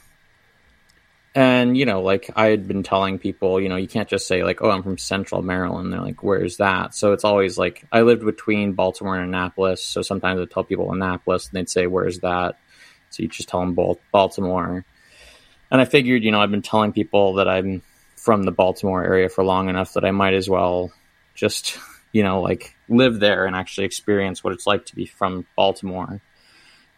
and 1.34 1.76
you 1.76 1.86
know, 1.86 2.02
like 2.02 2.30
I 2.34 2.46
had 2.46 2.66
been 2.66 2.82
telling 2.82 3.18
people, 3.18 3.60
you 3.60 3.68
know, 3.68 3.76
you 3.76 3.86
can't 3.86 4.08
just 4.08 4.26
say 4.26 4.42
like, 4.42 4.62
"Oh, 4.62 4.70
I'm 4.70 4.82
from 4.82 4.98
Central 4.98 5.42
Maryland." 5.42 5.92
They're 5.92 6.00
like, 6.00 6.24
"Where's 6.24 6.56
that?" 6.56 6.92
So 6.92 7.12
it's 7.12 7.22
always 7.22 7.56
like 7.56 7.84
I 7.92 8.00
lived 8.00 8.24
between 8.24 8.72
Baltimore 8.72 9.14
and 9.14 9.28
Annapolis. 9.28 9.84
So 9.84 10.02
sometimes 10.02 10.40
I'd 10.40 10.50
tell 10.50 10.64
people 10.64 10.90
Annapolis, 10.90 11.46
and 11.46 11.52
they'd 11.54 11.70
say, 11.70 11.86
"Where's 11.86 12.18
that?" 12.20 12.58
So 13.10 13.22
you 13.22 13.28
just 13.28 13.48
tell 13.48 13.60
them 13.60 13.74
both 13.74 14.00
Baltimore. 14.10 14.84
And 15.70 15.80
I 15.80 15.84
figured, 15.84 16.24
you 16.24 16.30
know, 16.30 16.40
I've 16.40 16.50
been 16.50 16.62
telling 16.62 16.92
people 16.92 17.34
that 17.34 17.48
I'm 17.48 17.82
from 18.16 18.42
the 18.42 18.52
Baltimore 18.52 19.04
area 19.04 19.28
for 19.28 19.44
long 19.44 19.68
enough 19.68 19.94
that 19.94 20.04
I 20.04 20.10
might 20.10 20.34
as 20.34 20.48
well 20.48 20.92
just 21.34 21.78
you 22.12 22.22
know, 22.22 22.40
like 22.40 22.76
live 22.88 23.20
there 23.20 23.46
and 23.46 23.54
actually 23.54 23.86
experience 23.86 24.42
what 24.42 24.52
it's 24.52 24.66
like 24.66 24.86
to 24.86 24.96
be 24.96 25.06
from 25.06 25.46
Baltimore. 25.56 26.20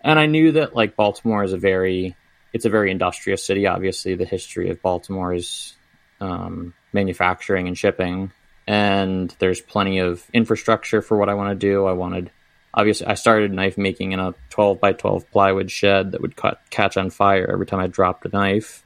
And 0.00 0.18
I 0.18 0.26
knew 0.26 0.52
that 0.52 0.74
like 0.74 0.96
Baltimore 0.96 1.44
is 1.44 1.52
a 1.52 1.58
very, 1.58 2.16
it's 2.52 2.64
a 2.64 2.70
very 2.70 2.90
industrious 2.90 3.44
city. 3.44 3.66
Obviously, 3.66 4.14
the 4.14 4.24
history 4.24 4.70
of 4.70 4.82
Baltimore 4.82 5.34
is 5.34 5.74
um, 6.20 6.74
manufacturing 6.92 7.68
and 7.68 7.76
shipping, 7.76 8.32
and 8.66 9.34
there's 9.38 9.60
plenty 9.60 9.98
of 9.98 10.24
infrastructure 10.32 11.02
for 11.02 11.16
what 11.16 11.28
I 11.28 11.34
want 11.34 11.50
to 11.50 11.66
do. 11.66 11.86
I 11.86 11.92
wanted, 11.92 12.30
obviously, 12.74 13.06
I 13.06 13.14
started 13.14 13.52
knife 13.52 13.78
making 13.78 14.12
in 14.12 14.20
a 14.20 14.34
12 14.50 14.80
by 14.80 14.92
12 14.92 15.30
plywood 15.30 15.70
shed 15.70 16.12
that 16.12 16.20
would 16.20 16.36
cut, 16.36 16.60
catch 16.70 16.96
on 16.96 17.10
fire 17.10 17.48
every 17.50 17.66
time 17.66 17.80
I 17.80 17.86
dropped 17.86 18.24
a 18.26 18.28
knife. 18.28 18.84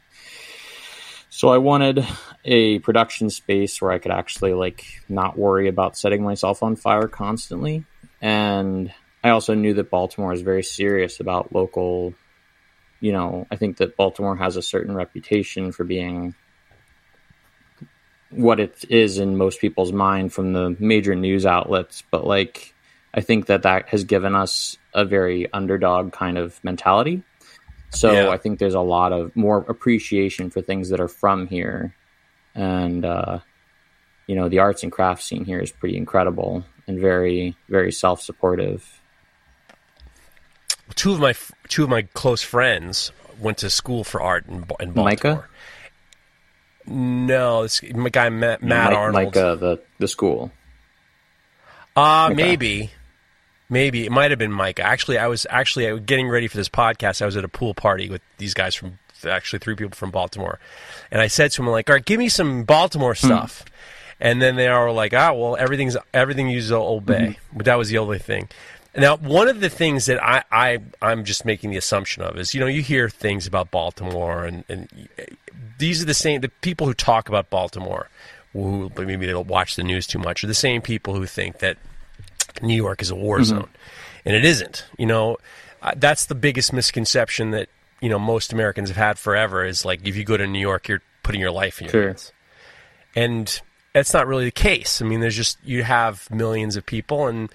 So 1.28 1.48
I 1.48 1.58
wanted 1.58 2.06
a 2.44 2.78
production 2.78 3.28
space 3.28 3.80
where 3.82 3.92
I 3.92 3.98
could 3.98 4.12
actually 4.12 4.54
like 4.54 4.84
not 5.08 5.38
worry 5.38 5.68
about 5.68 5.98
setting 5.98 6.22
myself 6.22 6.62
on 6.62 6.76
fire 6.76 7.08
constantly. 7.08 7.84
And 8.22 8.92
I 9.22 9.30
also 9.30 9.54
knew 9.54 9.74
that 9.74 9.90
Baltimore 9.90 10.32
is 10.32 10.40
very 10.40 10.62
serious 10.62 11.20
about 11.20 11.54
local 11.54 12.14
you 13.00 13.12
know, 13.12 13.46
I 13.50 13.56
think 13.56 13.78
that 13.78 13.96
Baltimore 13.96 14.36
has 14.36 14.56
a 14.56 14.62
certain 14.62 14.94
reputation 14.94 15.72
for 15.72 15.84
being 15.84 16.34
what 18.30 18.58
it 18.58 18.84
is 18.88 19.18
in 19.18 19.36
most 19.36 19.60
people's 19.60 19.92
mind 19.92 20.32
from 20.32 20.52
the 20.52 20.76
major 20.78 21.14
news 21.14 21.46
outlets, 21.46 22.02
but 22.10 22.26
like 22.26 22.74
I 23.16 23.20
think 23.22 23.46
that 23.46 23.62
that 23.62 23.88
has 23.88 24.04
given 24.04 24.34
us 24.34 24.76
a 24.94 25.04
very 25.04 25.50
underdog 25.52 26.12
kind 26.12 26.36
of 26.36 26.62
mentality 26.62 27.22
so 27.90 28.12
yeah. 28.12 28.28
I 28.28 28.36
think 28.36 28.58
there's 28.58 28.74
a 28.74 28.80
lot 28.80 29.12
of 29.12 29.34
more 29.36 29.58
appreciation 29.68 30.50
for 30.50 30.60
things 30.60 30.90
that 30.90 31.00
are 31.00 31.08
from 31.08 31.46
here, 31.46 31.94
and 32.54 33.04
uh, 33.04 33.40
you 34.26 34.34
know 34.36 34.48
the 34.48 34.58
arts 34.58 34.82
and 34.82 34.90
crafts 34.90 35.24
scene 35.24 35.44
here 35.44 35.60
is 35.60 35.70
pretty 35.70 35.96
incredible 35.96 36.64
and 36.86 36.98
very 36.98 37.56
very 37.68 37.92
self 37.92 38.20
supportive. 38.20 39.00
Two 40.94 41.12
of 41.12 41.20
my 41.20 41.34
two 41.68 41.84
of 41.84 41.90
my 41.90 42.02
close 42.02 42.42
friends 42.42 43.12
went 43.40 43.58
to 43.58 43.70
school 43.70 44.04
for 44.04 44.20
art 44.20 44.46
in, 44.46 44.66
in 44.80 44.92
Baltimore. 44.92 45.04
MICA? 45.04 45.44
No, 46.88 47.62
this 47.62 47.80
guy 47.80 48.28
Matt, 48.28 48.62
Matt 48.62 48.90
Mike, 48.90 48.96
Arnold. 48.96 49.24
MICA, 49.26 49.56
the 49.58 49.82
the 49.98 50.08
school. 50.08 50.52
Uh, 51.94 52.30
maybe. 52.34 52.90
Maybe 53.68 54.06
it 54.06 54.12
might 54.12 54.30
have 54.30 54.38
been 54.38 54.52
Mike. 54.52 54.78
Actually, 54.78 55.18
I 55.18 55.26
was 55.26 55.46
actually 55.50 55.98
getting 56.00 56.28
ready 56.28 56.46
for 56.46 56.56
this 56.56 56.68
podcast. 56.68 57.20
I 57.20 57.26
was 57.26 57.36
at 57.36 57.44
a 57.44 57.48
pool 57.48 57.74
party 57.74 58.08
with 58.08 58.22
these 58.38 58.54
guys 58.54 58.74
from 58.74 58.98
actually 59.24 59.58
three 59.58 59.74
people 59.74 59.94
from 59.94 60.10
Baltimore, 60.10 60.58
and 61.10 61.20
I 61.20 61.26
said 61.26 61.50
to 61.52 61.62
them 61.62 61.70
like, 61.70 61.90
"All 61.90 61.96
right, 61.96 62.04
give 62.04 62.18
me 62.18 62.28
some 62.28 62.64
Baltimore 62.64 63.14
hmm. 63.14 63.26
stuff." 63.26 63.64
Mm. 63.64 63.70
And 64.18 64.42
then 64.42 64.56
they 64.56 64.68
are 64.68 64.90
like, 64.92 65.12
"Ah, 65.14 65.32
well, 65.32 65.56
everything's 65.56 65.96
everything 66.14 66.48
uses 66.48 66.72
Old 66.72 67.06
Bay," 67.06 67.36
mm-hmm. 67.38 67.56
but 67.56 67.66
that 67.66 67.76
was 67.76 67.88
the 67.88 67.98
only 67.98 68.18
thing. 68.18 68.48
Now, 68.96 69.16
one 69.16 69.48
of 69.48 69.60
the 69.60 69.68
things 69.68 70.06
that 70.06 70.22
I, 70.22 70.42
I 70.50 70.78
I'm 71.02 71.24
just 71.24 71.44
making 71.44 71.70
the 71.70 71.76
assumption 71.76 72.22
of 72.22 72.38
is, 72.38 72.54
you 72.54 72.60
know, 72.60 72.66
you 72.66 72.80
hear 72.80 73.10
things 73.10 73.46
about 73.46 73.70
Baltimore, 73.70 74.44
and, 74.44 74.64
and 74.68 75.08
these 75.78 76.02
are 76.02 76.06
the 76.06 76.14
same 76.14 76.40
the 76.40 76.48
people 76.48 76.86
who 76.86 76.94
talk 76.94 77.28
about 77.28 77.50
Baltimore, 77.50 78.08
who 78.54 78.90
maybe 78.96 79.26
they 79.26 79.32
don't 79.32 79.48
watch 79.48 79.76
the 79.76 79.84
news 79.84 80.06
too 80.06 80.18
much, 80.18 80.42
are 80.42 80.46
the 80.46 80.54
same 80.54 80.80
people 80.80 81.14
who 81.14 81.26
think 81.26 81.58
that 81.58 81.76
New 82.62 82.74
York 82.74 83.02
is 83.02 83.10
a 83.10 83.14
war 83.14 83.36
mm-hmm. 83.36 83.44
zone, 83.44 83.68
and 84.24 84.34
it 84.34 84.44
isn't. 84.44 84.84
You 84.98 85.06
know, 85.06 85.36
that's 85.96 86.26
the 86.26 86.34
biggest 86.34 86.72
misconception 86.72 87.50
that 87.52 87.68
you 88.00 88.08
know 88.08 88.18
most 88.18 88.52
Americans 88.52 88.88
have 88.88 88.96
had 88.96 89.18
forever. 89.18 89.64
Is 89.64 89.84
like 89.84 90.06
if 90.06 90.16
you 90.16 90.24
go 90.24 90.36
to 90.36 90.46
New 90.46 90.60
York, 90.60 90.88
you're 90.88 91.02
putting 91.22 91.40
your 91.40 91.50
life 91.50 91.80
in 91.80 91.86
your 91.86 91.92
sure. 91.92 92.06
hands, 92.08 92.32
and 93.14 93.60
that's 93.96 94.12
not 94.12 94.26
really 94.26 94.44
the 94.44 94.50
case. 94.50 95.00
I 95.00 95.06
mean, 95.06 95.20
there's 95.20 95.36
just 95.36 95.58
you 95.64 95.82
have 95.82 96.30
millions 96.30 96.76
of 96.76 96.84
people, 96.84 97.26
and 97.26 97.50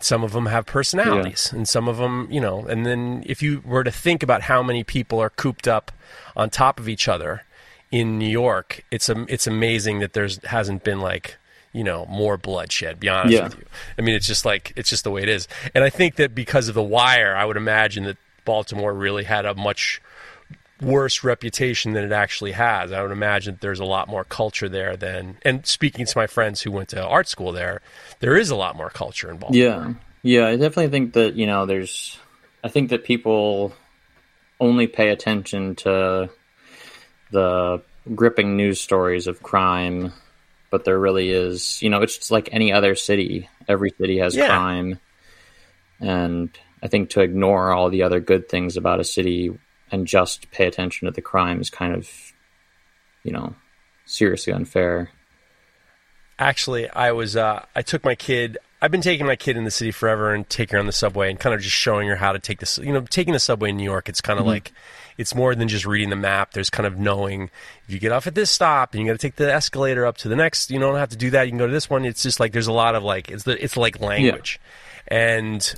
some 0.00 0.22
of 0.22 0.32
them 0.32 0.44
have 0.46 0.66
personalities, 0.66 1.48
yeah. 1.50 1.58
and 1.58 1.68
some 1.68 1.88
of 1.88 1.96
them, 1.96 2.28
you 2.30 2.40
know. 2.40 2.66
And 2.66 2.84
then 2.84 3.22
if 3.26 3.42
you 3.42 3.62
were 3.64 3.82
to 3.82 3.90
think 3.90 4.22
about 4.22 4.42
how 4.42 4.62
many 4.62 4.84
people 4.84 5.18
are 5.20 5.30
cooped 5.30 5.66
up 5.66 5.90
on 6.36 6.50
top 6.50 6.78
of 6.78 6.86
each 6.88 7.08
other 7.08 7.44
in 7.90 8.18
New 8.18 8.28
York, 8.28 8.84
it's 8.90 9.08
it's 9.08 9.46
amazing 9.46 10.00
that 10.00 10.12
there's 10.12 10.44
hasn't 10.44 10.84
been 10.84 11.00
like 11.00 11.38
you 11.72 11.84
know 11.84 12.06
more 12.06 12.36
bloodshed. 12.36 13.00
Be 13.00 13.08
honest 13.08 13.34
yeah. 13.34 13.44
with 13.44 13.58
you. 13.58 13.64
I 13.98 14.02
mean, 14.02 14.14
it's 14.14 14.26
just 14.26 14.44
like 14.44 14.72
it's 14.76 14.90
just 14.90 15.04
the 15.04 15.10
way 15.10 15.22
it 15.22 15.28
is. 15.28 15.48
And 15.74 15.84
I 15.84 15.90
think 15.90 16.16
that 16.16 16.34
because 16.34 16.68
of 16.68 16.74
the 16.74 16.82
wire, 16.82 17.34
I 17.36 17.44
would 17.44 17.56
imagine 17.56 18.04
that 18.04 18.16
Baltimore 18.44 18.94
really 18.94 19.24
had 19.24 19.44
a 19.44 19.54
much 19.54 20.00
worse 20.80 21.24
reputation 21.24 21.92
than 21.92 22.04
it 22.04 22.12
actually 22.12 22.52
has. 22.52 22.92
I 22.92 23.02
would 23.02 23.10
imagine 23.10 23.54
that 23.54 23.60
there's 23.60 23.80
a 23.80 23.84
lot 23.84 24.08
more 24.08 24.24
culture 24.24 24.68
there 24.68 24.96
than. 24.96 25.38
And 25.42 25.66
speaking 25.66 26.06
to 26.06 26.18
my 26.18 26.26
friends 26.26 26.62
who 26.62 26.70
went 26.70 26.90
to 26.90 27.04
art 27.04 27.28
school 27.28 27.52
there, 27.52 27.80
there 28.20 28.36
is 28.36 28.50
a 28.50 28.56
lot 28.56 28.76
more 28.76 28.90
culture 28.90 29.30
in 29.30 29.38
Baltimore. 29.38 29.66
Yeah, 29.66 29.94
yeah, 30.22 30.46
I 30.48 30.56
definitely 30.56 30.88
think 30.88 31.12
that 31.14 31.34
you 31.34 31.46
know 31.46 31.66
there's. 31.66 32.18
I 32.64 32.68
think 32.68 32.90
that 32.90 33.04
people 33.04 33.72
only 34.58 34.86
pay 34.86 35.10
attention 35.10 35.76
to 35.76 36.30
the 37.30 37.82
gripping 38.14 38.56
news 38.56 38.80
stories 38.80 39.26
of 39.26 39.42
crime 39.42 40.12
but 40.70 40.84
there 40.84 40.98
really 40.98 41.30
is, 41.30 41.80
you 41.82 41.88
know, 41.88 42.02
it's 42.02 42.18
just 42.18 42.30
like 42.30 42.48
any 42.52 42.72
other 42.72 42.94
city. 42.94 43.48
Every 43.68 43.90
city 43.90 44.18
has 44.18 44.34
yeah. 44.34 44.48
crime. 44.48 45.00
And 46.00 46.50
I 46.82 46.88
think 46.88 47.10
to 47.10 47.20
ignore 47.20 47.72
all 47.72 47.88
the 47.88 48.02
other 48.02 48.20
good 48.20 48.48
things 48.48 48.76
about 48.76 49.00
a 49.00 49.04
city 49.04 49.56
and 49.90 50.06
just 50.06 50.50
pay 50.50 50.66
attention 50.66 51.06
to 51.06 51.12
the 51.12 51.22
crime 51.22 51.60
is 51.60 51.70
kind 51.70 51.94
of, 51.94 52.10
you 53.22 53.32
know, 53.32 53.54
seriously 54.04 54.52
unfair. 54.52 55.10
Actually, 56.38 56.88
I 56.90 57.12
was, 57.12 57.36
uh, 57.36 57.64
I 57.74 57.82
took 57.82 58.04
my 58.04 58.14
kid, 58.14 58.58
I've 58.82 58.90
been 58.90 59.00
taking 59.00 59.26
my 59.26 59.36
kid 59.36 59.56
in 59.56 59.64
the 59.64 59.70
city 59.70 59.90
forever 59.90 60.34
and 60.34 60.48
taking 60.50 60.74
her 60.74 60.80
on 60.80 60.86
the 60.86 60.92
subway 60.92 61.30
and 61.30 61.40
kind 61.40 61.54
of 61.54 61.62
just 61.62 61.74
showing 61.74 62.08
her 62.08 62.16
how 62.16 62.32
to 62.32 62.38
take 62.38 62.60
this, 62.60 62.76
you 62.78 62.92
know, 62.92 63.00
taking 63.00 63.32
the 63.32 63.38
subway 63.38 63.70
in 63.70 63.76
New 63.78 63.84
York, 63.84 64.08
it's 64.08 64.20
kind 64.20 64.38
of 64.38 64.42
mm-hmm. 64.42 64.50
like, 64.50 64.72
it's 65.18 65.34
more 65.34 65.54
than 65.54 65.68
just 65.68 65.86
reading 65.86 66.10
the 66.10 66.16
map. 66.16 66.52
There's 66.52 66.70
kind 66.70 66.86
of 66.86 66.98
knowing 66.98 67.50
if 67.86 67.94
you 67.94 67.98
get 67.98 68.12
off 68.12 68.26
at 68.26 68.34
this 68.34 68.50
stop 68.50 68.92
and 68.92 69.02
you 69.02 69.08
got 69.08 69.18
to 69.18 69.26
take 69.26 69.36
the 69.36 69.52
escalator 69.52 70.06
up 70.06 70.18
to 70.18 70.28
the 70.28 70.36
next. 70.36 70.70
You 70.70 70.78
don't 70.78 70.96
have 70.96 71.10
to 71.10 71.16
do 71.16 71.30
that. 71.30 71.44
You 71.44 71.50
can 71.50 71.58
go 71.58 71.66
to 71.66 71.72
this 71.72 71.88
one. 71.88 72.04
It's 72.04 72.22
just 72.22 72.40
like 72.40 72.52
there's 72.52 72.66
a 72.66 72.72
lot 72.72 72.94
of 72.94 73.02
like 73.02 73.30
it's 73.30 73.44
the 73.44 73.62
it's 73.62 73.76
like 73.76 74.00
language, 74.00 74.60
yeah. 75.10 75.36
and 75.36 75.74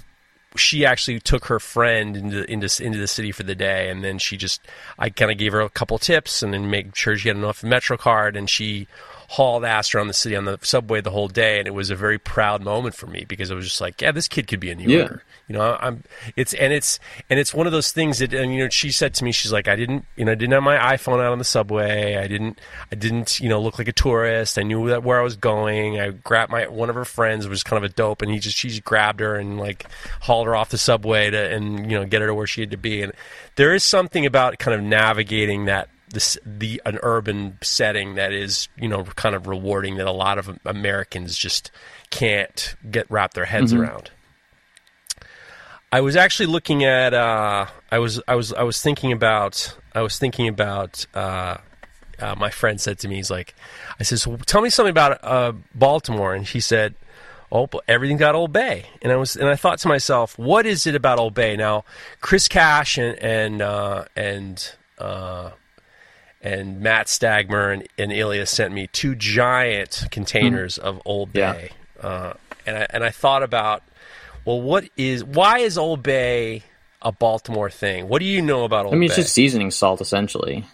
she 0.57 0.85
actually 0.85 1.21
took 1.21 1.47
her 1.47 1.61
friend 1.61 2.17
into 2.17 2.51
into 2.51 2.85
into 2.85 2.99
the 2.99 3.07
city 3.07 3.33
for 3.33 3.43
the 3.43 3.55
day, 3.55 3.91
and 3.91 4.03
then 4.03 4.19
she 4.19 4.37
just 4.37 4.61
I 4.99 5.11
kind 5.11 5.31
of 5.31 5.39
gave 5.39 5.53
her 5.53 5.61
a 5.61 5.69
couple 5.69 5.99
tips 5.99 6.43
and 6.43 6.53
then 6.53 6.71
make 6.71 6.95
sure 6.97 7.17
she 7.17 7.29
had 7.29 7.37
enough 7.37 7.63
Metro 7.63 7.97
card, 7.97 8.37
and 8.37 8.49
she 8.49 8.89
hauled 9.29 9.63
ass 9.63 9.95
around 9.95 10.07
the 10.07 10.15
city 10.15 10.35
on 10.35 10.47
the 10.47 10.59
subway 10.63 11.03
the 11.03 11.11
whole 11.11 11.29
day, 11.29 11.59
and 11.59 11.69
it 11.69 11.75
was 11.75 11.91
a 11.91 11.95
very 11.97 12.19
proud 12.19 12.63
moment 12.63 12.95
for 12.95 13.07
me 13.07 13.27
because 13.29 13.51
it 13.51 13.55
was 13.55 13.67
just 13.67 13.81
like, 13.81 14.01
yeah, 14.01 14.11
this 14.11 14.27
kid 14.27 14.49
could 14.49 14.59
be 14.59 14.71
a 14.71 14.75
New 14.75 14.89
Yorker. 14.89 15.23
Yeah. 15.27 15.35
You 15.49 15.55
know, 15.55 15.79
I'm 15.81 16.03
it's 16.35 16.55
and 16.55 16.73
it's 16.73 16.99
and 17.29 17.39
it's 17.39 17.53
one 17.53 17.67
of 17.67 17.73
those 17.73 17.93
things 17.93 18.19
that 18.19 18.33
and 18.33 18.55
you 18.55 18.65
know 18.65 18.71
she 18.71 18.91
said 18.91 19.15
to 19.15 19.25
me, 19.25 19.33
she's 19.33 19.53
like, 19.53 19.69
I 19.69 19.77
didn't 19.77 20.07
you 20.17 20.25
know 20.25 20.33
I 20.33 20.35
didn't 20.35 20.53
have 20.53 20.63
my 20.63 20.79
iPhone 20.79 21.23
out 21.23 21.33
on 21.33 21.39
the 21.39 21.45
subway. 21.45 22.17
I 22.17 22.27
didn't 22.27 22.59
I 22.91 22.95
didn't 22.95 23.39
you 23.39 23.51
know 23.51 23.61
look 23.61 23.79
like 23.79 23.89
a 23.89 23.93
tourist. 23.93 24.59
I 24.59 24.63
knew 24.63 24.89
that 24.89 25.05
where 25.05 25.21
I 25.21 25.23
was 25.23 25.37
going. 25.37 26.01
I 26.01 26.11
grabbed 26.11 26.51
my 26.51 26.67
one 26.67 26.89
of 26.89 26.97
her 26.97 27.05
friends 27.05 27.47
was 27.47 27.63
kind 27.63 27.83
of 27.83 27.91
a 27.91 27.95
dope, 27.95 28.23
and 28.23 28.31
he 28.31 28.39
just 28.39 28.57
she 28.57 28.71
just 28.71 28.85
grabbed 28.85 29.21
her 29.21 29.37
and 29.37 29.59
like 29.59 29.87
hauled 30.21 30.47
her 30.47 30.57
off 30.57 30.71
the 30.71 30.79
subway 30.79 31.31
to 31.31 31.55
and 31.55 31.91
you 31.91 31.99
know 31.99 32.07
get 32.07 32.23
her 32.23 32.29
to 32.29 32.35
where 32.35 32.47
she 32.47 32.63
had 32.63 32.71
to 32.71 32.79
be. 32.79 33.03
And 33.03 33.13
there 33.57 33.75
is 33.75 33.85
something 33.85 34.25
about 34.25 34.59
kind 34.59 34.75
of 34.75 34.83
navigating 34.83 35.67
that 35.67 35.91
this 36.11 36.39
the 36.45 36.81
an 36.85 36.99
urban 37.03 37.59
setting 37.63 38.15
that 38.15 38.33
is 38.33 38.69
you 38.77 38.89
know 38.89 39.05
kind 39.05 39.35
of 39.35 39.47
rewarding 39.47 39.97
that 39.97 40.07
a 40.07 40.13
lot 40.13 40.39
of 40.39 40.59
Americans 40.65 41.37
just 41.37 41.71
can't 42.11 42.75
get 42.91 43.11
wrap 43.11 43.35
their 43.35 43.45
heads 43.45 43.73
mm-hmm. 43.73 43.83
around. 43.83 44.11
I 45.91 46.01
was 46.03 46.17
actually 46.17 46.47
looking 46.47 46.85
at. 46.85 47.15
Uh, 47.15 47.67
I 47.91 47.99
was. 47.99 48.21
I 48.29 48.35
was. 48.35 48.53
I 48.53 48.63
was 48.63 48.81
thinking 48.81 49.13
about. 49.13 49.77
I 49.95 50.03
was 50.03 50.19
thinking 50.19 50.49
about. 50.49 51.07
Uh, 51.15 51.59
uh, 52.21 52.35
my 52.37 52.51
friend 52.51 52.81
said 52.81 52.99
to 53.01 53.09
me, 53.09 53.17
"He's 53.17 53.31
like, 53.31 53.55
I 53.99 54.03
says, 54.03 54.27
well, 54.27 54.39
tell 54.39 54.61
me 54.61 54.71
something 54.71 54.91
about 54.91 55.25
uh, 55.25 55.53
Baltimore," 55.75 56.35
and 56.35 56.47
he 56.47 56.61
said, 56.61 56.95
"Oh, 57.51 57.69
everything 57.87 58.19
got 58.19 58.35
Old 58.35 58.53
Bay." 58.53 58.87
And 59.01 59.11
I 59.13 59.17
was, 59.17 59.35
and 59.35 59.49
I 59.49 59.57
thought 59.57 59.79
to 59.79 59.89
myself, 59.89 60.39
"What 60.39 60.67
is 60.67 60.87
it 60.87 60.95
about 60.95 61.19
Old 61.19 61.33
Bay?" 61.33 61.57
Now, 61.57 61.85
Chris 62.21 62.49
Cash 62.49 62.99
and 62.99 63.19
and 63.21 63.63
uh, 63.63 64.05
and 64.15 64.73
uh, 64.99 65.53
and 66.41 66.81
Matt 66.81 67.07
Stagmer 67.07 67.73
and, 67.73 67.89
and 67.99 68.13
Ilya 68.13 68.47
sent 68.47 68.73
me 68.73 68.87
two 68.87 69.15
giant 69.15 70.05
containers 70.11 70.79
mm. 70.79 70.83
of 70.83 71.03
Old 71.05 71.33
Bay, 71.33 71.71
yeah. 71.97 72.07
uh, 72.07 72.35
and 72.67 72.77
I 72.77 72.87
and 72.91 73.05
I 73.05 73.11
thought 73.11 73.43
about, 73.43 73.83
well, 74.45 74.61
what 74.61 74.89
is 74.97 75.25
why 75.25 75.59
is 75.59 75.77
Old 75.77 76.03
Bay 76.03 76.63
a 77.03 77.13
Baltimore 77.13 77.71
thing? 77.71 78.09
What 78.09 78.21
do 78.21 78.27
you 78.27 78.43
know 78.43 78.65
about 78.65 78.87
Old 78.87 78.93
Bay? 78.93 78.97
I 78.97 79.01
mean, 79.01 79.09
Bay? 79.09 79.15
it's 79.15 79.17
just 79.17 79.35
seasoning 79.35 79.71
salt 79.71 80.01
essentially. 80.01 80.65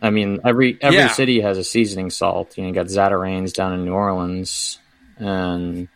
I 0.00 0.10
mean, 0.10 0.40
every 0.44 0.78
every 0.80 0.98
yeah. 0.98 1.08
city 1.08 1.40
has 1.40 1.58
a 1.58 1.64
seasoning 1.64 2.10
salt. 2.10 2.56
You 2.56 2.62
know, 2.62 2.68
you 2.68 2.74
got 2.74 2.86
Zatarain's 2.86 3.52
down 3.52 3.74
in 3.74 3.84
New 3.84 3.92
Orleans, 3.92 4.78
and 5.16 5.88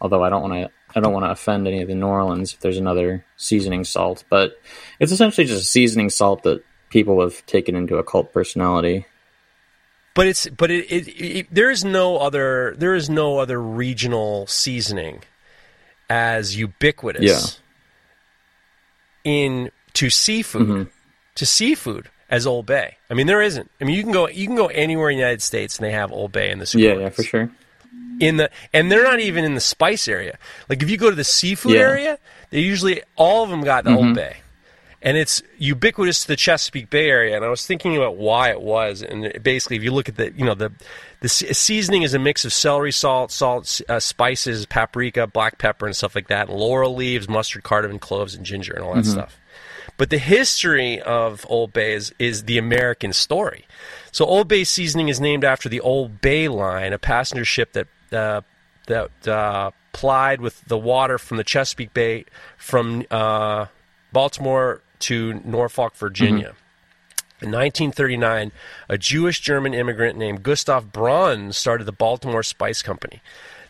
although 0.00 0.24
I 0.24 0.30
don't 0.30 0.42
want 0.42 0.54
to, 0.54 0.70
I 0.96 1.00
don't 1.00 1.12
want 1.12 1.26
to 1.26 1.30
offend 1.30 1.68
any 1.68 1.82
of 1.82 1.88
the 1.88 1.94
New 1.94 2.06
Orleans 2.06 2.54
if 2.54 2.60
there's 2.60 2.78
another 2.78 3.24
seasoning 3.36 3.84
salt, 3.84 4.24
but 4.30 4.58
it's 4.98 5.12
essentially 5.12 5.46
just 5.46 5.62
a 5.62 5.66
seasoning 5.66 6.08
salt 6.08 6.44
that 6.44 6.64
people 6.92 7.20
have 7.22 7.44
taken 7.46 7.74
into 7.74 7.96
a 7.96 8.04
cult 8.04 8.32
personality. 8.32 9.06
But 10.14 10.26
it's 10.26 10.46
but 10.48 10.70
it, 10.70 10.84
it, 10.92 11.08
it 11.08 11.46
there 11.50 11.70
is 11.70 11.84
no 11.84 12.18
other 12.18 12.74
there 12.76 12.94
is 12.94 13.08
no 13.08 13.38
other 13.38 13.60
regional 13.60 14.46
seasoning 14.46 15.22
as 16.10 16.54
ubiquitous 16.54 17.60
yeah. 19.24 19.32
in 19.32 19.70
to 19.94 20.10
seafood 20.10 20.68
mm-hmm. 20.68 20.82
to 21.34 21.46
seafood 21.46 22.10
as 22.28 22.46
Old 22.46 22.66
Bay. 22.66 22.98
I 23.08 23.14
mean, 23.14 23.26
there 23.26 23.40
isn't. 23.40 23.70
I 23.80 23.84
mean, 23.84 23.96
you 23.96 24.02
can 24.02 24.12
go 24.12 24.28
you 24.28 24.46
can 24.46 24.56
go 24.56 24.66
anywhere 24.66 25.08
in 25.08 25.16
the 25.16 25.20
United 25.22 25.40
States 25.40 25.78
and 25.78 25.86
they 25.86 25.92
have 25.92 26.12
Old 26.12 26.30
Bay 26.30 26.50
in 26.50 26.58
the 26.58 26.70
Yeah, 26.76 26.94
yeah, 26.94 27.08
for 27.08 27.22
sure. 27.22 27.50
In 28.20 28.36
the 28.36 28.50
and 28.74 28.92
they're 28.92 29.02
not 29.02 29.20
even 29.20 29.44
in 29.44 29.54
the 29.54 29.60
spice 29.60 30.08
area. 30.08 30.38
Like 30.68 30.82
if 30.82 30.90
you 30.90 30.98
go 30.98 31.08
to 31.08 31.16
the 31.16 31.24
seafood 31.24 31.72
yeah. 31.72 31.80
area, 31.80 32.18
they 32.50 32.60
usually 32.60 33.02
all 33.16 33.44
of 33.44 33.48
them 33.48 33.62
got 33.62 33.84
the 33.84 33.90
mm-hmm. 33.90 34.08
Old 34.08 34.14
Bay. 34.14 34.41
And 35.04 35.16
it's 35.16 35.42
ubiquitous 35.58 36.22
to 36.22 36.28
the 36.28 36.36
Chesapeake 36.36 36.88
Bay 36.88 37.10
area, 37.10 37.34
and 37.34 37.44
I 37.44 37.48
was 37.48 37.66
thinking 37.66 37.96
about 37.96 38.16
why 38.16 38.50
it 38.50 38.62
was. 38.62 39.02
And 39.02 39.42
basically, 39.42 39.76
if 39.76 39.82
you 39.82 39.90
look 39.90 40.08
at 40.08 40.16
the, 40.16 40.32
you 40.32 40.44
know, 40.44 40.54
the 40.54 40.70
the 41.20 41.28
seasoning 41.28 42.02
is 42.02 42.14
a 42.14 42.20
mix 42.20 42.44
of 42.44 42.52
celery 42.52 42.92
salt, 42.92 43.32
salt, 43.32 43.80
uh, 43.88 43.98
spices, 43.98 44.64
paprika, 44.66 45.26
black 45.26 45.58
pepper, 45.58 45.86
and 45.86 45.96
stuff 45.96 46.14
like 46.14 46.28
that, 46.28 46.48
and 46.48 46.56
laurel 46.56 46.94
leaves, 46.94 47.28
mustard, 47.28 47.64
cardamom, 47.64 47.98
cloves, 47.98 48.34
and 48.34 48.46
ginger, 48.46 48.74
and 48.74 48.84
all 48.84 48.94
that 48.94 49.02
mm-hmm. 49.02 49.12
stuff. 49.12 49.40
But 49.96 50.10
the 50.10 50.18
history 50.18 51.00
of 51.00 51.44
Old 51.48 51.72
Bay 51.72 51.94
is, 51.94 52.14
is 52.18 52.44
the 52.44 52.58
American 52.58 53.12
story. 53.12 53.66
So 54.10 54.24
Old 54.24 54.48
Bay 54.48 54.64
seasoning 54.64 55.08
is 55.08 55.20
named 55.20 55.44
after 55.44 55.68
the 55.68 55.80
Old 55.80 56.20
Bay 56.20 56.48
Line, 56.48 56.92
a 56.92 56.98
passenger 56.98 57.44
ship 57.44 57.72
that 57.72 57.86
uh, 58.12 58.40
that 58.86 59.28
uh, 59.28 59.70
plied 59.92 60.40
with 60.40 60.64
the 60.66 60.78
water 60.78 61.18
from 61.18 61.36
the 61.36 61.44
Chesapeake 61.44 61.94
Bay 61.94 62.24
from 62.56 63.04
uh, 63.10 63.66
Baltimore 64.12 64.80
to 65.02 65.34
Norfolk, 65.44 65.94
Virginia. 65.96 66.50
Mm-hmm. 66.50 67.44
In 67.44 67.50
1939, 67.50 68.52
a 68.88 68.98
Jewish 68.98 69.40
German 69.40 69.74
immigrant 69.74 70.16
named 70.16 70.44
Gustav 70.44 70.92
Braun 70.92 71.52
started 71.52 71.84
the 71.84 71.92
Baltimore 71.92 72.44
Spice 72.44 72.82
Company. 72.82 73.20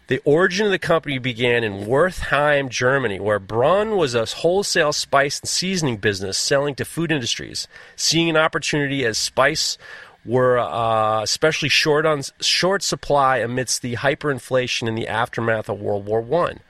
The 0.09 0.21
origin 0.27 0.67
of 0.67 0.73
the 0.73 0.79
company 0.79 1.19
began 1.19 1.65
in 1.65 1.87
Wertheim, 1.87 2.69
Germany, 2.69 3.19
where 3.19 3.39
Braun 3.39 3.97
was 3.97 4.15
a 4.15 4.27
wholesale 4.27 4.93
spice 4.93 5.41
and 5.41 5.49
seasoning 5.49 5.97
business 5.97 6.37
selling 6.37 6.75
to 6.75 6.85
food 6.85 7.11
industries. 7.11 7.67
Seeing 7.97 8.29
an 8.29 8.37
opportunity 8.37 9.07
as 9.07 9.17
spice 9.17 9.79
were 10.25 10.59
uh, 10.59 11.23
especially 11.23 11.71
short 11.71 12.05
on 12.05 12.23
short 12.41 12.83
supply 12.83 13.39
amidst 13.39 13.81
the 13.81 13.95
hyperinflation 13.95 14.87
in 14.87 14.97
the 14.97 15.09
aftermath 15.09 15.71
of 15.71 15.81
World 15.81 16.05
War 16.05 16.21
One. 16.21 16.61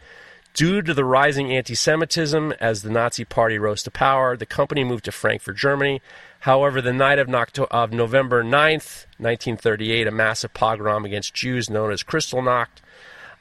Due 0.54 0.82
to 0.82 0.92
the 0.92 1.04
rising 1.04 1.50
anti-Semitism 1.50 2.52
as 2.60 2.82
the 2.82 2.90
Nazi 2.90 3.24
Party 3.24 3.58
rose 3.58 3.82
to 3.84 3.90
power, 3.90 4.36
the 4.36 4.44
company 4.44 4.84
moved 4.84 5.06
to 5.06 5.12
Frankfurt, 5.12 5.56
Germany. 5.56 6.02
However, 6.40 6.82
the 6.82 6.92
night 6.92 7.18
of 7.18 7.28
November 7.28 8.44
9th, 8.44 9.06
1938, 9.16 10.06
a 10.06 10.10
massive 10.10 10.52
pogrom 10.52 11.06
against 11.06 11.32
Jews 11.32 11.70
known 11.70 11.90
as 11.90 12.02
Kristallnacht 12.02 12.82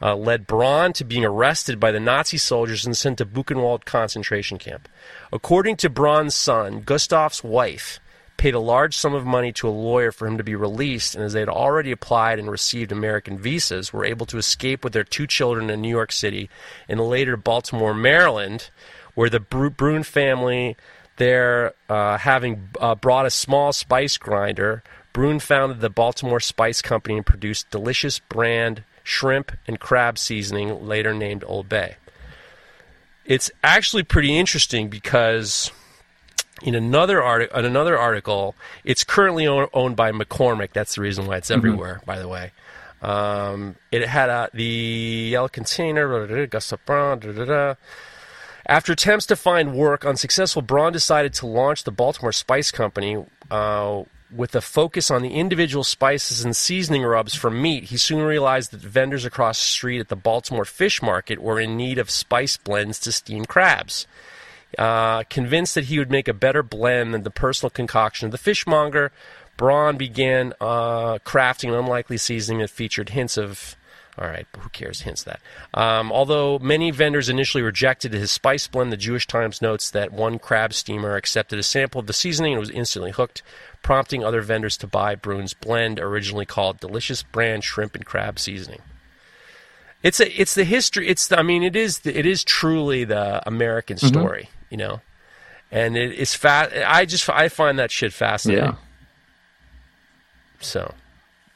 uh, 0.02 0.16
led 0.16 0.48
Braun 0.48 0.94
to 0.94 1.04
being 1.04 1.26
arrested 1.26 1.82
by 1.82 1.92
the 1.92 2.00
Nazi 2.00 2.38
soldiers 2.38 2.86
and 2.86 2.96
sent 2.96 3.18
to 3.18 3.26
Buchenwald 3.26 3.84
concentration 3.84 4.58
camp. 4.58 4.88
According 5.34 5.76
to 5.78 5.90
Braun's 5.90 6.34
son, 6.34 6.80
Gustav's 6.80 7.44
wife 7.44 8.00
paid 8.42 8.56
a 8.56 8.60
large 8.60 8.98
sum 8.98 9.14
of 9.14 9.24
money 9.24 9.52
to 9.52 9.70
a 9.70 9.70
lawyer 9.70 10.12
for 10.12 10.26
him 10.26 10.36
to 10.36 10.44
be 10.44 10.56
released, 10.56 11.14
and 11.14 11.24
as 11.24 11.34
they 11.34 11.40
had 11.42 11.48
already 11.48 11.92
applied 11.92 12.40
and 12.40 12.50
received 12.50 12.92
American 12.92 13.38
visas, 13.38 13.94
were 13.94 14.04
able 14.04 14.26
to 14.26 14.40
escape 14.40 14.84
with 14.84 14.94
their 14.94 15.04
two 15.04 15.28
children 15.28 15.70
in 15.70 15.80
New 15.80 15.88
York 15.88 16.12
City 16.12 16.50
and 16.90 17.00
later 17.00 17.38
Baltimore, 17.38 17.94
Maryland, 17.94 18.72
where 19.14 19.30
the 19.30 19.40
Brunn 19.40 20.02
family 20.02 20.76
there 21.18 21.76
uh, 21.88 22.18
having 22.18 22.68
uh, 22.80 22.96
brought 22.96 23.28
a 23.28 23.30
small 23.30 23.74
spice 23.74 24.18
grinder. 24.18 24.82
Brunn 25.14 25.40
founded 25.40 25.80
the 25.80 25.92
Baltimore 25.92 26.40
Spice 26.40 26.82
Company 26.82 27.18
and 27.18 27.26
produced 27.26 27.70
delicious 27.70 28.18
brand 28.18 28.84
shrimp, 29.04 29.52
and 29.68 29.80
crab 29.80 30.18
seasoning, 30.18 30.88
later 30.88 31.14
named 31.14 31.44
Old 31.46 31.70
Bay. 31.70 31.98
It's 33.24 33.52
actually 33.64 34.02
pretty 34.02 34.36
interesting 34.36 34.90
because 34.90 35.72
in 36.64 36.76
another 36.76 37.22
article, 37.22 37.60
in 37.60 37.66
another 37.66 37.98
article, 37.98 38.56
it's 38.84 39.04
currently 39.04 39.48
owned 39.48 39.96
by 39.96 40.12
McCormick. 40.12 40.74
That's 40.74 40.96
the 40.96 41.02
reason 41.02 41.26
why 41.26 41.38
it's 41.38 41.50
mm-hmm. 41.50 41.60
everywhere. 41.60 41.96
Mm-hmm. 41.96 42.06
By 42.06 42.20
the 42.20 42.28
way, 42.28 42.52
um, 43.02 43.76
it 43.92 44.08
had 44.08 44.30
a, 44.30 44.50
the 44.54 45.30
yellow 45.32 45.48
container. 45.48 46.48
After 48.68 48.94
attempts 48.94 49.26
to 49.28 49.36
find 49.36 49.74
work 49.74 50.06
unsuccessful, 50.06 50.62
Braun 50.62 50.94
decided 50.94 51.34
to 51.36 51.48
launch 51.48 51.84
the 51.84 51.92
Baltimore 51.92 52.32
Spice 52.32 52.72
Company. 52.72 53.26
Uh, 53.50 54.04
with 54.34 54.56
a 54.56 54.62
focus 54.62 55.12
on 55.12 55.22
the 55.22 55.34
individual 55.34 55.84
spices 55.84 56.46
and 56.46 56.56
seasoning 56.56 57.04
rubs 57.04 57.36
for 57.36 57.52
meat, 57.52 57.86
he 57.86 57.98
soon 57.98 58.22
realized 58.22 58.72
that 58.72 58.80
vendors 58.80 59.26
across 59.26 59.60
the 59.60 59.66
street 59.66 60.00
at 60.00 60.08
the 60.08 60.16
Baltimore 60.16 60.64
Fish 60.64 61.02
Market 61.02 61.40
were 61.40 61.60
in 61.60 61.76
need 61.76 61.98
of 61.98 62.10
spice 62.10 62.56
blends 62.56 62.98
to 63.00 63.12
steam 63.12 63.44
crabs. 63.44 64.08
Uh, 64.78 65.24
convinced 65.24 65.76
that 65.76 65.86
he 65.86 66.00
would 66.00 66.10
make 66.10 66.28
a 66.28 66.34
better 66.34 66.64
blend 66.64 67.14
than 67.14 67.24
the 67.24 67.32
personal 67.32 67.70
concoction 67.70 68.26
of 68.26 68.32
the 68.32 68.38
fishmonger, 68.38 69.12
Braun 69.58 69.98
began 69.98 70.54
uh, 70.62 71.20
crafting 71.26 71.70
an 71.70 71.76
unlikely 71.76 72.18
seasoning 72.18 72.62
that 72.62 72.70
featured 72.70 73.10
hints 73.10 73.38
of 73.38 73.76
all 74.18 74.28
right, 74.28 74.46
but 74.52 74.62
who 74.62 74.70
cares? 74.70 75.02
Hints 75.02 75.24
that. 75.24 75.40
Um, 75.74 76.12
although 76.12 76.60
many 76.60 76.92
vendors 76.92 77.30
initially 77.30 77.64
rejected 77.64 78.14
his 78.14 78.30
spice 78.30 78.68
blend, 78.68 78.92
the 78.92 78.98
Jewish 78.98 79.26
Times 79.26 79.62
notes 79.62 79.90
that 79.92 80.12
one 80.12 80.38
crab 80.38 80.74
steamer 80.74 81.16
accepted 81.16 81.58
a 81.58 81.64
sample 81.64 82.00
of 82.00 82.08
the 82.08 82.14
seasoning 82.14 82.54
and 82.54 82.60
was 82.60 82.70
instantly 82.70 83.12
hooked, 83.12 83.42
prompting 83.82 84.24
other 84.24 84.42
vendors 84.42 84.78
to 84.78 84.88
buy 84.88 85.16
Brunn's 85.16 85.54
blend, 85.54 86.00
originally 86.00 86.46
called 86.46 86.80
Delicious 86.80 87.24
Brand 87.24 87.64
Shrimp 87.64 87.96
and 87.96 88.06
Crab 88.06 88.38
Seasoning. 88.38 88.82
It's 90.04 90.20
a, 90.20 90.40
it's 90.40 90.56
the 90.56 90.66
history. 90.66 91.08
It's 91.08 91.28
the, 91.28 91.40
I 91.40 91.44
mean, 91.44 91.64
it 91.64 91.76
is 91.76 92.00
the, 92.00 92.18
it 92.18 92.26
is 92.26 92.44
truly 92.44 93.06
the 93.06 93.48
American 93.48 93.98
mm-hmm. 93.98 94.08
story, 94.08 94.44
mm-hmm. 94.44 94.61
You 94.72 94.78
know, 94.78 95.02
and 95.72 95.96
it, 95.96 96.20
it's 96.20 96.34
fat. 96.34 96.72
I 96.88 97.06
just 97.06 97.30
I 97.30 97.50
find 97.50 97.78
that 97.78 97.92
shit 97.92 98.14
fascinating. 98.14 98.64
Yeah. 98.64 98.76
So 100.60 100.94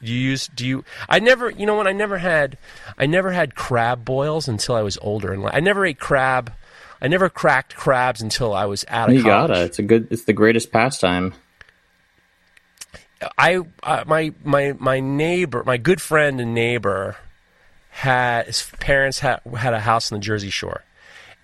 do 0.02 0.12
you 0.12 0.30
use? 0.30 0.48
Do 0.48 0.66
you? 0.66 0.84
I 1.08 1.18
never. 1.18 1.50
You 1.50 1.66
know 1.66 1.74
what? 1.74 1.86
I 1.86 1.92
never 1.92 2.18
had. 2.18 2.58
I 2.98 3.06
never 3.06 3.32
had 3.32 3.54
crab 3.54 4.04
boils 4.04 4.46
until 4.46 4.74
I 4.74 4.82
was 4.82 4.98
older, 5.00 5.32
and 5.32 5.46
I 5.46 5.60
never 5.60 5.86
ate 5.86 5.98
crab. 5.98 6.52
I 7.00 7.08
never 7.08 7.28
cracked 7.28 7.74
crabs 7.76 8.22
until 8.22 8.54
I 8.54 8.66
was 8.66 8.84
out 8.88 9.08
of 9.08 9.14
you 9.16 9.22
college. 9.22 9.48
gotta. 9.48 9.64
It's 9.64 9.78
a 9.78 9.82
good. 9.82 10.08
It's 10.10 10.24
the 10.24 10.32
greatest 10.32 10.70
pastime. 10.70 11.34
I 13.38 13.60
uh, 13.82 14.04
my 14.06 14.32
my 14.44 14.74
my 14.78 15.00
neighbor, 15.00 15.62
my 15.64 15.78
good 15.78 16.00
friend 16.00 16.40
and 16.40 16.54
neighbor, 16.54 17.16
had 17.90 18.46
his 18.46 18.70
parents 18.78 19.20
had 19.20 19.40
had 19.56 19.72
a 19.72 19.80
house 19.80 20.12
on 20.12 20.18
the 20.18 20.22
Jersey 20.22 20.50
Shore, 20.50 20.84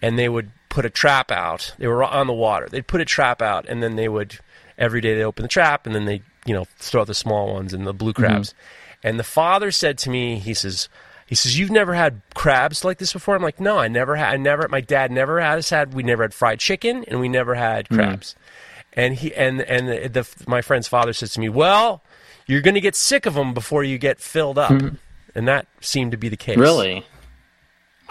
and 0.03 0.19
they 0.19 0.29
would 0.29 0.51
put 0.73 0.85
a 0.85 0.91
trap 0.91 1.31
out. 1.31 1.75
They 1.79 1.87
were 1.87 2.03
on 2.03 2.27
the 2.27 2.33
water. 2.33 2.67
They'd 2.69 2.87
put 2.87 3.01
a 3.01 3.05
trap 3.05 3.41
out, 3.41 3.69
and 3.69 3.83
then 3.83 3.97
they 3.97 4.09
would 4.09 4.39
every 4.79 5.01
day 5.01 5.15
they 5.15 5.23
open 5.23 5.43
the 5.43 5.49
trap, 5.49 5.87
and 5.87 5.95
then 5.95 6.07
they 6.07 6.23
you 6.45 6.55
know, 6.55 6.67
throw 6.77 7.03
out 7.03 7.07
the 7.07 7.15
small 7.15 7.53
ones 7.53 7.73
and 7.73 7.87
the 7.87 7.93
blue 7.93 8.13
crabs. 8.13 8.51
Mm-hmm. 8.51 9.09
And 9.09 9.19
the 9.19 9.25
father 9.25 9.71
said 9.71 9.99
to 9.99 10.11
me, 10.11 10.39
he 10.39 10.55
says, 10.55 10.89
he 11.27 11.35
says, 11.35 11.59
"You've 11.59 11.71
never 11.71 11.95
had 11.95 12.21
crabs 12.35 12.85
like 12.85 12.99
this 12.99 13.13
before." 13.13 13.35
I'm 13.35 13.43
like, 13.43 13.59
"No, 13.59 13.79
I 13.79 13.89
never 13.89 14.17
had. 14.17 14.35
I 14.35 14.37
never. 14.37 14.69
My 14.69 14.83
dad 14.83 15.11
never 15.11 15.41
had 15.41 15.57
us 15.57 15.71
had. 15.71 15.95
We 15.95 16.03
never 16.03 16.23
had 16.25 16.35
fried 16.35 16.59
chicken, 16.59 17.05
and 17.09 17.21
we 17.21 17.29
never 17.29 17.55
had 17.55 17.87
mm-hmm. 17.87 17.95
crabs." 17.95 18.35
Mm-hmm. 18.35 19.01
And 19.01 19.15
he 19.15 19.35
and 19.35 19.63
and 19.63 19.89
the, 19.89 20.09
the, 20.09 20.45
my 20.47 20.61
friend's 20.61 20.89
father 20.89 21.15
says 21.15 21.33
to 21.33 21.41
me, 21.41 21.49
"Well, 21.49 22.03
you're 22.47 22.61
going 22.61 22.75
to 22.75 22.83
get 22.83 22.95
sick 22.95 23.25
of 23.25 23.33
them 23.33 23.55
before 23.55 23.83
you 23.83 23.97
get 23.97 24.21
filled 24.21 24.59
up," 24.59 24.73
mm-hmm. 24.73 24.97
and 25.35 25.49
that 25.49 25.67
seemed 25.81 26.11
to 26.11 26.19
be 26.19 26.29
the 26.29 26.37
case. 26.37 26.59
Really? 26.59 27.07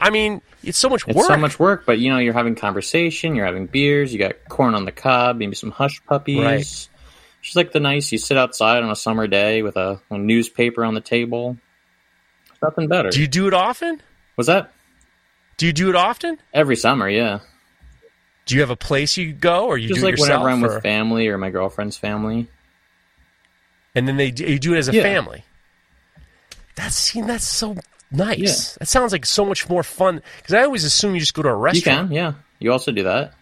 I 0.01 0.09
mean, 0.09 0.41
it's 0.63 0.77
so 0.79 0.89
much 0.89 1.07
It's 1.07 1.15
work. 1.15 1.27
so 1.27 1.37
much 1.37 1.59
work, 1.59 1.83
but 1.85 1.99
you 1.99 2.09
know, 2.11 2.17
you're 2.17 2.33
having 2.33 2.55
conversation, 2.55 3.35
you're 3.35 3.45
having 3.45 3.67
beers, 3.67 4.11
you 4.11 4.17
got 4.19 4.33
corn 4.49 4.73
on 4.75 4.85
the 4.85 4.91
cob, 4.91 5.37
maybe 5.37 5.55
some 5.55 5.69
hush 5.71 6.01
puppies. 6.05 6.39
Right. 6.39 6.87
Just 7.43 7.55
like 7.55 7.71
the 7.71 7.79
nice, 7.79 8.11
you 8.11 8.17
sit 8.17 8.37
outside 8.37 8.83
on 8.83 8.89
a 8.91 8.95
summer 8.95 9.27
day 9.27 9.61
with 9.61 9.77
a, 9.77 9.99
a 10.09 10.17
newspaper 10.17 10.83
on 10.83 10.93
the 10.95 11.01
table. 11.01 11.57
There's 12.49 12.61
nothing 12.63 12.87
better. 12.87 13.09
Do 13.11 13.21
you 13.21 13.27
do 13.27 13.47
it 13.47 13.53
often? 13.53 14.01
Was 14.37 14.47
that 14.47 14.71
Do 15.57 15.65
you 15.67 15.73
do 15.73 15.89
it 15.89 15.95
often? 15.95 16.37
every 16.53 16.75
summer? 16.75 17.07
Yeah, 17.07 17.39
Do 18.45 18.55
you 18.55 18.61
have 18.61 18.69
a 18.71 18.75
place 18.75 19.17
you 19.17 19.33
go, 19.33 19.65
or 19.67 19.77
you 19.77 19.87
just 19.89 20.01
do 20.01 20.07
it 20.07 20.09
like 20.11 20.19
yourself? 20.19 20.43
whenever 20.43 20.49
I'm 20.49 20.63
or- 20.65 20.73
with 20.75 20.83
family 20.83 21.27
or 21.27 21.37
my 21.37 21.49
girlfriend's 21.51 21.97
family. 21.97 22.47
and 23.95 24.07
then 24.07 24.17
they 24.17 24.27
you 24.35 24.57
do 24.59 24.73
it 24.73 24.77
as 24.79 24.87
a 24.89 24.93
Yeah. 24.93 25.03
family. 25.03 25.43
That's 26.75 27.11
that's 27.13 27.43
so 27.45 27.75
nice. 28.11 28.37
Yeah. 28.73 28.77
That 28.79 28.87
sounds 28.87 29.11
like 29.11 29.25
so 29.25 29.45
much 29.45 29.67
more 29.69 29.83
fun. 29.83 30.21
Because 30.37 30.53
I 30.53 30.63
always 30.63 30.83
assume 30.83 31.13
you 31.13 31.19
just 31.19 31.33
go 31.33 31.41
to 31.41 31.49
a 31.49 31.55
restaurant. 31.55 32.11
You 32.11 32.17
can, 32.19 32.33
yeah. 32.33 32.33
You 32.59 32.71
also 32.71 32.91
do 32.91 33.03
that. 33.03 33.33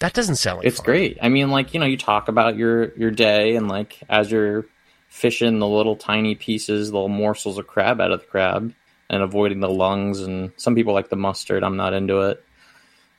That 0.00 0.12
doesn't 0.12 0.36
sound 0.36 0.58
like 0.58 0.66
It's 0.66 0.78
fun. 0.78 0.84
great. 0.86 1.18
I 1.22 1.28
mean, 1.28 1.50
like 1.50 1.72
you 1.74 1.80
know, 1.80 1.86
you 1.86 1.96
talk 1.96 2.28
about 2.28 2.56
your 2.56 2.92
your 2.98 3.10
day 3.10 3.56
and 3.56 3.68
like 3.68 3.98
as 4.08 4.30
you're 4.30 4.66
fishing 5.08 5.58
the 5.60 5.68
little 5.68 5.96
tiny 5.96 6.34
pieces, 6.34 6.92
little 6.92 7.08
morsels 7.08 7.58
of 7.58 7.66
crab 7.66 8.00
out 8.00 8.10
of 8.10 8.20
the 8.20 8.26
crab, 8.26 8.74
and 9.08 9.22
avoiding 9.22 9.60
the 9.60 9.70
lungs. 9.70 10.20
And 10.20 10.52
some 10.56 10.74
people 10.74 10.92
like 10.92 11.08
the 11.10 11.16
mustard. 11.16 11.62
I'm 11.62 11.76
not 11.76 11.94
into 11.94 12.20
it. 12.22 12.44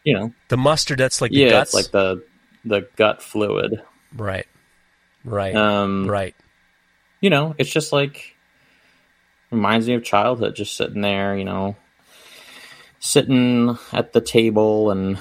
You 0.03 0.13
know, 0.13 0.33
The 0.49 0.57
mustard, 0.57 0.99
that's 0.99 1.19
like 1.21 1.31
the 1.31 1.37
yeah, 1.37 1.49
guts. 1.49 1.73
it's 1.73 1.73
like 1.73 1.91
the 1.91 2.23
the 2.63 2.87
gut 2.95 3.23
fluid. 3.23 3.81
right, 4.15 4.45
right, 5.23 5.55
Um, 5.55 6.07
right. 6.07 6.35
You 7.21 7.29
know, 7.31 7.55
it's 7.57 7.71
just 7.71 7.91
like 7.91 8.34
reminds 9.55 9.87
me 9.87 9.95
of 9.95 10.03
childhood, 10.03 10.55
just 10.55 10.77
sitting 10.77 11.01
there. 11.01 11.37
You 11.37 11.45
know, 11.45 11.75
sitting 12.99 13.77
at 13.91 14.13
the 14.13 14.21
table 14.21 14.91
and. 14.91 15.17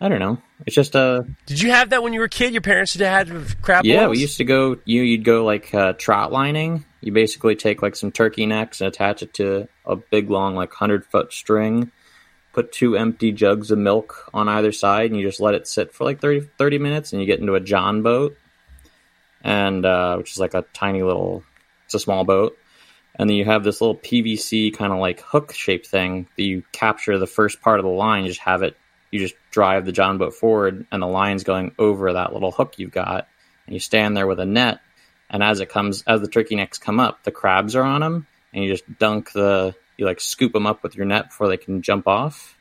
I 0.00 0.08
don't 0.08 0.20
know. 0.20 0.38
It's 0.64 0.76
just 0.76 0.94
a 0.94 1.26
Did 1.46 1.60
you 1.60 1.70
have 1.70 1.90
that 1.90 2.02
when 2.02 2.12
you 2.12 2.20
were 2.20 2.26
a 2.26 2.30
kid? 2.30 2.52
Your 2.52 2.62
parents 2.62 2.94
had 2.94 3.30
crab 3.62 3.84
Yeah, 3.84 4.08
we 4.08 4.18
used 4.18 4.38
to 4.38 4.44
go. 4.44 4.76
You 4.84 5.02
you'd 5.02 5.24
go 5.24 5.44
like 5.44 5.74
uh, 5.74 5.94
trot 5.94 6.32
lining. 6.32 6.84
You 7.00 7.12
basically 7.12 7.56
take 7.56 7.82
like 7.82 7.96
some 7.96 8.12
turkey 8.12 8.46
necks 8.46 8.80
and 8.80 8.88
attach 8.88 9.22
it 9.22 9.34
to 9.34 9.68
a 9.84 9.96
big 9.96 10.30
long 10.30 10.54
like 10.54 10.72
hundred 10.72 11.04
foot 11.04 11.32
string. 11.32 11.90
Put 12.52 12.72
two 12.72 12.96
empty 12.96 13.30
jugs 13.30 13.70
of 13.70 13.78
milk 13.78 14.28
on 14.34 14.48
either 14.48 14.72
side, 14.72 15.10
and 15.10 15.18
you 15.18 15.26
just 15.26 15.40
let 15.40 15.54
it 15.54 15.68
sit 15.68 15.92
for 15.92 16.04
like 16.04 16.20
30, 16.20 16.48
30 16.58 16.78
minutes, 16.78 17.12
and 17.12 17.20
you 17.20 17.26
get 17.26 17.38
into 17.38 17.54
a 17.54 17.60
john 17.60 18.02
boat, 18.02 18.36
and 19.42 19.84
uh, 19.84 20.16
which 20.16 20.32
is 20.32 20.38
like 20.38 20.54
a 20.54 20.64
tiny 20.72 21.02
little, 21.02 21.44
it's 21.84 21.94
a 21.94 22.00
small 22.00 22.24
boat, 22.24 22.58
and 23.18 23.28
then 23.28 23.36
you 23.36 23.44
have 23.44 23.64
this 23.64 23.80
little 23.80 23.96
PVC 23.96 24.76
kind 24.76 24.92
of 24.92 24.98
like 24.98 25.20
hook 25.20 25.52
shape 25.52 25.86
thing 25.86 26.28
that 26.36 26.42
you 26.44 26.62
capture 26.72 27.18
the 27.18 27.26
first 27.26 27.60
part 27.60 27.80
of 27.80 27.84
the 27.84 27.90
line. 27.90 28.24
You 28.24 28.30
just 28.30 28.40
have 28.40 28.62
it. 28.62 28.76
You 29.10 29.18
just 29.18 29.34
drive 29.50 29.86
the 29.86 29.92
john 29.92 30.18
boat 30.18 30.34
forward, 30.34 30.86
and 30.92 31.02
the 31.02 31.06
line's 31.06 31.44
going 31.44 31.72
over 31.78 32.12
that 32.12 32.32
little 32.32 32.52
hook 32.52 32.74
you've 32.78 32.92
got 32.92 33.26
and 33.68 33.74
you 33.74 33.80
stand 33.80 34.16
there 34.16 34.26
with 34.26 34.40
a 34.40 34.46
net 34.46 34.80
and 35.30 35.42
as 35.42 35.60
it 35.60 35.68
comes 35.68 36.02
as 36.06 36.20
the 36.20 36.28
turkey 36.28 36.56
necks 36.56 36.78
come 36.78 36.98
up 36.98 37.22
the 37.22 37.30
crabs 37.30 37.76
are 37.76 37.82
on 37.82 38.00
them 38.00 38.26
and 38.52 38.64
you 38.64 38.70
just 38.70 38.98
dunk 38.98 39.30
the 39.32 39.74
you 39.96 40.06
like 40.06 40.20
scoop 40.20 40.52
them 40.52 40.66
up 40.66 40.82
with 40.82 40.96
your 40.96 41.04
net 41.04 41.28
before 41.28 41.48
they 41.48 41.56
can 41.56 41.82
jump 41.82 42.08
off 42.08 42.56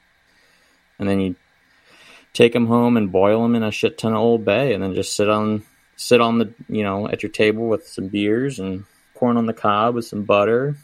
and 1.00 1.08
then 1.08 1.20
you 1.20 1.36
take 2.34 2.52
them 2.52 2.68
home 2.68 2.98
and 2.98 3.12
boil 3.12 3.42
them 3.42 3.56
in 3.56 3.64
a 3.64 3.72
shit 3.72 3.98
ton 3.98 4.14
of 4.14 4.20
old 4.20 4.44
bay 4.44 4.74
and 4.74 4.84
then 4.84 4.94
just 4.94 5.16
sit 5.16 5.30
on 5.30 5.64
sit 5.96 6.20
on 6.20 6.40
the 6.40 6.54
you 6.68 6.84
know 6.84 7.08
at 7.08 7.24
your 7.24 7.32
table 7.32 7.68
with 7.68 7.88
some 7.88 8.10
beers 8.10 8.60
and 8.60 8.84
corn 9.18 9.38
on 9.38 9.46
the 9.46 9.54
cob 9.54 9.96
with 9.96 10.06
some 10.06 10.24
butter 10.24 10.76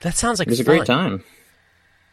that 0.00 0.16
sounds 0.16 0.38
like 0.38 0.48
it 0.48 0.52
was 0.52 0.60
a 0.60 0.64
great 0.64 0.86
time 0.86 1.22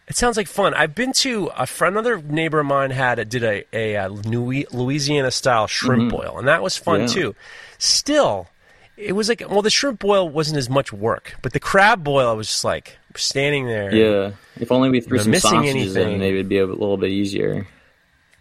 It 0.09 0.15
sounds 0.15 0.37
like 0.37 0.47
fun. 0.47 0.73
I've 0.73 0.95
been 0.95 1.11
to 1.27 1.51
a 1.57 1.65
friend, 1.67 1.95
another 1.95 2.21
neighbor 2.21 2.59
of 2.61 2.65
mine 2.65 2.91
had 2.91 3.19
a, 3.19 3.25
did 3.25 3.43
a, 3.43 3.65
a, 3.73 3.97
uh 3.97 4.07
Louisiana 4.09 5.31
style 5.31 5.67
shrimp 5.67 6.11
boil, 6.11 6.37
and 6.39 6.47
that 6.47 6.61
was 6.63 6.77
fun 6.77 7.01
Mm-hmm. 7.01 7.17
Yeah. 7.17 7.23
too. 7.25 7.35
Still, 7.77 8.47
it 8.95 9.11
was 9.13 9.27
like 9.29 9.43
well, 9.49 9.61
the 9.61 9.69
shrimp 9.69 9.99
boil 9.99 10.29
wasn't 10.29 10.57
as 10.57 10.69
much 10.69 10.93
work, 10.93 11.35
but 11.41 11.51
the 11.51 11.59
crab 11.59 12.03
boil, 12.05 12.29
I 12.29 12.33
was 12.33 12.47
just 12.47 12.63
like 12.63 12.97
standing 13.15 13.65
there. 13.67 13.93
yeah 13.93 14.31
if 14.59 14.71
only 14.71 14.89
we 14.89 15.01
threw 15.01 15.19
some 15.19 15.31
missing 15.31 15.49
sausages 15.51 15.95
anything. 15.97 16.13
in 16.15 16.19
maybe 16.19 16.37
it'd 16.39 16.49
be 16.49 16.59
a 16.59 16.65
little 16.65 16.97
bit 16.97 17.11
easier 17.11 17.67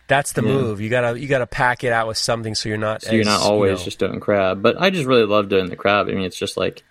That's 0.09 0.33
the 0.33 0.43
Yeah. 0.43 0.53
move. 0.53 0.81
You 0.81 0.89
gotta 0.89 1.19
you 1.19 1.27
gotta 1.29 1.47
pack 1.47 1.83
it 1.85 1.93
out 1.93 2.07
with 2.07 2.17
something 2.19 2.55
so 2.55 2.69
you're 2.69 2.79
not 2.79 3.03
So 3.03 3.13
you're 3.13 3.23
as, 3.23 3.27
not 3.27 3.41
you 3.41 3.47
always 3.47 3.79
know- 3.81 3.85
just 3.85 3.99
doing 3.99 4.21
crab. 4.21 4.63
But 4.63 4.81
I 4.81 4.91
just 4.91 5.07
really 5.07 5.25
love 5.27 5.49
doing 5.49 5.69
the 5.69 5.77
crab. 5.77 6.09
I 6.09 6.13
mean, 6.13 6.25
it's 6.25 6.39
just 6.39 6.57
like, 6.57 6.83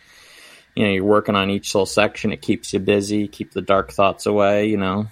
you 0.76 0.84
know, 0.86 0.92
you're 0.92 1.04
working 1.06 1.36
on 1.36 1.50
each 1.50 1.74
little 1.74 1.86
section. 1.86 2.34
It 2.34 2.42
keeps 2.42 2.74
you 2.74 2.80
busy, 2.80 3.28
keep 3.30 3.54
the 3.54 3.62
dark 3.62 3.92
thoughts 3.94 4.26
away, 4.26 4.66
you 4.68 4.76
know. 4.78 5.08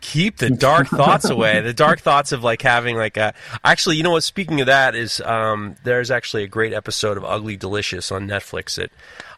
keep 0.00 0.38
the 0.38 0.50
dark 0.68 0.88
thoughts 0.88 1.28
away. 1.30 1.60
The 1.60 1.72
dark 1.72 2.00
thoughts 2.00 2.32
of 2.32 2.42
like 2.44 2.62
having 2.62 2.96
like 2.96 3.16
a 3.16 3.34
actually, 3.64 3.96
you 3.96 4.02
know 4.04 4.10
what? 4.12 4.24
Speaking 4.24 4.60
of 4.60 4.66
that, 4.66 4.94
is 4.94 5.20
um, 5.22 5.74
there's 5.84 6.10
actually 6.10 6.44
a 6.44 6.48
great 6.48 6.72
episode 6.72 7.16
of 7.16 7.24
Ugly 7.24 7.56
Delicious 7.56 8.10
on 8.12 8.26
Netflix 8.28 8.76
that 8.76 8.90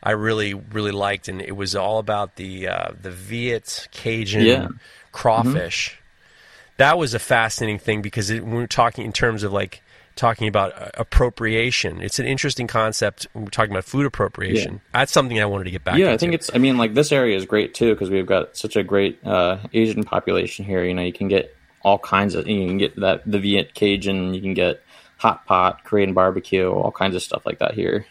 I 0.02 0.10
really 0.12 0.52
really 0.54 0.90
liked, 0.92 1.28
and 1.28 1.40
it 1.40 1.56
was 1.56 1.74
all 1.74 1.98
about 1.98 2.36
the 2.36 2.68
uh, 2.68 2.88
the 3.00 3.10
Viet 3.10 3.88
Cajun 3.90 4.44
Yeah. 4.44 4.68
crawfish. 5.12 5.98
That 6.76 6.98
was 6.98 7.14
a 7.14 7.18
fascinating 7.18 7.78
thing 7.78 8.02
because 8.02 8.30
it, 8.30 8.42
when 8.44 8.54
we're 8.54 8.66
talking 8.66 9.04
in 9.04 9.12
terms 9.12 9.42
of 9.42 9.52
like 9.52 9.82
talking 10.16 10.48
about 10.48 10.80
uh, 10.80 10.90
appropriation, 10.94 12.00
it's 12.00 12.18
an 12.18 12.26
interesting 12.26 12.66
concept. 12.66 13.26
When 13.32 13.44
we're 13.44 13.50
talking 13.50 13.72
about 13.72 13.84
food 13.84 14.06
appropriation. 14.06 14.80
That's 14.92 15.12
something 15.12 15.40
I 15.40 15.46
wanted 15.46 15.64
to 15.64 15.70
get 15.70 15.84
back. 15.84 15.98
yeah, 15.98 16.12
I 16.12 16.16
think 16.16 16.34
it's, 16.34 16.50
I 16.54 16.58
mean, 16.58 16.76
like 16.76 16.94
this 16.94 17.12
area 17.12 17.36
is 17.36 17.44
great 17.44 17.74
too 17.74 17.94
because 17.94 18.10
we've 18.10 18.26
got 18.26 18.56
such 18.56 18.76
a 18.76 18.82
great 18.82 19.24
uh, 19.24 19.58
Asian 19.72 20.04
population 20.04 20.64
here. 20.64 20.84
You 20.84 20.94
know, 20.94 21.02
you 21.02 21.12
can 21.12 21.28
get 21.28 21.54
all 21.82 21.98
kinds 21.98 22.34
of, 22.34 22.46
you 22.48 22.66
can 22.66 22.78
get 22.78 22.96
that, 23.00 23.22
the 23.26 23.38
Viet 23.38 23.74
Cajun, 23.74 24.34
you 24.34 24.40
can 24.40 24.54
get 24.54 24.82
hot 25.16 25.46
pot, 25.46 25.84
Korean 25.84 26.12
barbecue, 26.12 26.70
all 26.70 26.92
kinds 26.92 27.14
of 27.14 27.22
stuff 27.22 27.46
like 27.46 27.58
that 27.58 27.74
here. 27.74 28.06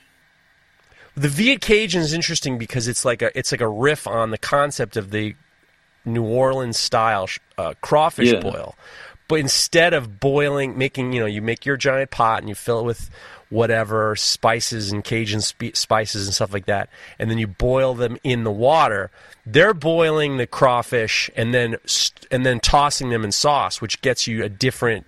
The 1.15 1.30
Viet 1.30 1.61
Cajun 1.61 2.02
is 2.02 2.11
interesting 2.11 2.57
because 2.57 2.88
it's 2.88 3.06
like 3.06 3.22
a 3.22 3.38
it's 3.38 3.52
like 3.52 3.61
a 3.61 3.68
riff 3.68 4.07
on 4.07 4.31
the 4.31 4.38
concept 4.38 4.98
of 4.98 5.11
the 5.11 5.35
New 6.05 6.23
Orleans 6.23 6.77
style 6.80 7.30
uh, 7.57 7.73
crawfish 7.81 8.31
Yeah. 8.34 8.39
boil, 8.39 8.75
but 9.27 9.39
instead 9.39 9.93
of 9.93 10.19
boiling, 10.19 10.77
making 10.77 11.13
you 11.13 11.19
know 11.19 11.25
you 11.25 11.41
make 11.41 11.65
your 11.65 11.77
giant 11.77 12.11
pot 12.11 12.39
and 12.39 12.49
you 12.49 12.55
fill 12.55 12.80
it 12.81 12.85
with 12.85 13.09
whatever 13.49 14.15
spices 14.15 14.91
and 14.91 15.03
Cajun 15.03 15.39
spe- 15.41 15.75
spices 15.75 16.25
and 16.27 16.34
stuff 16.34 16.51
like 16.53 16.65
that, 16.65 16.89
and 17.19 17.30
then 17.30 17.38
you 17.38 17.47
boil 17.47 17.93
them 17.93 18.17
in 18.23 18.43
the 18.43 18.51
water. 18.51 19.11
They're 19.45 19.73
boiling 19.73 20.38
the 20.38 20.47
crawfish 20.47 21.30
and 21.35 21.53
then 21.53 21.75
st- 21.85 22.25
and 22.31 22.45
then 22.45 22.59
tossing 22.59 23.09
them 23.09 23.23
in 23.23 23.31
sauce, 23.31 23.80
which 23.81 24.01
gets 24.01 24.25
you 24.27 24.43
a 24.43 24.49
different 24.49 25.05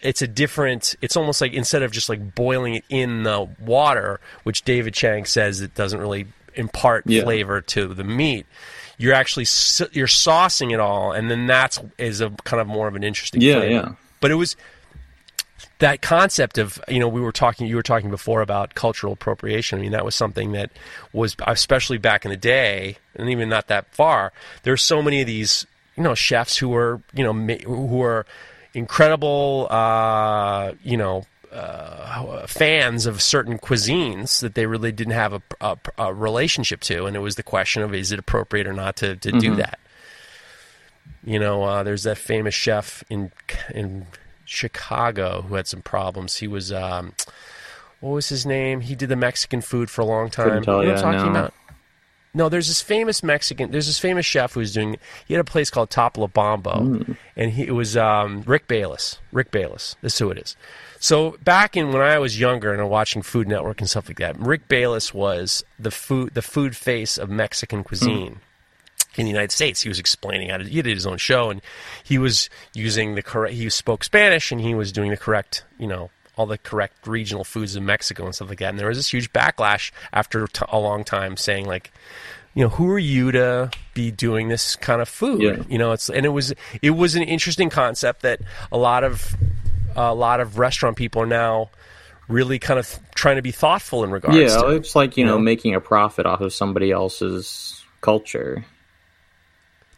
it's 0.00 0.22
a 0.22 0.26
different 0.28 0.94
it's 1.02 1.16
almost 1.16 1.40
like 1.40 1.52
instead 1.52 1.82
of 1.82 1.90
just 1.90 2.08
like 2.08 2.34
boiling 2.34 2.74
it 2.76 2.84
in 2.88 3.22
the 3.24 3.48
water 3.60 4.18
which 4.44 4.62
david 4.62 4.94
chang 4.94 5.24
says 5.26 5.60
it 5.60 5.74
doesn't 5.74 6.00
really 6.00 6.26
impart 6.54 7.04
Yeah. 7.06 7.22
flavor 7.24 7.60
to 7.60 7.88
the 7.92 8.04
meat 8.04 8.46
you're 8.98 9.14
actually 9.14 9.44
you're 9.92 10.06
saucing 10.06 10.72
it 10.72 10.80
all 10.80 11.12
and 11.12 11.30
then 11.30 11.46
that's 11.46 11.80
is 11.98 12.20
a 12.20 12.30
kind 12.44 12.60
of 12.60 12.66
more 12.66 12.88
of 12.88 12.94
an 12.94 13.02
interesting 13.04 13.40
Yeah, 13.40 13.54
flavor. 13.60 13.72
yeah. 13.72 13.92
but 14.20 14.30
it 14.30 14.34
was 14.34 14.56
that 15.80 16.00
concept 16.02 16.56
of 16.58 16.78
you 16.88 17.00
know 17.00 17.08
we 17.08 17.20
were 17.20 17.32
talking 17.32 17.66
you 17.66 17.76
were 17.76 17.82
talking 17.82 18.08
before 18.10 18.40
about 18.42 18.74
cultural 18.74 19.12
appropriation 19.12 19.78
i 19.78 19.82
mean 19.82 19.92
that 19.92 20.04
was 20.04 20.14
something 20.14 20.52
that 20.52 20.70
was 21.12 21.36
especially 21.46 21.98
back 21.98 22.24
in 22.24 22.30
the 22.30 22.36
day 22.36 22.96
and 23.16 23.28
even 23.28 23.48
not 23.48 23.66
that 23.68 23.92
far 23.94 24.32
there's 24.62 24.82
so 24.82 25.02
many 25.02 25.20
of 25.20 25.26
these 25.26 25.66
you 25.96 26.02
know 26.02 26.14
chefs 26.14 26.56
who 26.56 26.74
are 26.74 27.00
you 27.12 27.24
know 27.24 27.32
who 27.32 28.02
are 28.02 28.24
incredible 28.72 29.66
uh, 29.70 30.72
you 30.82 30.96
know 30.96 31.24
uh, 31.54 32.46
fans 32.46 33.06
of 33.06 33.22
certain 33.22 33.58
cuisines 33.58 34.40
that 34.40 34.54
they 34.54 34.66
really 34.66 34.92
didn't 34.92 35.12
have 35.12 35.32
a, 35.32 35.42
a, 35.60 35.76
a 35.98 36.14
relationship 36.14 36.80
to 36.80 37.06
and 37.06 37.16
it 37.16 37.20
was 37.20 37.36
the 37.36 37.42
question 37.42 37.82
of 37.82 37.94
is 37.94 38.12
it 38.12 38.18
appropriate 38.18 38.66
or 38.66 38.72
not 38.72 38.96
to, 38.96 39.16
to 39.16 39.32
do 39.32 39.54
that 39.54 39.78
you 41.24 41.38
know, 41.38 41.62
uh, 41.62 41.82
there's 41.82 42.02
that 42.02 42.18
famous 42.18 42.54
chef 42.54 43.02
in 43.08 43.32
in 43.74 44.06
Chicago 44.44 45.42
who 45.42 45.54
had 45.54 45.66
some 45.66 45.80
problems. 45.80 46.36
He 46.36 46.46
was, 46.46 46.70
um, 46.70 47.14
what 48.00 48.10
was 48.10 48.28
his 48.28 48.44
name? 48.44 48.80
He 48.80 48.94
did 48.94 49.08
the 49.08 49.16
Mexican 49.16 49.60
food 49.62 49.88
for 49.88 50.02
a 50.02 50.04
long 50.04 50.30
time. 50.30 50.62
Tell 50.62 50.82
you 50.82 50.90
know 50.90 51.00
talking 51.00 51.32
no. 51.32 51.38
about? 51.38 51.54
No, 52.36 52.48
there's 52.48 52.66
this 52.66 52.80
famous 52.80 53.22
Mexican. 53.22 53.70
There's 53.70 53.86
this 53.86 53.98
famous 53.98 54.26
chef 54.26 54.54
who 54.54 54.60
was 54.60 54.74
doing. 54.74 54.96
He 55.26 55.34
had 55.34 55.40
a 55.40 55.44
place 55.44 55.70
called 55.70 55.90
Topolobampo, 55.90 57.04
Hmm. 57.04 57.12
and 57.36 57.52
he 57.52 57.64
it 57.68 57.74
was 57.74 57.96
um, 57.96 58.42
Rick 58.46 58.68
Bayless. 58.68 59.18
Rick 59.32 59.50
Bayless. 59.50 59.96
This 60.02 60.14
is 60.14 60.18
who 60.18 60.30
it 60.30 60.38
is. 60.38 60.56
So 61.04 61.36
back 61.44 61.76
in 61.76 61.92
when 61.92 62.00
I 62.00 62.18
was 62.18 62.40
younger 62.40 62.72
and 62.72 62.88
watching 62.88 63.20
Food 63.20 63.46
Network 63.46 63.78
and 63.78 63.90
stuff 63.90 64.08
like 64.08 64.16
that, 64.20 64.40
Rick 64.40 64.68
Bayless 64.68 65.12
was 65.12 65.62
the 65.78 65.90
food 65.90 66.32
the 66.32 66.40
food 66.40 66.74
face 66.74 67.18
of 67.18 67.28
Mexican 67.28 67.80
hmm. 67.80 67.88
cuisine 67.88 68.40
in 69.14 69.26
the 69.26 69.30
United 69.30 69.52
States. 69.52 69.82
He 69.82 69.90
was 69.90 69.98
explaining 69.98 70.48
how 70.48 70.56
to. 70.56 70.64
He 70.64 70.80
did 70.80 70.94
his 70.94 71.04
own 71.04 71.18
show, 71.18 71.50
and 71.50 71.60
he 72.02 72.16
was 72.16 72.48
using 72.72 73.16
the 73.16 73.22
correct. 73.22 73.52
He 73.52 73.68
spoke 73.68 74.02
Spanish, 74.02 74.50
and 74.50 74.62
he 74.62 74.74
was 74.74 74.92
doing 74.92 75.10
the 75.10 75.18
correct, 75.18 75.62
you 75.78 75.86
know, 75.86 76.08
all 76.38 76.46
the 76.46 76.56
correct 76.56 77.06
regional 77.06 77.44
foods 77.44 77.76
of 77.76 77.82
Mexico 77.82 78.24
and 78.24 78.34
stuff 78.34 78.48
like 78.48 78.60
that. 78.60 78.70
And 78.70 78.78
there 78.78 78.88
was 78.88 78.96
this 78.96 79.12
huge 79.12 79.30
backlash 79.30 79.92
after 80.10 80.46
t- 80.46 80.64
a 80.70 80.78
long 80.78 81.04
time 81.04 81.36
saying 81.36 81.66
like, 81.66 81.92
you 82.54 82.64
know, 82.64 82.70
who 82.70 82.90
are 82.90 82.98
you 82.98 83.30
to 83.30 83.70
be 83.92 84.10
doing 84.10 84.48
this 84.48 84.74
kind 84.74 85.02
of 85.02 85.08
food? 85.10 85.42
Yeah. 85.42 85.62
You 85.68 85.76
know, 85.76 85.92
it's 85.92 86.08
and 86.08 86.24
it 86.24 86.30
was 86.30 86.54
it 86.80 86.92
was 86.92 87.14
an 87.14 87.24
interesting 87.24 87.68
concept 87.68 88.22
that 88.22 88.40
a 88.72 88.78
lot 88.78 89.04
of 89.04 89.36
a 89.96 90.14
lot 90.14 90.40
of 90.40 90.58
restaurant 90.58 90.96
people 90.96 91.22
are 91.22 91.26
now 91.26 91.70
really 92.28 92.58
kind 92.58 92.78
of 92.78 92.98
trying 93.14 93.36
to 93.36 93.42
be 93.42 93.50
thoughtful 93.52 94.04
in 94.04 94.10
regards 94.10 94.36
to. 94.36 94.42
Yeah, 94.42 94.62
to. 94.62 94.68
it's 94.76 94.96
like 94.96 95.16
you 95.16 95.24
know 95.24 95.32
know? 95.32 95.38
making 95.40 95.74
a 95.74 95.80
profit 95.80 96.26
off 96.26 96.40
of 96.40 96.52
somebody 96.52 96.90
else's 96.90 97.84
culture. 98.00 98.64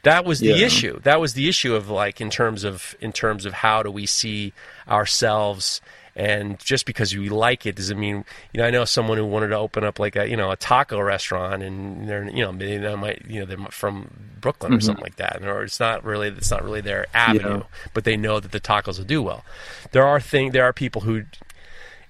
That 0.03 0.25
was 0.25 0.39
the 0.39 0.49
Yeah. 0.49 0.67
issue. 0.67 1.01
That 1.01 1.21
was 1.21 1.35
the 1.35 1.49
issue 1.49 1.75
of 1.75 1.89
like 1.91 2.21
in 2.21 2.31
terms 2.31 2.63
of 2.65 2.95
in 3.01 3.13
terms 3.13 3.45
of 3.45 3.53
how 3.53 3.83
do 3.83 3.91
we 3.91 4.07
see 4.07 4.53
ourselves 4.89 5.81
and 6.17 6.59
just 6.59 6.87
because 6.87 7.15
we 7.15 7.29
like 7.29 7.67
it 7.67 7.77
doesn't 7.77 8.01
mean 8.01 8.25
you 8.53 8.59
know 8.59 8.67
I 8.67 8.71
know 8.71 8.85
someone 8.87 9.19
who 9.19 9.27
wanted 9.27 9.49
to 9.49 9.59
open 9.59 9.85
up 9.85 10.01
like 10.01 10.17
a 10.17 10.29
you 10.29 10.37
know 10.37 10.51
a 10.51 10.57
taco 10.57 10.99
restaurant 10.99 11.63
and 11.63 12.09
they're 12.09 12.25
you 12.29 12.43
know 12.43 12.53
they 12.53 12.79
they 12.79 12.95
might 12.97 13.23
you 13.29 13.41
know 13.41 13.47
they're 13.47 13.71
from 13.71 14.11
Brooklyn 14.41 14.73
or 14.73 14.77
mm-hmm. 14.77 14.87
something 14.87 15.05
like 15.05 15.17
that 15.17 15.43
or 15.45 15.63
it's 15.63 15.79
not 15.79 16.03
really 16.05 16.29
it's 16.29 16.51
not 16.51 16.65
really 16.65 16.81
their 16.81 17.07
avenue 17.13 17.63
but 17.93 18.05
they 18.05 18.17
know 18.17 18.41
that 18.41 18.51
the 18.51 18.61
tacos 18.61 18.99
will 18.99 19.05
do 19.05 19.23
well. 19.23 19.45
There 19.93 20.07
are 20.07 20.19
thing 20.19 20.53
there 20.53 20.65
are 20.65 20.73
people 20.73 21.03
who 21.03 21.25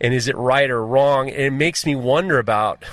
and 0.00 0.14
is 0.14 0.28
it 0.28 0.36
right 0.36 0.70
or 0.70 0.84
wrong? 0.84 1.28
And 1.28 1.40
it 1.40 1.52
makes 1.52 1.84
me 1.84 1.94
wonder 1.96 2.38
about 2.38 2.84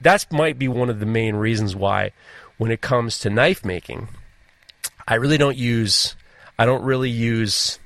that 0.00 0.26
might 0.32 0.58
be 0.58 0.66
one 0.66 0.90
of 0.90 0.98
the 0.98 1.06
main 1.06 1.36
reasons 1.36 1.76
why 1.76 2.12
when 2.56 2.70
it 2.70 2.80
comes 2.80 3.20
to 3.20 3.30
knife 3.30 3.64
making 3.64 4.08
I 5.06 5.14
really 5.14 5.38
don't 5.38 5.56
use 5.56 6.16
I 6.58 6.66
don't 6.66 6.82
really 6.82 7.10
use 7.10 7.78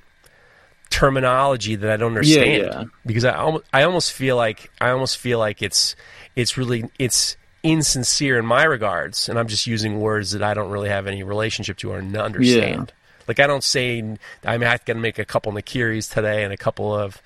terminology 0.92 1.74
that 1.74 1.90
I 1.90 1.96
don't 1.96 2.10
understand 2.10 2.62
yeah. 2.62 2.84
because 3.06 3.24
I 3.24 3.34
almost 3.34 3.64
I 3.72 3.82
almost 3.84 4.12
feel 4.12 4.36
like 4.36 4.70
I 4.80 4.90
almost 4.90 5.16
feel 5.16 5.38
like 5.38 5.62
it's 5.62 5.96
it's 6.36 6.56
really 6.58 6.84
it's 6.98 7.36
insincere 7.62 8.38
in 8.38 8.44
my 8.44 8.64
regards 8.64 9.28
and 9.28 9.38
I'm 9.38 9.48
just 9.48 9.66
using 9.66 10.00
words 10.00 10.32
that 10.32 10.42
I 10.42 10.52
don't 10.52 10.70
really 10.70 10.90
have 10.90 11.06
any 11.06 11.22
relationship 11.22 11.78
to 11.78 11.92
or 11.92 11.98
understand. 11.98 12.92
Like 13.26 13.40
I 13.40 13.46
don't 13.46 13.64
say 13.64 14.00
I'm 14.44 14.60
going 14.60 14.78
to 14.84 14.94
make 14.94 15.18
a 15.18 15.24
couple 15.24 15.50
nakiris 15.52 16.12
today 16.12 16.44
and 16.44 16.52
a 16.52 16.56
couple 16.56 16.94
of 16.94 17.22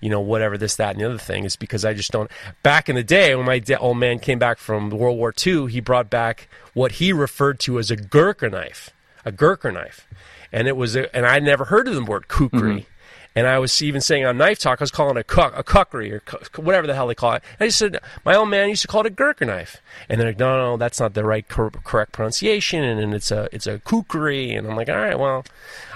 you 0.00 0.10
know 0.10 0.20
whatever 0.20 0.56
this 0.56 0.76
that 0.76 0.92
and 0.92 1.00
the 1.00 1.06
other 1.06 1.18
thing 1.18 1.44
is 1.44 1.56
because 1.56 1.84
I 1.84 1.92
just 1.94 2.12
don't. 2.12 2.30
Back 2.62 2.88
in 2.88 2.94
the 2.94 3.02
day 3.02 3.34
when 3.34 3.46
my 3.46 3.60
old 3.80 3.98
man 3.98 4.20
came 4.20 4.38
back 4.38 4.58
from 4.58 4.90
World 4.90 5.18
War 5.18 5.34
II, 5.44 5.66
he 5.66 5.80
brought 5.80 6.08
back 6.08 6.48
what 6.72 6.92
he 6.92 7.12
referred 7.12 7.58
to 7.60 7.80
as 7.80 7.90
a 7.90 7.96
Gurkha 7.96 8.48
knife, 8.48 8.90
a 9.24 9.32
Gurkha 9.32 9.72
knife, 9.72 10.06
and 10.52 10.68
it 10.68 10.76
was 10.76 10.94
a, 10.94 11.14
and 11.16 11.26
I 11.26 11.40
never 11.40 11.64
heard 11.64 11.88
of 11.88 11.94
the 11.96 12.04
word 12.04 12.28
kukri. 12.28 12.60
Mm-hmm. 12.60 12.97
And 13.38 13.46
I 13.46 13.60
was 13.60 13.80
even 13.82 14.00
saying 14.00 14.24
on 14.26 14.36
Knife 14.36 14.58
Talk, 14.58 14.80
I 14.80 14.82
was 14.82 14.90
calling 14.90 15.16
it 15.16 15.20
a, 15.20 15.22
cook, 15.22 15.52
a 15.56 15.62
cookery 15.62 16.12
or 16.12 16.20
whatever 16.56 16.88
the 16.88 16.94
hell 16.96 17.06
they 17.06 17.14
call 17.14 17.34
it. 17.34 17.42
I 17.60 17.66
just 17.66 17.78
said, 17.78 18.00
my 18.24 18.34
old 18.34 18.48
man 18.48 18.68
used 18.68 18.82
to 18.82 18.88
call 18.88 19.02
it 19.02 19.06
a 19.06 19.10
Gurkha 19.10 19.44
knife. 19.44 19.80
And 20.08 20.20
they're 20.20 20.30
like, 20.30 20.40
no, 20.40 20.56
no, 20.56 20.76
that's 20.76 20.98
not 20.98 21.14
the 21.14 21.24
right 21.24 21.48
cor- 21.48 21.70
correct 21.70 22.10
pronunciation. 22.10 22.82
And, 22.82 22.98
and 22.98 23.14
it's 23.14 23.30
a 23.30 23.48
it's 23.52 23.68
a 23.68 23.78
kookery. 23.78 24.58
And 24.58 24.66
I'm 24.66 24.74
like, 24.74 24.88
all 24.88 24.96
right, 24.96 25.16
well, 25.16 25.44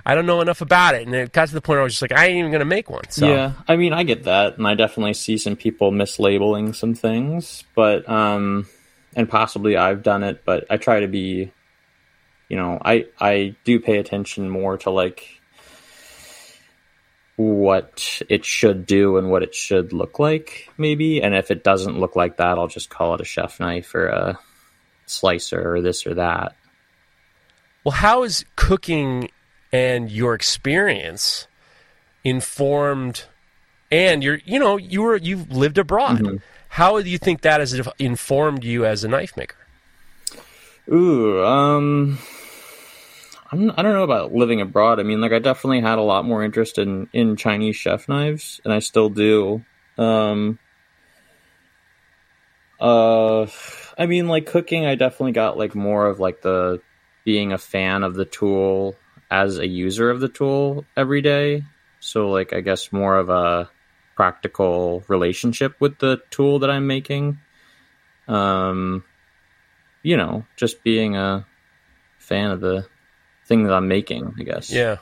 I 0.07 0.15
don't 0.15 0.25
know 0.25 0.41
enough 0.41 0.61
about 0.61 0.95
it. 0.95 1.05
And 1.05 1.13
it 1.17 1.33
got 1.33 1.49
to 1.49 1.55
the 1.55 1.61
point 1.61 1.79
where 1.79 1.81
I 1.81 1.83
was 1.83 1.95
just 1.95 2.03
like, 2.03 2.13
I 2.13 2.27
ain't 2.27 2.37
even 2.37 2.53
going 2.53 2.61
to 2.61 2.65
make 2.65 2.89
one. 2.89 3.11
So, 3.11 3.27
Yeah, 3.29 3.55
I 3.67 3.75
mean, 3.75 3.93
I 3.93 4.05
get 4.05 4.23
that, 4.23 4.59
and 4.59 4.69
I 4.69 4.75
definitely 4.75 5.15
see 5.15 5.37
some 5.37 5.57
people 5.57 5.91
mislabeling 5.91 6.77
some 6.77 6.95
things, 6.95 7.65
but 7.75 8.09
um, 8.09 8.69
and 9.17 9.29
possibly 9.29 9.77
I've 9.77 10.05
done 10.05 10.23
it, 10.23 10.45
but 10.45 10.65
I 10.71 10.77
try 10.77 11.01
to 11.01 11.09
be, 11.09 11.51
you 12.49 12.57
know, 12.57 12.79
I 12.85 13.07
I 13.19 13.57
do 13.65 13.81
pay 13.81 13.99
attention 13.99 14.49
more 14.49 14.79
to 14.79 14.91
like 14.91 15.41
what 17.37 18.23
it 18.29 18.45
should 18.45 18.87
do 18.87 19.17
and 19.17 19.31
what 19.31 19.43
it 19.43 19.55
should 19.55 19.93
look 19.93 20.19
like, 20.19 20.71
maybe, 20.77 21.23
and 21.23 21.35
if 21.35 21.51
it 21.51 21.65
doesn't 21.65 21.99
look 21.99 22.15
like 22.15 22.37
that, 22.37 22.59
I'll 22.59 22.69
just 22.69 22.91
call 22.91 23.15
it 23.15 23.21
a 23.21 23.25
chef 23.25 23.59
knife 23.59 23.95
or 23.95 24.07
a 24.07 24.39
slicer 25.07 25.75
or 25.75 25.81
this 25.81 26.07
or 26.07 26.15
that. 26.15 26.55
Well, 27.85 27.93
how 27.93 28.23
is 28.23 28.45
cooking 28.57 29.31
and 29.73 30.11
your 30.11 30.35
experience 30.35 31.49
informed? 32.23 33.25
And 33.91 34.23
you're, 34.23 34.39
you 34.45 34.59
know, 34.59 34.77
you 34.77 35.03
were 35.03 35.17
you've 35.17 35.51
lived 35.51 35.79
abroad. 35.79 36.41
How 36.69 37.03
do 37.03 37.11
you 37.11 37.19
think 37.19 37.43
that 37.43 37.61
has 37.61 37.79
informed 37.99 38.65
you 38.65 38.87
as 38.87 39.05
a 39.05 39.09
knife 39.09 39.37
maker? 39.37 39.57
Ooh, 40.91 41.45
um, 41.45 42.19
I'm, 43.53 43.71
I 43.77 43.83
don't 43.83 43.93
know 43.93 44.03
about 44.03 44.33
living 44.33 44.61
abroad. 44.61 44.99
I 44.99 45.03
mean, 45.03 45.21
like, 45.21 45.33
I 45.33 45.39
definitely 45.39 45.83
had 45.83 45.99
a 45.99 46.03
lot 46.03 46.25
more 46.25 46.43
interest 46.43 46.79
in 46.79 47.09
in 47.13 47.37
Chinese 47.37 47.77
chef 47.77 48.09
knives, 48.09 48.61
and 48.65 48.73
I 48.73 48.79
still 48.79 49.11
do. 49.11 49.63
Um, 49.99 50.59
uh, 52.81 53.47
I 53.99 54.07
mean, 54.07 54.27
like 54.27 54.47
cooking, 54.47 54.87
I 54.87 54.95
definitely 54.95 55.33
got 55.33 55.59
like 55.59 55.75
more 55.75 56.07
of 56.07 56.19
like 56.19 56.41
the 56.41 56.81
being 57.25 57.53
a 57.53 57.59
fan 57.59 58.03
of 58.03 58.15
the 58.15 58.25
tool 58.25 58.97
as 59.31 59.59
a 59.59 59.67
user 59.67 60.11
of 60.11 60.21
the 60.21 60.29
tool 60.29 60.85
every 60.97 61.21
day. 61.21 61.65
So, 62.01 62.31
like, 62.31 62.53
I 62.53 62.61
guess 62.61 62.91
more 62.91 63.17
of 63.17 63.29
a 63.29 63.71
practical 64.17 65.05
relationship 65.09 65.77
with 65.79 65.99
the 65.99 66.21
tool 66.31 66.59
that 66.61 66.71
I'm 66.71 66.87
making. 66.87 67.39
Um, 68.29 69.05
you 70.03 70.17
know, 70.17 70.47
just 70.57 70.83
being 70.83 71.17
a 71.17 71.47
fan 72.19 72.51
of 72.51 72.61
the 72.61 72.87
thing 73.53 73.65
that 73.65 73.75
I'm 73.75 73.87
making, 73.89 74.35
I 74.41 74.43
guess. 74.45 74.71
Yeah. 74.73 74.97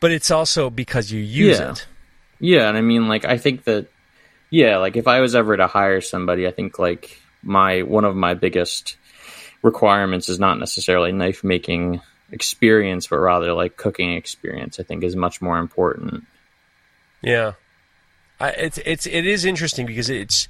But 0.00 0.10
it's 0.10 0.30
also 0.30 0.68
because 0.68 1.12
you 1.12 1.20
use 1.20 1.58
Yeah. 1.58 1.70
it. 1.70 1.86
Yeah, 2.38 2.68
and 2.68 2.76
I 2.76 2.80
mean, 2.80 3.08
like, 3.08 3.24
I 3.24 3.38
think 3.38 3.64
that, 3.64 3.86
yeah, 4.50 4.76
like, 4.78 4.96
if 4.96 5.06
I 5.06 5.20
was 5.20 5.34
ever 5.34 5.56
to 5.56 5.66
hire 5.66 6.00
somebody, 6.00 6.46
I 6.46 6.50
think, 6.50 6.78
like, 6.78 7.18
my, 7.42 7.82
one 7.82 8.04
of 8.04 8.14
my 8.14 8.34
biggest 8.34 8.96
requirements 9.62 10.28
is 10.28 10.38
not 10.38 10.58
necessarily 10.58 11.12
knife 11.12 11.42
making 11.44 12.00
experience, 12.32 13.06
but 13.06 13.18
rather, 13.18 13.52
like, 13.52 13.76
cooking 13.76 14.12
experience, 14.14 14.78
I 14.78 14.82
think 14.82 15.02
is 15.04 15.16
much 15.16 15.40
more 15.40 15.58
important. 15.58 16.24
Yeah. 17.22 17.52
I, 18.38 18.50
it's 18.50 18.78
it's 18.84 19.06
it 19.06 19.24
is 19.24 19.46
interesting 19.46 19.86
because 19.86 20.10
it's 20.10 20.46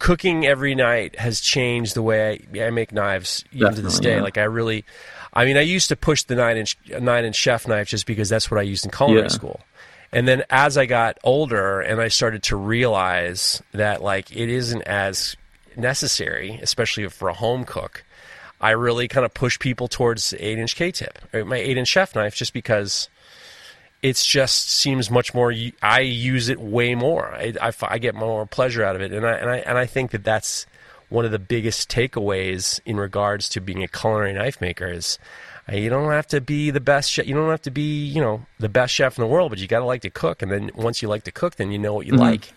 cooking 0.00 0.44
every 0.44 0.74
night 0.74 1.16
has 1.20 1.40
changed 1.40 1.94
the 1.94 2.02
way 2.02 2.40
I, 2.56 2.64
I 2.66 2.70
make 2.70 2.90
knives 2.90 3.44
even 3.52 3.74
to 3.74 3.80
this 3.82 4.00
day. 4.00 4.16
yeah. 4.16 4.22
Like 4.22 4.38
I 4.38 4.44
really, 4.44 4.84
I 5.32 5.44
mean, 5.44 5.56
I 5.56 5.60
used 5.62 5.88
to 5.90 5.96
push 5.96 6.22
the 6.24 6.34
nine 6.34 6.56
inch 6.56 6.76
nine 7.00 7.24
inch 7.24 7.36
chef 7.36 7.66
knife 7.68 7.88
just 7.88 8.06
because 8.06 8.28
that's 8.28 8.50
what 8.50 8.58
I 8.58 8.62
used 8.62 8.84
in 8.84 8.90
culinary 8.90 9.22
Yeah. 9.24 9.28
school. 9.28 9.60
And 10.12 10.26
then 10.26 10.42
as 10.48 10.78
I 10.78 10.86
got 10.86 11.18
older 11.22 11.80
and 11.80 12.00
I 12.00 12.08
started 12.08 12.42
to 12.44 12.56
realize 12.56 13.62
that 13.72 14.02
like 14.02 14.34
it 14.34 14.48
isn't 14.48 14.82
as 14.82 15.36
necessary, 15.76 16.58
especially 16.62 17.06
for 17.08 17.28
a 17.28 17.34
home 17.34 17.64
cook, 17.64 18.04
I 18.60 18.70
really 18.70 19.06
kind 19.06 19.24
of 19.24 19.34
push 19.34 19.58
people 19.58 19.86
towards 19.86 20.34
eight 20.38 20.58
inch 20.58 20.74
K 20.76 20.90
tip, 20.90 21.18
my 21.32 21.56
eight 21.56 21.76
inch 21.76 21.88
chef 21.88 22.14
knife, 22.14 22.34
just 22.34 22.52
because 22.52 23.08
it 24.02 24.16
just 24.16 24.70
seems 24.70 25.10
much 25.10 25.34
more. 25.34 25.52
I 25.82 26.00
use 26.00 26.48
it 26.48 26.58
way 26.60 26.94
more. 26.94 27.34
I, 27.34 27.52
I, 27.60 27.72
I 27.82 27.98
get 27.98 28.14
more 28.14 28.46
pleasure 28.46 28.82
out 28.84 28.96
of 28.96 29.02
it, 29.02 29.12
and 29.12 29.26
I 29.26 29.32
and 29.34 29.50
I 29.50 29.56
and 29.58 29.76
I 29.78 29.86
think 29.86 30.10
that 30.12 30.24
that's 30.24 30.66
one 31.08 31.24
of 31.24 31.30
the 31.30 31.38
biggest 31.38 31.90
takeaways 31.90 32.80
in 32.84 32.96
regards 32.96 33.48
to 33.50 33.60
being 33.60 33.82
a 33.82 33.88
culinary 33.88 34.32
knife 34.32 34.60
maker 34.60 34.86
is. 34.86 35.18
uh, 35.70 35.76
You 35.76 35.90
don't 35.90 36.10
have 36.10 36.26
to 36.28 36.40
be 36.40 36.70
the 36.70 36.80
best 36.80 37.10
chef. 37.10 37.26
You 37.26 37.34
don't 37.34 37.50
have 37.50 37.62
to 37.62 37.70
be, 37.70 38.04
you 38.06 38.20
know, 38.20 38.46
the 38.58 38.68
best 38.68 38.92
chef 38.94 39.18
in 39.18 39.22
the 39.22 39.28
world, 39.28 39.50
but 39.50 39.58
you 39.58 39.66
got 39.66 39.80
to 39.80 39.84
like 39.84 40.02
to 40.02 40.10
cook. 40.10 40.42
And 40.42 40.50
then 40.50 40.70
once 40.74 41.02
you 41.02 41.08
like 41.08 41.24
to 41.24 41.32
cook, 41.32 41.56
then 41.56 41.70
you 41.72 41.78
know 41.78 41.94
what 41.94 42.06
you 42.06 42.12
like. 42.14 42.52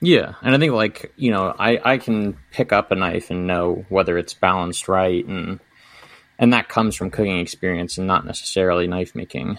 Yeah, 0.00 0.34
and 0.42 0.54
I 0.54 0.58
think 0.58 0.72
like 0.74 1.12
you 1.16 1.30
know, 1.30 1.54
I 1.58 1.80
I 1.94 1.98
can 1.98 2.36
pick 2.50 2.72
up 2.72 2.90
a 2.90 2.94
knife 2.94 3.30
and 3.30 3.46
know 3.46 3.86
whether 3.88 4.18
it's 4.18 4.34
balanced 4.34 4.86
right, 4.86 5.24
and 5.24 5.60
and 6.38 6.52
that 6.52 6.68
comes 6.68 6.94
from 6.94 7.10
cooking 7.10 7.38
experience 7.38 7.96
and 7.96 8.06
not 8.06 8.26
necessarily 8.26 8.86
knife 8.86 9.14
making. 9.14 9.58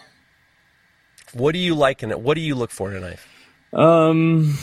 What 1.34 1.54
do 1.54 1.60
you 1.60 1.74
like 1.74 2.04
in 2.04 2.12
it? 2.12 2.20
What 2.20 2.36
do 2.36 2.42
you 2.42 2.54
look 2.54 2.70
for 2.70 2.92
in 2.92 2.98
a 2.98 3.00
knife? 3.00 3.28
Um, 3.74 4.56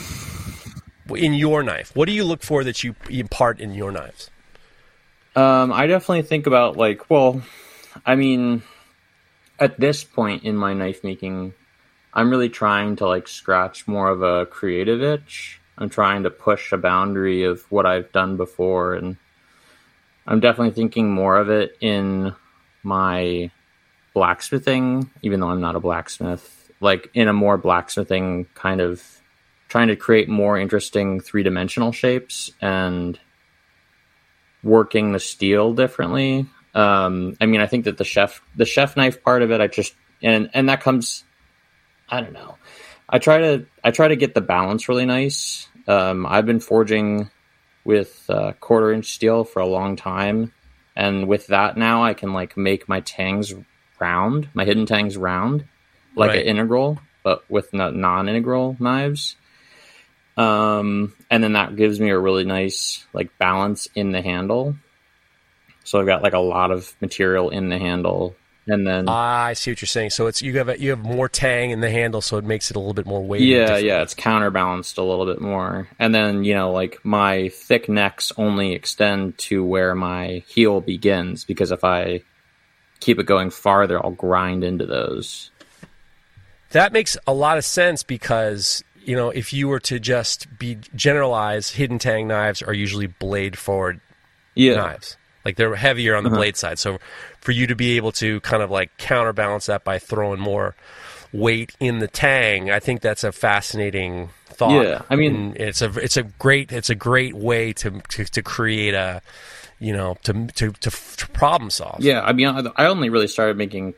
In 1.15 1.33
your 1.33 1.63
knife, 1.63 1.95
what 1.95 2.05
do 2.05 2.11
you 2.11 2.23
look 2.23 2.43
for 2.43 2.63
that 2.63 2.83
you 2.83 2.95
impart 3.09 3.59
in 3.59 3.73
your 3.73 3.91
knives? 3.91 4.29
um, 5.35 5.71
I 5.71 5.87
definitely 5.87 6.21
think 6.23 6.47
about 6.47 6.77
like, 6.77 7.09
well, 7.09 7.41
I 8.05 8.15
mean, 8.15 8.63
at 9.59 9.79
this 9.79 10.03
point 10.03 10.43
in 10.43 10.55
my 10.55 10.73
knife 10.73 11.03
making, 11.03 11.53
I'm 12.13 12.29
really 12.29 12.49
trying 12.49 12.97
to 12.97 13.07
like 13.07 13.27
scratch 13.27 13.87
more 13.87 14.09
of 14.09 14.21
a 14.21 14.45
creative 14.45 15.01
itch. 15.01 15.59
I'm 15.77 15.89
trying 15.89 16.23
to 16.23 16.29
push 16.29 16.71
a 16.71 16.77
boundary 16.77 17.45
of 17.45 17.63
what 17.71 17.87
I've 17.87 18.11
done 18.11 18.37
before, 18.37 18.93
and 18.93 19.17
I'm 20.27 20.39
definitely 20.39 20.73
thinking 20.73 21.11
more 21.11 21.37
of 21.37 21.49
it 21.49 21.75
in 21.81 22.35
my 22.83 23.49
blacksmithing, 24.13 25.09
even 25.23 25.39
though 25.39 25.49
I'm 25.49 25.61
not 25.61 25.75
a 25.75 25.79
blacksmith, 25.79 26.71
like 26.79 27.09
in 27.15 27.27
a 27.27 27.33
more 27.33 27.57
blacksmithing 27.57 28.45
kind 28.53 28.81
of 28.81 29.03
trying 29.73 29.87
to 29.87 29.95
create 29.95 30.29
more 30.29 30.55
interesting 30.55 31.19
three 31.19 31.41
dimensional 31.41 31.91
shapes 31.91 32.51
and 32.61 33.19
working 34.63 35.11
the 35.13 35.19
steel 35.19 35.73
differently. 35.73 36.45
Um, 36.75 37.35
I 37.41 37.47
mean, 37.47 37.59
I 37.59 37.65
think 37.65 37.85
that 37.85 37.97
the 37.97 38.03
chef, 38.03 38.39
the 38.55 38.65
chef 38.65 38.95
knife 38.95 39.23
part 39.23 39.41
of 39.41 39.49
it, 39.49 39.61
I 39.61 39.65
just, 39.65 39.95
and, 40.21 40.51
and 40.53 40.69
that 40.69 40.81
comes, 40.81 41.23
I 42.07 42.21
don't 42.21 42.33
know. 42.33 42.57
I 43.09 43.17
try 43.17 43.39
to, 43.39 43.65
I 43.83 43.89
try 43.89 44.09
to 44.09 44.15
get 44.15 44.35
the 44.35 44.41
balance 44.41 44.87
really 44.89 45.07
nice. 45.07 45.67
Um, 45.87 46.27
I've 46.27 46.45
been 46.45 46.59
forging 46.59 47.31
with 47.83 48.25
uh, 48.29 48.51
quarter 48.59 48.93
inch 48.93 49.07
steel 49.07 49.43
for 49.43 49.59
a 49.59 49.65
long 49.67 49.95
time. 49.95 50.53
and 50.95 51.27
with 51.27 51.47
that 51.47 51.77
now 51.77 52.03
I 52.03 52.13
can 52.13 52.31
like 52.31 52.55
make 52.55 52.87
my 52.87 52.99
tangs 52.99 53.55
round, 53.99 54.49
my 54.53 54.65
hidden 54.65 54.85
tangs 54.85 55.17
round, 55.17 55.65
like 56.15 56.29
Right. 56.29 56.41
an 56.41 56.47
integral, 56.47 56.99
but 57.23 57.43
with 57.49 57.73
non-integral 57.73 58.77
knives. 58.79 59.35
Um, 60.35 61.13
and 61.29 61.43
then 61.43 61.53
that 61.53 61.75
gives 61.75 61.99
me 61.99 62.09
a 62.09 62.17
really 62.17 62.43
nice 62.43 63.05
like 63.13 63.37
balance 63.37 63.87
in 63.95 64.11
the 64.11 64.21
handle. 64.21 64.75
So 65.83 65.99
I've 65.99 66.05
got 66.07 66.23
like 66.23 66.33
a 66.33 66.39
lot 66.39 66.71
of 66.71 66.93
material 67.01 67.49
in 67.49 67.69
the 67.69 67.77
handle, 67.77 68.35
and 68.65 68.87
then 68.87 69.05
Ah, 69.09 69.43
I 69.43 69.53
see 69.53 69.69
what 69.71 69.81
you're 69.81 69.87
saying. 69.87 70.11
So 70.11 70.27
it's 70.27 70.41
you 70.41 70.57
have 70.57 70.69
a, 70.69 70.79
you 70.79 70.91
have 70.91 70.99
more 70.99 71.27
tang 71.27 71.71
in 71.71 71.81
the 71.81 71.89
handle, 71.91 72.21
so 72.21 72.37
it 72.37 72.45
makes 72.45 72.71
it 72.71 72.77
a 72.77 72.79
little 72.79 72.93
bit 72.93 73.05
more 73.05 73.21
weighty. 73.21 73.45
yeah, 73.45 73.77
yeah, 73.77 74.01
it's 74.01 74.13
counterbalanced 74.13 74.97
a 74.97 75.03
little 75.03 75.25
bit 75.25 75.41
more. 75.41 75.89
And 75.99 76.15
then 76.15 76.45
you 76.45 76.53
know, 76.55 76.71
like 76.71 76.99
my 77.03 77.49
thick 77.49 77.89
necks 77.89 78.31
only 78.37 78.73
extend 78.73 79.37
to 79.39 79.63
where 79.63 79.93
my 79.93 80.41
heel 80.47 80.79
begins 80.81 81.43
because 81.43 81.71
if 81.71 81.83
I 81.83 82.21
keep 83.01 83.19
it 83.19 83.25
going 83.25 83.49
farther, 83.49 84.03
I'll 84.03 84.11
grind 84.11 84.63
into 84.63 84.85
those. 84.85 85.51
That 86.71 86.93
makes 86.93 87.17
a 87.27 87.33
lot 87.33 87.57
of 87.59 87.65
sense 87.65 88.01
because 88.01 88.83
you 89.05 89.15
know 89.15 89.29
if 89.29 89.53
you 89.53 89.67
were 89.67 89.79
to 89.81 89.99
just 89.99 90.47
be 90.57 90.77
generalize, 90.95 91.71
hidden 91.71 91.99
tang 91.99 92.27
knives 92.27 92.61
are 92.61 92.73
usually 92.73 93.07
blade 93.07 93.57
forward 93.57 93.99
Yeah, 94.55 94.75
knives. 94.75 95.17
Like 95.45 95.57
they're 95.57 95.75
heavier 95.75 96.15
on 96.15 96.23
the 96.23 96.29
uh-huh. 96.29 96.37
blade 96.37 96.57
side. 96.57 96.79
So 96.79 96.99
for 97.41 97.51
you 97.51 97.67
to 97.67 97.75
be 97.75 97.97
able 97.97 98.13
to 98.13 98.39
kind 98.41 98.63
of 98.63 98.71
like 98.71 98.95
counterbalance 98.97 99.65
that 99.65 99.83
by 99.83 99.99
throwing 99.99 100.39
more 100.39 100.75
weight 101.33 101.75
in 101.79 101.99
the 101.99 102.07
tang, 102.07 102.71
I 102.71 102.79
think 102.79 103.01
that's 103.01 103.23
a 103.23 103.31
fascinating 103.31 104.29
thought. 104.45 104.85
Yeah, 104.85 105.01
I 105.09 105.15
mean- 105.15 105.35
And 105.35 105.57
it's 105.57 105.81
a 105.81 105.89
it's 105.99 106.15
a 106.17 106.23
great 106.23 106.71
it's 106.71 106.89
a 106.89 106.95
great 106.95 107.33
way 107.33 107.73
to 107.73 108.01
to, 108.09 108.23
to 108.25 108.41
create 108.41 108.93
a 108.93 109.21
you 109.79 109.91
know 109.91 110.15
to, 110.23 110.47
to 110.47 110.71
to 110.71 110.89
to 110.89 111.27
problem 111.33 111.69
solve. 111.69 111.99
Yeah, 111.99 112.21
I 112.21 112.31
mean, 112.31 112.47
I 112.47 112.63
I 112.77 112.85
only 112.85 113.09
really 113.09 113.27
started 113.27 113.57
making 113.57 113.95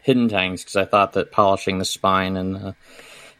hidden 0.00 0.28
tangs 0.28 0.62
because 0.62 0.76
I 0.76 0.84
thought 0.84 1.12
that 1.14 1.32
polishing 1.32 1.78
the 1.78 1.84
spine 1.84 2.36
and 2.36 2.54
the 2.54 2.74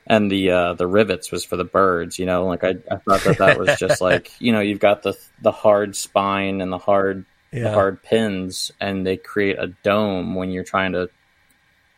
and 0.06 0.30
the 0.30 0.50
uh, 0.50 0.74
the 0.74 0.86
rivets 0.86 1.32
was 1.32 1.44
for 1.44 1.56
the 1.56 1.64
birds. 1.64 2.18
You 2.18 2.26
know, 2.26 2.46
like 2.46 2.64
I, 2.64 2.74
I 2.90 2.96
thought 2.96 3.24
that 3.24 3.38
that 3.38 3.58
was 3.58 3.76
just 3.76 4.00
like 4.00 4.30
you 4.40 4.52
know 4.52 4.60
you've 4.60 4.80
got 4.80 5.02
the 5.02 5.16
the 5.40 5.52
hard 5.52 5.96
spine 5.96 6.60
and 6.60 6.72
the 6.72 6.78
hard 6.78 7.24
the 7.52 7.72
hard 7.72 8.02
pins, 8.02 8.70
and 8.80 9.06
they 9.06 9.16
create 9.16 9.58
a 9.58 9.68
dome 9.82 10.34
when 10.34 10.50
you're 10.50 10.64
trying 10.64 10.92
to 10.92 11.08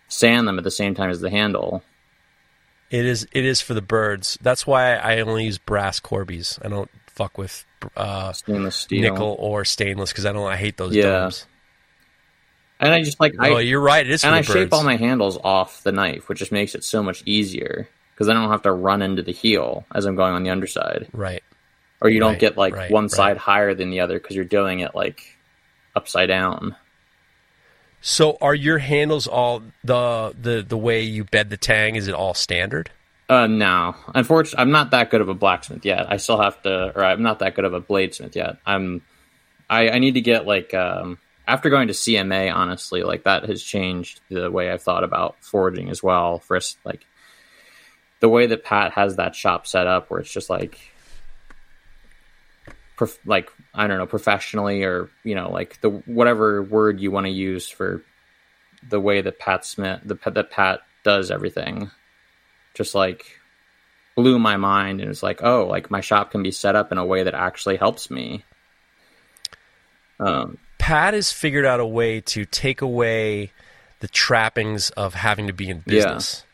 sand 0.08 0.48
them 0.48 0.58
at 0.58 0.64
the 0.64 0.70
same 0.70 0.94
time 0.94 1.10
as 1.10 1.20
the 1.20 1.30
handle. 1.30 1.82
It 2.90 3.04
is 3.04 3.26
it 3.32 3.44
is 3.44 3.60
for 3.60 3.74
the 3.74 3.82
birds. 3.82 4.38
That's 4.40 4.66
why 4.66 4.94
I 4.94 5.20
only 5.20 5.44
use 5.44 5.58
brass 5.58 6.00
Corbies. 6.00 6.64
I 6.64 6.68
don't 6.68 6.90
fuck 7.08 7.36
with 7.36 7.66
uh, 7.96 8.32
Stainless 8.32 8.76
steel. 8.76 9.02
nickel 9.02 9.36
or 9.38 9.64
stainless 9.66 10.10
because 10.10 10.24
I 10.24 10.32
don't 10.32 10.46
I 10.46 10.56
hate 10.56 10.78
those 10.78 10.96
Yeah. 10.96 11.20
domes. 11.20 11.46
And 12.80 12.92
I 12.92 13.02
just 13.02 13.20
like 13.20 13.34
I, 13.38 13.50
oh, 13.50 13.58
you're 13.58 13.80
right. 13.80 14.06
It 14.06 14.10
is 14.12 14.22
for 14.22 14.28
and 14.28 14.36
I 14.36 14.40
birds. 14.40 14.54
shape 14.54 14.72
all 14.72 14.84
my 14.84 14.96
handles 14.96 15.36
off 15.36 15.82
the 15.82 15.92
knife, 15.92 16.28
which 16.28 16.38
just 16.38 16.52
makes 16.52 16.74
it 16.74 16.84
so 16.84 17.02
much 17.02 17.22
easier 17.26 17.88
because 18.18 18.28
I 18.28 18.34
don't 18.34 18.50
have 18.50 18.62
to 18.62 18.72
run 18.72 19.00
into 19.00 19.22
the 19.22 19.30
heel 19.32 19.84
as 19.94 20.04
I'm 20.04 20.16
going 20.16 20.34
on 20.34 20.42
the 20.42 20.50
underside. 20.50 21.06
right. 21.12 21.42
or 22.00 22.10
you 22.10 22.18
don't 22.18 22.32
Right, 22.32 22.40
get 22.40 22.56
like 22.56 22.74
right, 22.74 22.90
one 22.90 23.04
right. 23.04 23.10
side 23.12 23.36
higher 23.36 23.74
than 23.74 23.90
the 23.90 24.00
other 24.00 24.18
because 24.18 24.34
you're 24.34 24.44
doing 24.44 24.80
it 24.80 24.92
like 24.96 25.36
upside 25.94 26.28
down. 26.28 26.74
So 28.00 28.38
are 28.40 28.54
your 28.54 28.78
handles 28.78 29.26
all 29.26 29.62
the 29.84 30.34
the 30.40 30.64
the 30.66 30.76
way 30.78 31.02
you 31.02 31.24
bed 31.24 31.50
the 31.50 31.56
tang? 31.56 31.96
Is 31.96 32.06
it 32.08 32.14
all 32.14 32.34
standard? 32.34 32.90
Uh, 33.28 33.46
no, 33.46 33.94
unfortunately, 34.14 34.62
I'm 34.62 34.70
not 34.70 34.92
that 34.92 35.10
good 35.10 35.20
of 35.20 35.28
a 35.28 35.34
blacksmith 35.34 35.84
yet. 35.84 36.10
I 36.10 36.16
still 36.16 36.40
have 36.40 36.62
to, 36.62 36.92
or 36.96 37.04
I'm 37.04 37.22
not 37.22 37.40
that 37.40 37.54
good 37.54 37.66
of 37.66 37.74
a 37.74 37.80
bladesmith 37.80 38.34
yet. 38.34 38.56
I'm, 38.64 39.02
I, 39.68 39.90
I 39.90 39.98
need 39.98 40.14
to 40.14 40.22
get 40.22 40.46
like, 40.46 40.72
um, 40.72 41.18
after 41.46 41.68
going 41.68 41.88
to 41.88 41.92
CMA, 41.92 42.50
honestly, 42.54 43.02
like 43.02 43.24
that 43.24 43.44
has 43.46 43.62
changed 43.62 44.22
the 44.30 44.50
way 44.50 44.70
I've 44.70 44.80
thought 44.82 45.04
about 45.04 45.36
forging 45.42 45.90
as 45.90 46.02
well. 46.02 46.38
First, 46.38 46.78
like 46.86 47.04
the 48.20 48.28
way 48.28 48.46
that 48.46 48.64
Pat 48.64 48.92
has 48.92 49.16
that 49.16 49.34
shop 49.34 49.66
set 49.66 49.86
up, 49.86 50.10
where 50.10 50.20
it's 50.20 50.32
just 50.32 50.50
like, 50.50 50.78
prof- 52.96 53.20
like 53.26 53.50
I 53.74 53.86
don't 53.86 53.98
know, 53.98 54.06
professionally, 54.06 54.82
or 54.82 55.10
you 55.24 55.34
know, 55.34 55.50
like 55.50 55.80
the 55.80 55.90
whatever 55.90 56.62
word 56.62 57.00
you 57.00 57.10
want 57.10 57.26
to 57.26 57.32
use 57.32 57.68
for 57.68 58.02
the 58.88 59.00
way 59.00 59.20
that 59.20 59.38
Pat 59.38 59.64
Smith, 59.64 60.00
the 60.04 60.18
that 60.30 60.50
Pat 60.50 60.80
does 61.04 61.30
everything 61.30 61.90
just 62.74 62.94
like 62.94 63.40
blew 64.14 64.38
my 64.38 64.56
mind 64.56 65.00
and 65.00 65.10
it's 65.10 65.22
like 65.22 65.42
oh 65.42 65.66
like 65.66 65.90
my 65.90 66.00
shop 66.00 66.30
can 66.30 66.42
be 66.42 66.50
set 66.50 66.74
up 66.74 66.90
in 66.90 66.98
a 66.98 67.06
way 67.06 67.22
that 67.22 67.34
actually 67.34 67.76
helps 67.76 68.10
me 68.10 68.44
um 70.18 70.58
Pat 70.78 71.14
has 71.14 71.30
figured 71.30 71.64
out 71.64 71.80
a 71.80 71.86
way 71.86 72.20
to 72.22 72.44
take 72.44 72.82
away 72.82 73.52
the 74.00 74.08
trappings 74.08 74.90
of 74.90 75.14
having 75.14 75.46
to 75.46 75.52
be 75.52 75.68
in 75.68 75.82
Yeah. 75.86 76.47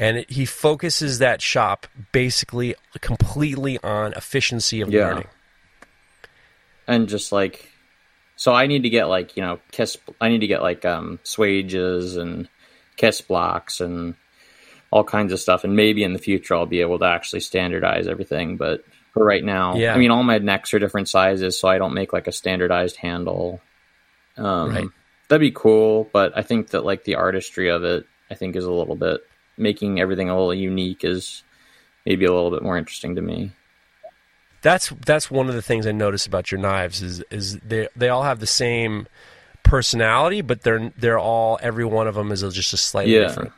And 0.00 0.18
it, 0.18 0.30
he 0.30 0.44
focuses 0.44 1.18
that 1.18 1.42
shop 1.42 1.86
basically 2.12 2.74
completely 3.00 3.78
on 3.82 4.12
efficiency 4.14 4.80
of 4.80 4.90
Yeah. 4.90 5.08
learning. 5.08 5.26
and 6.86 7.08
just 7.08 7.32
like 7.32 7.70
so 8.36 8.52
i 8.54 8.66
need 8.66 8.82
to 8.84 8.88
get 8.90 9.06
like 9.08 9.36
you 9.36 9.42
know 9.42 9.58
kiss 9.72 9.96
i 10.20 10.28
need 10.28 10.40
to 10.40 10.46
get 10.46 10.62
like 10.62 10.84
um 10.84 11.18
swages 11.22 12.16
and 12.16 12.48
kiss 12.96 13.20
blocks 13.20 13.80
and 13.80 14.14
all 14.90 15.04
kinds 15.04 15.32
of 15.32 15.38
stuff 15.40 15.64
and 15.64 15.76
maybe 15.76 16.02
in 16.02 16.12
the 16.14 16.18
future 16.18 16.54
i'll 16.54 16.66
be 16.66 16.80
able 16.80 16.98
to 16.98 17.04
actually 17.04 17.40
standardize 17.40 18.06
everything 18.08 18.56
but 18.56 18.84
for 19.12 19.24
right 19.24 19.44
now 19.44 19.76
Yeah. 19.76 19.94
i 19.94 19.98
mean 19.98 20.10
all 20.10 20.22
my 20.22 20.38
necks 20.38 20.72
are 20.72 20.78
different 20.78 21.08
sizes 21.08 21.58
so 21.60 21.68
i 21.68 21.76
don't 21.78 21.92
make 21.94 22.12
like 22.12 22.26
a 22.26 22.32
standardized 22.32 22.96
handle 22.96 23.60
um 24.38 24.70
Right. 24.70 24.88
that'd 25.28 25.40
be 25.40 25.50
cool 25.50 26.08
but 26.12 26.32
i 26.36 26.42
think 26.42 26.68
that 26.68 26.84
like 26.84 27.04
the 27.04 27.16
artistry 27.16 27.68
of 27.68 27.84
it 27.84 28.06
i 28.30 28.34
think 28.34 28.56
is 28.56 28.64
a 28.64 28.72
little 28.72 28.96
bit 28.96 29.20
making 29.58 30.00
everything 30.00 30.28
a 30.30 30.34
little 30.36 30.54
unique 30.54 31.04
is 31.04 31.42
maybe 32.06 32.24
a 32.24 32.32
little 32.32 32.50
bit 32.50 32.62
more 32.62 32.78
interesting 32.78 33.14
to 33.16 33.22
me 33.22 33.52
That's 34.62 34.88
that's 35.04 35.30
one 35.30 35.48
of 35.48 35.54
the 35.54 35.62
things 35.62 35.86
I 35.86 35.92
notice 35.92 36.26
about 36.26 36.50
your 36.50 36.60
knives 36.60 37.02
is 37.02 37.22
is 37.30 37.58
they 37.60 37.88
they 37.94 38.08
all 38.08 38.22
have 38.24 38.40
the 38.40 38.46
same 38.46 39.06
personality, 39.62 40.40
but 40.40 40.62
they're 40.62 40.92
they're 40.98 41.18
all 41.18 41.58
every 41.62 41.84
one 41.84 42.08
of 42.08 42.14
them 42.14 42.32
is 42.32 42.40
just 42.54 42.72
a 42.72 42.76
slightly 42.76 43.14
Yeah. 43.14 43.28
different. 43.28 43.52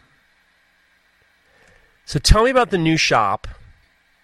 So 2.04 2.18
tell 2.18 2.42
me 2.44 2.50
about 2.50 2.70
the 2.70 2.78
new 2.78 2.96
shop 2.96 3.46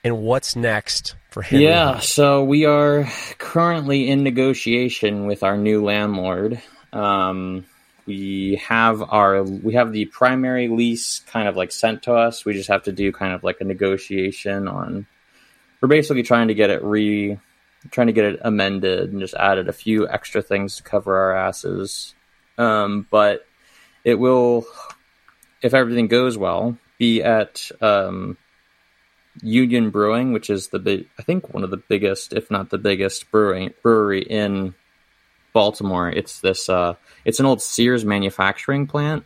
and 0.02 0.18
what's 0.18 0.56
next 0.56 1.14
for 1.30 1.42
him. 1.42 1.60
Yeah, 1.60 2.00
so 2.00 2.42
we 2.42 2.64
are 2.64 3.08
currently 3.38 4.08
in 4.10 4.22
negotiation 4.24 5.26
with 5.26 5.42
our 5.42 5.56
new 5.56 5.84
landlord. 5.84 6.60
Um, 6.92 7.64
we 8.06 8.60
have 8.64 9.02
our 9.02 9.42
we 9.42 9.74
have 9.74 9.92
the 9.92 10.06
primary 10.06 10.68
lease 10.68 11.20
kind 11.20 11.48
of 11.48 11.56
like 11.56 11.72
sent 11.72 12.04
to 12.04 12.14
us. 12.14 12.44
We 12.44 12.54
just 12.54 12.68
have 12.68 12.84
to 12.84 12.92
do 12.92 13.12
kind 13.12 13.32
of 13.32 13.42
like 13.42 13.60
a 13.60 13.64
negotiation 13.64 14.68
on. 14.68 15.06
We're 15.80 15.88
basically 15.88 16.22
trying 16.22 16.48
to 16.48 16.54
get 16.54 16.70
it 16.70 16.82
re, 16.82 17.38
trying 17.90 18.06
to 18.06 18.12
get 18.12 18.24
it 18.24 18.40
amended 18.42 19.10
and 19.10 19.20
just 19.20 19.34
added 19.34 19.68
a 19.68 19.72
few 19.72 20.08
extra 20.08 20.40
things 20.40 20.76
to 20.76 20.82
cover 20.82 21.16
our 21.16 21.36
asses. 21.36 22.14
Um, 22.58 23.06
but 23.10 23.44
it 24.04 24.14
will, 24.14 24.64
if 25.62 25.74
everything 25.74 26.08
goes 26.08 26.38
well, 26.38 26.78
be 26.98 27.22
at 27.22 27.70
um, 27.80 28.38
Union 29.42 29.90
Brewing, 29.90 30.32
which 30.32 30.48
is 30.48 30.68
the 30.68 30.78
big, 30.78 31.08
I 31.18 31.22
think 31.22 31.52
one 31.52 31.64
of 31.64 31.70
the 31.70 31.76
biggest, 31.76 32.32
if 32.32 32.50
not 32.50 32.70
the 32.70 32.78
biggest 32.78 33.30
brewing 33.30 33.74
brewery 33.82 34.22
in 34.22 34.74
Baltimore. 35.56 36.10
It's 36.10 36.40
this, 36.40 36.68
uh, 36.68 36.94
it's 37.24 37.40
an 37.40 37.46
old 37.46 37.62
Sears 37.62 38.04
manufacturing 38.04 38.86
plant 38.86 39.24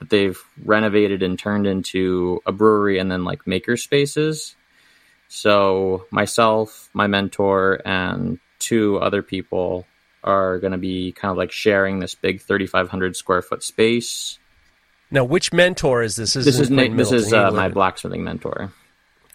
that 0.00 0.10
they've 0.10 0.36
renovated 0.64 1.22
and 1.22 1.38
turned 1.38 1.66
into 1.68 2.40
a 2.46 2.50
brewery 2.52 2.98
and 2.98 3.08
then 3.10 3.22
like 3.24 3.46
maker 3.46 3.76
spaces. 3.76 4.56
So 5.28 6.04
myself, 6.10 6.90
my 6.94 7.06
mentor, 7.06 7.80
and 7.84 8.40
two 8.58 8.98
other 8.98 9.22
people 9.22 9.86
are 10.24 10.58
going 10.58 10.72
to 10.72 10.78
be 10.78 11.12
kind 11.12 11.30
of 11.30 11.36
like 11.38 11.52
sharing 11.52 12.00
this 12.00 12.14
big 12.16 12.40
3,500 12.40 13.14
square 13.14 13.40
foot 13.42 13.62
space. 13.62 14.38
Now, 15.12 15.24
which 15.24 15.52
mentor 15.52 16.02
is 16.02 16.16
this? 16.16 16.34
This 16.34 16.58
is 16.58 16.70
in 16.70 16.76
Nick, 16.76 16.96
this 16.96 17.12
is 17.12 17.32
uh, 17.32 17.50
my 17.52 17.68
blacksmithing 17.68 18.24
mentor. 18.24 18.72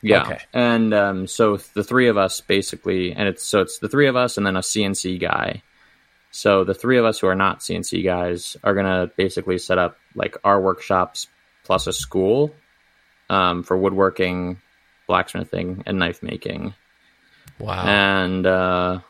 Yeah, 0.01 0.23
Okay. 0.23 0.39
and 0.51 0.93
um, 0.93 1.27
so 1.27 1.55
the 1.75 1.83
three 1.83 2.09
of 2.09 2.17
us 2.17 2.41
basically, 2.41 3.13
and 3.13 3.29
it's 3.29 3.43
so 3.43 3.61
it's 3.61 3.79
the 3.79 3.87
three 3.87 4.07
of 4.07 4.17
us 4.17 4.35
and 4.37 4.45
then 4.45 4.57
a 4.57 4.61
CNC 4.61 5.19
guy. 5.21 5.63
So 6.35 6.63
the 6.63 6.73
three 6.73 6.97
of 6.97 7.05
us 7.05 7.19
who 7.19 7.27
are 7.27 7.35
not 7.35 7.59
CNC 7.59 8.03
guys 8.03 8.57
are 8.63 8.73
gonna 8.73 9.11
basically 9.15 9.59
set 9.59 9.77
up 9.77 9.99
like 10.15 10.35
our 10.43 10.59
workshops 10.59 11.27
plus 11.63 11.85
a 11.85 11.93
school 11.93 12.55
um, 13.29 13.61
for 13.61 13.77
woodworking, 13.77 14.59
blacksmithing, 15.05 15.83
and 15.85 15.99
knife 15.99 16.23
making. 16.23 16.73
Wow. 17.59 17.85
And 17.85 18.47
uh, 18.47 19.01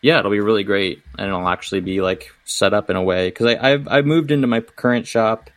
yeah, 0.00 0.18
it'll 0.18 0.30
be 0.30 0.40
really 0.40 0.64
great, 0.64 1.02
and 1.18 1.28
it'll 1.28 1.46
actually 1.46 1.80
be 1.80 2.00
like 2.00 2.30
set 2.46 2.72
up 2.72 2.88
in 2.88 2.96
a 2.96 3.02
way 3.02 3.28
because 3.28 3.58
I've, 3.60 3.86
I 3.86 4.00
moved 4.00 4.30
into 4.30 4.46
my 4.46 4.60
current 4.60 5.06
shop 5.06 5.50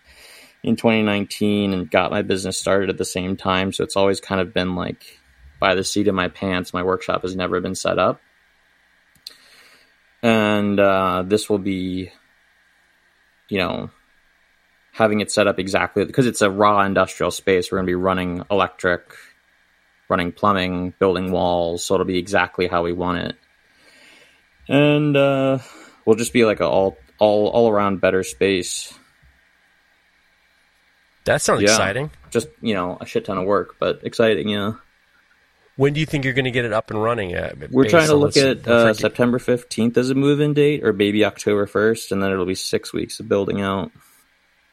in 0.64 0.76
2019 0.76 1.72
and 1.72 1.90
got 1.90 2.12
my 2.12 2.24
business 2.24 2.60
started 2.60 2.90
at 2.90 2.98
the 2.98 3.06
same 3.06 3.38
time, 3.38 3.72
so 3.72 3.86
it's 3.86 3.96
always 3.96 4.20
kind 4.20 4.42
of 4.42 4.54
been 4.54 4.76
like 4.76 5.18
by 5.62 5.76
the 5.76 5.84
seat 5.86 6.10
of 6.10 6.16
my 6.16 6.28
pants. 6.28 6.74
My 6.74 6.84
workshop 6.84 7.22
has 7.22 7.38
never 7.38 7.62
been 7.62 7.74
set 7.76 7.98
up. 7.98 8.20
And 10.28 10.78
uh, 10.78 11.24
this 11.26 11.50
will 11.50 11.58
be, 11.58 12.12
you 13.48 13.60
know, 13.60 13.90
having 14.92 15.22
it 15.22 15.32
set 15.32 15.48
up 15.48 15.58
exactly 15.58 16.04
because 16.04 16.26
it's 16.26 16.42
a 16.42 16.52
raw 16.52 16.82
industrial 16.82 17.32
space. 17.32 17.72
We're 17.72 17.78
going 17.78 17.86
to 17.86 17.92
be 17.92 17.96
running 17.96 18.44
electric, 18.52 19.14
running 20.10 20.34
plumbing, 20.34 20.94
building 21.00 21.32
walls, 21.32 21.86
so 21.86 21.94
it'll 21.94 22.06
be 22.06 22.18
exactly 22.18 22.68
how 22.68 22.84
we 22.84 22.92
want 22.92 23.20
it, 23.20 23.36
and 24.68 25.16
uh, 25.16 25.60
we'll 26.06 26.18
just 26.18 26.34
be 26.34 26.44
like 26.44 26.60
a 26.60 26.66
all 26.68 26.98
all 27.20 27.48
all 27.48 27.70
around 27.70 28.02
better 28.02 28.24
space. 28.24 28.94
That 31.24 31.42
sounds 31.42 31.62
Yeah. 31.62 31.70
exciting. 31.70 32.12
Just 32.32 32.50
you 32.62 32.74
know, 32.74 32.98
a 33.00 33.06
shit 33.06 33.24
ton 33.24 33.38
of 33.38 33.46
work, 33.46 33.76
but 33.80 34.02
exciting. 34.04 34.50
Yeah, 34.50 34.74
When 35.78 35.94
do 35.94 36.00
you 36.00 36.06
think 36.06 36.26
you're 36.26 36.34
going 36.34 36.46
to 36.46 36.52
get 36.52 36.66
it 36.66 36.74
up 36.74 36.90
and 36.90 37.02
running? 37.02 37.36
Uh, 37.36 37.54
we're 37.72 37.88
trying 37.88 38.08
to 38.08 38.16
look 38.16 38.36
at 38.36 38.68
uh, 38.68 38.94
September 38.94 39.40
fifteenth 39.40 39.96
as 39.98 40.10
a 40.10 40.16
move-in 40.16 40.54
date, 40.54 40.84
or 40.84 40.92
maybe 40.92 41.24
October 41.24 41.68
first, 41.68 42.12
and 42.12 42.22
then 42.22 42.32
it'll 42.32 42.48
be 42.48 42.56
six 42.56 42.92
weeks 42.92 43.20
of 43.20 43.30
building 43.30 43.62
out. 43.62 43.92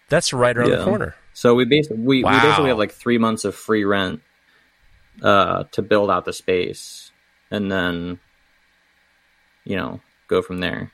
That's 0.08 0.32
right 0.32 0.56
around 0.56 0.70
the 0.70 0.84
corner. 0.84 1.14
So 1.34 1.54
we 1.54 1.66
basically 1.66 1.98
we, 1.98 2.24
we 2.24 2.30
basically 2.30 2.68
have 2.68 2.78
like 2.78 2.92
three 2.92 3.18
months 3.18 3.44
of 3.44 3.54
free 3.54 3.84
rent 3.84 4.22
uh, 5.22 5.64
to 5.72 5.82
build 5.82 6.10
out 6.10 6.24
the 6.24 6.32
space, 6.32 7.10
and 7.50 7.70
then 7.70 8.18
you 9.64 9.76
know 9.76 10.00
go 10.28 10.40
from 10.40 10.60
there. 10.60 10.90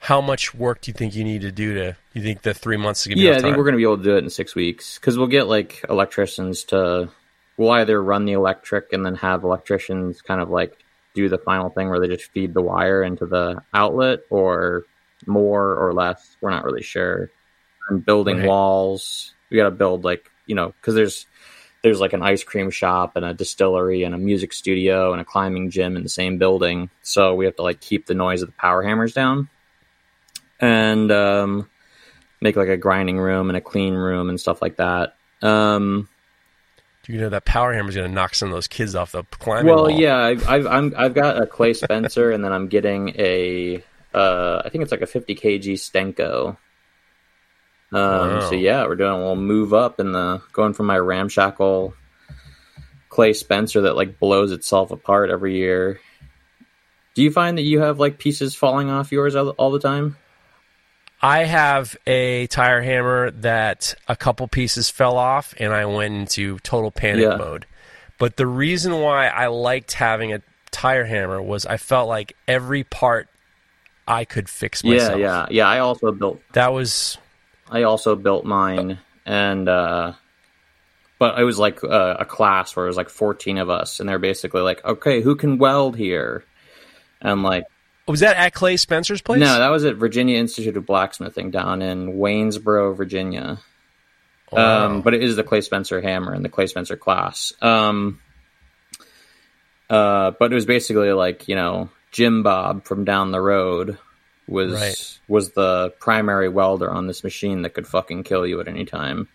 How 0.00 0.20
much 0.20 0.54
work 0.54 0.82
do 0.82 0.90
you 0.90 0.92
think 0.92 1.14
you 1.14 1.24
need 1.24 1.40
to 1.40 1.50
do 1.50 1.74
to? 1.74 1.96
You 2.12 2.22
think 2.22 2.42
the 2.42 2.54
three 2.54 2.76
months 2.76 3.00
is 3.00 3.06
going 3.06 3.16
to 3.16 3.22
be 3.22 3.28
Yeah, 3.28 3.36
I 3.36 3.40
think 3.40 3.56
we're 3.56 3.64
gonna 3.64 3.78
be 3.78 3.82
able 3.82 3.96
to 3.96 4.04
do 4.04 4.16
it 4.16 4.24
in 4.24 4.30
six 4.30 4.54
weeks 4.54 4.98
because 4.98 5.16
we'll 5.16 5.26
get 5.26 5.46
like 5.46 5.84
electricians 5.88 6.64
to. 6.64 7.08
We'll 7.56 7.70
either 7.70 8.02
run 8.02 8.24
the 8.26 8.32
electric 8.32 8.92
and 8.92 9.04
then 9.04 9.14
have 9.16 9.44
electricians 9.44 10.20
kind 10.22 10.40
of 10.40 10.50
like 10.50 10.84
do 11.14 11.28
the 11.28 11.38
final 11.38 11.70
thing 11.70 11.88
where 11.88 12.00
they 12.00 12.08
just 12.08 12.30
feed 12.32 12.52
the 12.52 12.60
wire 12.60 13.02
into 13.02 13.26
the 13.26 13.62
outlet, 13.72 14.20
or 14.30 14.84
more 15.26 15.74
or 15.74 15.94
less. 15.94 16.36
We're 16.40 16.50
not 16.50 16.64
really 16.64 16.82
sure. 16.82 17.30
And 17.88 18.04
building 18.04 18.38
Right. 18.38 18.46
walls, 18.46 19.34
we 19.50 19.56
got 19.56 19.64
to 19.64 19.70
build 19.70 20.04
like 20.04 20.30
you 20.46 20.54
know 20.54 20.74
because 20.80 20.94
there's 20.94 21.26
there's 21.82 22.00
like 22.00 22.12
an 22.12 22.22
ice 22.22 22.42
cream 22.42 22.70
shop 22.70 23.16
and 23.16 23.24
a 23.24 23.32
distillery 23.32 24.02
and 24.02 24.14
a 24.14 24.18
music 24.18 24.52
studio 24.52 25.12
and 25.12 25.20
a 25.20 25.24
climbing 25.24 25.70
gym 25.70 25.96
in 25.96 26.02
the 26.02 26.08
same 26.08 26.36
building. 26.36 26.90
So 27.02 27.34
we 27.34 27.44
have 27.44 27.56
to 27.56 27.62
like 27.62 27.80
keep 27.80 28.06
the 28.06 28.14
noise 28.14 28.42
of 28.42 28.48
the 28.48 28.54
power 28.54 28.82
hammers 28.82 29.12
down 29.12 29.48
and 30.60 31.12
um, 31.12 31.70
make 32.40 32.56
like 32.56 32.68
a 32.68 32.76
grinding 32.76 33.18
room 33.18 33.50
and 33.50 33.56
a 33.56 33.60
clean 33.60 33.94
room 33.94 34.28
and 34.28 34.40
stuff 34.40 34.60
like 34.60 34.76
that. 34.76 35.16
Um, 35.42 36.08
you 37.08 37.20
know 37.20 37.28
that 37.28 37.44
power 37.44 37.72
hammer 37.72 37.88
is 37.88 37.94
going 37.94 38.08
to 38.08 38.14
knock 38.14 38.34
some 38.34 38.48
of 38.48 38.54
those 38.54 38.66
kids 38.68 38.94
off 38.94 39.12
the 39.12 39.24
climbing 39.24 39.66
well, 39.66 39.84
wall? 39.84 39.90
yeah, 39.90 40.16
I've, 40.16 40.48
I've 40.48 40.66
I'm 40.66 40.94
I've 40.96 41.14
got 41.14 41.40
a 41.40 41.46
Clay 41.46 41.72
Spencer 41.72 42.30
and 42.30 42.44
then 42.44 42.52
I'm 42.52 42.68
getting 42.68 43.10
a 43.10 43.82
uh, 44.14 44.62
I 44.64 44.68
think 44.70 44.82
it's 44.82 44.90
like 44.90 45.02
a 45.02 45.06
50 45.06 45.34
kg 45.34 45.72
Stenko. 45.74 46.48
Um, 46.48 46.58
Wow. 47.92 48.40
So 48.40 48.54
yeah, 48.54 48.84
we're 48.86 48.96
doing 48.96 49.12
a 49.12 49.18
little 49.18 49.36
move 49.36 49.72
up 49.72 50.00
in 50.00 50.12
the 50.12 50.42
going 50.52 50.72
from 50.72 50.86
my 50.86 50.98
ramshackle 50.98 51.94
Clay 53.08 53.32
Spencer 53.32 53.82
that 53.82 53.96
like 53.96 54.18
blows 54.18 54.52
itself 54.52 54.90
apart 54.90 55.30
every 55.30 55.56
year. 55.56 56.00
Do 57.14 57.22
you 57.22 57.30
find 57.30 57.56
that 57.56 57.62
you 57.62 57.80
have 57.80 57.98
like 57.98 58.18
pieces 58.18 58.54
falling 58.54 58.90
off 58.90 59.12
yours 59.12 59.34
all, 59.34 59.50
all 59.50 59.70
the 59.70 59.78
time? 59.80 60.16
I 61.22 61.44
have 61.44 61.96
a 62.06 62.46
tire 62.48 62.82
hammer 62.82 63.30
that 63.30 63.94
a 64.06 64.16
couple 64.16 64.46
pieces 64.48 64.90
fell 64.90 65.16
off, 65.16 65.54
and 65.58 65.72
I 65.72 65.86
went 65.86 66.14
into 66.14 66.58
total 66.58 66.90
panic 66.90 67.22
Yeah. 67.30 67.36
mode. 67.36 67.66
But 68.18 68.36
the 68.36 68.46
reason 68.46 69.00
why 69.00 69.28
I 69.28 69.46
liked 69.48 69.92
having 69.92 70.32
a 70.32 70.42
tire 70.70 71.04
hammer 71.04 71.40
was 71.40 71.66
I 71.66 71.76
felt 71.78 72.08
like 72.08 72.36
every 72.46 72.84
part 72.84 73.28
I 74.06 74.24
could 74.24 74.48
fix 74.48 74.84
myself. 74.84 75.18
Yeah, 75.18 75.26
yeah, 75.26 75.46
yeah. 75.50 75.68
I 75.68 75.80
also 75.80 76.12
built 76.12 76.40
That 76.52 76.72
was 76.72 77.18
I 77.70 77.82
also 77.82 78.14
built 78.14 78.44
mine, 78.44 78.98
and 79.24 79.68
uh, 79.68 80.12
but 81.18 81.38
it 81.38 81.44
was 81.44 81.58
like 81.58 81.82
uh, 81.82 82.16
a 82.20 82.24
class 82.24 82.76
where 82.76 82.86
it 82.86 82.88
was 82.88 82.96
like 82.96 83.08
fourteen 83.08 83.58
of 83.58 83.68
us, 83.68 83.98
and 84.00 84.08
they're 84.08 84.18
basically 84.18 84.60
like, 84.60 84.84
okay, 84.84 85.20
who 85.22 85.34
can 85.34 85.58
weld 85.58 85.96
here? 85.96 86.44
And 87.20 87.42
like, 87.42 87.64
was 88.06 88.20
that 88.20 88.36
at 88.36 88.54
Clay 88.54 88.76
Spencer's 88.76 89.22
place? 89.22 89.40
no, 89.40 89.58
that 89.58 89.68
was 89.68 89.84
at 89.84 89.96
Virginia 89.96 90.38
Institute 90.38 90.76
of 90.76 90.86
Blacksmithing 90.86 91.50
down 91.50 91.82
in 91.82 92.16
Waynesboro, 92.18 92.94
Virginia. 92.94 93.58
Wow. 94.52 94.86
Um, 94.86 95.02
but 95.02 95.12
it 95.14 95.22
is 95.22 95.36
the 95.36 95.42
Clay 95.42 95.60
Spencer 95.60 96.00
hammer 96.00 96.32
and 96.32 96.44
the 96.44 96.48
Clay 96.48 96.66
Spencer 96.68 96.96
class. 96.96 97.52
Um, 97.60 98.20
uh, 99.90 100.32
but 100.38 100.52
it 100.52 100.54
was 100.54 100.66
basically 100.66 101.12
like 101.12 101.48
you 101.48 101.54
know 101.56 101.90
Jim 102.12 102.42
Bob 102.42 102.84
from 102.84 103.04
down 103.04 103.30
the 103.32 103.40
road 103.40 103.98
was 104.48 104.72
Right. 104.72 105.18
was 105.28 105.50
the 105.52 105.92
primary 105.98 106.48
welder 106.48 106.90
on 106.90 107.06
this 107.06 107.24
machine 107.24 107.62
that 107.62 107.70
could 107.70 107.86
fucking 107.86 108.22
kill 108.22 108.46
you 108.46 108.60
at 108.60 108.68
any 108.68 108.84
time. 108.84 109.28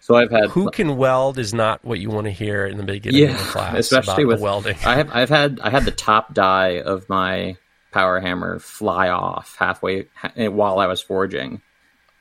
So 0.00 0.16
I've 0.16 0.30
had 0.30 0.50
Who 0.50 0.70
can 0.70 0.96
weld 0.96 1.38
is 1.38 1.52
not 1.52 1.84
what 1.84 2.00
you 2.00 2.08
want 2.10 2.24
to 2.24 2.32
hear 2.32 2.66
in 2.66 2.78
the 2.78 2.82
beginning 2.82 3.20
yeah, 3.20 3.32
of 3.32 3.38
the 3.38 3.44
class. 3.44 3.76
especially 3.76 4.24
with 4.24 4.40
welding. 4.40 4.76
I 4.84 4.96
have 4.96 5.10
I've 5.12 5.28
had 5.28 5.60
I 5.62 5.70
had 5.70 5.84
the 5.84 5.90
top 5.90 6.34
die 6.34 6.80
of 6.80 7.08
my 7.08 7.56
power 7.92 8.20
hammer 8.20 8.58
fly 8.58 9.08
off 9.08 9.56
halfway 9.58 10.06
ha- 10.14 10.48
while 10.48 10.78
I 10.78 10.86
was 10.86 11.00
forging, 11.00 11.60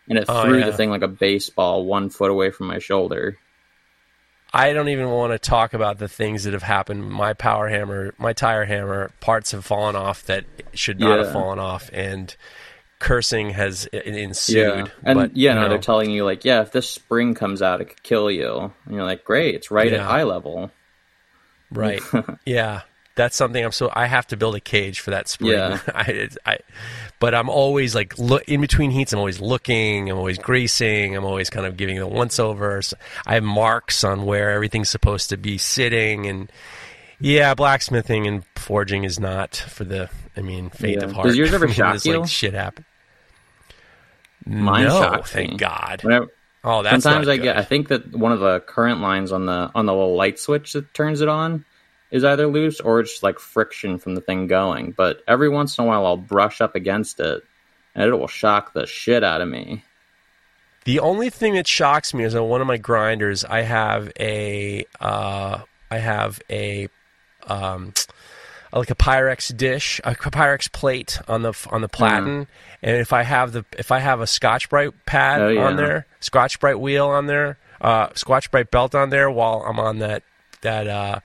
and 0.08 0.18
it 0.18 0.26
Oh, 0.28 0.44
threw 0.44 0.60
yeah. 0.60 0.66
the 0.68 0.74
thing 0.74 0.90
like 0.90 1.02
a 1.04 1.08
baseball 1.08 1.86
one 1.86 2.10
foot 2.10 2.32
away 2.32 2.52
from 2.52 2.68
my 2.68 2.80
shoulder. 2.80 3.38
I 4.52 4.74
don't 4.74 4.90
even 4.90 5.10
want 5.10 5.32
to 5.32 5.38
talk 5.38 5.76
about 5.76 6.00
the 6.00 6.08
things 6.08 6.44
that 6.46 6.54
have 6.54 6.64
happened. 6.64 7.08
My 7.12 7.34
power 7.34 7.70
hammer, 7.70 8.16
my 8.18 8.34
tire 8.34 8.66
hammer, 8.66 9.12
parts 9.20 9.52
have 9.52 9.64
fallen 9.64 9.96
off 9.96 10.24
that 10.26 10.46
should 10.74 11.00
not 11.00 11.20
have 11.20 11.32
fallen 11.32 11.60
off, 11.60 11.90
and 11.94 12.36
cursing 12.98 13.52
has 13.52 13.86
ensued. 13.86 14.92
and 15.04 15.18
but, 15.20 15.38
yeah, 15.38 15.52
you 15.52 15.56
no, 15.56 15.62
know, 15.62 15.70
they're 15.70 15.78
telling 15.78 16.10
you 16.10 16.26
like, 16.26 16.44
yeah, 16.46 16.62
if 16.62 16.72
this 16.72 16.90
spring 16.90 17.36
comes 17.36 17.62
out, 17.62 17.80
it 17.80 17.86
could 17.86 18.02
kill 18.04 18.32
you, 18.32 18.74
and 18.86 18.96
you're 18.96 19.06
like, 19.06 19.24
great, 19.24 19.54
it's 19.54 19.70
right 19.70 19.92
Yeah. 19.92 20.04
at 20.04 20.10
eye 20.10 20.24
level. 20.24 20.72
right? 21.72 22.02
yeah, 22.46 22.82
that's 23.20 23.36
something 23.36 23.64
I'm 23.64 23.74
so 23.74 23.92
I 23.94 24.06
have 24.08 24.26
to 24.28 24.38
build 24.38 24.56
a 24.56 24.60
cage 24.62 25.02
for 25.02 25.12
that 25.12 25.28
spring. 25.28 25.52
Yeah. 25.52 25.80
I, 25.94 26.30
I, 26.46 26.58
but 27.20 27.36
I'm 27.36 27.50
always 27.50 27.94
like 27.94 28.18
look 28.18 28.44
in 28.48 28.62
between 28.62 28.92
heats. 28.92 29.12
I'm 29.12 29.20
always 29.20 29.42
looking. 29.42 30.10
I'm 30.10 30.18
always 30.18 30.38
greasing. 30.38 31.16
I'm 31.18 31.26
always 31.26 31.50
kind 31.50 31.66
of 31.66 31.76
giving 31.76 31.98
the 31.98 32.08
once 32.08 32.40
overs. 32.40 32.94
I 33.28 33.34
have 33.36 33.44
marks 33.44 34.06
on 34.06 34.26
where 34.26 34.52
everything's 34.52 34.90
supposed 34.90 35.30
to 35.32 35.38
be 35.38 35.58
sitting, 35.58 36.28
and 36.28 36.50
yeah, 37.20 37.54
blacksmithing 37.56 38.26
and 38.26 38.44
forging 38.56 39.04
is 39.04 39.20
not 39.20 39.56
for 39.58 39.84
the. 39.84 40.10
I 40.38 40.42
mean, 40.42 40.70
faint 40.70 41.00
Yeah. 41.02 41.06
of 41.08 41.12
heart. 41.12 41.28
Does 41.28 41.38
yours 41.38 41.54
ever 41.54 41.66
I 41.66 41.68
mean, 41.68 41.76
shock 41.76 41.96
it's 41.96 42.06
you? 42.06 42.20
Like 42.22 42.30
shit 42.30 42.54
happen. 42.54 42.86
Mine 44.46 44.86
no, 44.86 45.22
thank 45.26 45.52
me. 45.52 45.58
God. 45.58 46.04
Whenever, 46.04 46.28
Oh, 46.64 46.84
that's 46.84 47.04
sometimes 47.04 47.28
I 47.30 47.38
get. 47.38 47.58
I 47.58 47.64
think 47.64 47.88
that 47.90 48.14
one 48.16 48.32
of 48.32 48.40
the 48.40 48.60
current 48.62 49.00
lines 49.02 49.32
on 49.32 49.46
the 49.46 49.72
on 49.76 49.86
the 49.86 49.94
little 49.94 50.16
light 50.16 50.40
switch 50.40 50.74
that 50.74 50.94
turns 50.94 51.22
it 51.22 51.28
on 51.30 51.64
is 52.12 52.24
either 52.24 52.48
loose 52.48 52.80
or 52.80 53.00
it's 53.00 53.22
like 53.22 53.40
friction 53.40 53.98
from 54.00 54.16
the 54.16 54.22
thing 54.22 54.48
going. 54.48 54.92
But 54.92 55.22
every 55.28 55.50
once 55.50 55.78
in 55.78 55.84
a 55.84 55.88
while, 55.88 56.06
I'll 56.06 56.18
brush 56.18 56.60
up 56.62 56.76
against 56.76 57.20
it, 57.20 57.44
and 57.96 58.10
it 58.10 58.16
will 58.16 58.28
shock 58.28 58.74
the 58.74 58.86
shit 58.88 59.24
out 59.24 59.42
of 59.42 59.48
me. 59.48 59.84
The 60.86 61.00
only 61.00 61.30
thing 61.30 61.54
that 61.54 61.68
shocks 61.68 62.14
me 62.14 62.24
is 62.24 62.34
on 62.36 62.48
one 62.50 62.62
of 62.62 62.68
my 62.68 62.78
grinders, 62.78 63.44
I 63.46 63.62
have 63.62 64.12
a, 64.20 64.86
uh, 65.00 65.60
I 65.92 65.98
have 65.98 66.42
a, 66.50 66.88
um, 67.46 67.94
like 68.74 68.90
a 68.90 68.96
Pyrex 68.96 69.56
dish, 69.56 70.00
a 70.04 70.16
Pyrex 70.16 70.72
plate 70.72 71.20
on 71.28 71.42
the 71.42 71.54
on 71.72 71.82
the 71.82 71.90
platen, 71.90 72.48
and 72.84 72.98
if 72.98 73.14
I 73.14 73.24
have 73.24 73.52
the 73.52 73.66
if 73.78 73.92
I 73.92 73.98
have 74.00 74.22
a 74.22 74.28
Scotch 74.28 74.70
Brite 74.70 74.94
pad 75.08 75.42
Oh, 75.42 75.50
yeah. 75.50 75.66
on 75.68 75.76
there, 75.76 76.06
Scotch 76.20 76.60
Brite 76.60 76.80
wheel 76.80 77.08
on 77.08 77.26
there, 77.26 77.58
uh, 77.82 78.10
Scotch 78.14 78.52
Brite 78.52 78.70
belt 78.70 78.94
on 78.94 79.10
there, 79.10 79.30
while 79.32 79.64
I'm 79.68 79.80
on 79.80 79.98
that 80.00 80.22
that 80.62 80.88
uh, 80.88 81.20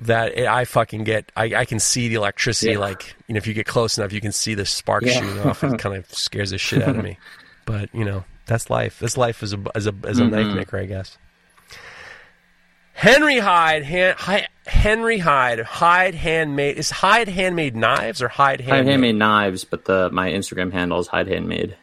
that 0.00 0.38
I 0.38 0.64
fucking 0.64 1.04
get, 1.04 1.30
I, 1.36 1.54
I 1.54 1.64
can 1.64 1.78
see 1.80 2.08
the 2.08 2.14
electricity. 2.16 2.72
Yeah. 2.72 2.78
Like 2.78 3.14
you 3.26 3.34
know, 3.34 3.38
if 3.38 3.46
you 3.46 3.54
get 3.54 3.66
close 3.66 3.98
enough, 3.98 4.12
you 4.12 4.20
can 4.20 4.32
see 4.32 4.54
the 4.54 4.64
sparks 4.66 5.06
Yeah. 5.06 5.20
shooting 5.20 5.38
off. 5.40 5.64
It 5.64 5.78
kind 5.80 5.96
of 5.96 6.12
scares 6.12 6.50
the 6.50 6.58
shit 6.58 6.82
out 6.82 6.96
of 6.96 7.02
me. 7.04 7.18
But 7.66 7.92
you 7.94 8.04
know, 8.04 8.24
that's 8.46 8.70
life. 8.70 8.98
This 9.00 9.16
life 9.16 9.42
is 9.42 9.52
a 9.54 9.58
as 9.74 9.86
a 9.86 9.94
as 10.04 10.18
a 10.18 10.22
Mm-hmm. 10.22 10.30
knife 10.34 10.56
maker, 10.56 10.78
I 10.78 10.86
guess. 10.86 11.18
Henry 12.92 13.38
Hyde, 13.38 13.84
Han, 13.84 14.14
Hy, 14.18 14.48
Henry 14.66 15.18
Hyde, 15.18 15.60
Hyde 15.60 16.14
handmade. 16.16 16.78
Is 16.78 16.90
Hyde 16.90 17.28
handmade 17.28 17.76
knives 17.76 18.20
or 18.22 18.28
Hyde 18.28 18.60
handmade? 18.60 18.78
have 18.78 18.86
handmade 18.86 19.14
knives, 19.14 19.64
but 19.64 19.84
the 19.84 20.10
my 20.10 20.30
Instagram 20.30 20.72
handle 20.72 20.98
is 20.98 21.06
hide 21.06 21.28
handmade. 21.28 21.76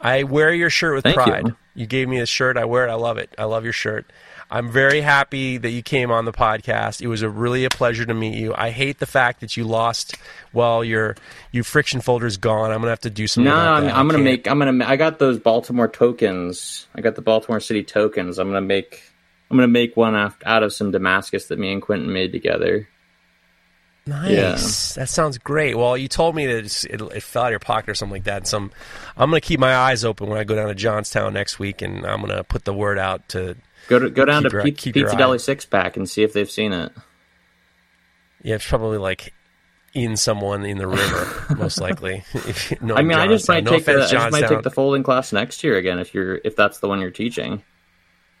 I 0.00 0.24
wear 0.24 0.52
your 0.52 0.70
shirt 0.70 0.94
with 0.96 1.04
Thank 1.04 1.14
pride. 1.14 1.54
You. 1.74 1.86
gave 1.86 2.08
me 2.08 2.18
the 2.18 2.26
shirt. 2.26 2.56
I 2.56 2.64
wear 2.64 2.88
it. 2.88 2.90
I 2.90 2.94
love 2.94 3.18
it. 3.18 3.32
I 3.38 3.44
love 3.44 3.62
your 3.62 3.72
shirt. 3.72 4.10
I'm 4.52 4.70
very 4.70 5.00
happy 5.00 5.56
that 5.56 5.70
you 5.70 5.82
came 5.82 6.10
on 6.10 6.26
the 6.26 6.32
podcast. 6.32 7.00
It 7.00 7.06
was 7.06 7.22
a 7.22 7.30
really 7.30 7.64
a 7.64 7.70
pleasure 7.70 8.04
to 8.04 8.12
meet 8.12 8.36
you. 8.36 8.54
I 8.54 8.68
hate 8.68 8.98
the 8.98 9.06
fact 9.06 9.40
that 9.40 9.56
you 9.56 9.64
lost. 9.64 10.14
Well, 10.52 10.84
your 10.84 11.16
your 11.52 11.64
friction 11.64 12.02
folder's 12.02 12.36
gone. 12.36 12.70
I'm 12.70 12.80
gonna 12.80 12.90
have 12.90 13.00
to 13.00 13.10
do 13.10 13.26
something. 13.26 13.50
No, 13.50 13.56
I'm. 13.56 13.86
I'm 13.86 14.06
gonna 14.06 14.22
make. 14.22 14.46
I'm 14.46 14.58
gonna. 14.58 14.84
I 14.84 14.96
got 14.96 15.18
those 15.18 15.38
Baltimore 15.38 15.88
tokens. 15.88 16.86
I 16.94 17.00
got 17.00 17.14
the 17.14 17.22
Baltimore 17.22 17.60
City 17.60 17.82
tokens. 17.82 18.38
I'm 18.38 18.48
gonna 18.48 18.60
make. 18.60 19.02
I'm 19.50 19.56
gonna 19.56 19.68
make 19.68 19.96
one 19.96 20.14
out 20.14 20.62
of 20.62 20.74
some 20.74 20.90
Damascus 20.90 21.46
that 21.46 21.58
me 21.58 21.72
and 21.72 21.80
Quentin 21.80 22.12
made 22.12 22.32
together. 22.32 22.86
Nice. 24.04 24.94
That 24.96 25.08
sounds 25.08 25.38
great. 25.38 25.78
Well, 25.78 25.96
you 25.96 26.08
told 26.08 26.34
me 26.34 26.46
that 26.46 26.84
it, 26.84 27.00
it 27.00 27.22
fell 27.22 27.44
out 27.44 27.46
of 27.46 27.50
your 27.52 27.58
pocket 27.60 27.90
or 27.90 27.94
something 27.94 28.16
like 28.16 28.24
that. 28.24 28.48
So 28.48 28.56
I'm, 28.58 28.72
I'm 29.16 29.30
going 29.30 29.40
to 29.40 29.46
keep 29.46 29.60
my 29.60 29.76
eyes 29.76 30.04
open 30.04 30.28
when 30.28 30.40
I 30.40 30.44
go 30.44 30.56
down 30.56 30.66
to 30.66 30.74
Johnstown 30.74 31.32
next 31.34 31.60
week, 31.60 31.82
and 31.82 32.04
I'm 32.04 32.20
going 32.20 32.36
to 32.36 32.42
put 32.42 32.64
the 32.64 32.74
word 32.74 32.98
out 32.98 33.28
to 33.28 33.56
Go 33.88 33.98
to 33.98 34.10
go 34.10 34.24
down 34.24 34.42
Keep 34.42 34.50
to 34.50 34.56
your- 34.56 34.64
Pizza, 34.64 34.92
Pizza 34.92 35.16
Deli 35.16 35.38
Six 35.38 35.64
Pack 35.66 35.96
and 35.96 36.08
see 36.08 36.22
if 36.22 36.32
they've 36.32 36.50
seen 36.50 36.72
it. 36.72 36.92
yeah, 38.42 38.56
it's 38.56 38.68
probably 38.68 38.98
like 38.98 39.32
in 39.94 40.16
someone 40.16 40.64
in 40.64 40.78
the 40.78 40.86
river, 40.86 41.54
most 41.56 41.80
likely. 41.80 42.24
If 42.34 42.70
you 42.70 42.94
I 42.94 43.02
mean, 43.02 43.18
I 43.18 43.26
just 43.26 43.48
might 43.48 43.64
no 43.64 43.72
take 43.72 43.84
the, 43.84 44.02
I 44.04 44.06
just 44.06 44.32
might 44.32 44.48
take 44.48 44.62
the 44.62 44.70
folding 44.70 45.02
class 45.02 45.32
next 45.32 45.62
year 45.64 45.76
again 45.76 45.98
if 45.98 46.14
you're 46.14 46.40
if 46.44 46.56
that's 46.56 46.78
the 46.78 46.88
one 46.88 47.00
you're 47.00 47.10
teaching. 47.10 47.62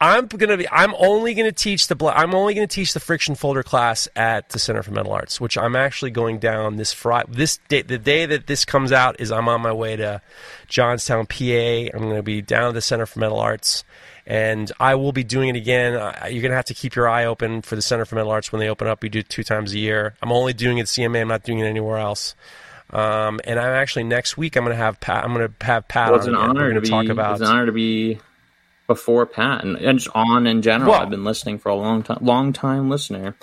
I'm 0.00 0.26
gonna 0.26 0.56
be. 0.56 0.68
I'm 0.68 0.94
only 0.98 1.32
gonna 1.32 1.52
teach 1.52 1.86
the. 1.86 2.12
I'm 2.12 2.34
only 2.34 2.54
gonna 2.54 2.66
teach 2.66 2.92
the 2.92 2.98
friction 2.98 3.36
folder 3.36 3.62
class 3.62 4.08
at 4.16 4.48
the 4.48 4.58
Center 4.58 4.82
for 4.82 4.90
Metal 4.90 5.12
Arts, 5.12 5.40
which 5.40 5.56
I'm 5.56 5.76
actually 5.76 6.10
going 6.10 6.40
down 6.40 6.74
this 6.74 6.92
Friday. 6.92 7.30
This 7.30 7.60
day, 7.68 7.82
the 7.82 7.98
day 7.98 8.26
that 8.26 8.48
this 8.48 8.64
comes 8.64 8.90
out 8.90 9.20
is 9.20 9.30
I'm 9.30 9.48
on 9.48 9.60
my 9.60 9.72
way 9.72 9.94
to 9.94 10.20
Johnstown, 10.66 11.26
PA. 11.26 11.44
I'm 11.94 12.00
gonna 12.00 12.20
be 12.24 12.42
down 12.42 12.66
at 12.70 12.74
the 12.74 12.80
Center 12.80 13.06
for 13.06 13.20
Metal 13.20 13.38
Arts, 13.38 13.84
and 14.26 14.70
I 14.78 14.94
will 14.94 15.12
be 15.12 15.24
doing 15.24 15.48
it 15.48 15.56
again. 15.56 15.92
You're 16.30 16.42
gonna 16.42 16.54
have 16.54 16.66
to 16.66 16.74
keep 16.74 16.94
your 16.94 17.08
eye 17.08 17.24
open 17.24 17.62
for 17.62 17.76
the 17.76 17.82
Center 17.82 18.04
for 18.04 18.14
Metal 18.14 18.30
Arts 18.30 18.52
when 18.52 18.60
they 18.60 18.68
open 18.68 18.86
up. 18.88 19.02
We 19.02 19.08
do 19.08 19.20
it 19.20 19.28
two 19.28 19.42
times 19.44 19.72
a 19.72 19.78
year. 19.78 20.14
I'm 20.22 20.32
only 20.32 20.52
doing 20.52 20.78
it 20.78 20.82
at 20.82 20.86
CMA. 20.88 21.20
I'm 21.20 21.28
not 21.28 21.42
doing 21.42 21.58
it 21.60 21.66
anywhere 21.66 21.98
else. 21.98 22.34
Um, 22.90 23.40
and 23.44 23.58
I'm 23.58 23.74
actually 23.74 24.04
next 24.04 24.36
week. 24.36 24.54
I'm 24.56 24.64
gonna 24.64 24.74
have 24.76 25.00
Pat. 25.00 25.24
I'm 25.24 25.32
gonna 25.32 25.50
have 25.62 25.88
Pat 25.88 26.10
Well, 26.10 26.18
it's 26.20 26.28
on 26.28 26.34
an 26.34 26.40
honor 26.40 26.74
to 26.74 26.80
be. 26.80 26.88
talk 26.88 27.06
about. 27.08 27.32
It's 27.32 27.40
an 27.40 27.46
honor 27.48 27.66
to 27.66 27.72
be 27.72 28.18
before 28.86 29.24
Pat 29.26 29.64
and, 29.64 29.76
and 29.78 29.98
just 29.98 30.14
on 30.14 30.46
in 30.46 30.60
general. 30.62 30.90
Well- 30.92 31.00
I've 31.00 31.10
been 31.10 31.24
listening 31.24 31.58
for 31.58 31.70
a 31.70 31.74
long 31.74 32.02
time. 32.02 32.18
Long 32.20 32.52
time 32.52 32.90
listener. 32.90 33.34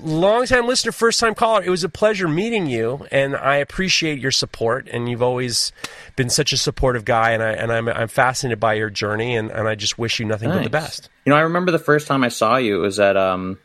Long 0.00 0.46
time 0.46 0.66
listener, 0.66 0.92
first 0.92 1.20
time 1.20 1.34
caller. 1.34 1.62
It 1.62 1.70
was 1.70 1.84
a 1.84 1.88
pleasure 1.88 2.28
meeting 2.28 2.66
you, 2.66 3.06
and 3.10 3.36
I 3.36 3.56
appreciate 3.56 4.18
your 4.18 4.30
support. 4.30 4.88
And 4.90 5.08
you've 5.08 5.22
always 5.22 5.72
been 6.16 6.30
such 6.30 6.52
a 6.52 6.56
supportive 6.56 7.04
guy, 7.04 7.32
and 7.32 7.42
I 7.42 7.50
and 7.52 7.72
I'm 7.72 7.88
I'm 7.88 8.08
fascinated 8.08 8.60
by 8.60 8.74
your 8.74 8.90
journey, 8.90 9.36
and, 9.36 9.50
and 9.50 9.68
I 9.68 9.74
just 9.74 9.98
wish 9.98 10.18
you 10.20 10.26
nothing 10.26 10.50
but 10.50 10.62
the 10.62 10.70
best. 10.70 11.08
You 11.24 11.30
know, 11.30 11.36
I 11.36 11.42
remember 11.42 11.70
the 11.70 11.78
first 11.78 12.06
time 12.06 12.24
I 12.24 12.28
saw 12.28 12.56
you. 12.56 12.78
It 12.78 12.82
was 12.82 13.00
at 13.00 13.16
um, 13.16 13.58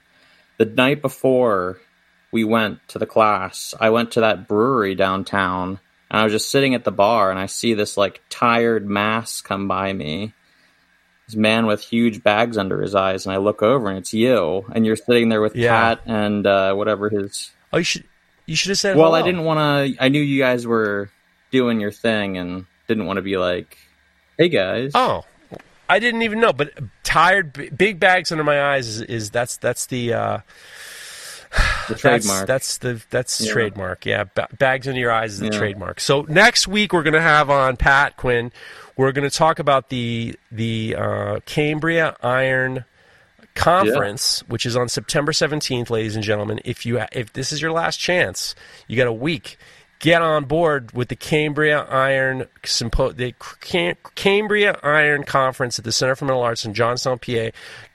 the 0.57 0.65
night 0.65 1.01
before 1.01 1.79
we 2.31 2.43
went 2.43 2.79
to 2.89 2.99
the 2.99 3.05
class. 3.05 3.73
I 3.79 3.91
went 3.91 4.11
to 4.13 4.21
that 4.21 4.47
brewery 4.47 4.95
downtown, 4.95 5.79
and 6.09 6.19
I 6.19 6.23
was 6.23 6.33
just 6.33 6.49
sitting 6.49 6.75
at 6.75 6.83
the 6.83 6.91
bar, 6.91 7.29
and 7.29 7.39
I 7.39 7.45
see 7.45 7.73
this 7.73 7.97
like 7.97 8.21
tired 8.29 8.87
mass 8.87 9.41
come 9.41 9.67
by 9.67 9.93
me. 9.93 10.33
This 11.27 11.35
man 11.37 11.65
with 11.67 11.81
huge 11.81 12.21
bags 12.21 12.57
under 12.57 12.81
his 12.81 12.95
eyes, 12.95 13.25
and 13.25 13.33
I 13.33 13.37
look 13.37 13.63
over, 13.63 13.87
and 13.89 13.97
it's 13.97 14.13
you, 14.13 14.65
and 14.73 14.85
you're 14.85 14.97
sitting 14.97 15.29
there 15.29 15.41
with 15.41 15.55
Yeah. 15.55 15.95
Pat 15.95 16.01
and 16.05 16.45
uh, 16.45 16.73
whatever 16.73 17.09
his. 17.09 17.51
Oh, 17.71 17.77
you 17.77 17.83
should 17.85 18.03
you 18.45 18.55
should 18.57 18.69
have 18.69 18.77
said. 18.79 18.97
Well, 18.97 19.15
I 19.15 19.21
didn't 19.21 19.45
want 19.45 19.59
to. 19.95 20.03
I 20.03 20.09
knew 20.09 20.21
you 20.21 20.39
guys 20.41 20.67
were 20.67 21.09
doing 21.51 21.79
your 21.79 21.91
thing, 21.91 22.37
and 22.37 22.65
didn't 22.89 23.05
want 23.05 23.17
to 23.17 23.21
be 23.21 23.37
like, 23.37 23.77
"Hey 24.37 24.49
guys." 24.49 24.91
Oh, 24.95 25.23
I 25.87 25.99
didn't 25.99 26.23
even 26.23 26.41
know. 26.41 26.51
But 26.51 26.71
tired, 27.03 27.53
big 27.77 28.01
bags 28.01 28.31
under 28.33 28.43
my 28.43 28.61
eyes 28.73 28.87
is, 28.87 29.01
is 29.01 29.29
that's 29.29 29.55
that's 29.57 29.85
the. 29.85 30.13
Uh, 30.13 30.37
the 31.87 31.93
That's, 31.93 32.01
trademark. 32.01 32.47
that's 32.47 32.77
the 32.79 33.01
that's 33.11 33.39
Yeah. 33.39 33.51
trademark. 33.53 34.05
Yeah, 34.05 34.23
ba- 34.33 34.47
bags 34.57 34.87
under 34.87 34.99
your 34.99 35.11
eyes 35.11 35.33
is 35.33 35.39
the 35.39 35.45
Yeah. 35.51 35.57
trademark. 35.59 35.99
So 35.99 36.23
next 36.27 36.67
week 36.67 36.93
we're 36.93 37.03
going 37.03 37.13
to 37.13 37.21
have 37.21 37.49
on 37.49 37.77
Pat 37.77 38.17
Quinn. 38.17 38.51
We're 38.95 39.11
going 39.11 39.29
to 39.29 39.35
talk 39.35 39.59
about 39.59 39.89
the 39.89 40.35
the 40.51 40.95
uh, 40.97 41.39
Cambria 41.45 42.15
Iron 42.21 42.85
Conference, 43.55 44.43
which 44.47 44.65
is 44.65 44.75
on 44.75 44.89
September 44.89 45.33
seventeenth, 45.33 45.89
ladies 45.89 46.15
and 46.15 46.23
gentlemen. 46.23 46.59
If 46.65 46.85
you 46.85 46.99
if 47.11 47.33
this 47.33 47.51
is 47.51 47.61
your 47.61 47.71
last 47.71 47.99
chance, 47.99 48.55
you 48.87 48.97
got 48.97 49.07
a 49.07 49.13
week. 49.13 49.57
Get 49.99 50.21
on 50.21 50.45
board 50.45 50.91
with 50.91 51.07
the 51.07 51.15
Cambria 51.15 51.83
Iron 51.83 52.47
Sympo- 52.63 53.15
the 53.15 53.33
Cam- 53.61 53.95
Cambria 54.15 54.77
Iron 54.83 55.23
Conference 55.23 55.79
at 55.79 55.85
the 55.85 55.93
Center 55.93 56.15
for 56.15 56.25
Metal 56.25 56.41
Arts 56.41 56.65
in 56.65 56.73
Johnstown, 56.73 57.19
PA 57.19 57.51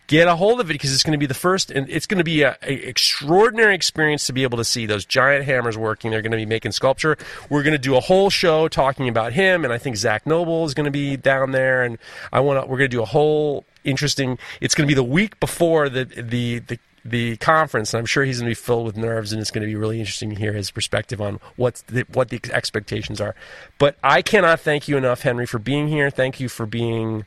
get 0.08 0.26
a 0.26 0.34
hold 0.34 0.58
of 0.58 0.68
it 0.68 0.72
because 0.72 0.92
it's 0.92 1.04
going 1.04 1.12
to 1.12 1.18
be 1.18 1.26
the 1.26 1.34
first 1.34 1.70
and 1.70 1.88
it's 1.88 2.06
going 2.06 2.18
to 2.18 2.24
be 2.24 2.42
a, 2.42 2.56
a 2.62 2.88
extraordinary 2.88 3.74
experience 3.74 4.26
to 4.26 4.32
be 4.32 4.42
able 4.42 4.58
to 4.58 4.64
see 4.64 4.86
those 4.86 5.04
giant 5.04 5.44
hammers 5.44 5.78
working 5.78 6.10
they're 6.10 6.22
going 6.22 6.32
to 6.32 6.36
be 6.36 6.46
making 6.46 6.72
sculpture 6.72 7.16
we're 7.48 7.62
going 7.62 7.72
to 7.72 7.78
do 7.78 7.94
a 7.94 8.00
whole 8.00 8.30
show 8.30 8.66
talking 8.66 9.08
about 9.08 9.32
him 9.32 9.64
and 9.64 9.72
i 9.72 9.78
think 9.78 9.96
zach 9.96 10.26
noble 10.26 10.64
is 10.64 10.74
going 10.74 10.86
to 10.86 10.90
be 10.90 11.16
down 11.16 11.52
there 11.52 11.84
and 11.84 11.98
i 12.32 12.40
want 12.40 12.60
to 12.60 12.66
we're 12.66 12.78
going 12.78 12.90
to 12.90 12.96
do 12.96 13.02
a 13.02 13.06
whole 13.06 13.64
interesting 13.84 14.38
it's 14.60 14.74
going 14.74 14.86
to 14.86 14.88
be 14.88 14.94
the 14.94 15.04
week 15.04 15.38
before 15.38 15.88
the 15.88 16.04
the 16.04 16.58
the 16.60 16.78
the 17.04 17.36
conference, 17.38 17.94
and 17.94 18.00
I'm 18.00 18.06
sure 18.06 18.24
he's 18.24 18.38
going 18.38 18.48
to 18.48 18.50
be 18.50 18.54
filled 18.54 18.84
with 18.84 18.96
nerves, 18.96 19.32
and 19.32 19.40
it's 19.40 19.50
going 19.50 19.62
to 19.62 19.66
be 19.66 19.76
really 19.76 19.98
interesting 19.98 20.28
to 20.30 20.36
hear 20.36 20.52
his 20.52 20.70
perspective 20.70 21.22
on 21.22 21.40
what's 21.56 21.80
the, 21.82 22.04
what 22.12 22.28
the 22.28 22.40
expectations 22.52 23.18
are. 23.18 23.34
But 23.78 23.96
I 24.02 24.20
cannot 24.20 24.60
thank 24.60 24.88
you 24.88 24.98
enough, 24.98 25.22
Henry, 25.22 25.46
for 25.46 25.58
being 25.58 25.88
here. 25.88 26.10
Thank 26.10 26.38
you 26.38 26.50
for 26.50 26.66
being 26.66 27.24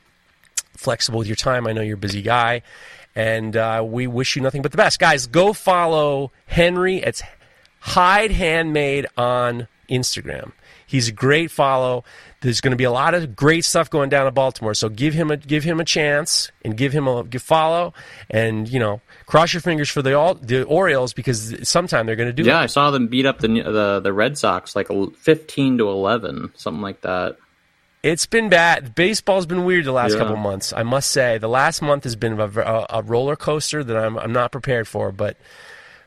flexible 0.76 1.18
with 1.18 1.28
your 1.28 1.36
time. 1.36 1.66
I 1.66 1.72
know 1.72 1.80
you're 1.82 1.94
a 1.94 1.98
busy 1.98 2.22
guy, 2.22 2.62
and 3.14 3.56
uh, 3.56 3.82
we 3.86 4.06
wish 4.06 4.36
you 4.36 4.42
nothing 4.42 4.62
but 4.62 4.70
the 4.72 4.76
best. 4.78 4.98
Guys, 4.98 5.26
go 5.26 5.52
follow 5.52 6.32
Henry. 6.46 6.96
It's 6.98 7.22
Hide 7.80 8.30
Handmade 8.30 9.06
on 9.16 9.68
Instagram. 9.90 10.52
He's 10.86 11.08
a 11.08 11.12
great 11.12 11.50
follow. 11.50 12.04
There's 12.42 12.60
going 12.60 12.72
to 12.72 12.76
be 12.76 12.84
a 12.84 12.90
lot 12.90 13.14
of 13.14 13.34
great 13.34 13.64
stuff 13.64 13.88
going 13.88 14.10
down 14.10 14.26
in 14.26 14.34
Baltimore, 14.34 14.74
so 14.74 14.88
give 14.88 15.14
him 15.14 15.30
a 15.30 15.36
give 15.36 15.64
him 15.64 15.80
a 15.80 15.84
chance 15.84 16.50
and 16.64 16.76
give 16.76 16.92
him 16.92 17.08
a 17.08 17.24
give 17.24 17.40
follow, 17.42 17.94
and 18.28 18.68
you 18.68 18.78
know 18.78 19.00
cross 19.26 19.54
your 19.54 19.62
fingers 19.62 19.88
for 19.88 20.02
the 20.02 20.12
all 20.14 20.34
the 20.34 20.64
Orioles 20.64 21.12
because 21.14 21.56
sometime 21.66 22.04
they're 22.04 22.16
going 22.16 22.28
to 22.28 22.32
do 22.32 22.42
Yeah, 22.42 22.60
it. 22.60 22.64
I 22.64 22.66
saw 22.66 22.90
them 22.90 23.06
beat 23.08 23.24
up 23.26 23.38
the 23.38 23.48
the 23.48 24.00
the 24.00 24.12
Red 24.12 24.36
Sox 24.36 24.76
like 24.76 24.88
fifteen 25.16 25.78
to 25.78 25.88
eleven, 25.88 26.52
something 26.56 26.82
like 26.82 27.00
that. 27.02 27.36
It's 28.02 28.26
been 28.26 28.48
bad. 28.48 28.94
Baseball's 28.96 29.46
been 29.46 29.64
weird 29.64 29.84
the 29.84 29.92
last 29.92 30.12
Yeah. 30.14 30.18
couple 30.20 30.36
months. 30.36 30.72
I 30.72 30.82
must 30.82 31.10
say, 31.10 31.38
the 31.38 31.48
last 31.48 31.80
month 31.82 32.02
has 32.04 32.16
been 32.16 32.38
a, 32.40 32.46
a, 32.48 32.86
a 32.90 33.02
roller 33.02 33.36
coaster 33.36 33.84
that 33.84 33.96
I'm 33.96 34.18
I'm 34.18 34.32
not 34.32 34.50
prepared 34.50 34.88
for. 34.88 35.12
But 35.12 35.36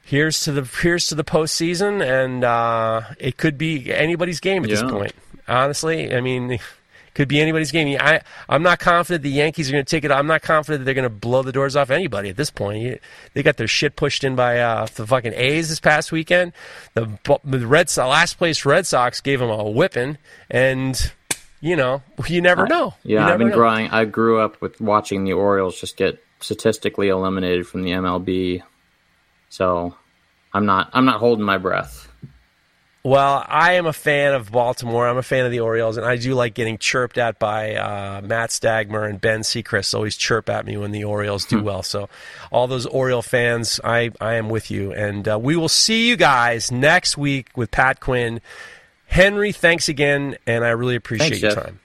here's 0.03 0.41
to 0.43 0.51
the 0.51 0.63
here's 0.81 1.07
to 1.07 1.15
the 1.15 1.23
postseason, 1.23 2.03
and 2.05 2.43
uh, 2.43 3.01
it 3.19 3.37
could 3.37 3.57
be 3.57 3.93
anybody's 3.93 4.39
game 4.41 4.63
at 4.63 4.69
this 4.69 4.83
point. 4.83 5.13
Honestly, 5.47 6.13
I 6.13 6.19
mean, 6.19 6.51
it 6.51 6.61
could 7.13 7.29
be 7.29 7.39
anybody's 7.39 7.71
game. 7.71 7.97
I 8.01 8.19
I'm 8.49 8.61
not 8.61 8.79
confident 8.79 9.23
the 9.23 9.29
Yankees 9.29 9.69
are 9.69 9.71
going 9.71 9.85
to 9.85 9.89
take 9.89 10.03
it. 10.03 10.11
I'm 10.11 10.27
not 10.27 10.41
confident 10.41 10.81
that 10.81 10.85
they're 10.85 10.93
going 11.01 11.03
to 11.09 11.09
blow 11.09 11.43
the 11.43 11.53
doors 11.53 11.77
off 11.77 11.91
anybody 11.91 12.27
at 12.27 12.35
this 12.35 12.49
point. 12.51 12.99
They 13.33 13.41
got 13.41 13.55
their 13.55 13.69
shit 13.69 13.95
pushed 13.95 14.25
in 14.25 14.35
by 14.35 14.59
uh, 14.59 14.87
the 14.95 15.07
fucking 15.07 15.31
A's 15.33 15.69
this 15.69 15.79
past 15.79 16.11
weekend. 16.11 16.51
The, 16.93 17.07
the 17.45 17.65
Red 17.65 17.89
Sox, 17.89 18.09
last 18.09 18.37
place 18.37 18.65
Red 18.65 18.85
Sox 18.85 19.21
gave 19.21 19.39
them 19.39 19.49
a 19.49 19.63
whipping, 19.69 20.17
and 20.49 21.13
you 21.65 21.75
know 21.75 22.03
you 22.27 22.41
never 22.41 22.67
know. 22.67 22.93
Yeah, 23.03 23.25
I've 23.27 23.39
been 23.39 23.49
know. 23.49 23.55
growing. 23.55 23.89
I 23.89 24.05
grew 24.05 24.39
up 24.39 24.61
with 24.61 24.79
watching 24.79 25.23
the 25.23 25.33
Orioles 25.33 25.79
just 25.79 25.97
get 25.97 26.23
statistically 26.39 27.09
eliminated 27.09 27.67
from 27.67 27.81
the 27.81 27.91
MLB, 27.91 28.61
so 29.49 29.95
I'm 30.53 30.65
not 30.65 30.91
I'm 30.93 31.05
not 31.05 31.19
holding 31.19 31.43
my 31.43 31.57
breath. 31.57 32.07
Well, 33.05 33.45
I 33.47 33.73
am 33.73 33.85
a 33.85 33.93
fan 33.93 34.33
of 34.33 34.51
Baltimore. 34.51 35.07
I'm 35.07 35.17
a 35.17 35.21
fan 35.21 35.45
of 35.45 35.51
the 35.51 35.59
Orioles, 35.59 35.97
and 35.97 36.05
I 36.07 36.15
do 36.15 36.33
like 36.33 36.55
getting 36.55 36.79
chirped 36.79 37.19
at 37.19 37.37
by 37.37 37.75
uh, 37.75 38.21
Matt 38.23 38.49
Stagmer 38.49 39.07
and 39.07 39.21
Ben 39.21 39.41
Seacrest. 39.41 39.93
Always 39.93 40.17
chirp 40.17 40.49
at 40.49 40.65
me 40.65 40.75
when 40.75 40.91
the 40.91 41.03
Orioles 41.03 41.45
do 41.45 41.61
well. 41.63 41.83
So, 41.83 42.09
all 42.51 42.65
those 42.65 42.87
Oriole 42.87 43.21
fans, 43.21 43.79
I, 43.83 44.09
I 44.19 44.35
am 44.35 44.49
with 44.49 44.71
you, 44.71 44.91
and 44.91 45.27
uh, 45.27 45.37
we 45.39 45.55
will 45.55 45.69
see 45.69 46.09
you 46.09 46.15
guys 46.15 46.71
next 46.71 47.15
week 47.15 47.49
with 47.55 47.69
Pat 47.69 47.99
Quinn. 47.99 48.41
Henry, 49.05 49.51
thanks 49.51 49.87
again, 49.89 50.37
and 50.45 50.63
I 50.65 50.69
really 50.69 50.95
appreciate 50.95 51.29
Thanks, 51.29 51.41
your 51.41 51.51
Jeff. 51.51 51.63
time. 51.65 51.79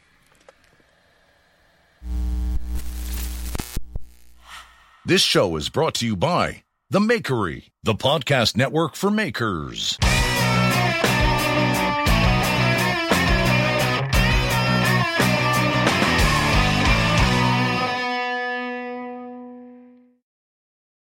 This 5.04 5.22
show 5.22 5.56
is 5.56 5.68
brought 5.68 5.94
to 5.94 6.06
you 6.06 6.14
by 6.16 6.62
The 6.90 7.00
Makery, 7.00 7.70
the 7.82 7.94
podcast 7.94 8.56
network 8.56 8.94
for 8.94 9.10
makers. 9.10 9.98